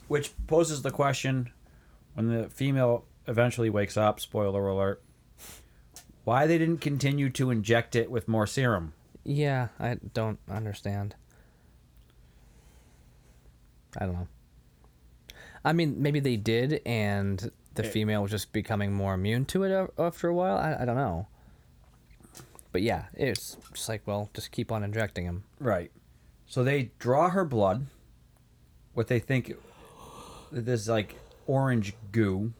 Which 0.09 0.31
poses 0.47 0.81
the 0.81 0.91
question 0.91 1.51
when 2.15 2.27
the 2.27 2.49
female 2.49 3.05
eventually 3.27 3.69
wakes 3.69 3.95
up, 3.95 4.19
spoiler 4.19 4.67
alert, 4.67 5.01
why 6.29 6.45
they 6.45 6.59
didn't 6.59 6.77
continue 6.77 7.27
to 7.27 7.49
inject 7.49 7.95
it 7.95 8.11
with 8.11 8.27
more 8.27 8.45
serum. 8.45 8.93
Yeah, 9.23 9.69
I 9.79 9.97
don't 10.13 10.37
understand. 10.47 11.15
I 13.97 14.05
don't 14.05 14.13
know. 14.13 14.27
I 15.65 15.73
mean, 15.73 15.95
maybe 16.03 16.19
they 16.19 16.35
did, 16.37 16.81
and 16.85 17.51
the 17.73 17.83
It- 17.83 17.91
female 17.91 18.21
was 18.21 18.29
just 18.29 18.53
becoming 18.53 18.93
more 18.93 19.15
immune 19.15 19.45
to 19.45 19.63
it 19.63 19.91
after 19.97 20.27
a 20.27 20.33
while. 20.35 20.55
I, 20.55 20.77
I 20.83 20.85
don't 20.85 20.97
know. 20.97 21.25
But 22.71 22.83
yeah, 22.83 23.05
it's 23.15 23.57
just 23.73 23.89
like, 23.89 24.05
well, 24.05 24.29
just 24.35 24.51
keep 24.51 24.71
on 24.71 24.83
injecting 24.83 25.25
him. 25.25 25.45
Right. 25.59 25.91
So 26.45 26.63
they 26.63 26.91
draw 26.99 27.31
her 27.31 27.43
blood, 27.43 27.87
what 28.93 29.07
they 29.07 29.17
think 29.17 29.51
this 30.51 30.87
like 30.87 31.15
orange 31.47 31.95
goo, 32.11 32.53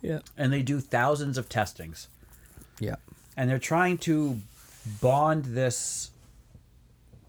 Yeah. 0.00 0.20
and 0.36 0.52
they 0.52 0.62
do 0.62 0.78
thousands 0.78 1.36
of 1.36 1.48
testings. 1.48 2.06
Yeah. 2.80 2.96
And 3.36 3.48
they're 3.48 3.58
trying 3.58 3.98
to 3.98 4.40
bond 5.00 5.44
this 5.44 6.10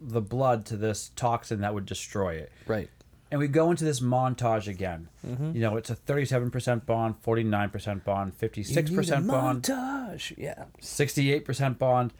the 0.01 0.21
blood 0.21 0.65
to 0.65 0.77
this 0.77 1.11
toxin 1.15 1.61
that 1.61 1.73
would 1.73 1.85
destroy 1.85 2.33
it. 2.33 2.51
Right. 2.67 2.89
And 3.31 3.39
we 3.39 3.47
go 3.47 3.71
into 3.71 3.83
this 3.83 3.99
montage 3.99 4.67
again. 4.67 5.07
Mm-hmm. 5.25 5.55
You 5.55 5.61
know, 5.61 5.77
it's 5.77 5.89
a 5.89 5.95
37% 5.95 6.85
bond, 6.85 7.15
49% 7.23 8.03
bond, 8.03 8.37
56% 8.37 9.27
bond, 9.27 9.63
Montage. 9.63 10.37
Yeah. 10.37 10.65
68% 10.81 11.79
bond. 11.79 12.13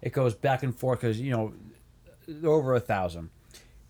It 0.00 0.12
goes 0.12 0.34
back 0.34 0.62
and 0.62 0.76
forth 0.76 1.00
because, 1.00 1.20
you 1.20 1.32
know, 1.32 1.54
over 2.44 2.74
a 2.74 2.80
thousand. 2.80 3.30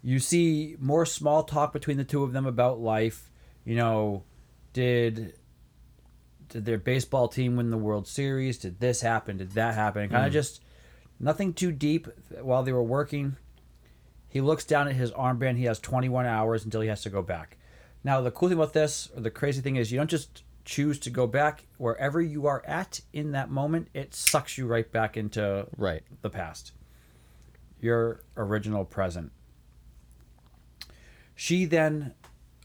You 0.02 0.18
see 0.20 0.76
more 0.78 1.04
small 1.04 1.42
talk 1.42 1.74
between 1.74 1.98
the 1.98 2.04
two 2.04 2.22
of 2.22 2.32
them 2.32 2.46
about 2.46 2.80
life. 2.80 3.30
You 3.64 3.76
know, 3.76 4.22
did 4.72 5.34
did 6.50 6.64
their 6.64 6.78
baseball 6.78 7.28
team 7.28 7.56
win 7.56 7.70
the 7.70 7.78
World 7.78 8.06
Series? 8.06 8.58
Did 8.58 8.80
this 8.80 9.00
happen? 9.00 9.38
Did 9.38 9.52
that 9.52 9.74
happen? 9.74 10.08
Kind 10.08 10.26
of 10.26 10.32
hmm. 10.32 10.38
just 10.38 10.62
nothing 11.18 11.54
too 11.54 11.72
deep 11.72 12.08
while 12.40 12.62
they 12.62 12.72
were 12.72 12.82
working. 12.82 13.36
He 14.28 14.40
looks 14.40 14.64
down 14.64 14.86
at 14.86 14.94
his 14.94 15.10
armband. 15.12 15.56
He 15.56 15.64
has 15.64 15.80
21 15.80 16.26
hours 16.26 16.64
until 16.64 16.82
he 16.82 16.88
has 16.88 17.02
to 17.02 17.10
go 17.10 17.22
back. 17.22 17.56
Now, 18.04 18.20
the 18.20 18.30
cool 18.30 18.48
thing 18.48 18.58
about 18.58 18.72
this, 18.72 19.10
or 19.14 19.20
the 19.20 19.30
crazy 19.30 19.60
thing 19.60 19.76
is, 19.76 19.90
you 19.90 19.98
don't 19.98 20.10
just 20.10 20.44
choose 20.64 20.98
to 21.00 21.10
go 21.10 21.26
back. 21.26 21.64
Wherever 21.78 22.20
you 22.20 22.46
are 22.46 22.62
at 22.66 23.00
in 23.12 23.32
that 23.32 23.50
moment, 23.50 23.88
it 23.92 24.14
sucks 24.14 24.56
you 24.56 24.66
right 24.66 24.90
back 24.90 25.16
into 25.16 25.66
Right. 25.76 26.02
the 26.22 26.30
past. 26.30 26.72
Your 27.80 28.22
original 28.36 28.84
present. 28.84 29.32
She 31.34 31.64
then 31.64 32.14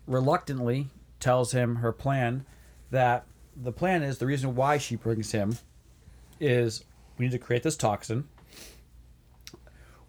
reluctantly 0.05 0.89
tells 1.19 1.51
him 1.51 1.77
her 1.77 1.91
plan 1.91 2.45
that 2.91 3.25
the 3.55 3.71
plan 3.71 4.03
is 4.03 4.17
the 4.17 4.25
reason 4.25 4.55
why 4.55 4.77
she 4.77 4.95
brings 4.95 5.31
him 5.31 5.57
is 6.39 6.83
we 7.17 7.25
need 7.25 7.31
to 7.31 7.39
create 7.39 7.63
this 7.63 7.77
toxin. 7.77 8.27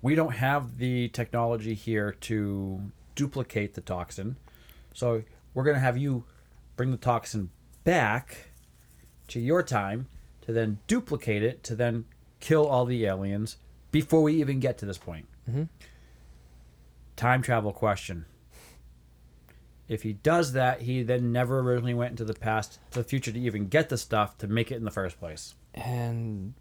We 0.02 0.14
don't 0.14 0.34
have 0.34 0.78
the 0.78 1.08
technology 1.08 1.74
here 1.74 2.12
to 2.22 2.92
duplicate 3.14 3.74
the 3.74 3.80
toxin. 3.80 4.36
So 4.92 5.22
we're 5.54 5.64
going 5.64 5.74
to 5.76 5.80
have 5.80 5.96
you 5.96 6.24
bring 6.76 6.90
the 6.90 6.96
toxin 6.96 7.50
back 7.84 8.50
to 9.28 9.40
your 9.40 9.62
time 9.62 10.08
to 10.42 10.52
then 10.52 10.78
duplicate 10.86 11.42
it 11.42 11.62
to 11.64 11.74
then 11.74 12.04
kill 12.40 12.66
all 12.66 12.84
the 12.84 13.04
aliens 13.06 13.56
before 13.90 14.22
we 14.22 14.34
even 14.34 14.60
get 14.60 14.78
to 14.78 14.86
this 14.86 14.98
point. 14.98 15.26
Mhm. 15.50 15.68
Time 17.16 17.40
travel 17.42 17.72
question. 17.72 18.26
If 19.88 20.02
he 20.02 20.14
does 20.14 20.52
that, 20.52 20.82
he 20.82 21.02
then 21.02 21.32
never 21.32 21.60
originally 21.60 21.94
went 21.94 22.10
into 22.10 22.24
the 22.24 22.34
past 22.34 22.78
to 22.90 22.98
the 22.98 23.04
future 23.04 23.30
to 23.30 23.38
even 23.38 23.68
get 23.68 23.88
the 23.88 23.96
stuff 23.98 24.36
to 24.38 24.48
make 24.48 24.72
it 24.72 24.76
in 24.76 24.84
the 24.84 24.90
first 24.90 25.18
place. 25.18 25.54
and 25.74 26.54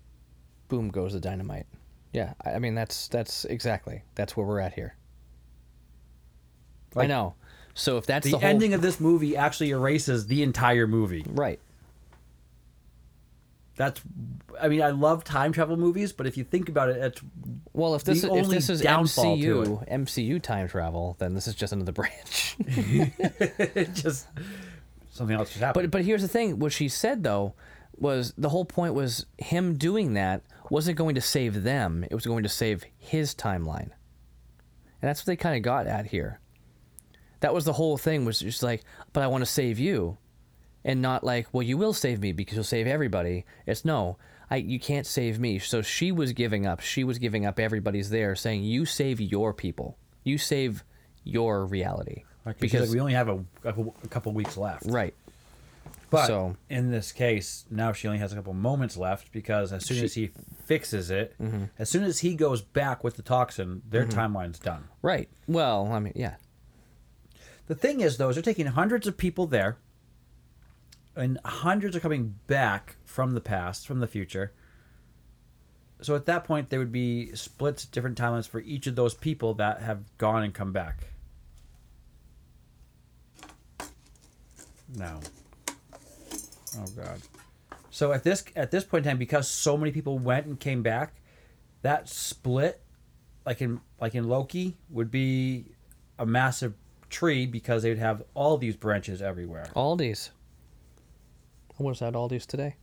boom 0.68 0.90
goes 0.90 1.14
the 1.14 1.20
dynamite. 1.20 1.66
Yeah, 2.12 2.34
I 2.46 2.60
mean 2.60 2.76
that's 2.76 3.08
that's 3.08 3.46
exactly 3.46 4.04
that's 4.16 4.36
where 4.38 4.46
we're 4.46 4.60
at 4.60 4.74
here. 4.74 4.96
I 6.96 7.08
know. 7.08 7.36
So 7.74 7.98
if 7.98 8.06
that's 8.06 8.24
The, 8.24 8.32
the, 8.32 8.38
whole 8.38 8.48
ending 8.48 8.74
of 8.74 8.82
this 8.82 9.00
movie 9.02 9.36
actually 9.36 9.72
erases 9.72 10.28
the 10.28 10.44
entire 10.44 10.88
movie. 10.88 11.26
right, 11.28 11.60
That's, 13.76 14.02
I 14.60 14.70
mean, 14.70 14.82
I 14.82 14.92
love 14.92 15.24
time 15.24 15.52
travel 15.52 15.76
movies, 15.76 16.14
but 16.14 16.28
if 16.28 16.38
you 16.38 16.46
think 16.46 16.70
about 16.70 16.90
it, 16.90 16.98
it's 16.98 17.22
well 17.74 17.94
if 17.96 18.06
this 18.06 18.24
is, 18.24 18.30
if 18.32 18.48
this 18.48 18.70
is 18.70 18.82
MCU 18.82 19.88
MCU 19.90 20.42
time 20.42 20.70
travel, 20.70 21.16
then 21.20 21.34
this 21.34 21.48
is 21.48 21.56
just 21.56 21.74
another 21.74 21.92
branch. 21.94 22.56
just 23.94 24.28
something 25.12 25.36
else 25.36 25.50
just 25.50 25.62
happened. 25.62 25.92
But 25.92 26.00
but 26.00 26.06
here's 26.06 26.22
the 26.22 26.30
thing: 26.30 26.60
what 26.60 26.72
she 26.72 26.88
said 26.88 27.24
though 27.24 27.54
was 27.98 28.34
the 28.38 28.50
whole 28.50 28.66
point 28.66 28.94
was 28.94 29.26
him 29.38 29.78
doing 29.78 30.14
that 30.14 30.44
wasn't 30.70 30.98
going 30.98 31.16
to 31.16 31.22
save 31.22 31.64
them; 31.64 32.06
it 32.06 32.14
was 32.14 32.26
going 32.26 32.44
to 32.44 32.50
save 32.50 32.86
his 32.98 33.36
timeline, 33.36 33.92
and 35.02 35.02
that's 35.02 35.22
what 35.22 35.26
they 35.26 35.36
kind 35.36 35.58
of 35.58 35.64
got 35.64 35.86
at 35.86 36.08
here. 36.08 36.40
That 37.42 37.54
was 37.54 37.66
the 37.66 37.74
whole 37.74 37.98
thing 37.98 38.24
was 38.24 38.40
just 38.40 38.64
like, 38.64 38.84
but 39.12 39.22
I 39.22 39.28
want 39.28 39.42
to 39.42 39.46
save 39.46 39.80
you, 39.80 40.18
and 40.86 41.02
not 41.02 41.24
like, 41.24 41.48
well, 41.52 41.64
you 41.64 41.78
will 41.78 41.91
save 41.94 42.22
me 42.22 42.32
because 42.32 42.56
you'll 42.56 42.64
save 42.64 42.88
everybody. 42.88 43.44
It's 43.66 43.84
no, 43.84 44.18
I 44.49 44.57
you 44.57 44.80
can't 44.80 45.06
save 45.07 45.40
me. 45.40 45.60
So 45.60 45.82
she 45.82 46.12
was 46.14 46.32
giving 46.32 46.66
up. 46.66 46.80
She 46.80 47.03
was 47.03 47.18
giving 47.18 47.45
up. 47.45 47.60
Everybody's 47.60 48.10
there 48.12 48.36
saying, 48.36 48.64
you 48.64 48.86
save 48.86 49.20
your 49.20 49.53
people, 49.53 49.98
you 50.24 50.38
save 50.38 50.84
your 51.24 51.66
reality, 51.66 52.24
Like, 52.45 52.60
because 52.60 52.82
because 52.82 52.94
we 52.94 52.99
only 53.02 53.14
have 53.14 53.28
a, 53.30 53.44
a, 53.64 53.74
couple 54.10 54.32
weeks 54.32 54.56
left. 54.57 54.84
right. 54.86 55.14
But 56.12 56.28
So- 56.28 56.56
in 56.70 56.91
this 56.91 57.12
case, 57.12 57.66
now 57.72 57.91
she 57.91 58.07
only 58.07 58.20
has 58.20 58.32
a 58.32 58.36
couple 58.36 58.53
moments 58.53 58.95
left 58.95 59.32
because 59.32 59.74
as 59.74 59.84
soon 59.86 60.03
as 60.03 60.14
he 60.14 60.30
fixes 60.66 61.10
it, 61.10 61.34
Mm-hmm. 61.41 61.64
as 61.80 61.90
soon 61.90 62.03
as 62.03 62.20
he 62.20 62.36
goes 62.36 62.62
back 62.62 63.03
with 63.03 63.16
the 63.16 63.24
toxin, 63.24 63.82
their 63.90 64.06
timeline's 64.06 64.60
done. 64.60 64.84
Right. 65.02 65.28
Well, 65.48 65.91
I 65.91 65.98
mean, 65.99 66.14
yeah. 66.16 66.36
The 67.68 67.76
thing 67.76 68.02
is, 68.02 68.18
though, 68.18 68.30
is 68.30 68.36
they're 68.36 68.44
taking 68.44 68.68
hundreds 68.68 69.07
of 69.07 69.18
people 69.18 69.48
there, 69.48 69.78
and 71.16 71.40
hundreds 71.46 71.96
are 71.96 72.00
coming 72.00 72.36
back 72.48 72.98
from 73.06 73.32
the 73.32 73.42
past, 73.42 73.88
from 73.88 74.00
the 74.00 74.08
future. 74.08 74.54
So 76.02 76.16
at 76.16 76.26
that 76.26 76.44
point, 76.44 76.70
there 76.70 76.80
would 76.80 76.92
be 76.92 77.34
splits, 77.36 77.86
different 77.86 78.18
timelines 78.18 78.48
for 78.48 78.60
each 78.60 78.86
of 78.88 78.96
those 78.96 79.14
people 79.14 79.54
that 79.56 79.82
have 79.82 80.04
gone 80.18 80.44
and 80.44 80.54
come 80.54 80.74
back. 80.74 81.08
No. 84.94 85.20
Oh 86.78 86.86
God. 86.96 87.22
So 87.90 88.12
at 88.12 88.24
this 88.24 88.44
at 88.56 88.72
this 88.72 88.84
point 88.84 89.06
in 89.06 89.12
time, 89.12 89.18
because 89.18 89.50
so 89.50 89.78
many 89.78 89.92
people 89.92 90.20
went 90.20 90.46
and 90.46 90.60
came 90.60 90.84
back, 90.84 91.16
that 91.82 92.10
split, 92.10 92.82
like 93.46 93.62
in 93.62 93.80
like 94.00 94.16
in 94.16 94.28
Loki, 94.28 94.78
would 94.90 95.10
be 95.10 95.72
a 96.20 96.26
massive 96.26 96.74
tree 97.10 97.46
because 97.46 97.84
they'd 97.84 97.98
have 97.98 98.22
all 98.34 98.58
these 98.58 98.76
branches 98.76 99.22
everywhere. 99.22 99.70
Aldi's. 99.76 100.32
I 101.80 101.84
was 101.84 102.02
at 102.02 102.14
Aldi's 102.14 102.46
today. 102.46 102.76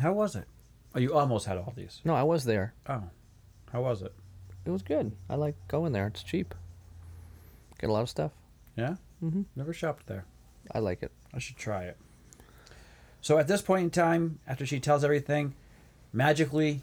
How 0.00 0.12
was 0.12 0.34
it? 0.36 0.46
Oh, 0.94 0.98
you 0.98 1.14
almost 1.14 1.46
had 1.46 1.58
all 1.58 1.72
these. 1.76 2.00
No, 2.04 2.14
I 2.14 2.22
was 2.22 2.44
there. 2.44 2.74
Oh, 2.88 3.04
how 3.72 3.82
was 3.82 4.02
it? 4.02 4.12
It 4.64 4.70
was 4.70 4.82
good. 4.82 5.12
I 5.28 5.36
like 5.36 5.56
going 5.68 5.92
there. 5.92 6.06
It's 6.08 6.22
cheap. 6.22 6.54
Get 7.78 7.90
a 7.90 7.92
lot 7.92 8.02
of 8.02 8.08
stuff. 8.08 8.32
Yeah. 8.76 8.96
Mm-hmm. 9.22 9.42
Never 9.56 9.72
shopped 9.72 10.06
there. 10.06 10.24
I 10.72 10.78
like 10.78 11.02
it. 11.02 11.12
I 11.32 11.38
should 11.38 11.56
try 11.56 11.84
it. 11.84 11.96
So 13.20 13.38
at 13.38 13.48
this 13.48 13.62
point 13.62 13.84
in 13.84 13.90
time, 13.90 14.40
after 14.46 14.66
she 14.66 14.80
tells 14.80 15.04
everything, 15.04 15.54
magically, 16.12 16.82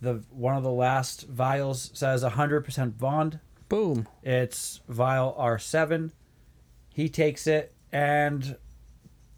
the 0.00 0.22
one 0.30 0.56
of 0.56 0.62
the 0.62 0.70
last 0.70 1.26
vials 1.26 1.90
says 1.94 2.22
100% 2.22 2.98
bond. 2.98 3.40
Boom. 3.68 4.06
It's 4.22 4.80
vial 4.88 5.36
R7. 5.38 6.12
He 6.94 7.08
takes 7.08 7.46
it, 7.46 7.74
and 7.92 8.56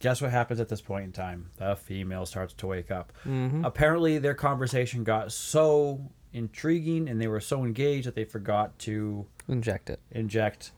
guess 0.01 0.21
what 0.21 0.31
happens 0.33 0.59
at 0.61 0.69
this 0.69 0.81
point 0.81 1.05
in 1.05 1.13
time? 1.13 1.51
The 1.57 1.77
female 1.77 2.27
starts 2.27 2.53
to 2.55 2.67
wake 2.67 2.91
up. 2.91 3.13
Mm-hmm. 3.25 3.65
Apparently, 3.65 4.19
their 4.19 4.35
conversation 4.35 5.05
got 5.05 5.31
so 5.33 6.11
intriguing 6.33 7.09
and 7.09 7.21
they 7.21 7.27
were 7.29 7.41
so 7.41 7.65
engaged 7.65 8.07
that 8.07 8.15
they 8.15 8.25
forgot 8.25 8.79
to 8.81 9.27
Inject 9.49 9.91
it. 9.91 10.01
inject 10.11 10.73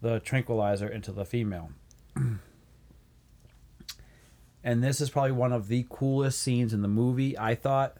the 0.00 0.20
tranquilizer 0.20 0.88
into 0.88 1.12
the 1.12 1.24
female. 1.24 1.70
and 4.64 4.82
this 4.84 5.00
is 5.00 5.10
probably 5.10 5.32
one 5.32 5.52
of 5.52 5.68
the 5.68 5.86
coolest 5.88 6.40
scenes 6.40 6.72
in 6.72 6.82
the 6.82 6.88
movie. 6.88 7.38
I 7.38 7.54
thought 7.54 7.96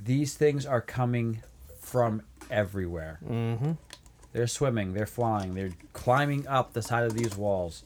these 0.00 0.34
things 0.34 0.66
are 0.66 0.80
coming 0.80 1.42
from 1.80 2.22
everywhere. 2.50 3.20
Mm-hmm. 3.28 3.72
They're 4.32 4.46
swimming, 4.46 4.94
they're 4.94 5.06
flying, 5.06 5.54
they're 5.54 5.72
climbing 5.92 6.46
up 6.46 6.72
the 6.72 6.82
side 6.82 7.04
of 7.04 7.14
these 7.14 7.36
walls. 7.36 7.84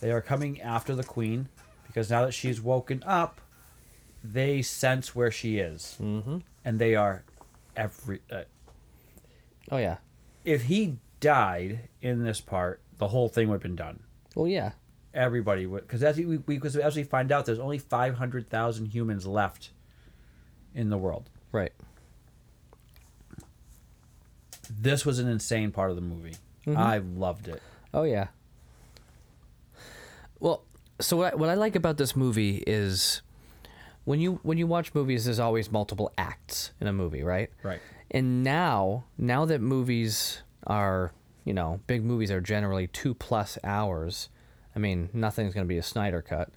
They 0.00 0.10
are 0.12 0.20
coming 0.20 0.60
after 0.60 0.94
the 0.94 1.04
queen 1.04 1.48
because 1.86 2.10
now 2.10 2.24
that 2.24 2.32
she's 2.32 2.60
woken 2.60 3.02
up, 3.06 3.40
they 4.22 4.62
sense 4.62 5.14
where 5.14 5.30
she 5.30 5.58
is. 5.58 5.96
Mm-hmm. 6.00 6.38
And 6.64 6.78
they 6.78 6.94
are 6.94 7.24
every. 7.76 8.20
Uh, 8.30 8.42
Oh 9.70 9.78
yeah. 9.78 9.96
if 10.44 10.64
he 10.64 10.98
died 11.20 11.88
in 12.02 12.22
this 12.22 12.38
part, 12.40 12.82
the 12.98 13.08
whole 13.08 13.28
thing 13.28 13.48
would 13.48 13.54
have 13.54 13.62
been 13.62 13.76
done. 13.76 14.00
Well, 14.34 14.46
yeah. 14.46 14.72
Everybody 15.14 15.64
would, 15.64 15.82
because 15.86 16.02
as 16.02 16.18
we 16.18 16.36
because 16.36 16.76
as 16.76 16.96
we 16.96 17.02
find 17.04 17.32
out, 17.32 17.46
there's 17.46 17.58
only 17.58 17.78
five 17.78 18.16
hundred 18.16 18.50
thousand 18.50 18.86
humans 18.86 19.26
left 19.26 19.70
in 20.74 20.90
the 20.90 20.98
world. 20.98 21.30
Right. 21.50 21.72
This 24.68 25.06
was 25.06 25.18
an 25.18 25.28
insane 25.28 25.70
part 25.70 25.90
of 25.90 25.96
the 25.96 26.02
movie. 26.02 26.34
I 26.66 26.98
loved 26.98 27.48
it. 27.48 27.62
Oh 27.92 28.02
yeah. 28.04 28.28
Well, 30.40 30.64
so 31.00 31.16
what 31.16 31.32
I, 31.32 31.36
what 31.36 31.48
I 31.48 31.54
like 31.54 31.76
about 31.76 31.96
this 31.96 32.14
movie 32.14 32.62
is 32.66 33.22
when 34.04 34.20
you 34.20 34.40
when 34.42 34.58
you 34.58 34.66
watch 34.66 34.94
movies, 34.94 35.24
there's 35.24 35.38
always 35.38 35.70
multiple 35.70 36.12
acts 36.16 36.72
in 36.80 36.86
a 36.86 36.92
movie, 36.92 37.22
right? 37.22 37.50
Right. 37.62 37.80
And 38.10 38.44
now, 38.44 39.04
now 39.18 39.44
that 39.46 39.60
movies 39.60 40.42
are, 40.66 41.12
you 41.44 41.54
know, 41.54 41.80
big 41.86 42.04
movies 42.04 42.30
are 42.30 42.40
generally 42.40 42.86
two 42.86 43.14
plus 43.14 43.58
hours. 43.64 44.28
I 44.76 44.78
mean, 44.78 45.08
nothing's 45.12 45.54
going 45.54 45.66
to 45.66 45.68
be 45.68 45.78
a 45.78 45.82
Snyder 45.82 46.22
cut. 46.22 46.50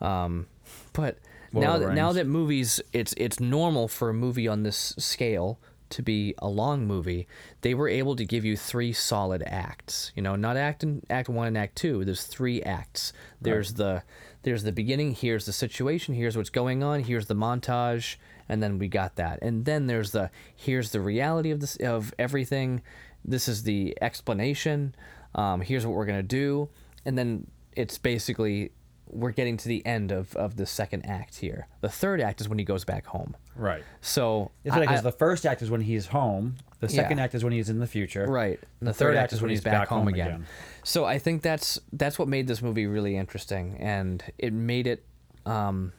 Um, 0.00 0.46
but 0.92 1.18
Lord 1.52 1.64
now 1.64 1.78
that 1.78 1.94
now 1.94 2.12
that 2.12 2.26
movies, 2.26 2.80
it's 2.92 3.14
it's 3.16 3.40
normal 3.40 3.88
for 3.88 4.10
a 4.10 4.14
movie 4.14 4.48
on 4.48 4.62
this 4.62 4.94
scale 4.98 5.58
to 5.92 6.02
be 6.02 6.34
a 6.38 6.48
long 6.48 6.86
movie. 6.86 7.26
They 7.60 7.74
were 7.74 7.88
able 7.88 8.16
to 8.16 8.24
give 8.24 8.44
you 8.44 8.56
three 8.56 8.92
solid 8.92 9.42
acts. 9.46 10.12
You 10.14 10.22
know, 10.22 10.36
not 10.36 10.56
act 10.56 10.82
in 10.82 11.02
act 11.08 11.28
one 11.28 11.46
and 11.48 11.58
act 11.58 11.76
two. 11.76 12.04
There's 12.04 12.24
three 12.24 12.62
acts. 12.62 13.12
There's 13.40 13.74
the 13.74 14.02
there's 14.42 14.64
the 14.64 14.72
beginning. 14.72 15.14
Here's 15.14 15.46
the 15.46 15.52
situation. 15.52 16.14
Here's 16.14 16.36
what's 16.36 16.50
going 16.50 16.82
on. 16.82 17.04
Here's 17.04 17.26
the 17.26 17.34
montage, 17.34 18.16
and 18.48 18.62
then 18.62 18.78
we 18.78 18.88
got 18.88 19.16
that. 19.16 19.38
And 19.42 19.64
then 19.64 19.86
there's 19.86 20.10
the 20.10 20.30
here's 20.56 20.90
the 20.90 21.00
reality 21.00 21.50
of 21.50 21.60
this 21.60 21.76
of 21.76 22.12
everything. 22.18 22.82
This 23.24 23.48
is 23.48 23.62
the 23.62 23.96
explanation. 24.00 24.94
Um, 25.34 25.60
here's 25.60 25.86
what 25.86 25.94
we're 25.94 26.06
gonna 26.06 26.22
do, 26.22 26.68
and 27.04 27.16
then 27.16 27.46
it's 27.76 27.98
basically 27.98 28.72
we're 29.12 29.30
getting 29.32 29.56
to 29.58 29.68
the 29.68 29.84
end 29.86 30.10
of, 30.10 30.34
of 30.36 30.56
the 30.56 30.66
second 30.66 31.04
act 31.06 31.36
here. 31.36 31.68
The 31.82 31.88
third 31.88 32.20
act 32.20 32.40
is 32.40 32.48
when 32.48 32.58
he 32.58 32.64
goes 32.64 32.84
back 32.84 33.06
home. 33.06 33.36
Right. 33.54 33.82
So 34.00 34.50
It's 34.64 34.74
like 34.74 34.88
I- 34.88 34.94
'cause 34.94 35.02
the 35.02 35.12
first 35.12 35.44
act 35.46 35.60
is 35.62 35.70
when 35.70 35.82
he's 35.82 36.06
home. 36.06 36.56
The 36.80 36.88
second 36.88 37.18
Yeah. 37.18 37.24
act 37.24 37.34
is 37.34 37.44
when 37.44 37.52
he's 37.52 37.68
in 37.68 37.78
the 37.78 37.86
future. 37.86 38.26
Right. 38.26 38.58
And 38.80 38.88
the, 38.88 38.92
third, 38.94 39.14
act 39.16 39.32
is 39.32 39.40
when 39.40 39.50
he's 39.50 39.60
back, 39.60 39.86
home, 39.88 40.08
again. 40.08 40.26
again. 40.26 40.46
So 40.82 41.04
I 41.04 41.18
think 41.18 41.42
that's 41.42 41.78
that's 41.92 42.18
what 42.18 42.26
made 42.26 42.46
this 42.48 42.60
movie 42.62 42.86
really 42.86 43.16
interesting, 43.16 43.76
and 43.78 44.24
it 44.38 44.52
made 44.52 44.86
it. 44.88 45.04
Um, 45.46 45.92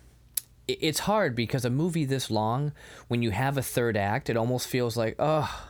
it- 0.68 0.80
it's 0.82 1.00
hard 1.00 1.36
because 1.36 1.64
a 1.66 1.70
movie 1.70 2.04
this 2.06 2.30
long, 2.32 2.74
when 3.08 3.22
you 3.22 3.32
have 3.32 3.58
a 3.58 3.62
third 3.62 3.96
act, 3.96 4.30
it 4.30 4.36
almost 4.36 4.68
feels 4.68 4.98
like, 4.98 5.16
oh, 5.20 5.68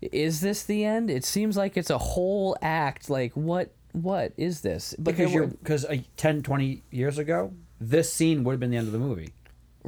is 0.00 0.40
this 0.40 0.62
the 0.62 0.84
end? 0.84 1.10
It 1.10 1.24
seems 1.24 1.56
like 1.56 1.76
it's 1.76 1.90
a 1.90 1.98
whole 1.98 2.56
act. 2.62 3.10
Like 3.10 3.32
what? 3.32 3.72
What 4.02 4.32
is 4.36 4.60
this? 4.60 4.94
But 4.98 5.16
Because 5.16 5.32
you're 5.32 5.46
because 5.46 5.84
uh, 5.84 5.96
10, 6.16 6.42
20 6.42 6.82
years 6.90 7.18
ago, 7.18 7.52
this 7.80 8.12
scene 8.12 8.44
would 8.44 8.52
have 8.52 8.60
been 8.60 8.70
the 8.70 8.76
end 8.76 8.86
of 8.86 8.92
the 8.92 8.98
movie 8.98 9.32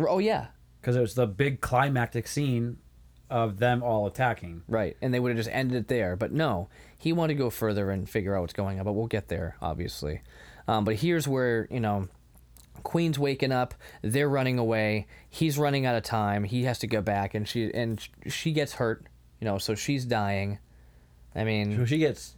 oh 0.06 0.18
yeah, 0.18 0.48
because 0.80 0.96
it 0.96 1.00
was 1.00 1.14
the 1.14 1.26
big 1.26 1.60
climactic 1.60 2.28
scene 2.28 2.78
of 3.30 3.58
them 3.58 3.82
all 3.82 4.06
attacking. 4.06 4.62
Right, 4.68 4.96
and 5.02 5.12
they 5.12 5.20
would 5.20 5.30
have 5.30 5.38
just 5.38 5.50
ended 5.50 5.76
it 5.76 5.88
there. 5.88 6.16
But 6.16 6.32
no, 6.32 6.68
he 6.96 7.12
wanted 7.12 7.34
to 7.34 7.38
go 7.38 7.50
further 7.50 7.90
and 7.90 8.08
figure 8.08 8.36
out 8.36 8.42
what's 8.42 8.52
going 8.52 8.78
on. 8.78 8.84
But 8.84 8.92
we'll 8.92 9.06
get 9.06 9.28
there, 9.28 9.56
obviously. 9.60 10.22
Um, 10.68 10.84
but 10.84 10.96
here's 10.96 11.26
where 11.26 11.66
you 11.70 11.80
know, 11.80 12.08
Queen's 12.82 13.18
waking 13.18 13.52
up. 13.52 13.74
They're 14.02 14.28
running 14.28 14.58
away. 14.58 15.06
He's 15.28 15.58
running 15.58 15.86
out 15.86 15.96
of 15.96 16.02
time. 16.02 16.44
He 16.44 16.64
has 16.64 16.78
to 16.80 16.86
go 16.86 17.02
back, 17.02 17.34
and 17.34 17.48
she 17.48 17.72
and 17.72 18.06
she 18.26 18.52
gets 18.52 18.74
hurt. 18.74 19.04
You 19.40 19.46
know, 19.46 19.58
so 19.58 19.74
she's 19.74 20.04
dying. 20.04 20.58
I 21.34 21.44
mean, 21.44 21.76
So 21.76 21.84
she 21.84 21.98
gets 21.98 22.34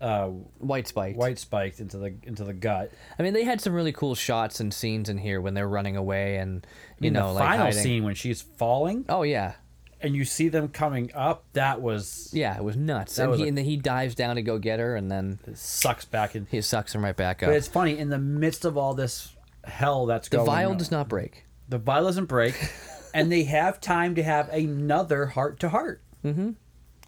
uh, 0.00 0.26
White 0.58 0.86
spiked. 0.88 1.16
white 1.16 1.38
spiked 1.38 1.80
into 1.80 1.96
the 1.98 2.14
into 2.24 2.44
the 2.44 2.52
gut. 2.52 2.90
I 3.18 3.22
mean, 3.22 3.32
they 3.32 3.44
had 3.44 3.60
some 3.60 3.72
really 3.72 3.92
cool 3.92 4.14
shots 4.14 4.60
and 4.60 4.72
scenes 4.72 5.08
in 5.08 5.18
here 5.18 5.40
when 5.40 5.54
they're 5.54 5.68
running 5.68 5.96
away 5.96 6.36
and 6.36 6.66
you 7.00 7.08
In 7.08 7.14
know, 7.14 7.28
the 7.28 7.32
like 7.34 7.44
final 7.48 7.66
hiding. 7.66 7.82
scene 7.82 8.04
when 8.04 8.14
she's 8.14 8.42
falling 8.42 9.04
Oh 9.08 9.22
yeah, 9.22 9.54
and 10.02 10.14
you 10.14 10.24
see 10.26 10.48
them 10.48 10.68
coming 10.68 11.10
up, 11.14 11.44
that 11.54 11.80
was 11.80 12.28
yeah, 12.34 12.56
it 12.56 12.62
was 12.62 12.76
nuts. 12.76 13.18
And, 13.18 13.30
was 13.30 13.38
he, 13.40 13.46
a- 13.46 13.48
and 13.48 13.56
then 13.56 13.64
he 13.64 13.76
dives 13.78 14.14
down 14.14 14.36
to 14.36 14.42
go 14.42 14.58
get 14.58 14.80
her, 14.80 14.96
and 14.96 15.10
then 15.10 15.38
sucks 15.54 16.04
back 16.04 16.36
in. 16.36 16.46
he 16.50 16.60
sucks 16.60 16.94
him 16.94 17.02
right 17.02 17.16
back 17.16 17.42
up. 17.42 17.48
But 17.48 17.56
it's 17.56 17.68
funny 17.68 17.96
in 17.98 18.10
the 18.10 18.18
midst 18.18 18.64
of 18.66 18.76
all 18.76 18.92
this 18.94 19.34
hell 19.64 20.04
that's 20.06 20.28
the 20.28 20.36
going 20.36 20.46
The 20.46 20.52
vial 20.52 20.70
on. 20.72 20.76
does 20.76 20.90
not 20.90 21.08
break. 21.08 21.44
the 21.68 21.78
vial 21.78 22.04
doesn't 22.04 22.26
break, 22.26 22.54
and 23.14 23.32
they 23.32 23.44
have 23.44 23.80
time 23.80 24.14
to 24.16 24.22
have 24.22 24.50
another 24.50 25.24
heart 25.26 25.58
to 25.60 25.70
heart. 25.70 26.02
Mm-hmm. 26.22 26.50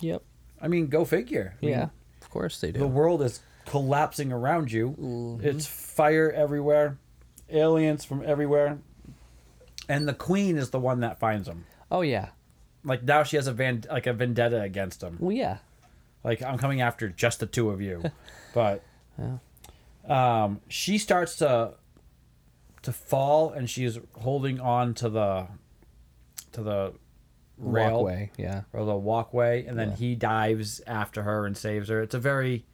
Yep. 0.01 0.23
I 0.61 0.69
mean, 0.69 0.87
go 0.89 1.05
figure. 1.05 1.55
I 1.61 1.65
mean, 1.67 1.75
Yeah, 1.75 1.89
of 2.29 2.33
course 2.33 2.61
they 2.61 2.71
do. 2.71 2.79
the 2.79 2.87
world 2.87 3.23
is 3.23 3.41
collapsing 3.65 4.33
around 4.33 4.71
you. 4.71 4.91
Mm-hmm. 5.01 5.47
It's 5.47 5.67
fire 5.67 6.31
everywhere, 6.31 6.99
aliens 7.49 8.05
from 8.05 8.23
everywhere, 8.23 8.79
and 9.89 10.07
the 10.07 10.13
queen 10.13 10.59
is 10.59 10.69
the 10.69 10.79
one 10.79 11.01
that 11.01 11.19
finds 11.19 11.47
them. 11.47 11.65
oh 11.91 12.03
yeah. 12.03 12.29
Like 12.85 13.03
now, 13.03 13.23
she 13.23 13.37
has 13.37 13.47
a 13.47 13.53
van 13.53 13.85
like 13.91 14.07
a 14.07 14.13
vendetta 14.13 14.61
against 14.61 15.01
them. 15.01 15.17
Well 15.19 15.33
yeah. 15.33 15.59
Like 16.23 16.43
I'm 16.43 16.59
coming 16.59 16.83
after 16.83 17.09
just 17.09 17.41
the 17.41 17.47
two 17.47 17.71
of 17.71 17.81
you, 17.81 18.03
but 18.55 18.83
um, 20.07 20.61
she 20.69 20.99
starts 20.99 21.37
to 21.37 21.75
to 22.83 22.93
fall, 22.93 23.51
and 23.51 23.71
she's 23.71 23.99
holding 24.21 24.61
on 24.61 24.93
to 24.95 25.09
the 25.09 25.49
to 26.53 26.63
the 26.63 26.93
rail 27.59 28.05
Walkway. 28.05 28.31
Yeah. 28.37 28.63
or 28.73 28.85
the 28.85 28.97
walkway, 28.97 29.65
and 29.67 29.79
then 29.79 29.91
Yeah. 29.91 29.97
he 29.97 30.15
dives 30.15 30.81
after 30.87 31.23
her 31.23 31.47
and 31.47 31.57
saves 31.57 31.89
her. 31.89 32.01
It's 32.03 32.15
a 32.15 32.19
very, 32.19 32.65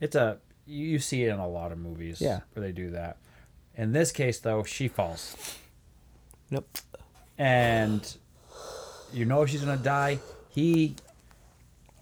it's 0.00 0.14
a 0.14 0.38
you, 0.66 0.98
see 0.98 1.24
it 1.24 1.30
in 1.30 1.38
a 1.38 1.48
lot 1.48 1.72
of 1.72 1.78
movies. 1.78 2.20
Yeah. 2.20 2.40
where 2.52 2.64
they 2.64 2.72
do 2.72 2.90
that. 2.90 3.16
In 3.74 3.92
this 3.92 4.12
case, 4.12 4.38
though, 4.38 4.62
she 4.62 4.86
falls, 4.86 5.56
Nope. 6.50 6.68
and 7.38 8.16
you 9.12 9.24
know 9.24 9.46
she's 9.46 9.62
gonna 9.64 9.76
die. 9.76 10.18
He, 10.50 10.94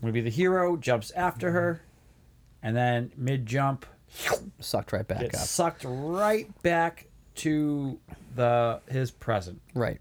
gonna 0.01 0.13
be 0.13 0.21
the 0.21 0.31
hero, 0.31 0.77
jumps 0.77 1.11
after 1.13 1.47
mm-hmm. 1.49 1.57
her, 1.57 1.83
and 2.63 2.77
then 2.77 3.13
mid 3.17 3.47
jump 3.47 3.87
Sucked 4.59 4.93
right 4.93 5.07
back 5.07 5.23
up. 5.35 5.35
sucked 5.37 5.85
right 5.87 6.47
back 6.63 7.07
to 7.37 7.99
the 8.35 8.81
his 8.89 9.11
present. 9.13 9.61
Right. 9.75 10.01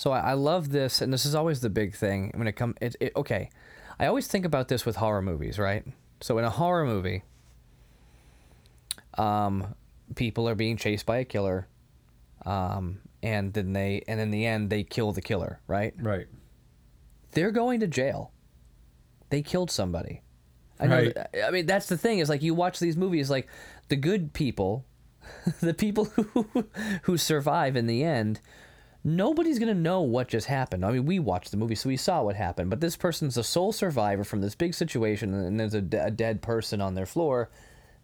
So 0.00 0.12
I, 0.12 0.30
I 0.30 0.32
love 0.32 0.70
this, 0.70 1.02
and 1.02 1.12
this 1.12 1.26
is 1.26 1.34
always 1.34 1.60
the 1.60 1.68
big 1.68 1.94
thing 1.94 2.32
when 2.34 2.48
it 2.48 2.52
comes. 2.52 2.74
It, 2.80 2.96
it 3.00 3.12
okay. 3.16 3.50
I 3.98 4.06
always 4.06 4.26
think 4.26 4.46
about 4.46 4.68
this 4.68 4.86
with 4.86 4.96
horror 4.96 5.20
movies, 5.20 5.58
right? 5.58 5.84
So 6.22 6.38
in 6.38 6.44
a 6.46 6.48
horror 6.48 6.86
movie, 6.86 7.22
um, 9.18 9.74
people 10.14 10.48
are 10.48 10.54
being 10.54 10.78
chased 10.78 11.04
by 11.04 11.18
a 11.18 11.24
killer, 11.26 11.68
um, 12.46 13.00
and 13.22 13.52
then 13.52 13.74
they, 13.74 14.02
and 14.08 14.18
in 14.20 14.30
the 14.30 14.46
end, 14.46 14.70
they 14.70 14.84
kill 14.84 15.12
the 15.12 15.20
killer, 15.20 15.60
right? 15.66 15.92
Right. 15.98 16.28
They're 17.32 17.50
going 17.50 17.80
to 17.80 17.86
jail. 17.86 18.32
They 19.28 19.42
killed 19.42 19.70
somebody. 19.70 20.22
I 20.80 20.86
know. 20.86 20.96
Right. 20.96 21.14
that- 21.14 21.46
I 21.46 21.50
mean, 21.50 21.66
that's 21.66 21.88
the 21.90 21.98
thing 21.98 22.20
is 22.20 22.30
like 22.30 22.40
you 22.40 22.54
watch 22.54 22.78
these 22.78 22.96
movies, 22.96 23.28
like 23.28 23.48
the 23.88 23.96
good 23.96 24.32
people, 24.32 24.86
the 25.60 25.74
people 25.74 26.06
who 26.06 26.46
who 27.02 27.18
survive 27.18 27.76
in 27.76 27.86
the 27.86 28.02
end. 28.02 28.40
Nobody's 29.02 29.58
gonna 29.58 29.74
know 29.74 30.02
what 30.02 30.28
just 30.28 30.46
happened. 30.46 30.84
I 30.84 30.92
mean, 30.92 31.06
we 31.06 31.18
watched 31.18 31.50
the 31.50 31.56
movie, 31.56 31.74
so 31.74 31.88
we 31.88 31.96
saw 31.96 32.22
what 32.22 32.36
happened. 32.36 32.68
But 32.70 32.80
this 32.80 32.96
person's 32.96 33.36
a 33.38 33.42
sole 33.44 33.72
survivor 33.72 34.24
from 34.24 34.40
this 34.42 34.54
big 34.54 34.74
situation, 34.74 35.32
and 35.32 35.58
there's 35.58 35.72
a, 35.74 35.80
dead 35.80 36.42
person 36.42 36.80
on 36.82 36.94
their 36.94 37.06
floor. 37.06 37.48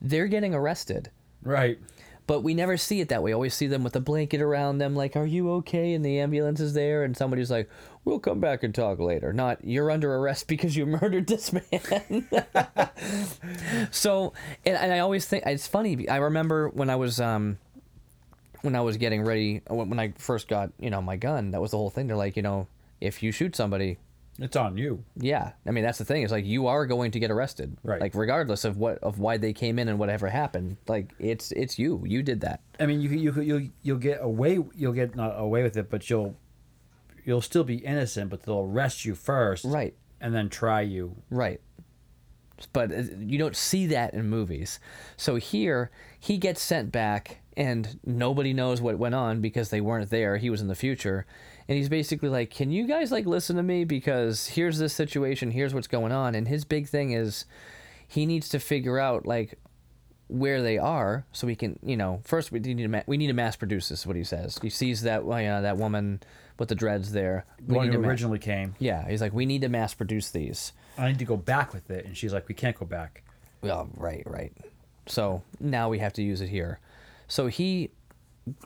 They're 0.00 0.26
getting 0.26 0.54
arrested, 0.54 1.10
Right. 1.42 1.78
but 2.26 2.42
we 2.42 2.54
never 2.54 2.76
see 2.78 3.00
it 3.00 3.08
that 3.10 3.22
way. 3.22 3.32
Always 3.32 3.54
see 3.54 3.66
them 3.66 3.84
with 3.84 3.94
a 3.94 4.00
blanket 4.00 4.40
around 4.40 4.78
them, 4.78 4.94
like, 4.96 5.16
"Are 5.16 5.26
you 5.26 5.50
okay?" 5.52 5.92
And 5.92 6.02
the 6.04 6.18
ambulance 6.18 6.60
is 6.60 6.72
there, 6.72 7.04
and 7.04 7.14
somebody's 7.14 7.50
like, 7.50 7.68
"We'll 8.06 8.18
come 8.18 8.40
back 8.40 8.62
and 8.62 8.74
talk 8.74 8.98
later." 8.98 9.32
Not, 9.34 9.64
"You're 9.64 9.90
under 9.90 10.14
arrest 10.14 10.48
because 10.48 10.76
you 10.76 10.86
murdered 10.86 11.26
this 11.26 11.52
man." 11.52 12.26
so, 13.90 14.32
and, 14.64 14.76
and 14.76 14.92
I 14.92 14.98
always 15.00 15.26
think 15.26 15.44
it's 15.46 15.66
funny. 15.66 16.08
I 16.08 16.16
remember 16.16 16.68
when 16.70 16.88
I 16.90 16.96
was 16.96 17.20
um, 17.20 17.58
when 18.66 18.76
I 18.76 18.82
was 18.82 18.98
getting 18.98 19.22
ready 19.24 19.62
when 19.70 19.98
I 19.98 20.12
first 20.18 20.48
got 20.48 20.72
you 20.78 20.90
know 20.90 21.00
my 21.00 21.16
gun. 21.16 21.52
That 21.52 21.62
was 21.62 21.70
the 21.70 21.78
whole 21.78 21.88
thing. 21.90 22.06
They're 22.08 22.16
like, 22.16 22.36
you 22.36 22.42
know, 22.42 22.66
if 23.00 23.22
you 23.22 23.32
shoot 23.32 23.56
somebody, 23.56 23.96
It's 24.38 24.56
on 24.56 24.76
you. 24.76 25.02
yeah. 25.16 25.52
I 25.66 25.70
mean, 25.70 25.82
that's 25.84 25.96
the 25.98 26.04
thing. 26.04 26.22
It's 26.22 26.32
like 26.32 26.44
you 26.44 26.66
are 26.66 26.84
going 26.84 27.10
to 27.12 27.18
get 27.18 27.30
arrested, 27.30 27.78
Right. 27.82 28.00
Like 28.00 28.14
regardless 28.14 28.64
of 28.66 28.76
what 28.76 28.98
of 29.02 29.18
why 29.18 29.38
they 29.38 29.52
came 29.54 29.78
in 29.78 29.88
and 29.88 29.98
whatever 29.98 30.28
happened. 30.28 30.76
Like 30.86 31.14
it's 31.18 31.52
it's 31.52 31.78
you. 31.78 32.02
You 32.06 32.22
did 32.22 32.40
that. 32.42 32.60
I 32.78 32.84
mean, 32.86 33.00
you 33.00 33.08
you 33.10 33.32
you'll 33.40 33.68
you'll 33.82 33.98
get 33.98 34.18
away 34.20 34.58
you'll 34.74 34.92
get 34.92 35.14
not 35.16 35.32
away 35.38 35.62
with 35.62 35.76
it, 35.78 35.88
but 35.88 36.10
you'll 36.10 36.36
you'll 37.24 37.40
still 37.42 37.64
be 37.64 37.76
innocent, 37.76 38.30
but 38.30 38.42
they'll 38.42 38.60
arrest 38.60 39.04
you 39.04 39.14
first, 39.14 39.64
Right. 39.64 39.94
and 40.20 40.32
then 40.34 40.48
try 40.48 40.82
you. 40.82 41.16
Right. 41.30 41.60
But 42.72 42.90
uh, 42.92 43.02
you 43.18 43.36
don't 43.38 43.56
see 43.56 43.86
that 43.88 44.14
in 44.14 44.28
movies. 44.30 44.78
So 45.16 45.36
here, 45.36 45.90
he 46.18 46.38
gets 46.38 46.62
sent 46.62 46.90
back, 46.92 47.40
and 47.56 47.98
nobody 48.04 48.52
knows 48.52 48.80
what 48.80 48.98
went 48.98 49.14
on 49.14 49.40
because 49.40 49.70
they 49.70 49.80
weren't 49.80 50.10
there. 50.10 50.36
He 50.36 50.50
was 50.50 50.60
in 50.60 50.68
the 50.68 50.74
future. 50.74 51.24
And 51.68 51.76
he's 51.76 51.88
basically 51.88 52.28
like, 52.28 52.50
Can 52.50 52.70
you 52.70 52.86
guys, 52.86 53.10
like, 53.10 53.26
listen 53.26 53.56
to 53.56 53.62
me? 53.62 53.84
Because 53.84 54.46
here's 54.48 54.78
this 54.78 54.92
situation, 54.92 55.50
here's 55.50 55.74
what's 55.74 55.86
going 55.88 56.12
on. 56.12 56.34
And 56.34 56.46
his 56.48 56.64
big 56.64 56.88
thing 56.88 57.12
is 57.12 57.44
he 58.06 58.26
needs 58.26 58.48
to 58.50 58.58
figure 58.60 58.98
out, 58.98 59.26
like, 59.26 59.58
where 60.28 60.60
they 60.60 60.76
are 60.76 61.24
so 61.32 61.46
we 61.46 61.54
can, 61.54 61.78
you 61.84 61.96
know, 61.96 62.20
first 62.24 62.50
we 62.50 62.58
need 62.58 62.78
to, 62.78 62.88
ma- 62.88 63.02
we 63.06 63.16
need 63.16 63.28
to 63.28 63.32
mass 63.32 63.54
produce 63.56 63.88
this, 63.88 64.00
is 64.00 64.06
what 64.06 64.16
he 64.16 64.24
says. 64.24 64.58
He 64.60 64.70
sees 64.70 65.02
that, 65.02 65.24
well, 65.24 65.40
yeah, 65.40 65.60
that 65.60 65.76
woman 65.76 66.20
with 66.58 66.68
the 66.68 66.74
dreads 66.74 67.12
there. 67.12 67.44
The 67.64 67.74
one 67.74 67.92
who 67.92 67.98
ma- 67.98 68.08
originally 68.08 68.38
came. 68.40 68.74
yeah, 68.78 69.08
he's 69.08 69.20
like, 69.20 69.32
We 69.32 69.46
need 69.46 69.62
to 69.62 69.68
mass 69.68 69.94
produce 69.94 70.30
these. 70.30 70.72
I 70.98 71.08
need 71.08 71.18
to 71.20 71.24
go 71.24 71.36
back 71.36 71.72
with 71.74 71.90
it, 71.90 72.06
and 72.06 72.16
she's 72.16 72.32
like, 72.32 72.48
"We 72.48 72.54
can't 72.54 72.74
go 72.78 72.86
back." 72.86 73.22
Well, 73.60 73.90
right, 73.98 74.22
right. 74.24 74.50
So 75.06 75.42
now 75.60 75.90
we 75.90 75.98
have 75.98 76.14
to 76.14 76.22
use 76.22 76.40
it 76.40 76.48
here. 76.48 76.80
So 77.28 77.46
he, 77.48 77.90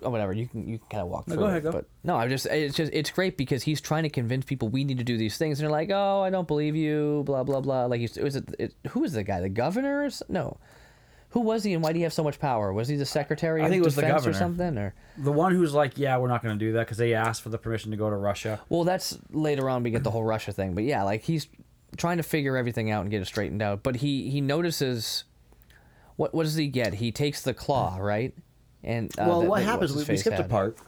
oh, 0.03 0.11
whatever. 0.11 0.33
You 0.33 0.47
can 0.47 0.69
you 0.69 0.79
can 0.79 0.89
kind 0.89 1.03
of 1.03 1.09
walk 1.09 1.27
No, 1.29 1.35
through 1.35 1.43
go 1.43 1.47
it, 1.47 1.51
ahead, 1.51 1.63
go. 1.63 1.73
But 1.73 1.87
no, 2.05 2.17
I 2.17 2.29
just 2.29 2.47
it's 2.47 2.77
just 2.77 2.93
it's 2.93 3.11
great 3.11 3.37
because 3.37 3.63
he's 3.63 3.81
trying 3.81 4.03
to 4.03 4.11
convince 4.11 4.45
people 4.45 4.69
we 4.69 4.85
need 4.85 4.99
to 4.99 5.05
do 5.05 5.17
these 5.17 5.37
things, 5.37 5.59
and 5.59 5.65
they're 5.65 5.73
like, 5.73 5.91
oh, 5.91 6.23
I 6.23 6.31
don't 6.31 6.47
believe 6.49 6.77
you, 6.77 7.23
blah 7.27 7.45
blah 7.45 7.61
blah. 7.61 7.87
Like, 7.87 8.01
he's, 8.01 8.17
was 8.17 8.37
it, 8.37 8.55
it 8.59 8.75
who 8.91 9.01
was 9.01 9.13
the 9.13 9.23
guy? 9.25 9.41
The 9.41 9.49
governor? 9.49 10.09
No, 10.29 10.59
who 11.31 11.41
was 11.41 11.65
he, 11.65 11.73
and 11.75 11.83
why 11.83 11.93
do 11.93 11.99
you 11.99 12.05
have 12.05 12.13
so 12.13 12.25
much 12.25 12.39
power? 12.39 12.73
Was 12.73 12.89
he 12.89 12.97
the 12.97 13.07
secretary? 13.07 13.63
I 13.63 13.65
of 13.65 13.71
think 13.71 13.83
it 13.83 13.85
was 13.85 13.95
the 13.95 14.03
Defense 14.03 14.27
or 14.27 14.33
something, 14.35 14.77
or 14.77 14.95
The 15.17 15.33
one 15.33 15.55
who's 15.55 15.73
like, 15.73 15.97
"Yeah, 15.97 16.19
we're 16.19 16.29
not 16.29 16.43
going 16.43 16.59
to 16.59 16.65
do 16.65 16.73
that" 16.73 16.81
because 16.81 16.99
they 16.99 17.15
asked 17.15 17.43
for 17.43 17.51
the 17.51 17.59
permission 17.59 17.91
to 17.93 17.97
go 17.97 18.11
to 18.11 18.17
Russia. 18.17 18.61
Well, 18.69 18.85
that's 18.85 19.17
later 19.31 19.71
on 19.71 19.83
we 19.83 19.91
get 19.91 20.03
the 20.05 20.11
whole 20.11 20.25
Russia 20.25 20.53
thing, 20.53 20.75
but 20.75 20.85
yeah, 20.85 21.03
like 21.05 21.23
he's 21.23 21.47
trying 21.97 22.17
to 22.19 22.23
figure 22.23 22.57
everything 22.57 22.91
out 22.91 23.03
and 23.03 23.11
get 23.11 23.23
it 23.23 23.27
straightened 23.27 23.63
out. 23.63 23.83
But 23.83 23.97
he 23.97 24.29
he 24.31 24.41
notices 24.41 25.25
what 26.17 26.35
what 26.35 26.43
does 26.43 26.57
he 26.57 26.67
get? 26.67 26.95
He 26.95 27.13
takes 27.13 27.43
the 27.43 27.55
claw, 27.55 27.97
right? 27.99 28.35
And 28.83 29.11
uh, 29.19 29.25
well, 29.29 29.41
that- 29.43 29.49
what 29.49 29.59
that- 29.61 29.65
happens? 29.67 29.95
We, 29.95 30.05
we 30.05 30.17
skipped 30.17 30.39
a 30.39 30.45
part. 30.45 30.79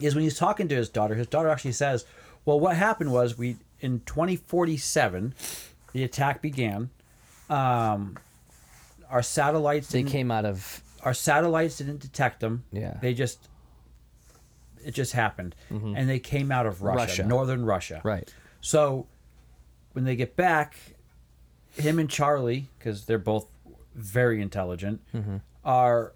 Is 0.00 0.14
when 0.14 0.24
he's 0.24 0.36
talking 0.38 0.68
to 0.68 0.74
his 0.74 0.88
daughter. 0.88 1.14
His 1.14 1.26
daughter 1.28 1.48
actually 1.48 1.72
says, 1.72 2.04
"Well, 2.44 2.58
what 2.58 2.76
happened 2.76 3.12
was 3.12 3.38
we 3.38 3.56
in 3.80 4.00
2047, 4.00 5.34
the 5.92 6.02
attack 6.04 6.42
began. 6.42 6.90
Um, 7.50 8.16
our 9.10 9.22
satellites 9.22 9.88
They 9.90 10.02
came 10.02 10.30
out 10.30 10.44
of 10.44 10.82
our 11.04 11.12
satellites 11.14 11.76
didn't 11.78 12.00
detect 12.00 12.40
them. 12.40 12.64
Yeah. 12.72 12.96
they 13.02 13.12
just 13.14 13.48
it 14.84 14.92
just 14.94 15.12
happened, 15.12 15.54
and 15.70 16.08
they 16.08 16.18
came 16.18 16.50
out 16.50 16.66
of 16.66 16.82
Russia, 16.82 16.98
Russia. 16.98 17.22
northern 17.24 17.64
Russia. 17.64 18.00
right. 18.04 18.32
So 18.60 19.06
when 19.92 20.04
they 20.04 20.16
get 20.16 20.34
back, 20.34 20.76
him 21.72 21.98
and 22.00 22.08
Charlie, 22.10 22.68
because 22.78 23.04
they're 23.04 23.18
both 23.18 23.46
very 23.94 24.40
intelligent, 24.42 25.00
Mm-hmm. 25.14 25.36
are 25.64 26.12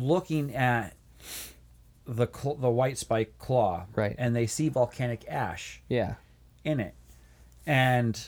looking 0.00 0.54
at 0.54 0.94
the 2.06 2.28
cl- 2.32 2.54
the 2.56 2.70
white 2.70 2.98
spike 2.98 3.36
claw, 3.38 3.86
Right. 3.94 4.14
And 4.18 4.34
they 4.36 4.46
see 4.46 4.68
volcanic 4.68 5.24
ash 5.28 5.82
Yeah. 5.88 6.14
in 6.64 6.78
it, 6.80 6.94
and 7.66 8.20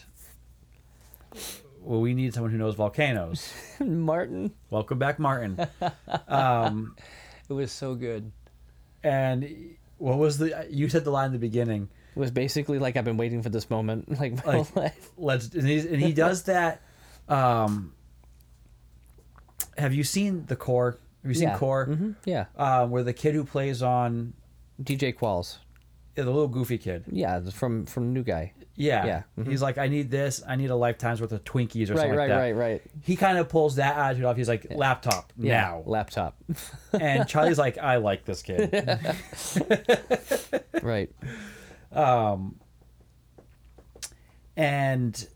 well, 1.83 2.01
we 2.01 2.13
need 2.15 2.35
someone 2.35 2.51
who 2.53 2.59
knows 2.59 2.75
volcanoes. 2.75 3.53
Martin, 3.81 4.53
Welcome 4.71 4.99
back, 4.99 5.19
Martin. 5.19 5.59
um, 6.29 6.97
it 7.49 7.53
was 7.53 7.71
so 7.73 7.95
good. 7.95 8.33
and 9.05 9.77
what 9.99 10.19
was 10.19 10.39
the 10.39 10.67
you 10.71 10.89
said 10.89 11.05
the 11.05 11.11
line 11.11 11.27
in 11.27 11.33
the 11.33 11.39
beginning? 11.39 11.89
It 12.17 12.19
was 12.19 12.31
basically 12.33 12.79
like 12.81 12.97
I've 12.97 13.05
been 13.05 13.17
waiting 13.17 13.43
for 13.43 13.49
this 13.49 13.71
moment, 13.71 14.09
like 14.21 14.45
my 14.45 14.57
Like- 14.57 14.67
whole 14.73 14.83
life. 14.83 15.11
let's 15.17 15.49
and, 15.55 15.67
he's, 15.69 15.85
and 15.85 16.01
he 16.03 16.13
does 16.13 16.43
that 16.45 16.81
um 17.29 17.93
have 19.77 19.93
you 19.95 20.03
seen 20.03 20.47
the 20.47 20.57
core 20.57 20.99
have 21.23 21.31
you 21.31 21.35
seen 21.35 21.49
yeah. 21.49 21.59
core 21.59 21.87
hmm 21.87 22.13
Yeah. 22.25 22.47
um 22.57 22.91
where 22.91 23.03
the 23.03 23.13
kid 23.13 23.35
who 23.35 23.45
plays 23.45 23.83
on 23.83 24.35
DJ 24.83 25.15
Qualls. 25.17 25.59
the 26.15 26.25
little 26.25 26.49
goofy 26.49 26.79
kid. 26.79 27.05
Yeah, 27.11 27.41
from 27.51 27.87
from 27.87 28.13
New 28.13 28.23
Guy. 28.23 28.53
Yeah. 28.77 29.05
Yeah, 29.07 29.23
mhm. 29.37 29.51
He's 29.51 29.61
like, 29.61 29.77
I 29.77 29.89
need 29.89 30.09
this. 30.09 30.41
I 30.47 30.55
need 30.55 30.71
a 30.71 30.77
lifetime's 30.77 31.21
worth 31.21 31.33
of 31.33 31.43
Twinkies 31.43 31.91
or 31.91 31.95
Right, 31.95 32.03
something 32.03 32.11
right, 32.11 32.17
like 32.17 32.29
that. 32.29 32.37
right, 32.39 32.53
right. 32.53 32.71
Right. 32.73 32.83
He 33.03 33.17
kind 33.17 33.39
of 33.39 33.49
pulls 33.49 33.75
that 33.77 33.97
attitude 33.97 34.25
off. 34.25 34.37
He's 34.37 34.49
like, 34.49 34.69
laptop 34.71 35.33
Yeah, 35.37 35.61
now. 35.63 35.83
laptop. 35.85 36.37
and 36.93 37.27
Charlie's 37.29 37.59
like, 37.59 37.77
I 37.79 37.97
like 37.97 38.25
this 38.25 38.43
kid. 38.43 38.73
right. 40.83 41.11
and 44.57 45.27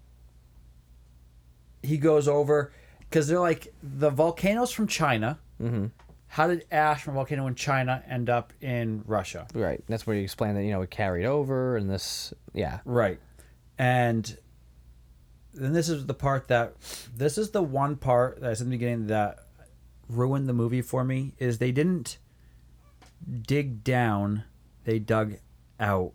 he 1.83 1.99
goes 1.99 2.29
over 2.29 2.73
because 3.01 3.29
they're 3.29 3.41
like 3.41 3.73
the 3.83 4.11
volcanoes 4.11 4.71
from 4.71 4.87
China. 4.87 5.39
Mm-hmm. 5.63 5.87
How 6.27 6.47
did 6.47 6.65
ash 6.71 7.03
from 7.03 7.15
a 7.15 7.17
volcano 7.17 7.47
in 7.47 7.55
China 7.55 8.03
end 8.09 8.31
up 8.31 8.53
in 8.61 9.05
Russia? 9.07 9.47
Right. 9.55 9.83
That's 9.89 10.07
where 10.07 10.17
you 10.17 10.23
explain 10.23 10.55
that 10.55 10.65
you 10.65 10.71
know 10.71 10.83
it 10.83 10.91
carried 10.91 11.27
over 11.27 11.77
and 11.77 11.91
this. 11.91 12.33
Yeah. 12.55 12.81
Right. 12.85 13.21
And 13.79 14.37
then 15.55 15.73
this 15.73 15.89
is 15.89 16.07
the 16.07 16.15
part 16.15 16.49
that 16.49 16.75
this 17.15 17.37
is 17.37 17.51
the 17.51 17.63
one 17.63 17.97
part 17.97 18.41
that's 18.41 18.61
in 18.61 18.71
the 18.71 18.77
beginning 18.77 19.09
that 19.09 19.41
ruined 20.09 20.49
the 20.49 20.53
movie 20.53 20.83
for 20.83 21.05
me 21.05 21.35
is 21.39 21.59
they 21.59 21.73
didn't 21.73 22.19
dig 23.47 23.85
down, 23.85 24.45
they 24.85 24.99
dug 24.99 25.35
out. 25.79 26.13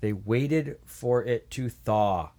They 0.00 0.12
waited 0.12 0.78
for 0.84 1.22
it 1.22 1.50
to 1.52 1.68
thaw. 1.68 2.30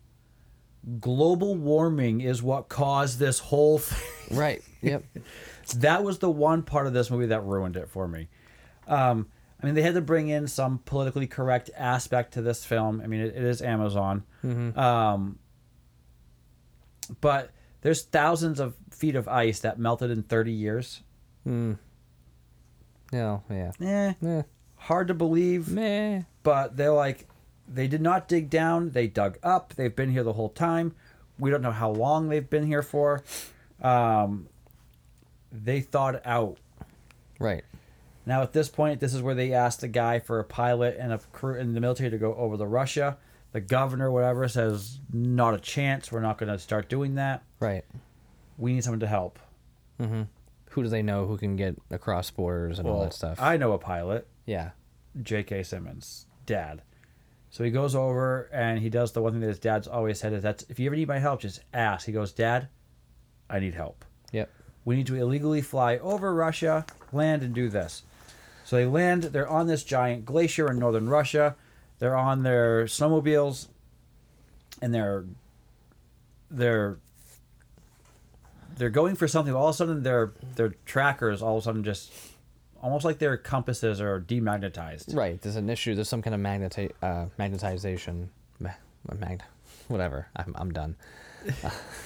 Global 0.99 1.55
warming 1.55 2.19
is 2.21 2.43
what 2.43 2.67
caused 2.67 3.17
this 3.19 3.39
whole 3.39 3.79
thing. 3.79 4.37
Right. 4.37 4.61
Yep. 4.81 5.05
that 5.71 6.03
was 6.03 6.19
the 6.19 6.29
one 6.29 6.61
part 6.63 6.85
of 6.87 6.93
this 6.93 7.09
movie 7.09 7.27
that 7.27 7.43
ruined 7.43 7.77
it 7.77 7.89
for 7.89 8.07
me. 8.07 8.27
Um, 8.87 9.27
I 9.61 9.65
mean, 9.65 9.75
they 9.75 9.81
had 9.81 9.93
to 9.93 10.01
bring 10.01 10.27
in 10.27 10.47
some 10.47 10.79
politically 10.79 11.25
correct 11.25 11.69
aspect 11.75 12.33
to 12.33 12.41
this 12.41 12.65
film. 12.65 12.99
I 13.01 13.07
mean, 13.07 13.21
it, 13.21 13.35
it 13.35 13.43
is 13.43 13.61
Amazon. 13.61 14.23
Um, 14.77 15.39
but 17.21 17.51
there's 17.81 18.03
thousands 18.03 18.59
of 18.59 18.75
feet 18.91 19.15
of 19.15 19.27
ice 19.27 19.59
that 19.61 19.79
melted 19.79 20.11
in 20.11 20.23
30 20.23 20.51
years. 20.51 21.01
No. 21.45 23.43
Yeah. 23.49 23.71
Eh, 23.81 24.13
Eh. 24.25 24.41
hard 24.75 25.07
to 25.09 25.13
believe, 25.13 25.69
Meh. 25.69 26.23
but 26.43 26.75
they're 26.77 26.91
like, 26.93 27.27
they 27.67 27.87
did 27.87 28.01
not 28.01 28.27
dig 28.27 28.49
down. 28.49 28.89
They 28.91 29.07
dug 29.07 29.37
up. 29.43 29.73
They've 29.75 29.95
been 29.95 30.11
here 30.11 30.23
the 30.23 30.33
whole 30.33 30.49
time. 30.49 30.93
We 31.39 31.49
don't 31.49 31.61
know 31.61 31.71
how 31.71 31.89
long 31.91 32.29
they've 32.29 32.49
been 32.49 32.65
here 32.67 32.81
for. 32.83 33.23
Um, 33.81 34.47
they 35.53 35.79
thought 35.79 36.15
it 36.15 36.21
out. 36.25 36.57
Right. 37.39 37.63
Now, 38.25 38.41
at 38.41 38.53
this 38.53 38.69
point, 38.69 38.99
this 38.99 39.13
is 39.13 39.21
where 39.21 39.35
they 39.35 39.53
asked 39.53 39.81
the 39.81 39.87
guy 39.87 40.19
for 40.19 40.39
a 40.39 40.43
pilot 40.43 40.97
and 40.99 41.13
a 41.13 41.19
crew 41.31 41.55
in 41.55 41.73
the 41.73 41.81
military 41.81 42.09
to 42.09 42.17
go 42.17 42.33
over 42.35 42.57
to 42.57 42.65
Russia. 42.65 43.17
The 43.51 43.61
governor, 43.61 44.09
whatever, 44.09 44.47
says, 44.47 44.99
not 45.11 45.53
a 45.53 45.59
chance. 45.59 46.11
We're 46.11 46.21
not 46.21 46.37
going 46.37 46.51
to 46.51 46.57
start 46.57 46.89
doing 46.89 47.15
that. 47.15 47.43
Right. 47.59 47.85
We 48.57 48.73
need 48.73 48.83
someone 48.83 49.01
to 49.01 49.07
help. 49.07 49.39
Mm-hmm. 50.01 50.23
Who 50.71 50.83
do 50.83 50.89
they 50.89 51.03
know 51.03 51.27
who 51.27 51.37
can 51.37 51.55
get 51.55 51.77
across 51.91 52.31
borders 52.31 52.79
and 52.79 52.87
all 52.87 53.01
that 53.01 53.13
stuff? 53.13 53.39
I 53.39 53.57
know 53.57 53.73
a 53.73 53.77
pilot, 53.77 54.27
yeah. 54.47 54.71
J.K. 55.21 55.61
Simmons, 55.63 56.25
dad. 56.47 56.81
So 57.51 57.63
he 57.63 57.69
goes 57.69 57.93
over 57.93 58.49
and 58.51 58.79
he 58.79 58.89
does 58.89 59.11
the 59.11 59.21
one 59.21 59.33
thing 59.33 59.41
that 59.41 59.47
his 59.47 59.59
dad's 59.59 59.87
always 59.87 60.19
said 60.19 60.33
is 60.33 60.41
that's 60.41 60.65
if 60.69 60.79
you 60.79 60.87
ever 60.87 60.95
need 60.95 61.07
my 61.07 61.19
help, 61.19 61.41
just 61.41 61.61
ask. 61.71 62.07
He 62.07 62.11
goes, 62.11 62.31
Dad, 62.31 62.69
I 63.47 63.59
need 63.59 63.75
help. 63.75 64.03
Yep. 64.31 64.49
We 64.85 64.95
need 64.95 65.07
to 65.07 65.15
illegally 65.15 65.61
fly 65.61 65.97
over 65.97 66.33
Russia, 66.33 66.85
land 67.11 67.41
and 67.43 67.53
do 67.53 67.69
this. 67.69 68.03
So 68.65 68.75
they 68.75 68.85
land, 68.85 69.23
they're 69.23 69.47
on 69.47 69.67
this 69.67 69.83
giant 69.83 70.25
glacier 70.25 70.69
in 70.69 70.79
northern 70.79 71.07
Russia. 71.09 71.55
They're 71.99 72.15
on 72.15 72.43
their 72.43 72.85
snowmobiles 72.85 73.67
and 74.81 74.93
they're 74.93 75.25
they're 76.49 76.97
they're 78.75 78.89
going 78.89 79.15
for 79.15 79.27
something, 79.27 79.53
all 79.53 79.69
of 79.69 79.75
a 79.75 79.77
sudden 79.77 80.03
their 80.03 80.31
their 80.55 80.69
trackers 80.85 81.41
all 81.41 81.57
of 81.57 81.63
a 81.63 81.65
sudden 81.65 81.83
just 81.83 82.11
almost 82.81 83.05
like 83.05 83.19
their 83.19 83.37
compasses 83.37 84.01
are 84.01 84.19
demagnetized. 84.19 85.15
Right. 85.15 85.41
There's 85.41 85.55
an 85.55 85.69
issue. 85.69 85.95
There's 85.95 86.09
some 86.09 86.21
kind 86.21 86.35
of 86.35 86.41
magneti- 86.41 86.91
uh, 87.01 87.27
magnetization. 87.39 88.27
Ma- 88.59 88.71
mag- 89.17 89.43
whatever. 89.87 90.27
I'm, 90.35 90.53
I'm 90.57 90.71
done. 90.71 90.95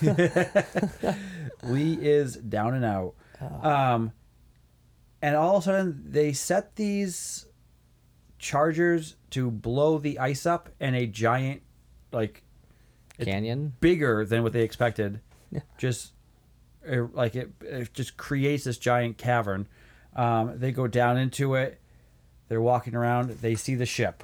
Lee 1.63 1.93
is 1.93 2.35
down 2.35 2.73
and 2.73 2.85
out. 2.85 3.13
Um, 3.61 4.11
and 5.21 5.35
all 5.35 5.57
of 5.57 5.63
a 5.63 5.65
sudden, 5.65 6.03
they 6.07 6.33
set 6.33 6.75
these 6.75 7.45
chargers 8.39 9.15
to 9.31 9.49
blow 9.49 9.97
the 9.97 10.19
ice 10.19 10.45
up 10.45 10.69
in 10.79 10.95
a 10.95 11.05
giant, 11.07 11.61
like, 12.11 12.43
Canyon. 13.19 13.73
bigger 13.79 14.25
than 14.25 14.43
what 14.43 14.53
they 14.53 14.61
expected. 14.61 15.21
Yeah. 15.51 15.61
Just 15.77 16.13
uh, 16.89 17.07
like 17.13 17.35
it, 17.35 17.51
it 17.61 17.93
just 17.93 18.17
creates 18.17 18.63
this 18.63 18.77
giant 18.77 19.17
cavern. 19.17 19.67
Um, 20.15 20.59
they 20.59 20.71
go 20.71 20.87
down 20.87 21.17
into 21.17 21.55
it. 21.55 21.79
They're 22.49 22.61
walking 22.61 22.95
around. 22.95 23.29
They 23.41 23.55
see 23.55 23.75
the 23.75 23.85
ship. 23.85 24.23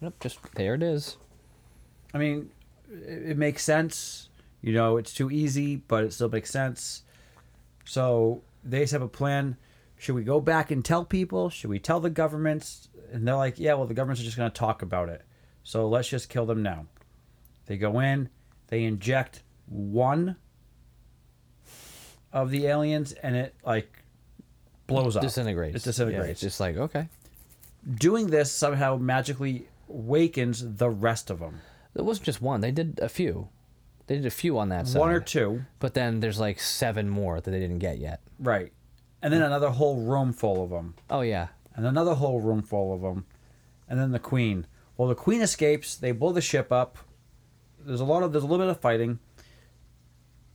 Yep. 0.00 0.20
Just 0.20 0.38
there 0.54 0.74
it 0.74 0.82
is. 0.82 1.16
I 2.14 2.18
mean, 2.18 2.50
it, 2.90 3.30
it 3.30 3.38
makes 3.38 3.62
sense. 3.62 4.27
You 4.60 4.72
know, 4.72 4.96
it's 4.96 5.14
too 5.14 5.30
easy, 5.30 5.76
but 5.76 6.04
it 6.04 6.12
still 6.12 6.28
makes 6.28 6.50
sense. 6.50 7.02
So 7.84 8.42
they 8.64 8.84
have 8.84 9.02
a 9.02 9.08
plan. 9.08 9.56
Should 9.96 10.14
we 10.14 10.24
go 10.24 10.40
back 10.40 10.70
and 10.70 10.84
tell 10.84 11.04
people? 11.04 11.50
Should 11.50 11.70
we 11.70 11.78
tell 11.78 12.00
the 12.00 12.10
governments? 12.10 12.88
And 13.12 13.26
they're 13.26 13.36
like, 13.36 13.58
yeah, 13.58 13.74
well, 13.74 13.86
the 13.86 13.94
governments 13.94 14.20
are 14.20 14.24
just 14.24 14.36
going 14.36 14.50
to 14.50 14.56
talk 14.56 14.82
about 14.82 15.08
it. 15.08 15.22
So 15.62 15.88
let's 15.88 16.08
just 16.08 16.28
kill 16.28 16.46
them 16.46 16.62
now. 16.62 16.86
They 17.66 17.76
go 17.76 18.00
in, 18.00 18.28
they 18.68 18.84
inject 18.84 19.42
one 19.66 20.36
of 22.32 22.50
the 22.50 22.66
aliens, 22.66 23.12
and 23.12 23.36
it, 23.36 23.54
like, 23.64 24.02
blows 24.86 25.16
up. 25.16 25.22
Disintegrates. 25.22 25.76
It 25.76 25.84
disintegrates. 25.84 26.26
Yeah, 26.26 26.30
it's 26.30 26.40
just 26.40 26.60
like 26.60 26.76
okay. 26.76 27.08
Doing 27.94 28.28
this 28.28 28.50
somehow 28.50 28.96
magically 28.96 29.68
wakens 29.86 30.76
the 30.76 30.90
rest 30.90 31.30
of 31.30 31.38
them. 31.38 31.60
It 31.94 32.04
wasn't 32.04 32.26
just 32.26 32.42
one. 32.42 32.60
They 32.60 32.70
did 32.70 32.98
a 33.02 33.08
few. 33.08 33.48
They 34.08 34.16
did 34.16 34.26
a 34.26 34.30
few 34.30 34.58
on 34.58 34.70
that 34.70 34.88
side. 34.88 34.98
One 34.98 35.10
or 35.10 35.20
two. 35.20 35.64
But 35.78 35.94
then 35.94 36.20
there's 36.20 36.40
like 36.40 36.58
seven 36.58 37.08
more 37.08 37.40
that 37.40 37.50
they 37.50 37.60
didn't 37.60 37.78
get 37.78 37.98
yet. 37.98 38.20
Right. 38.38 38.72
And 39.22 39.32
then 39.32 39.42
another 39.42 39.70
whole 39.70 40.00
room 40.00 40.32
full 40.32 40.64
of 40.64 40.70
them. 40.70 40.94
Oh 41.10 41.20
yeah. 41.20 41.48
And 41.74 41.86
another 41.86 42.14
whole 42.14 42.40
room 42.40 42.62
full 42.62 42.94
of 42.94 43.02
them. 43.02 43.26
And 43.88 44.00
then 44.00 44.12
the 44.12 44.18
queen. 44.18 44.66
Well, 44.96 45.08
the 45.08 45.14
queen 45.14 45.42
escapes. 45.42 45.94
They 45.94 46.12
blow 46.12 46.32
the 46.32 46.40
ship 46.40 46.72
up. 46.72 46.98
There's 47.78 48.00
a 48.00 48.04
lot 48.04 48.22
of 48.22 48.32
there's 48.32 48.44
a 48.44 48.46
little 48.46 48.66
bit 48.66 48.70
of 48.70 48.80
fighting. 48.80 49.18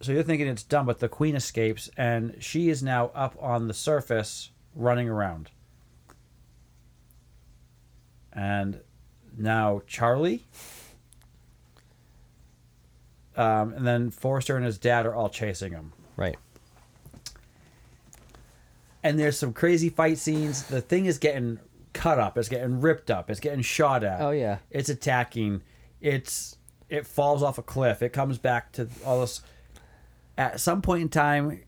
So 0.01 0.11
you're 0.11 0.23
thinking 0.23 0.47
it's 0.47 0.63
done, 0.63 0.85
but 0.85 0.99
the 0.99 1.07
queen 1.07 1.33
escapes, 1.33 1.89
and 1.95 2.35
she 2.39 2.67
is 2.67 2.83
now 2.83 3.11
up 3.15 3.37
on 3.39 3.69
the 3.69 3.73
surface, 3.73 4.51
running 4.75 5.07
around. 5.07 5.51
And 8.33 8.81
now 9.37 9.81
Charlie, 9.87 10.45
um, 13.35 13.73
and 13.73 13.85
then 13.85 14.11
Forrester 14.11 14.55
and 14.55 14.65
his 14.65 14.77
dad 14.77 15.05
are 15.05 15.13
all 15.15 15.29
chasing 15.29 15.71
him. 15.73 15.93
Right. 16.15 16.37
and 19.03 19.19
there's 19.19 19.37
some 19.37 19.53
crazy 19.53 19.89
fight 19.89 20.17
scenes. 20.17 20.63
The 20.63 20.81
thing 20.81 21.05
is 21.05 21.17
getting 21.17 21.59
cut 21.93 22.19
up. 22.19 22.37
It's 22.37 22.49
getting 22.49 22.79
ripped 22.81 23.11
up. 23.11 23.29
It's 23.29 23.39
getting 23.39 23.61
shot 23.61 24.03
at. 24.03 24.21
Oh 24.21 24.31
yeah. 24.31 24.59
It's 24.71 24.89
attacking. 24.89 25.61
It's 26.01 26.57
it 26.89 27.05
falls 27.07 27.43
off 27.43 27.57
a 27.57 27.63
cliff. 27.63 28.01
It 28.01 28.13
comes 28.13 28.37
back 28.37 28.71
to 28.73 28.87
all 29.05 29.21
this. 29.21 29.41
At 30.37 30.59
some 30.59 30.81
point 30.81 31.01
in 31.01 31.09
time, 31.09 31.61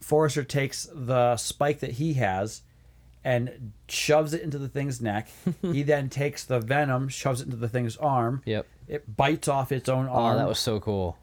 Forrester 0.00 0.44
takes 0.44 0.88
the 0.92 1.36
spike 1.36 1.80
that 1.80 1.92
he 1.92 2.14
has 2.14 2.62
and 3.24 3.72
shoves 3.88 4.34
it 4.34 4.42
into 4.42 4.58
the 4.58 4.68
thing's 4.68 5.00
neck. 5.00 5.28
he 5.62 5.82
then 5.84 6.08
takes 6.08 6.44
the 6.44 6.58
venom, 6.60 7.08
shoves 7.08 7.40
it 7.40 7.44
into 7.44 7.56
the 7.56 7.68
thing's 7.68 7.96
arm. 7.96 8.42
Yep. 8.44 8.66
It 8.88 9.16
bites 9.16 9.46
off 9.48 9.70
its 9.72 9.88
own 9.88 10.06
arm. 10.08 10.34
Oh, 10.36 10.38
that 10.38 10.48
was 10.48 10.58
so 10.58 10.80
cool. 10.80 11.16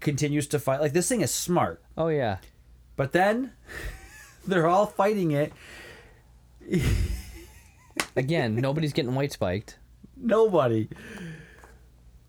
continues 0.00 0.46
to 0.48 0.58
fight. 0.58 0.80
Like 0.80 0.92
this 0.92 1.08
thing 1.08 1.20
is 1.20 1.32
smart. 1.32 1.82
Oh 1.96 2.08
yeah. 2.08 2.38
But 2.96 3.12
then 3.12 3.52
they're 4.46 4.66
all 4.66 4.86
fighting 4.86 5.32
it. 5.32 5.52
Again, 8.16 8.56
nobody's 8.56 8.92
getting 8.92 9.14
white 9.14 9.32
spiked. 9.32 9.78
Nobody. 10.16 10.88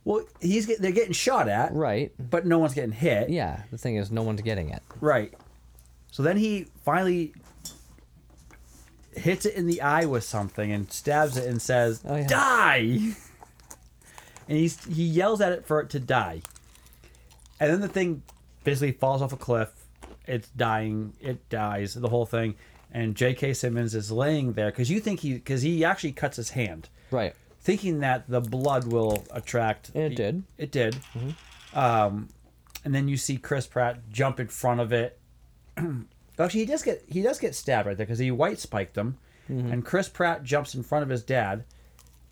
Well, 0.04 0.24
he's 0.40 0.66
get, 0.66 0.82
they're 0.82 0.92
getting 0.92 1.14
shot 1.14 1.48
at, 1.48 1.74
Right. 1.74 2.12
but 2.20 2.46
no 2.46 2.60
one's 2.60 2.74
getting 2.74 2.92
hit. 2.92 3.30
Yeah. 3.30 3.64
The 3.72 3.78
thing 3.78 3.96
is, 3.96 4.12
no 4.12 4.22
one's 4.24 4.42
getting 4.42 4.70
it. 4.70 4.82
Right. 5.02 5.34
So 6.12 6.22
then 6.24 6.38
he 6.38 6.68
finally 6.84 7.34
hits 9.18 9.46
it 9.46 9.56
in 9.56 9.68
the 9.68 9.82
eye 9.82 10.06
with 10.06 10.24
something 10.24 10.72
and 10.72 10.92
stabs 10.92 11.38
it 11.38 11.48
and 11.48 11.62
says, 11.62 12.02
Oh, 12.08 12.16
yeah. 12.16 12.28
"Die!" 12.28 13.00
And 14.48 14.58
he's 14.60 14.84
he 14.86 15.04
yells 15.04 15.42
at 15.42 15.52
it 15.54 15.66
for 15.66 15.80
it 15.80 15.90
to 15.92 16.00
die. 16.00 16.42
And 17.60 17.72
then 17.72 17.82
the 17.82 17.88
thing 17.88 18.22
basically 18.64 18.92
falls 18.92 19.22
off 19.24 19.34
a 19.34 19.38
cliff. 19.38 19.70
It's 20.28 20.48
dying. 20.50 21.14
It 21.20 21.50
dies. 21.50 21.96
The 21.96 22.10
whole 22.10 22.28
thing. 22.28 22.54
And 22.92 23.16
J.K. 23.16 23.54
Simmons 23.56 23.96
is 23.96 24.12
laying 24.12 24.54
there 24.54 24.68
because 24.70 24.90
you 24.92 25.00
think 25.00 25.22
he 25.22 25.34
because 25.34 25.64
he 25.64 25.84
actually 25.84 26.12
cuts 26.12 26.38
his 26.38 26.52
hand 26.52 26.90
Right. 27.10 27.34
thinking 27.62 28.02
that 28.02 28.30
the 28.30 28.40
blood 28.40 28.86
will 28.88 29.26
attract. 29.32 29.90
And 29.96 30.14
it 30.14 30.16
did. 30.16 30.44
It 30.60 30.72
did. 30.72 30.98
Um, 31.74 32.30
and 32.84 32.94
then 32.94 33.08
you 33.08 33.18
see 33.18 33.38
Chris 33.38 33.66
Pratt 33.66 34.10
jump 34.12 34.40
in 34.40 34.48
front 34.48 34.80
of 34.80 34.94
it. 34.94 35.18
Actually, 36.38 36.62
he 36.62 36.66
does 36.66 36.84
get 36.84 37.04
he 37.08 37.22
does 37.22 37.40
get 37.40 37.56
stabbed 37.56 37.88
right 37.88 37.96
there 37.98 38.06
because 38.06 38.20
he 38.20 38.32
white 38.32 38.60
spiked 38.60 38.98
him, 38.98 39.18
and 39.48 39.86
Chris 39.86 40.10
Pratt 40.10 40.44
jumps 40.44 40.76
in 40.76 40.84
front 40.84 41.04
of 41.04 41.10
his 41.10 41.24
dad, 41.24 41.64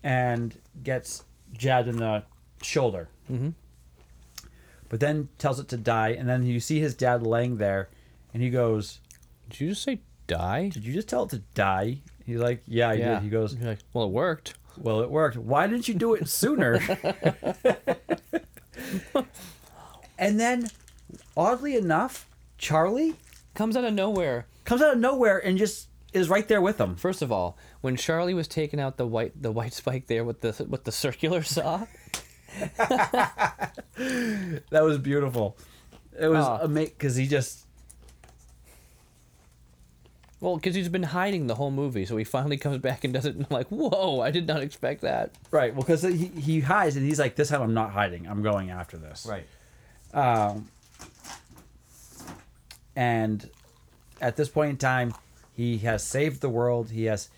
and 0.02 0.54
gets 0.82 1.24
jabbed 1.52 1.88
in 1.88 1.96
the 1.96 2.22
shoulder. 2.62 3.08
Mm-hmm. 3.30 3.50
But 4.88 5.00
then 5.00 5.28
tells 5.38 5.58
it 5.58 5.68
to 5.68 5.76
die, 5.76 6.10
and 6.10 6.28
then 6.28 6.44
you 6.44 6.60
see 6.60 6.80
his 6.80 6.94
dad 6.94 7.26
laying 7.26 7.56
there, 7.56 7.88
and 8.32 8.42
he 8.42 8.50
goes, 8.50 9.00
Did 9.48 9.60
you 9.60 9.68
just 9.70 9.82
say 9.82 10.00
die? 10.26 10.68
"Did 10.68 10.84
you 10.84 10.92
just 10.92 11.08
tell 11.08 11.24
it 11.24 11.30
to 11.30 11.38
die?" 11.54 11.98
He's 12.24 12.38
like, 12.38 12.62
"Yeah, 12.66 12.90
I 12.90 12.96
did." 12.96 13.22
He 13.22 13.28
goes, 13.28 13.56
like, 13.56 13.78
well, 13.92 14.04
it 14.04 14.10
worked. 14.10 14.54
"Well, 14.78 15.00
it 15.00 15.10
worked. 15.10 15.36
Why 15.36 15.66
didn't 15.66 15.88
you 15.88 15.94
do 15.94 16.14
it 16.14 16.28
sooner?" 16.28 16.74
and 20.18 20.38
then, 20.40 20.68
oddly 21.36 21.76
enough, 21.76 22.28
Charlie 22.58 23.16
Comes 23.54 23.76
out 23.76 23.84
of 23.84 23.94
nowhere. 23.94 24.46
comes 24.64 24.82
out 24.82 24.94
of 24.94 24.98
nowhere 25.00 25.38
and 25.38 25.56
just 25.58 25.88
is 26.12 26.28
right 26.28 26.46
there 26.48 26.60
with 26.60 26.78
them. 26.78 26.94
First 26.96 27.22
of 27.22 27.30
all, 27.32 27.56
when 27.80 27.96
Charlie 27.96 28.34
was 28.34 28.46
taking 28.48 28.78
out 28.80 28.96
the 28.96 29.06
white 29.06 29.40
the 29.40 29.50
white 29.52 29.72
spike 29.72 30.06
there 30.06 30.24
with 30.24 30.40
the 30.40 30.66
with 30.68 30.84
the 30.84 30.92
circular 30.92 31.42
saw, 31.42 31.86
That 33.96 34.62
was 34.70 34.98
beautiful. 34.98 35.56
It 36.18 36.28
was 36.28 36.44
Oh. 36.46 36.58
amazing 36.62 36.94
because 36.98 37.16
he 37.16 37.26
just 37.26 37.60
well, 40.40 40.56
because 40.56 40.74
he's 40.74 40.90
been 40.90 41.04
hiding 41.04 41.46
the 41.46 41.54
whole 41.54 41.70
movie, 41.70 42.04
so 42.04 42.16
he 42.18 42.24
finally 42.24 42.58
comes 42.58 42.76
back 42.78 43.02
and 43.04 43.14
does 43.14 43.24
it, 43.24 43.34
and 43.34 43.46
I'm 43.48 43.54
like, 43.54 43.68
whoa, 43.68 44.20
I 44.20 44.30
did 44.30 44.46
not 44.46 44.60
expect 44.62 45.00
that. 45.00 45.30
right 45.50 45.72
well 45.72 45.82
because 45.82 46.02
he 46.02 46.26
he 46.26 46.60
hides 46.60 46.96
and 46.96 47.06
he's 47.06 47.18
like, 47.18 47.34
"This 47.36 47.48
time 47.48 47.62
I'm 47.62 47.74
not 47.74 47.90
hiding. 47.92 48.26
I'm 48.28 48.42
going 48.42 48.70
after 48.70 48.96
this." 48.98 49.26
Right. 49.28 49.46
Um, 50.12 50.68
and 52.96 53.48
at 54.20 54.36
this 54.36 54.48
point 54.48 54.70
in 54.70 54.76
time, 54.76 55.14
he 55.52 55.78
has 55.78 56.02
saved 56.02 56.40
the 56.40 56.48
world. 56.48 56.90
He 56.90 57.04
has 57.04 57.28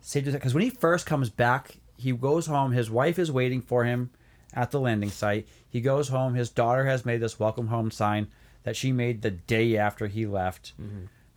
saved 0.00 0.28
it 0.28 0.32
because 0.32 0.54
when 0.54 0.62
he 0.62 0.70
first 0.70 1.06
comes 1.06 1.30
back, 1.30 1.76
he 1.96 2.12
goes 2.12 2.46
home. 2.46 2.72
His 2.72 2.90
wife 2.90 3.18
is 3.18 3.30
waiting 3.30 3.60
for 3.62 3.84
him 3.84 4.10
at 4.52 4.70
the 4.70 4.80
landing 4.80 5.10
site. 5.10 5.46
He 5.68 5.80
goes 5.80 6.08
home. 6.08 6.34
His 6.34 6.50
daughter 6.50 6.84
has 6.86 7.06
made 7.06 7.20
this 7.20 7.38
welcome 7.38 7.68
home 7.68 7.90
sign 7.90 8.28
that 8.64 8.76
she 8.76 8.92
made 8.92 9.22
the 9.22 9.30
day 9.30 9.76
after 9.76 10.06
he 10.06 10.26
left. 10.26 10.72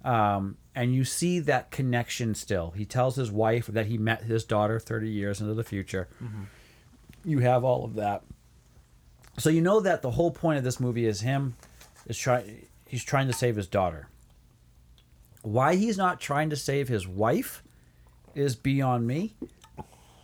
Um, 0.03 0.57
and 0.75 0.93
you 0.93 1.03
see 1.05 1.39
that 1.39 1.71
connection 1.71 2.35
still. 2.35 2.71
He 2.71 2.85
tells 2.85 3.15
his 3.15 3.31
wife 3.31 3.67
that 3.67 3.87
he 3.87 3.97
met 3.97 4.23
his 4.23 4.43
daughter 4.43 4.79
30 4.79 5.09
years 5.09 5.41
into 5.41 5.53
the 5.53 5.63
future. 5.63 6.07
You 7.23 7.39
have 7.39 7.63
all 7.63 7.85
of 7.85 7.95
that. 7.95 8.23
So 9.37 9.49
you 9.49 9.61
know 9.61 9.79
that 9.79 10.01
the 10.01 10.11
whole 10.11 10.31
point 10.31 10.57
of 10.57 10.63
this 10.63 10.79
movie 10.79 11.05
is 11.05 11.21
him 11.21 11.55
is 12.05 12.17
trying 12.17 12.67
he's 12.87 13.03
trying 13.03 13.27
to 13.27 13.33
save 13.33 13.55
his 13.55 13.67
daughter. 13.67 14.09
Why 15.41 15.75
he's 15.75 15.97
not 15.97 16.19
trying 16.19 16.49
to 16.49 16.55
save 16.55 16.87
his 16.87 17.07
wife 17.07 17.61
is 18.33 18.55
beyond 18.55 19.05
me, 19.07 19.35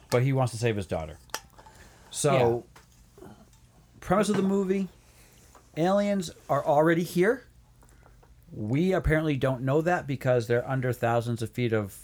but 0.09 0.23
he 0.23 0.33
wants 0.33 0.51
to 0.53 0.57
save 0.57 0.75
his 0.75 0.87
daughter. 0.87 1.17
So 2.09 2.65
premise 3.99 4.29
of 4.29 4.35
the 4.35 4.43
movie, 4.43 4.89
aliens 5.77 6.31
are 6.49 6.65
already 6.65 7.03
here. 7.03 7.45
We 8.51 8.91
apparently 8.91 9.37
don't 9.37 9.61
know 9.61 9.81
that 9.81 10.07
because 10.07 10.47
they're 10.47 10.67
under 10.69 10.91
thousands 10.91 11.41
of 11.41 11.51
feet 11.51 11.71
of 11.71 11.97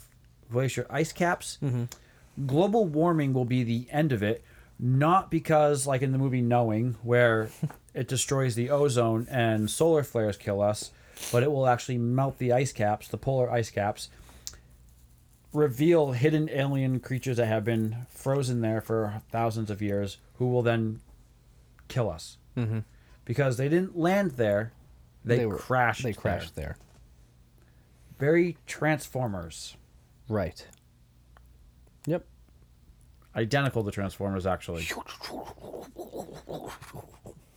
glacier 0.49 0.88
ice 0.89 1.11
caps. 1.11 1.57
Mm-hmm. 1.61 2.45
Global 2.45 2.85
warming 2.85 3.34
will 3.34 3.45
be 3.45 3.63
the 3.63 3.88
end 3.91 4.13
of 4.13 4.23
it, 4.23 4.43
not 4.79 5.29
because, 5.29 5.85
like 5.85 6.01
in 6.01 6.11
the 6.11 6.17
movie 6.17 6.41
Knowing, 6.41 6.95
where 7.01 7.49
it 7.98 8.07
destroys 8.07 8.53
the 8.53 8.69
ozone 8.69 9.28
and 9.30 9.72
solar 9.72 10.03
flares 10.03 10.38
kill 10.38 10.61
us, 10.61 10.91
but 11.32 11.41
it 11.41 11.52
will 11.52 11.68
actually 11.68 11.98
melt 11.98 12.38
the 12.38 12.53
ice 12.53 12.72
caps, 12.72 13.07
the 13.07 13.18
polar 13.18 13.49
ice 13.49 13.72
caps, 13.72 14.10
reveal 15.52 16.11
hidden 16.11 16.48
alien 16.52 16.99
creatures 16.99 17.38
that 17.38 17.48
have 17.48 17.65
been 17.65 18.06
frozen 18.07 18.61
there 18.61 18.82
for 18.82 19.24
thousands 19.32 19.72
of 19.72 19.82
years, 19.82 20.18
who 20.36 20.48
will 20.48 20.61
then 20.61 20.99
kill 21.88 22.07
us. 22.07 22.38
Mm-hmm. 22.56 22.80
Because 23.26 23.57
they 23.57 23.68
didn't 23.68 23.98
land 23.98 24.32
there, 24.32 24.74
they, 25.26 25.48
were 25.48 25.57
crashed. 25.57 26.03
They 26.03 26.11
there. 26.11 26.22
crashed 26.22 26.56
there. 26.56 26.78
Very 28.19 28.57
Transformers. 28.68 29.76
Right. 30.30 30.68
Yep. 32.06 32.28
Identical 33.36 33.84
to 33.84 33.90
Transformers, 33.90 34.45
actually. 34.45 34.88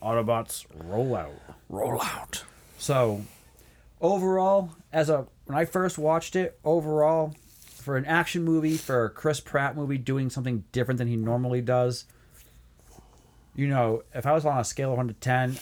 Autobots 0.01 0.65
roll 0.73 1.15
out. 1.15 1.31
Roll 1.69 2.01
out. 2.01 2.43
So, 2.77 3.21
overall, 3.99 4.71
as 4.91 5.09
a 5.09 5.27
when 5.45 5.57
I 5.57 5.65
first 5.65 5.97
watched 5.97 6.35
it, 6.35 6.59
overall, 6.63 7.35
for 7.61 7.97
an 7.97 8.05
action 8.05 8.43
movie, 8.43 8.77
for 8.77 9.05
a 9.05 9.09
Chris 9.09 9.39
Pratt 9.39 9.75
movie 9.75 9.97
doing 9.97 10.29
something 10.29 10.63
different 10.71 10.97
than 10.97 11.07
he 11.07 11.15
normally 11.15 11.61
does, 11.61 12.05
you 13.55 13.67
know, 13.67 14.03
if 14.13 14.25
I 14.25 14.33
was 14.33 14.45
on 14.45 14.57
a 14.57 14.63
scale 14.63 14.91
of 14.91 14.97
one 14.97 15.07
to 15.07 15.13
ten, 15.13 15.57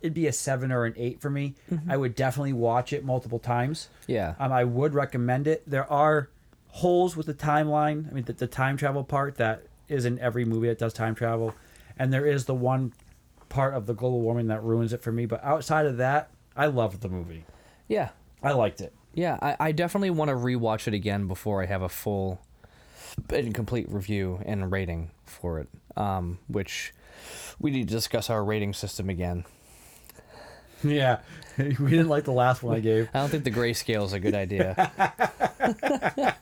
it'd 0.00 0.14
be 0.14 0.26
a 0.26 0.32
seven 0.32 0.72
or 0.72 0.84
an 0.84 0.94
eight 0.96 1.20
for 1.20 1.30
me. 1.30 1.54
I 1.88 1.96
would 1.96 2.14
definitely 2.14 2.54
watch 2.54 2.92
it 2.92 3.04
multiple 3.04 3.38
times. 3.38 3.88
Yeah. 4.06 4.34
Um, 4.38 4.52
I 4.52 4.64
would 4.64 4.94
recommend 4.94 5.46
it. 5.46 5.62
There 5.66 5.90
are 5.92 6.28
holes 6.68 7.16
with 7.16 7.26
the 7.26 7.34
timeline. 7.34 8.08
I 8.10 8.14
mean, 8.14 8.24
the, 8.24 8.32
the 8.32 8.46
time 8.46 8.76
travel 8.76 9.04
part 9.04 9.36
that 9.36 9.64
is 9.88 10.04
in 10.04 10.18
every 10.18 10.44
movie 10.44 10.68
that 10.68 10.78
does 10.78 10.92
time 10.92 11.14
travel, 11.14 11.54
and 11.98 12.12
there 12.12 12.24
is 12.26 12.46
the 12.46 12.54
one 12.54 12.92
part 13.50 13.74
of 13.74 13.84
the 13.84 13.92
global 13.92 14.22
warming 14.22 14.46
that 14.46 14.64
ruins 14.64 14.94
it 14.94 15.02
for 15.02 15.12
me. 15.12 15.26
But 15.26 15.44
outside 15.44 15.84
of 15.84 15.98
that, 15.98 16.30
I 16.56 16.66
loved 16.66 17.02
the 17.02 17.10
movie. 17.10 17.44
Yeah. 17.86 18.10
I 18.42 18.52
liked 18.52 18.80
it. 18.80 18.94
Yeah, 19.12 19.38
I, 19.42 19.56
I 19.60 19.72
definitely 19.72 20.10
want 20.10 20.30
to 20.30 20.36
rewatch 20.36 20.88
it 20.88 20.94
again 20.94 21.26
before 21.26 21.62
I 21.62 21.66
have 21.66 21.82
a 21.82 21.88
full 21.88 22.40
and 23.28 23.54
complete 23.54 23.90
review 23.90 24.40
and 24.46 24.70
rating 24.70 25.10
for 25.26 25.58
it. 25.58 25.68
Um, 25.96 26.38
which 26.48 26.94
we 27.58 27.70
need 27.70 27.88
to 27.88 27.94
discuss 27.94 28.30
our 28.30 28.42
rating 28.42 28.72
system 28.72 29.10
again. 29.10 29.44
Yeah, 30.82 31.18
we 31.58 31.90
didn't 31.90 32.08
like 32.08 32.24
the 32.24 32.32
last 32.32 32.62
one 32.62 32.74
I 32.74 32.80
gave. 32.80 33.10
I 33.12 33.18
don't 33.18 33.28
think 33.28 33.44
the 33.44 33.50
grayscale 33.50 34.02
is 34.06 34.14
a 34.14 34.18
good 34.18 34.34
idea. 34.34 34.74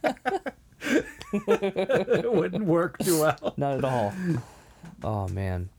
it 1.48 2.32
wouldn't 2.32 2.64
work 2.64 2.98
too 2.98 3.22
well. 3.22 3.55
Not 3.56 3.78
at 3.78 3.85
all. 3.85 4.12
Oh 5.02 5.26
man. 5.26 5.70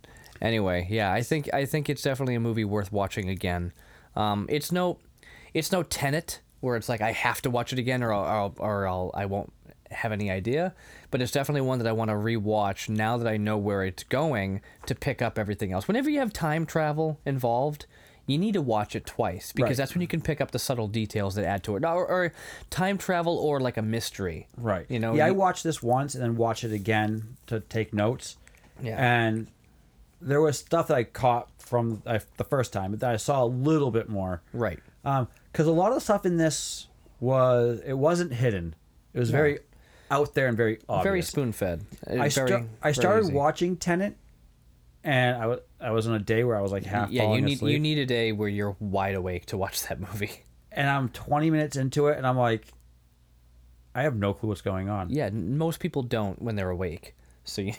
Anyway, 0.42 0.88
yeah, 0.90 1.12
I 1.12 1.22
think 1.22 1.54
I 1.54 1.66
think 1.66 1.90
it's 1.90 2.02
definitely 2.02 2.36
a 2.36 2.40
movie 2.40 2.66
worth 2.66 2.92
watching 2.92 3.30
again. 3.30 3.74
Um, 4.16 4.46
it's 4.50 4.72
no, 4.72 5.00
it's 5.54 5.72
no 5.72 5.84
Tenet 5.84 6.40
where 6.62 6.76
it's 6.76 6.90
like 6.90 7.02
I 7.02 7.12
have 7.12 7.42
to 7.44 7.50
watch 7.50 7.72
it 7.74 7.80
again 7.80 8.04
or 8.04 8.14
I'll, 8.14 8.26
I'll 8.26 8.56
or 8.60 8.88
I'll 8.88 9.12
I 9.14 9.26
won't 9.26 9.52
have 9.92 10.12
any 10.12 10.30
idea. 10.32 10.74
But 11.12 11.22
it's 11.22 11.32
definitely 11.32 11.62
one 11.62 11.80
that 11.80 11.88
I 11.88 11.92
want 11.92 12.10
to 12.10 12.16
rewatch 12.16 12.88
now 12.90 13.18
that 13.18 13.28
I 13.28 13.38
know 13.38 13.58
where 13.58 13.84
it's 13.84 14.04
going 14.04 14.62
to 14.86 14.94
pick 14.96 15.22
up 15.22 15.40
everything 15.40 15.72
else. 15.74 15.88
Whenever 15.88 16.10
you 16.10 16.20
have 16.20 16.32
time 16.34 16.66
travel 16.66 17.20
involved. 17.26 17.86
You 18.28 18.38
need 18.38 18.54
to 18.54 18.62
watch 18.62 18.96
it 18.96 19.08
twice 19.08 19.52
because 19.52 19.70
Right. 19.70 19.78
that's 19.78 19.96
when 19.96 20.02
you 20.04 20.08
can 20.08 20.22
pick 20.22 20.40
up 20.40 20.52
the 20.52 20.60
subtle 20.60 20.88
details 20.88 21.34
that 21.34 21.46
add 21.46 21.64
to 21.64 21.76
it, 21.78 21.84
or, 21.84 22.06
or 22.06 22.32
time 22.70 23.00
travel, 23.00 23.36
or 23.40 23.60
like 23.60 23.76
a 23.76 23.82
mystery. 23.82 24.46
Right. 24.56 24.86
You 24.88 25.00
know. 25.00 25.16
Yeah, 25.16 25.26
I 25.26 25.28
you- 25.30 25.34
watched 25.34 25.64
this 25.64 25.82
once 25.82 26.14
and 26.14 26.24
then 26.24 26.36
watched 26.38 26.64
it 26.64 26.72
again 26.72 27.38
to 27.48 27.62
take 27.62 27.92
notes. 27.92 28.38
Yeah. 28.84 28.98
And 29.04 29.48
there 30.22 30.42
was 30.42 30.58
stuff 30.58 30.88
that 30.88 30.98
I 30.98 31.04
caught 31.04 31.50
from 31.60 32.02
uh, 32.06 32.20
the 32.38 32.44
first 32.44 32.74
time, 32.74 32.96
that 32.98 33.12
I 33.12 33.18
saw 33.18 33.44
a 33.44 33.46
little 33.46 33.92
bit 33.92 34.10
more. 34.10 34.42
right. 34.54 34.80
because 35.04 35.68
a 35.68 35.72
lot 35.72 35.90
of 35.90 35.96
the 35.96 36.02
stuff 36.02 36.26
in 36.26 36.38
this 36.38 36.88
was 37.20 37.82
it 37.86 37.94
wasn't 37.94 38.34
hidden. 38.34 38.76
It 39.14 39.20
was 39.20 39.30
very 39.30 39.60
out 40.12 40.34
there 40.34 40.48
and 40.48 40.58
very 40.58 40.80
obvious. 40.88 41.04
Very 41.04 41.22
spoon 41.22 41.52
fed. 41.52 41.86
I, 42.08 42.30
sta- 42.30 42.64
I 42.82 42.92
started 42.92 43.34
watching 43.34 43.76
Tenet, 43.78 44.18
and 45.04 45.38
I 45.38 45.48
was 45.48 45.60
I 45.80 45.92
was 45.92 46.08
on 46.08 46.16
a 46.16 46.20
day 46.20 46.44
where 46.44 46.58
I 46.58 46.62
was 46.62 46.72
like 46.72 46.84
half 46.84 47.12
yeah, 47.12 47.34
you 47.34 47.42
need 47.42 47.56
asleep, 47.56 47.74
you 47.74 47.80
need 47.80 47.98
a 47.98 48.06
day 48.06 48.32
where 48.32 48.50
you're 48.50 48.76
wide 48.80 49.16
awake 49.16 49.48
to 49.48 49.58
watch 49.58 49.84
that 49.84 50.00
movie. 50.00 50.44
and 50.72 50.90
I'm 50.90 51.10
20 51.10 51.50
minutes 51.52 51.76
into 51.78 52.08
it, 52.08 52.18
and 52.18 52.26
I'm 52.28 52.38
like, 52.38 52.68
I 53.96 54.04
have 54.04 54.16
no 54.16 54.34
clue 54.34 54.50
what's 54.50 54.62
going 54.62 54.90
on. 54.90 55.10
Yeah, 55.10 55.30
most 55.30 55.80
people 55.80 56.04
don't 56.04 56.42
when 56.42 56.56
they're 56.56 56.70
awake. 56.70 57.16
So 57.44 57.62
you, 57.62 57.74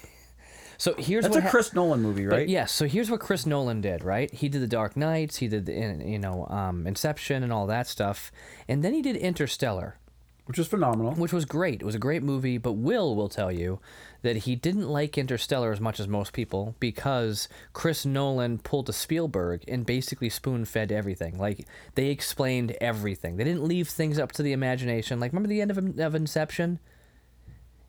so 0.81 0.95
here's 0.95 1.25
That's 1.25 1.35
what 1.35 1.39
a 1.41 1.43
hap- 1.43 1.51
Chris 1.51 1.75
Nolan 1.75 2.01
movie, 2.01 2.25
right? 2.27 2.49
yes, 2.49 2.73
so 2.73 2.87
here's 2.87 3.11
what 3.11 3.21
Chris 3.21 3.45
Nolan 3.45 3.83
did, 3.83 4.03
right? 4.03 4.33
He 4.33 4.49
did 4.49 4.63
The 4.63 4.67
Dark 4.67 4.97
Knights, 4.97 5.37
he 5.37 5.47
did 5.47 5.67
the, 5.67 5.73
you 5.75 6.19
know 6.19 6.47
um, 6.49 6.87
Inception 6.87 7.43
and 7.43 7.53
all 7.53 7.67
that 7.67 7.87
stuff, 7.87 8.33
and 8.67 8.83
then 8.83 8.95
he 8.95 9.03
did 9.03 9.15
Interstellar, 9.17 9.99
which 10.47 10.57
was 10.57 10.69
phenomenal. 10.69 11.13
which 11.13 11.35
was 11.35 11.45
great. 11.45 11.83
It 11.83 11.85
was 11.85 11.95
a 11.95 11.99
great 11.99 12.23
movie, 12.23 12.57
but 12.57 12.73
Will 12.73 13.15
will 13.15 13.29
tell 13.29 13.53
you 13.53 13.79
that 14.23 14.37
he 14.39 14.57
didn't 14.57 14.89
like 14.89 15.19
Interstellar 15.19 15.71
as 15.71 15.81
much 15.81 16.01
as 16.01 16.09
most 16.09 16.33
people 16.33 16.75
because 16.81 17.47
Chris 17.75 18.07
Nolan 18.07 18.59
pulled 18.59 18.89
a 18.89 18.93
Spielberg 18.95 19.63
and 19.69 19.85
basically 19.85 20.31
spoon 20.31 20.65
fed 20.65 20.91
everything. 20.91 21.39
Like 21.39 21.67
they 21.95 22.09
explained 22.09 22.75
everything. 22.81 23.37
They 23.37 23.45
didn't 23.45 23.65
leave 23.65 23.89
things 23.89 24.19
up 24.19 24.33
to 24.33 24.43
the 24.43 24.53
imagination. 24.53 25.21
Like 25.21 25.33
remember 25.33 25.49
the 25.51 25.61
end 25.61 25.71
of, 25.71 25.99
of 26.01 26.15
Inception? 26.15 26.79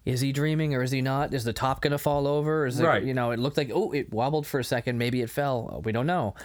Is 0.06 0.22
he 0.22 0.32
dreaming 0.32 0.73
or 0.73 0.82
is 0.84 0.91
he 0.91 1.02
not? 1.02 1.34
Is 1.34 1.44
the 1.44 1.53
top 1.53 1.82
gonna 1.82 1.98
fall 1.98 2.28
over? 2.28 2.65
Is 2.65 2.80
it 2.80 3.03
you 3.03 3.14
know? 3.14 3.32
It 3.32 3.40
looked 3.40 3.57
like 3.57 3.72
oh, 3.73 3.91
it 3.91 4.11
wobbled 4.11 4.48
for 4.48 4.60
a 4.60 4.64
second. 4.64 4.98
Maybe 4.98 5.22
it 5.22 5.30
fell. 5.30 5.82
We 5.86 5.91
don't 5.91 6.07
know. 6.07 6.36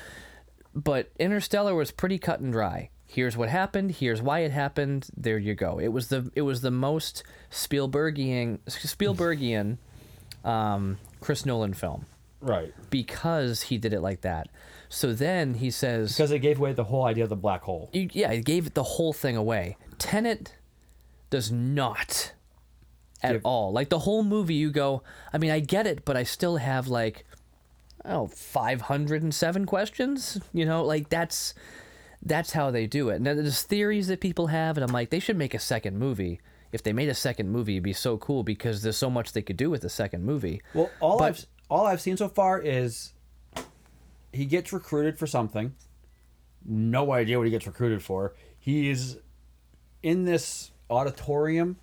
But 0.74 1.10
Interstellar 1.18 1.74
was 1.74 1.90
pretty 1.90 2.18
cut 2.18 2.40
and 2.40 2.52
dry. 2.52 2.90
Here's 3.06 3.36
what 3.36 3.48
happened. 3.48 3.92
Here's 3.92 4.20
why 4.20 4.40
it 4.40 4.50
happened. 4.50 5.08
There 5.16 5.38
you 5.38 5.54
go. 5.54 5.78
It 5.78 5.88
was 5.88 6.08
the 6.08 6.30
it 6.34 6.42
was 6.42 6.60
the 6.60 6.70
most 6.70 7.22
Spielbergian 7.50 8.58
Spielbergian 8.66 9.78
um, 10.44 10.98
Chris 11.20 11.46
Nolan 11.46 11.72
film 11.74 12.06
Right. 12.40 12.72
because 12.90 13.62
he 13.62 13.78
did 13.78 13.92
it 13.92 14.00
like 14.00 14.20
that. 14.20 14.48
So 14.88 15.12
then 15.12 15.54
he 15.54 15.70
says, 15.70 16.12
Because 16.16 16.30
it 16.30 16.38
gave 16.40 16.58
away 16.58 16.72
the 16.72 16.84
whole 16.84 17.04
idea 17.04 17.24
of 17.24 17.30
the 17.30 17.36
black 17.36 17.62
hole. 17.62 17.90
you- 17.92 18.08
yeah, 18.12 18.30
it 18.30 18.44
gave 18.44 18.74
the 18.74 18.82
whole 18.84 19.12
thing 19.12 19.36
away. 19.36 19.76
Tenet 19.98 20.54
does 21.30 21.50
not 21.50 22.32
at 23.22 23.32
Give- 23.32 23.44
all. 23.46 23.72
Like 23.72 23.88
the 23.88 24.00
whole 24.00 24.22
movie, 24.22 24.54
you 24.54 24.70
go, 24.70 25.02
I 25.32 25.38
mean, 25.38 25.50
I 25.50 25.60
get 25.60 25.86
it, 25.86 26.04
but 26.04 26.16
I 26.16 26.22
still 26.22 26.56
have 26.58 26.88
like, 26.88 27.24
oh, 28.04 28.26
507 28.28 29.66
questions. 29.66 30.40
You 30.52 30.64
know, 30.66 30.84
like 30.84 31.08
that's 31.08 31.54
that's 32.22 32.52
how 32.52 32.70
they 32.70 32.86
do 32.86 33.08
it. 33.10 33.20
Now 33.20 33.34
there's 33.34 33.62
theories 33.62 34.08
that 34.08 34.20
people 34.20 34.48
have, 34.48 34.76
and 34.76 34.84
I'm 34.84 34.92
like, 34.92 35.10
they 35.10 35.20
should 35.20 35.36
make 35.36 35.54
a 35.54 35.58
second 35.58 35.98
movie. 35.98 36.40
If 36.72 36.82
they 36.82 36.92
made 36.92 37.08
a 37.08 37.14
second 37.14 37.50
movie, 37.50 37.74
it'd 37.74 37.84
be 37.84 37.92
so 37.92 38.18
cool 38.18 38.42
because 38.42 38.82
there's 38.82 38.96
so 38.96 39.08
much 39.08 39.32
they 39.32 39.42
could 39.42 39.56
do 39.56 39.70
with 39.70 39.82
the 39.82 39.88
second 39.88 40.24
movie. 40.24 40.60
Well, 40.74 40.90
all 41.00 41.18
But- 41.18 41.24
I've 41.38 41.46
all 41.70 41.86
I've 41.86 42.00
seen 42.00 42.16
so 42.16 42.28
far 42.28 42.60
is 42.60 43.12
he 44.32 44.44
gets 44.44 44.72
recruited 44.72 45.18
for 45.18 45.26
something. 45.26 45.74
No 46.64 47.12
idea 47.12 47.38
what 47.38 47.46
he 47.46 47.50
gets 47.50 47.66
recruited 47.66 48.02
for. 48.02 48.34
He's 48.58 49.16
in 50.02 50.24
this 50.24 50.72
auditorium, 50.90 51.76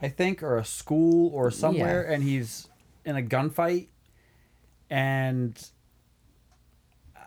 I 0.00 0.08
think, 0.08 0.42
or 0.42 0.56
a 0.56 0.64
school 0.64 1.30
or 1.34 1.50
somewhere, 1.50 2.02
and 2.02 2.22
he's 2.22 2.68
in 3.04 3.16
a 3.16 3.22
gunfight. 3.22 3.88
And 4.90 5.58
uh, 7.16 7.20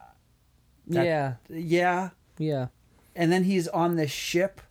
That- 0.88 1.06
yeah, 1.06 1.34
yeah, 1.49 2.10
yeah. 2.38 2.68
and 3.15 3.31
then 3.31 3.43
he's 3.43 3.68
on 3.68 3.95
this 3.95 4.11
ship 4.11 4.61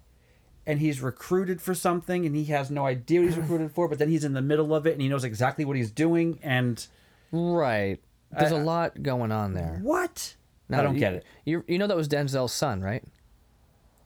and 0.66 0.80
he's 0.80 1.00
recruited 1.00 1.60
for 1.62 1.74
something 1.74 2.26
and 2.26 2.34
he 2.36 2.44
has 2.46 2.70
no 2.70 2.84
idea 2.86 3.20
what 3.20 3.28
he's 3.28 3.36
recruited 3.42 3.72
for 3.72 3.88
but 3.88 3.98
then 3.98 4.08
he's 4.08 4.24
in 4.24 4.32
the 4.34 4.42
middle 4.42 4.74
of 4.74 4.86
it 4.86 4.92
and 4.92 5.00
he 5.02 5.08
knows 5.08 5.24
exactly 5.24 5.64
what 5.64 5.76
he's 5.76 5.90
doing 5.90 6.38
and 6.42 6.86
Right. 7.32 8.00
There's 8.32 8.52
a 8.52 8.56
I- 8.56 8.60
uh, 8.60 8.64
lot 8.64 9.02
going 9.02 9.30
on 9.32 9.54
there. 9.54 9.78
what 9.82 10.34
i 10.72 10.82
don't 10.82 10.94
you- 10.94 11.00
get 11.00 11.14
it 11.14 11.24
You 11.44 11.64
you 11.68 11.78
know 11.78 11.86
that 11.86 11.96
was 11.96 12.08
Denzel's 12.08 12.52
son, 12.52 12.80
right? 12.82 13.04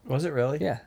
was 0.05 0.25
it 0.25 0.31
really 0.33 0.59
Yeah. 0.61 0.79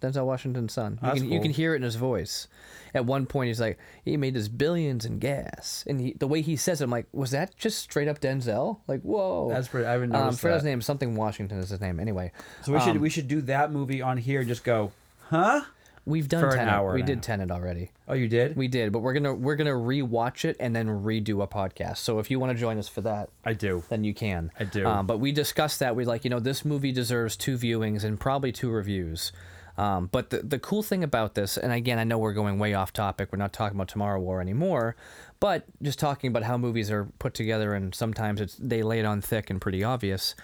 Denzel 0.00 0.26
Washington's 0.26 0.72
son. 0.72 0.98
You 1.02 1.12
can 1.12 1.32
you 1.32 1.40
can 1.40 1.50
hear 1.50 1.72
it 1.74 1.76
in 1.76 1.82
his 1.82 1.96
voice. 1.96 2.48
At 2.94 3.04
one 3.04 3.26
point, 3.26 3.48
he's 3.48 3.60
like, 3.60 3.78
"He 4.04 4.16
made 4.16 4.34
his 4.34 4.48
billions 4.48 5.04
in 5.04 5.18
gas," 5.18 5.84
and 5.86 6.00
he, 6.00 6.12
the 6.14 6.26
way 6.26 6.40
he 6.40 6.56
says 6.56 6.80
it, 6.80 6.84
I'm 6.84 6.90
like, 6.90 7.06
"Was 7.12 7.30
that 7.32 7.56
just 7.56 7.78
straight 7.78 8.08
up 8.08 8.20
Denzel?" 8.20 8.78
Like, 8.86 9.02
whoa. 9.02 9.48
That's 9.50 9.68
pretty- 9.68 9.86
I 9.86 9.92
haven't 9.92 10.14
Um, 10.14 10.24
noticed 10.24 10.42
his 10.42 10.62
that. 10.62 10.68
name. 10.68 10.80
Something 10.80 11.14
Washington 11.14 11.58
is 11.58 11.70
his 11.70 11.80
name. 11.80 12.00
Anyway, 12.00 12.32
so 12.62 12.72
we 12.72 12.80
should 12.80 12.90
um, 12.96 13.00
we 13.00 13.10
should 13.10 13.28
do 13.28 13.40
that 13.42 13.70
movie 13.72 14.00
on 14.02 14.16
here 14.16 14.40
and 14.40 14.48
just 14.48 14.64
go 14.64 14.92
huh 15.30 15.60
we've 16.06 16.28
done 16.28 16.40
for 16.40 16.54
an 16.54 16.68
hour 16.68 16.94
we 16.94 17.02
did 17.02 17.16
half. 17.16 17.24
Tenet 17.24 17.50
already. 17.50 17.90
oh 18.06 18.14
you 18.14 18.28
did 18.28 18.56
We 18.56 18.68
did, 18.68 18.92
but 18.92 19.00
we're 19.00 19.12
gonna 19.12 19.34
we're 19.34 19.56
gonna 19.56 19.72
rewatch 19.72 20.44
it 20.44 20.56
and 20.60 20.74
then 20.74 20.86
redo 20.86 21.42
a 21.42 21.48
podcast. 21.48 21.96
So 21.98 22.20
if 22.20 22.30
you 22.30 22.38
want 22.38 22.52
to 22.52 22.58
join 22.58 22.78
us 22.78 22.86
for 22.88 23.00
that, 23.02 23.28
i 23.44 23.52
do 23.52 23.82
then 23.88 24.04
you 24.04 24.14
can. 24.14 24.52
I 24.58 24.64
do. 24.64 24.86
Um, 24.86 25.06
but 25.08 25.18
we 25.18 25.32
discussed 25.32 25.80
that. 25.80 25.96
We 25.96 26.04
like, 26.04 26.22
you 26.24 26.30
know, 26.30 26.38
this 26.40 26.64
movie 26.64 26.92
deserves 26.92 27.36
two 27.36 27.58
viewings 27.58 28.04
and 28.04 28.18
probably 28.20 28.52
two 28.52 28.70
reviews. 28.70 29.32
Um, 29.78 30.08
but 30.10 30.30
the, 30.30 30.38
the 30.38 30.58
cool 30.58 30.82
thing 30.82 31.04
about 31.04 31.34
this, 31.34 31.56
and 31.56 31.72
again, 31.72 31.98
I 31.98 32.04
know 32.04 32.18
we're 32.18 32.32
going 32.32 32.58
way 32.58 32.74
off 32.74 32.92
topic. 32.92 33.30
We're 33.30 33.38
not 33.38 33.52
talking 33.52 33.76
about 33.76 33.88
Tomorrow 33.88 34.20
War 34.20 34.40
anymore, 34.40 34.96
but 35.38 35.64
just 35.82 35.98
talking 35.98 36.28
about 36.28 36.44
how 36.44 36.56
movies 36.56 36.90
are 36.90 37.06
put 37.18 37.34
together, 37.34 37.74
and 37.74 37.94
sometimes 37.94 38.40
it's 38.40 38.56
they 38.56 38.82
lay 38.82 39.00
it 39.00 39.04
on 39.04 39.20
thick 39.20 39.50
and 39.50 39.60
pretty 39.60 39.84
obvious. 39.84 40.34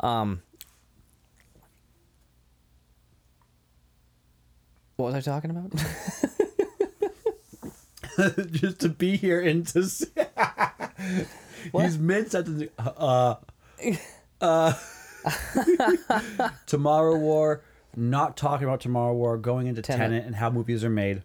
Um, 0.00 0.42
what 4.96 5.12
was 5.12 5.14
I 5.14 5.20
talking 5.20 5.50
about? 5.50 5.72
just 8.50 8.80
to 8.80 8.88
be 8.88 9.16
here 9.16 9.40
and 9.40 9.66
to 9.68 9.84
see 9.84 10.06
he's 11.72 11.98
mid 11.98 12.30
sentence 12.30 12.64
uh 12.78 13.34
uh 14.40 14.72
tomorrow 16.66 17.16
war 17.16 17.62
not 17.96 18.36
talking 18.36 18.66
about 18.66 18.80
tomorrow 18.80 19.14
war 19.14 19.36
going 19.36 19.66
into 19.66 19.82
Tenet. 19.82 20.10
Tenet 20.10 20.26
and 20.26 20.36
how 20.36 20.50
movies 20.50 20.84
are 20.84 20.90
made 20.90 21.22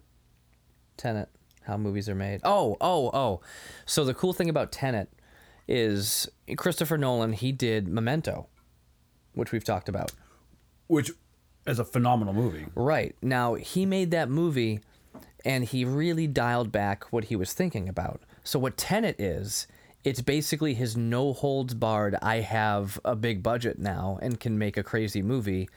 Tenet, 0.96 1.28
how 1.64 1.76
movies 1.76 2.08
are 2.08 2.14
made. 2.14 2.40
Oh, 2.44 2.76
oh, 2.80 3.10
oh. 3.12 3.40
So 3.84 4.04
the 4.04 4.14
cool 4.14 4.32
thing 4.32 4.48
about 4.48 4.72
Tenet 4.72 5.08
is 5.68 6.28
Christopher 6.56 6.96
Nolan, 6.96 7.32
he 7.32 7.52
did 7.52 7.88
Memento, 7.88 8.46
which 9.34 9.52
we've 9.52 9.64
talked 9.64 9.88
about. 9.88 10.12
which 10.86 11.10
is 11.66 11.78
a 11.80 11.84
phenomenal 11.84 12.32
movie 12.32 12.66
Right. 12.76 13.16
Now, 13.20 13.54
he 13.54 13.84
made 13.84 14.12
that 14.12 14.28
movie 14.30 14.80
and 15.44 15.64
he 15.64 15.84
really 15.84 16.26
dialed 16.26 16.70
back 16.72 17.12
what 17.12 17.24
he 17.24 17.36
was 17.36 17.52
thinking 17.52 17.88
about. 17.88 18.20
So 18.44 18.58
what 18.58 18.76
Tenet 18.76 19.20
is, 19.20 19.66
it's 20.04 20.20
basically 20.22 20.74
his 20.74 20.96
no 20.96 21.32
holds 21.32 21.74
barred 21.74 22.16
I 22.22 22.36
have 22.36 23.00
a 23.04 23.16
big 23.16 23.42
budget 23.42 23.78
now 23.78 24.18
and 24.22 24.38
can 24.38 24.56
make 24.56 24.76
a 24.76 24.84
crazy 24.84 25.22
movie. 25.22 25.68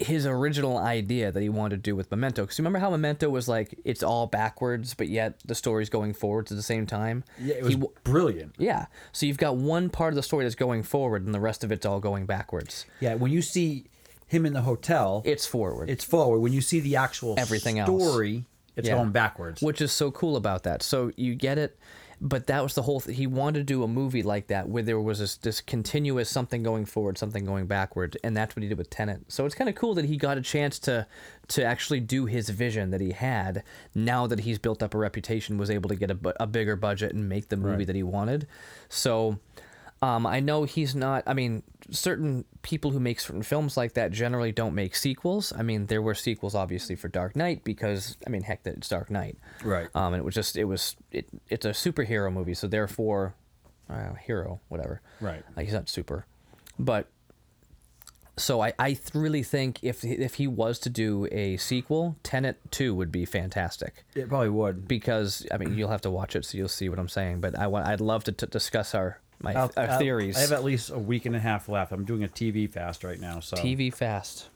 His 0.00 0.26
original 0.26 0.78
idea 0.78 1.30
that 1.30 1.40
he 1.40 1.48
wanted 1.48 1.76
to 1.76 1.82
do 1.82 1.94
with 1.94 2.10
Memento. 2.10 2.42
Because 2.42 2.58
remember 2.58 2.78
how 2.78 2.90
Memento 2.90 3.28
was 3.28 3.48
like, 3.48 3.78
it's 3.84 4.02
all 4.02 4.26
backwards, 4.26 4.94
but 4.94 5.08
yet 5.08 5.34
the 5.44 5.54
story's 5.54 5.90
going 5.90 6.14
forwards 6.14 6.50
at 6.50 6.56
the 6.56 6.62
same 6.62 6.86
time? 6.86 7.22
yeah 7.38 7.54
it 7.56 7.62
was 7.64 7.74
w- 7.74 7.92
brilliant 8.04 8.54
yeah. 8.58 8.86
So 9.12 9.26
you've 9.26 9.38
got 9.38 9.56
one 9.56 9.90
part 9.90 10.12
of 10.12 10.16
the 10.16 10.22
story 10.22 10.44
that's 10.44 10.54
going 10.54 10.82
forward 10.82 11.24
and 11.26 11.34
the 11.34 11.40
rest 11.40 11.64
of 11.64 11.70
it's 11.72 11.84
all 11.86 12.00
going 12.00 12.26
backwards. 12.26 12.86
yeah 13.00 13.14
when 13.14 13.30
you 13.32 13.42
see 13.42 13.84
him 14.26 14.46
in 14.46 14.52
the 14.52 14.62
hotel 14.62 15.22
It's 15.24 15.44
forward. 15.46 15.90
it's 15.90 16.04
forward 16.04 16.38
when 16.40 16.52
you 16.52 16.60
see 16.60 16.80
the 16.80 16.96
actual 16.96 17.34
Everything 17.38 17.78
else. 17.78 17.88
story 17.90 18.44
it's 18.76 18.88
Yeah. 18.88 18.94
going 18.94 19.10
backwards 19.10 19.60
which 19.60 19.80
is 19.80 19.92
so 19.92 20.10
cool 20.10 20.36
about 20.36 20.62
that. 20.62 20.82
So 20.82 21.10
you 21.16 21.34
get 21.34 21.58
it, 21.58 21.76
but 22.20 22.46
that 22.48 22.62
was 22.62 22.74
the 22.74 22.82
whole. 22.82 23.00
Th- 23.00 23.16
he 23.16 23.26
wanted 23.26 23.60
to 23.60 23.64
do 23.64 23.82
a 23.82 23.88
movie 23.88 24.22
like 24.22 24.48
that 24.48 24.68
where 24.68 24.82
there 24.82 25.00
was 25.00 25.18
this, 25.20 25.36
this 25.36 25.60
continuous 25.60 26.28
something 26.28 26.62
going 26.62 26.84
forward, 26.84 27.16
something 27.18 27.44
going 27.44 27.66
backward, 27.66 28.16
and 28.22 28.36
that's 28.36 28.54
what 28.54 28.62
he 28.62 28.68
did 28.68 28.76
with 28.78 28.90
Tenet. 28.90 29.22
So 29.28 29.46
it's 29.46 29.54
kind 29.54 29.68
of 29.70 29.74
cool 29.74 29.94
that 29.94 30.04
he 30.04 30.16
got 30.16 30.36
a 30.38 30.42
chance 30.42 30.78
to 30.80 31.06
to 31.48 31.64
actually 31.64 32.00
do 32.00 32.26
his 32.26 32.48
vision 32.50 32.90
that 32.90 33.00
he 33.00 33.12
had. 33.12 33.62
Now 33.94 34.26
that 34.26 34.40
he's 34.40 34.58
built 34.58 34.82
up 34.82 34.94
a 34.94 34.98
reputation, 34.98 35.56
was 35.58 35.70
able 35.70 35.88
to 35.88 35.96
get 35.96 36.10
a, 36.10 36.18
a 36.42 36.46
bigger 36.46 36.76
budget 36.76 37.12
and 37.14 37.28
make 37.28 37.48
the 37.48 37.56
movie 37.56 37.78
Right. 37.78 37.86
that 37.86 37.96
he 37.96 38.02
wanted. 38.02 38.46
So. 38.88 39.38
Um, 40.02 40.26
I 40.26 40.40
know 40.40 40.64
he's 40.64 40.94
not. 40.94 41.24
I 41.26 41.34
mean, 41.34 41.62
certain 41.90 42.46
people 42.62 42.90
who 42.90 43.00
make 43.00 43.20
certain 43.20 43.42
films 43.42 43.76
like 43.76 43.94
that 43.94 44.12
generally 44.12 44.50
don't 44.50 44.74
make 44.74 44.96
sequels. 44.96 45.52
I 45.56 45.62
mean, 45.62 45.86
there 45.86 46.00
were 46.00 46.14
sequels 46.14 46.54
obviously 46.54 46.96
for 46.96 47.08
Dark 47.08 47.36
Knight 47.36 47.64
because 47.64 48.16
I 48.26 48.30
mean, 48.30 48.42
heck, 48.42 48.62
that 48.62 48.76
it's 48.76 48.88
Dark 48.88 49.10
Knight. 49.10 49.36
Right. 49.62 49.88
Um, 49.94 50.14
and 50.14 50.20
it 50.22 50.24
was 50.24 50.34
just 50.34 50.56
it 50.56 50.64
was 50.64 50.96
it 51.12 51.28
it's 51.48 51.66
a 51.66 51.70
superhero 51.70 52.32
movie, 52.32 52.54
so 52.54 52.66
therefore, 52.66 53.34
uh, 53.90 54.14
hero 54.14 54.60
whatever. 54.68 55.02
Right. 55.20 55.42
Like 55.54 55.66
he's 55.66 55.74
not 55.74 55.88
super, 55.88 56.26
but 56.78 57.06
so 58.38 58.62
I 58.62 58.72
I 58.78 58.98
really 59.12 59.42
think 59.42 59.80
if 59.82 60.02
if 60.02 60.34
he 60.34 60.46
was 60.46 60.78
to 60.80 60.88
do 60.90 61.28
a 61.30 61.58
sequel, 61.58 62.16
Tenet 62.22 62.58
two 62.70 62.94
would 62.94 63.12
be 63.12 63.24
fantastic 63.26 64.04
it 64.14 64.28
probably 64.28 64.48
would 64.48 64.88
because 64.88 65.46
I 65.52 65.58
mean 65.58 65.76
you'll 65.76 65.90
have 65.90 66.00
to 66.02 66.10
watch 66.10 66.34
it 66.34 66.44
so 66.44 66.56
you'll 66.56 66.68
see 66.68 66.88
what 66.88 66.98
I'm 66.98 67.08
saying. 67.08 67.40
But 67.40 67.58
I 67.58 67.66
want 67.66 67.86
I'd 67.86 68.00
love 68.00 68.24
to 68.24 68.32
t- 68.32 68.46
discuss 68.46 68.94
our 68.94 69.20
my 69.42 69.54
I'll- 69.54 69.72
our 69.76 69.88
I'll- 69.88 69.98
theories. 69.98 70.36
I 70.36 70.40
have 70.40 70.52
at 70.52 70.64
least 70.64 70.90
a 70.90 70.98
week 70.98 71.26
and 71.26 71.34
a 71.34 71.40
half 71.40 71.68
left. 71.68 71.92
I'm 71.92 72.04
doing 72.04 72.22
a 72.24 72.28
TV 72.28 72.66
fast 72.70 73.04
right 73.04 73.18
now, 73.20 73.40
so 73.40 73.56
TV 73.56 73.90
fast. 73.92 74.48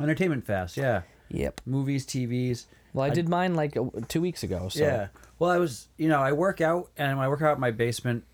entertainment 0.00 0.44
fast. 0.46 0.76
Yeah, 0.76 1.02
Yep. 1.28 1.60
movies, 1.66 2.04
TVs. 2.06 2.66
Well, 2.92 3.04
I, 3.06 3.10
did 3.10 3.28
mine 3.28 3.54
like 3.54 3.76
uh, 3.76 3.84
two 4.08 4.20
weeks 4.20 4.42
ago. 4.42 4.68
So 4.68 4.80
Yeah. 4.84 5.08
Well, 5.38 5.50
I 5.50 5.58
was, 5.58 5.88
you 5.96 6.08
know, 6.08 6.20
I 6.20 6.32
work 6.32 6.60
out, 6.60 6.90
and 6.96 7.18
I 7.18 7.28
work 7.28 7.42
out 7.42 7.56
in 7.56 7.60
my 7.60 7.72
basement, 7.72 8.24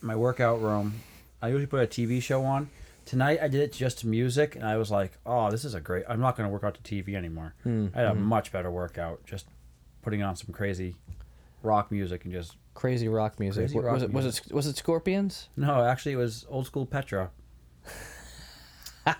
my 0.00 0.16
workout 0.16 0.60
room. 0.62 0.94
I 1.42 1.48
usually 1.48 1.66
put 1.66 1.82
a 1.82 1.86
TV 1.86 2.20
show 2.22 2.42
on. 2.44 2.70
Tonight 3.04 3.38
I 3.42 3.48
did 3.48 3.60
it 3.60 3.72
just 3.72 3.98
to 4.00 4.06
music, 4.06 4.54
and 4.56 4.64
I 4.64 4.76
was 4.76 4.90
like, 4.90 5.12
"Oh, 5.24 5.50
this 5.50 5.64
is 5.64 5.74
a 5.74 5.80
great." 5.80 6.04
I'm 6.08 6.20
not 6.20 6.36
going 6.36 6.46
to 6.48 6.52
work 6.52 6.64
out 6.64 6.74
to 6.74 6.82
TV 6.82 7.14
anymore. 7.14 7.54
Hmm, 7.62 7.88
I 7.94 7.98
had 8.00 8.08
a 8.08 8.14
much 8.14 8.50
better 8.52 8.70
workout 8.70 9.24
just 9.26 9.46
putting 10.02 10.22
on 10.22 10.36
some 10.36 10.52
crazy 10.52 10.96
rock 11.62 11.90
music 11.90 12.24
and 12.24 12.32
just. 12.32 12.56
Crazy 12.78 13.08
rock 13.08 13.40
music. 13.40 13.64
Crazy 13.64 13.78
rock 13.80 13.94
was 13.94 14.02
it 14.04 14.12
was 14.12 14.24
it 14.38 14.52
was 14.52 14.66
it 14.68 14.76
Scorpions? 14.76 15.48
No, 15.56 15.82
actually, 15.84 16.12
it 16.12 16.16
was 16.16 16.46
old 16.48 16.66
school 16.66 16.86
Petra, 16.86 17.30
and 19.04 19.16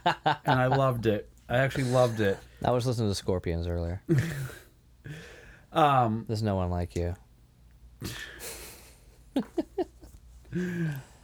I 0.46 0.66
loved 0.66 1.06
it. 1.06 1.28
I 1.48 1.56
actually 1.58 1.84
loved 1.84 2.20
it. 2.20 2.38
I 2.64 2.70
was 2.70 2.86
listening 2.86 3.08
to 3.08 3.14
Scorpions 3.14 3.66
earlier. 3.66 4.00
Um, 5.70 6.24
There's 6.26 6.42
no 6.42 6.56
one 6.56 6.70
like 6.70 6.96
you. 6.96 7.14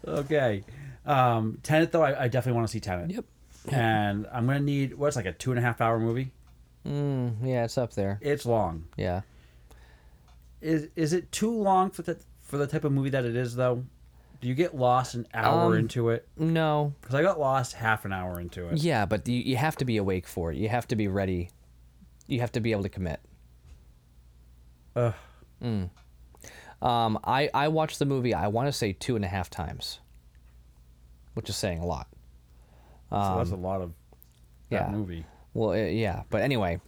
okay. 0.06 0.64
Um, 1.06 1.60
Tenet 1.62 1.92
though, 1.92 2.02
I, 2.02 2.24
I 2.24 2.28
definitely 2.28 2.56
want 2.58 2.68
to 2.68 2.72
see 2.72 2.80
Tenet. 2.80 3.10
Yep. 3.10 3.24
And 3.72 4.26
I'm 4.30 4.46
gonna 4.46 4.60
need 4.60 4.98
what's 4.98 5.16
like 5.16 5.24
a 5.24 5.32
two 5.32 5.50
and 5.50 5.58
a 5.58 5.62
half 5.62 5.80
hour 5.80 5.98
movie. 5.98 6.30
Mm, 6.86 7.36
yeah, 7.42 7.64
it's 7.64 7.78
up 7.78 7.94
there. 7.94 8.18
It's 8.20 8.44
long. 8.44 8.84
Yeah. 8.98 9.22
Is 10.64 10.88
is 10.96 11.12
it 11.12 11.30
too 11.30 11.50
long 11.50 11.90
for 11.90 12.02
the 12.02 12.18
for 12.42 12.56
the 12.58 12.66
type 12.66 12.84
of 12.84 12.92
movie 12.92 13.10
that 13.10 13.24
it 13.24 13.36
is 13.36 13.54
though? 13.54 13.84
Do 14.40 14.48
you 14.48 14.54
get 14.54 14.74
lost 14.76 15.14
an 15.14 15.26
hour 15.32 15.72
Um, 15.72 15.78
into 15.78 16.10
it? 16.10 16.28
No, 16.36 16.92
Because 17.00 17.14
I 17.14 17.22
got 17.22 17.38
lost 17.40 17.72
half 17.74 18.04
an 18.04 18.12
hour 18.12 18.38
into 18.40 18.68
it. 18.68 18.78
yeah, 18.78 19.06
but 19.06 19.26
you, 19.26 19.36
you 19.40 19.56
have 19.56 19.76
to 19.76 19.84
be 19.86 19.96
awake 19.96 20.26
for 20.26 20.52
it. 20.52 20.58
You 20.58 20.68
have 20.68 20.86
to 20.88 20.96
be 20.96 21.08
ready. 21.08 21.48
You 22.26 22.40
have 22.40 22.52
to 22.52 22.60
be 22.60 22.72
able 22.72 22.82
to 22.82 22.88
commit. 22.90 23.20
Ugh. 24.96 25.14
Um, 26.82 27.18
I 27.24 27.48
I 27.54 27.68
watched 27.68 27.98
the 27.98 28.04
movie. 28.04 28.34
I 28.34 28.48
want 28.48 28.68
to 28.68 28.72
say 28.72 28.92
two 28.92 29.16
and 29.16 29.24
a 29.24 29.28
half 29.28 29.48
times, 29.48 30.00
which 31.34 31.48
is 31.48 31.56
saying 31.56 31.78
a 31.78 31.86
lot. 31.86 32.08
so 33.10 33.34
that's 33.38 33.50
a 33.50 33.56
lot 33.56 33.80
of 33.80 33.92
that 34.70 34.86
Um, 34.88 34.92
yeah. 34.92 34.96
movie. 34.98 35.24
Well, 35.54 35.70
uh, 35.70 35.74
yeah, 35.86 36.24
but 36.30 36.42
anyway, 36.42 36.80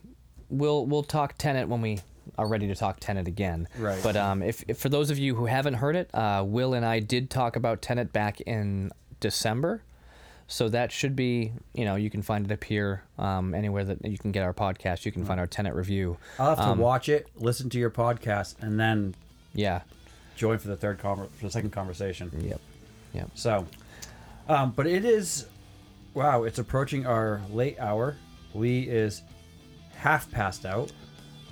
we'll 0.51 0.85
we'll 0.87 1.05
talk 1.05 1.37
Tenet 1.39 1.69
when 1.69 1.81
we 1.81 2.01
are 2.39 2.47
ready 2.47 2.67
to 2.69 2.75
talk 2.75 2.99
Tenet 3.01 3.27
again. 3.29 3.69
Right. 3.79 4.01
But 4.03 4.17
um, 4.17 4.43
if, 4.43 4.65
if 4.69 4.79
for 4.79 4.89
those 4.89 5.11
of 5.11 5.19
you 5.19 5.35
who 5.35 5.47
haven't 5.47 5.75
heard 5.75 5.97
it, 5.97 6.11
uh, 6.15 6.45
Will 6.47 6.75
and 6.75 6.85
I 6.85 7.01
did 7.01 7.31
talk 7.31 7.57
about 7.57 7.83
Tenet 7.83 8.13
back 8.13 8.41
in 8.43 8.91
December, 9.21 9.83
so 10.49 10.69
that 10.69 10.93
should 10.93 11.17
be 11.17 11.53
you 11.75 11.85
know 11.85 11.97
you 11.97 12.11
can 12.11 12.23
find 12.23 12.45
it 12.45 12.53
up 12.53 12.63
here 12.65 13.03
um, 13.19 13.55
anywhere 13.55 13.85
that 13.85 14.05
you 14.05 14.19
can 14.19 14.33
get 14.33 14.43
our 14.43 14.55
podcast. 14.55 15.05
You 15.05 15.13
can 15.13 15.25
find 15.25 15.41
our 15.41 15.47
Tenet 15.47 15.75
review. 15.75 16.19
I'll 16.39 16.51
have 16.51 16.59
to 16.59 16.65
Um, 16.65 16.79
watch 16.79 17.09
it, 17.09 17.29
listen 17.37 17.69
to 17.71 17.79
your 17.79 17.91
podcast, 17.91 18.55
and 18.63 18.79
then 18.79 19.15
Yeah. 19.55 19.81
join 20.37 20.59
for 20.59 20.69
the 20.69 20.77
third 20.77 20.99
conver- 21.01 21.31
for 21.31 21.47
the 21.47 21.51
second 21.51 21.71
conversation. 21.71 22.31
Yep. 22.39 22.61
Yep. 23.15 23.31
So, 23.35 23.67
um, 24.49 24.73
but 24.77 24.87
it 24.87 25.05
is, 25.07 25.47
wow, 26.15 26.43
it's 26.45 26.59
approaching 26.59 27.07
our 27.07 27.41
late 27.51 27.79
hour. 27.81 28.17
Lee 28.55 28.83
is 28.83 29.23
half 29.97 30.31
passed 30.31 30.67
out. 30.67 30.93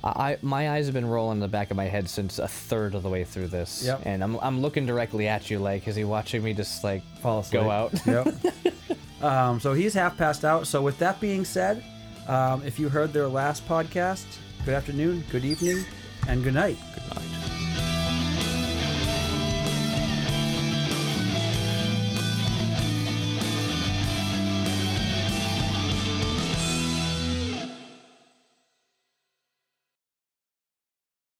I 0.05 0.37
my 0.43 0.71
eyes 0.71 0.85
have 0.87 0.95
been 0.95 1.07
rolling 1.07 1.37
in 1.37 1.41
the 1.41 1.49
back 1.49 1.71
of 1.71 1.77
my 1.77 1.87
head 1.87 2.09
since 2.09 2.39
a 2.39 2.47
third 2.47 2.95
of 2.95 3.03
the 3.03 3.09
way 3.09 3.25
through 3.25 3.49
this. 3.49 3.85
Yep. 3.85 4.03
And 4.05 4.23
I'm 4.23 4.39
I'm 4.41 4.61
looking 4.61 4.85
directly 4.87 5.29
at 5.29 5.51
you, 5.51 5.59
like, 5.59 5.89
is 5.89 5.97
he 5.97 6.05
watching 6.05 6.43
me 6.43 6.53
just 6.53 6.85
like 6.85 7.03
Fall 7.21 7.41
asleep. 7.41 7.63
go 7.63 7.71
out? 7.71 7.93
Yep. 8.07 8.35
um, 9.23 9.61
so 9.61 9.73
he's 9.73 9.95
half 9.95 10.17
passed 10.17 10.45
out. 10.45 10.67
So 10.67 10.83
with 10.83 10.99
that 10.99 11.21
being 11.21 11.45
said, 11.45 11.83
um, 12.29 12.63
if 12.65 12.79
you 12.79 12.89
heard 12.89 13.13
their 13.13 13.29
last 13.29 13.67
podcast, 13.67 14.27
good 14.65 14.75
afternoon, 14.75 15.25
good 15.31 15.45
evening, 15.45 15.85
and 16.29 16.45
good 16.45 16.55
night. 16.55 16.77
Good 16.95 17.17
night. 17.17 17.54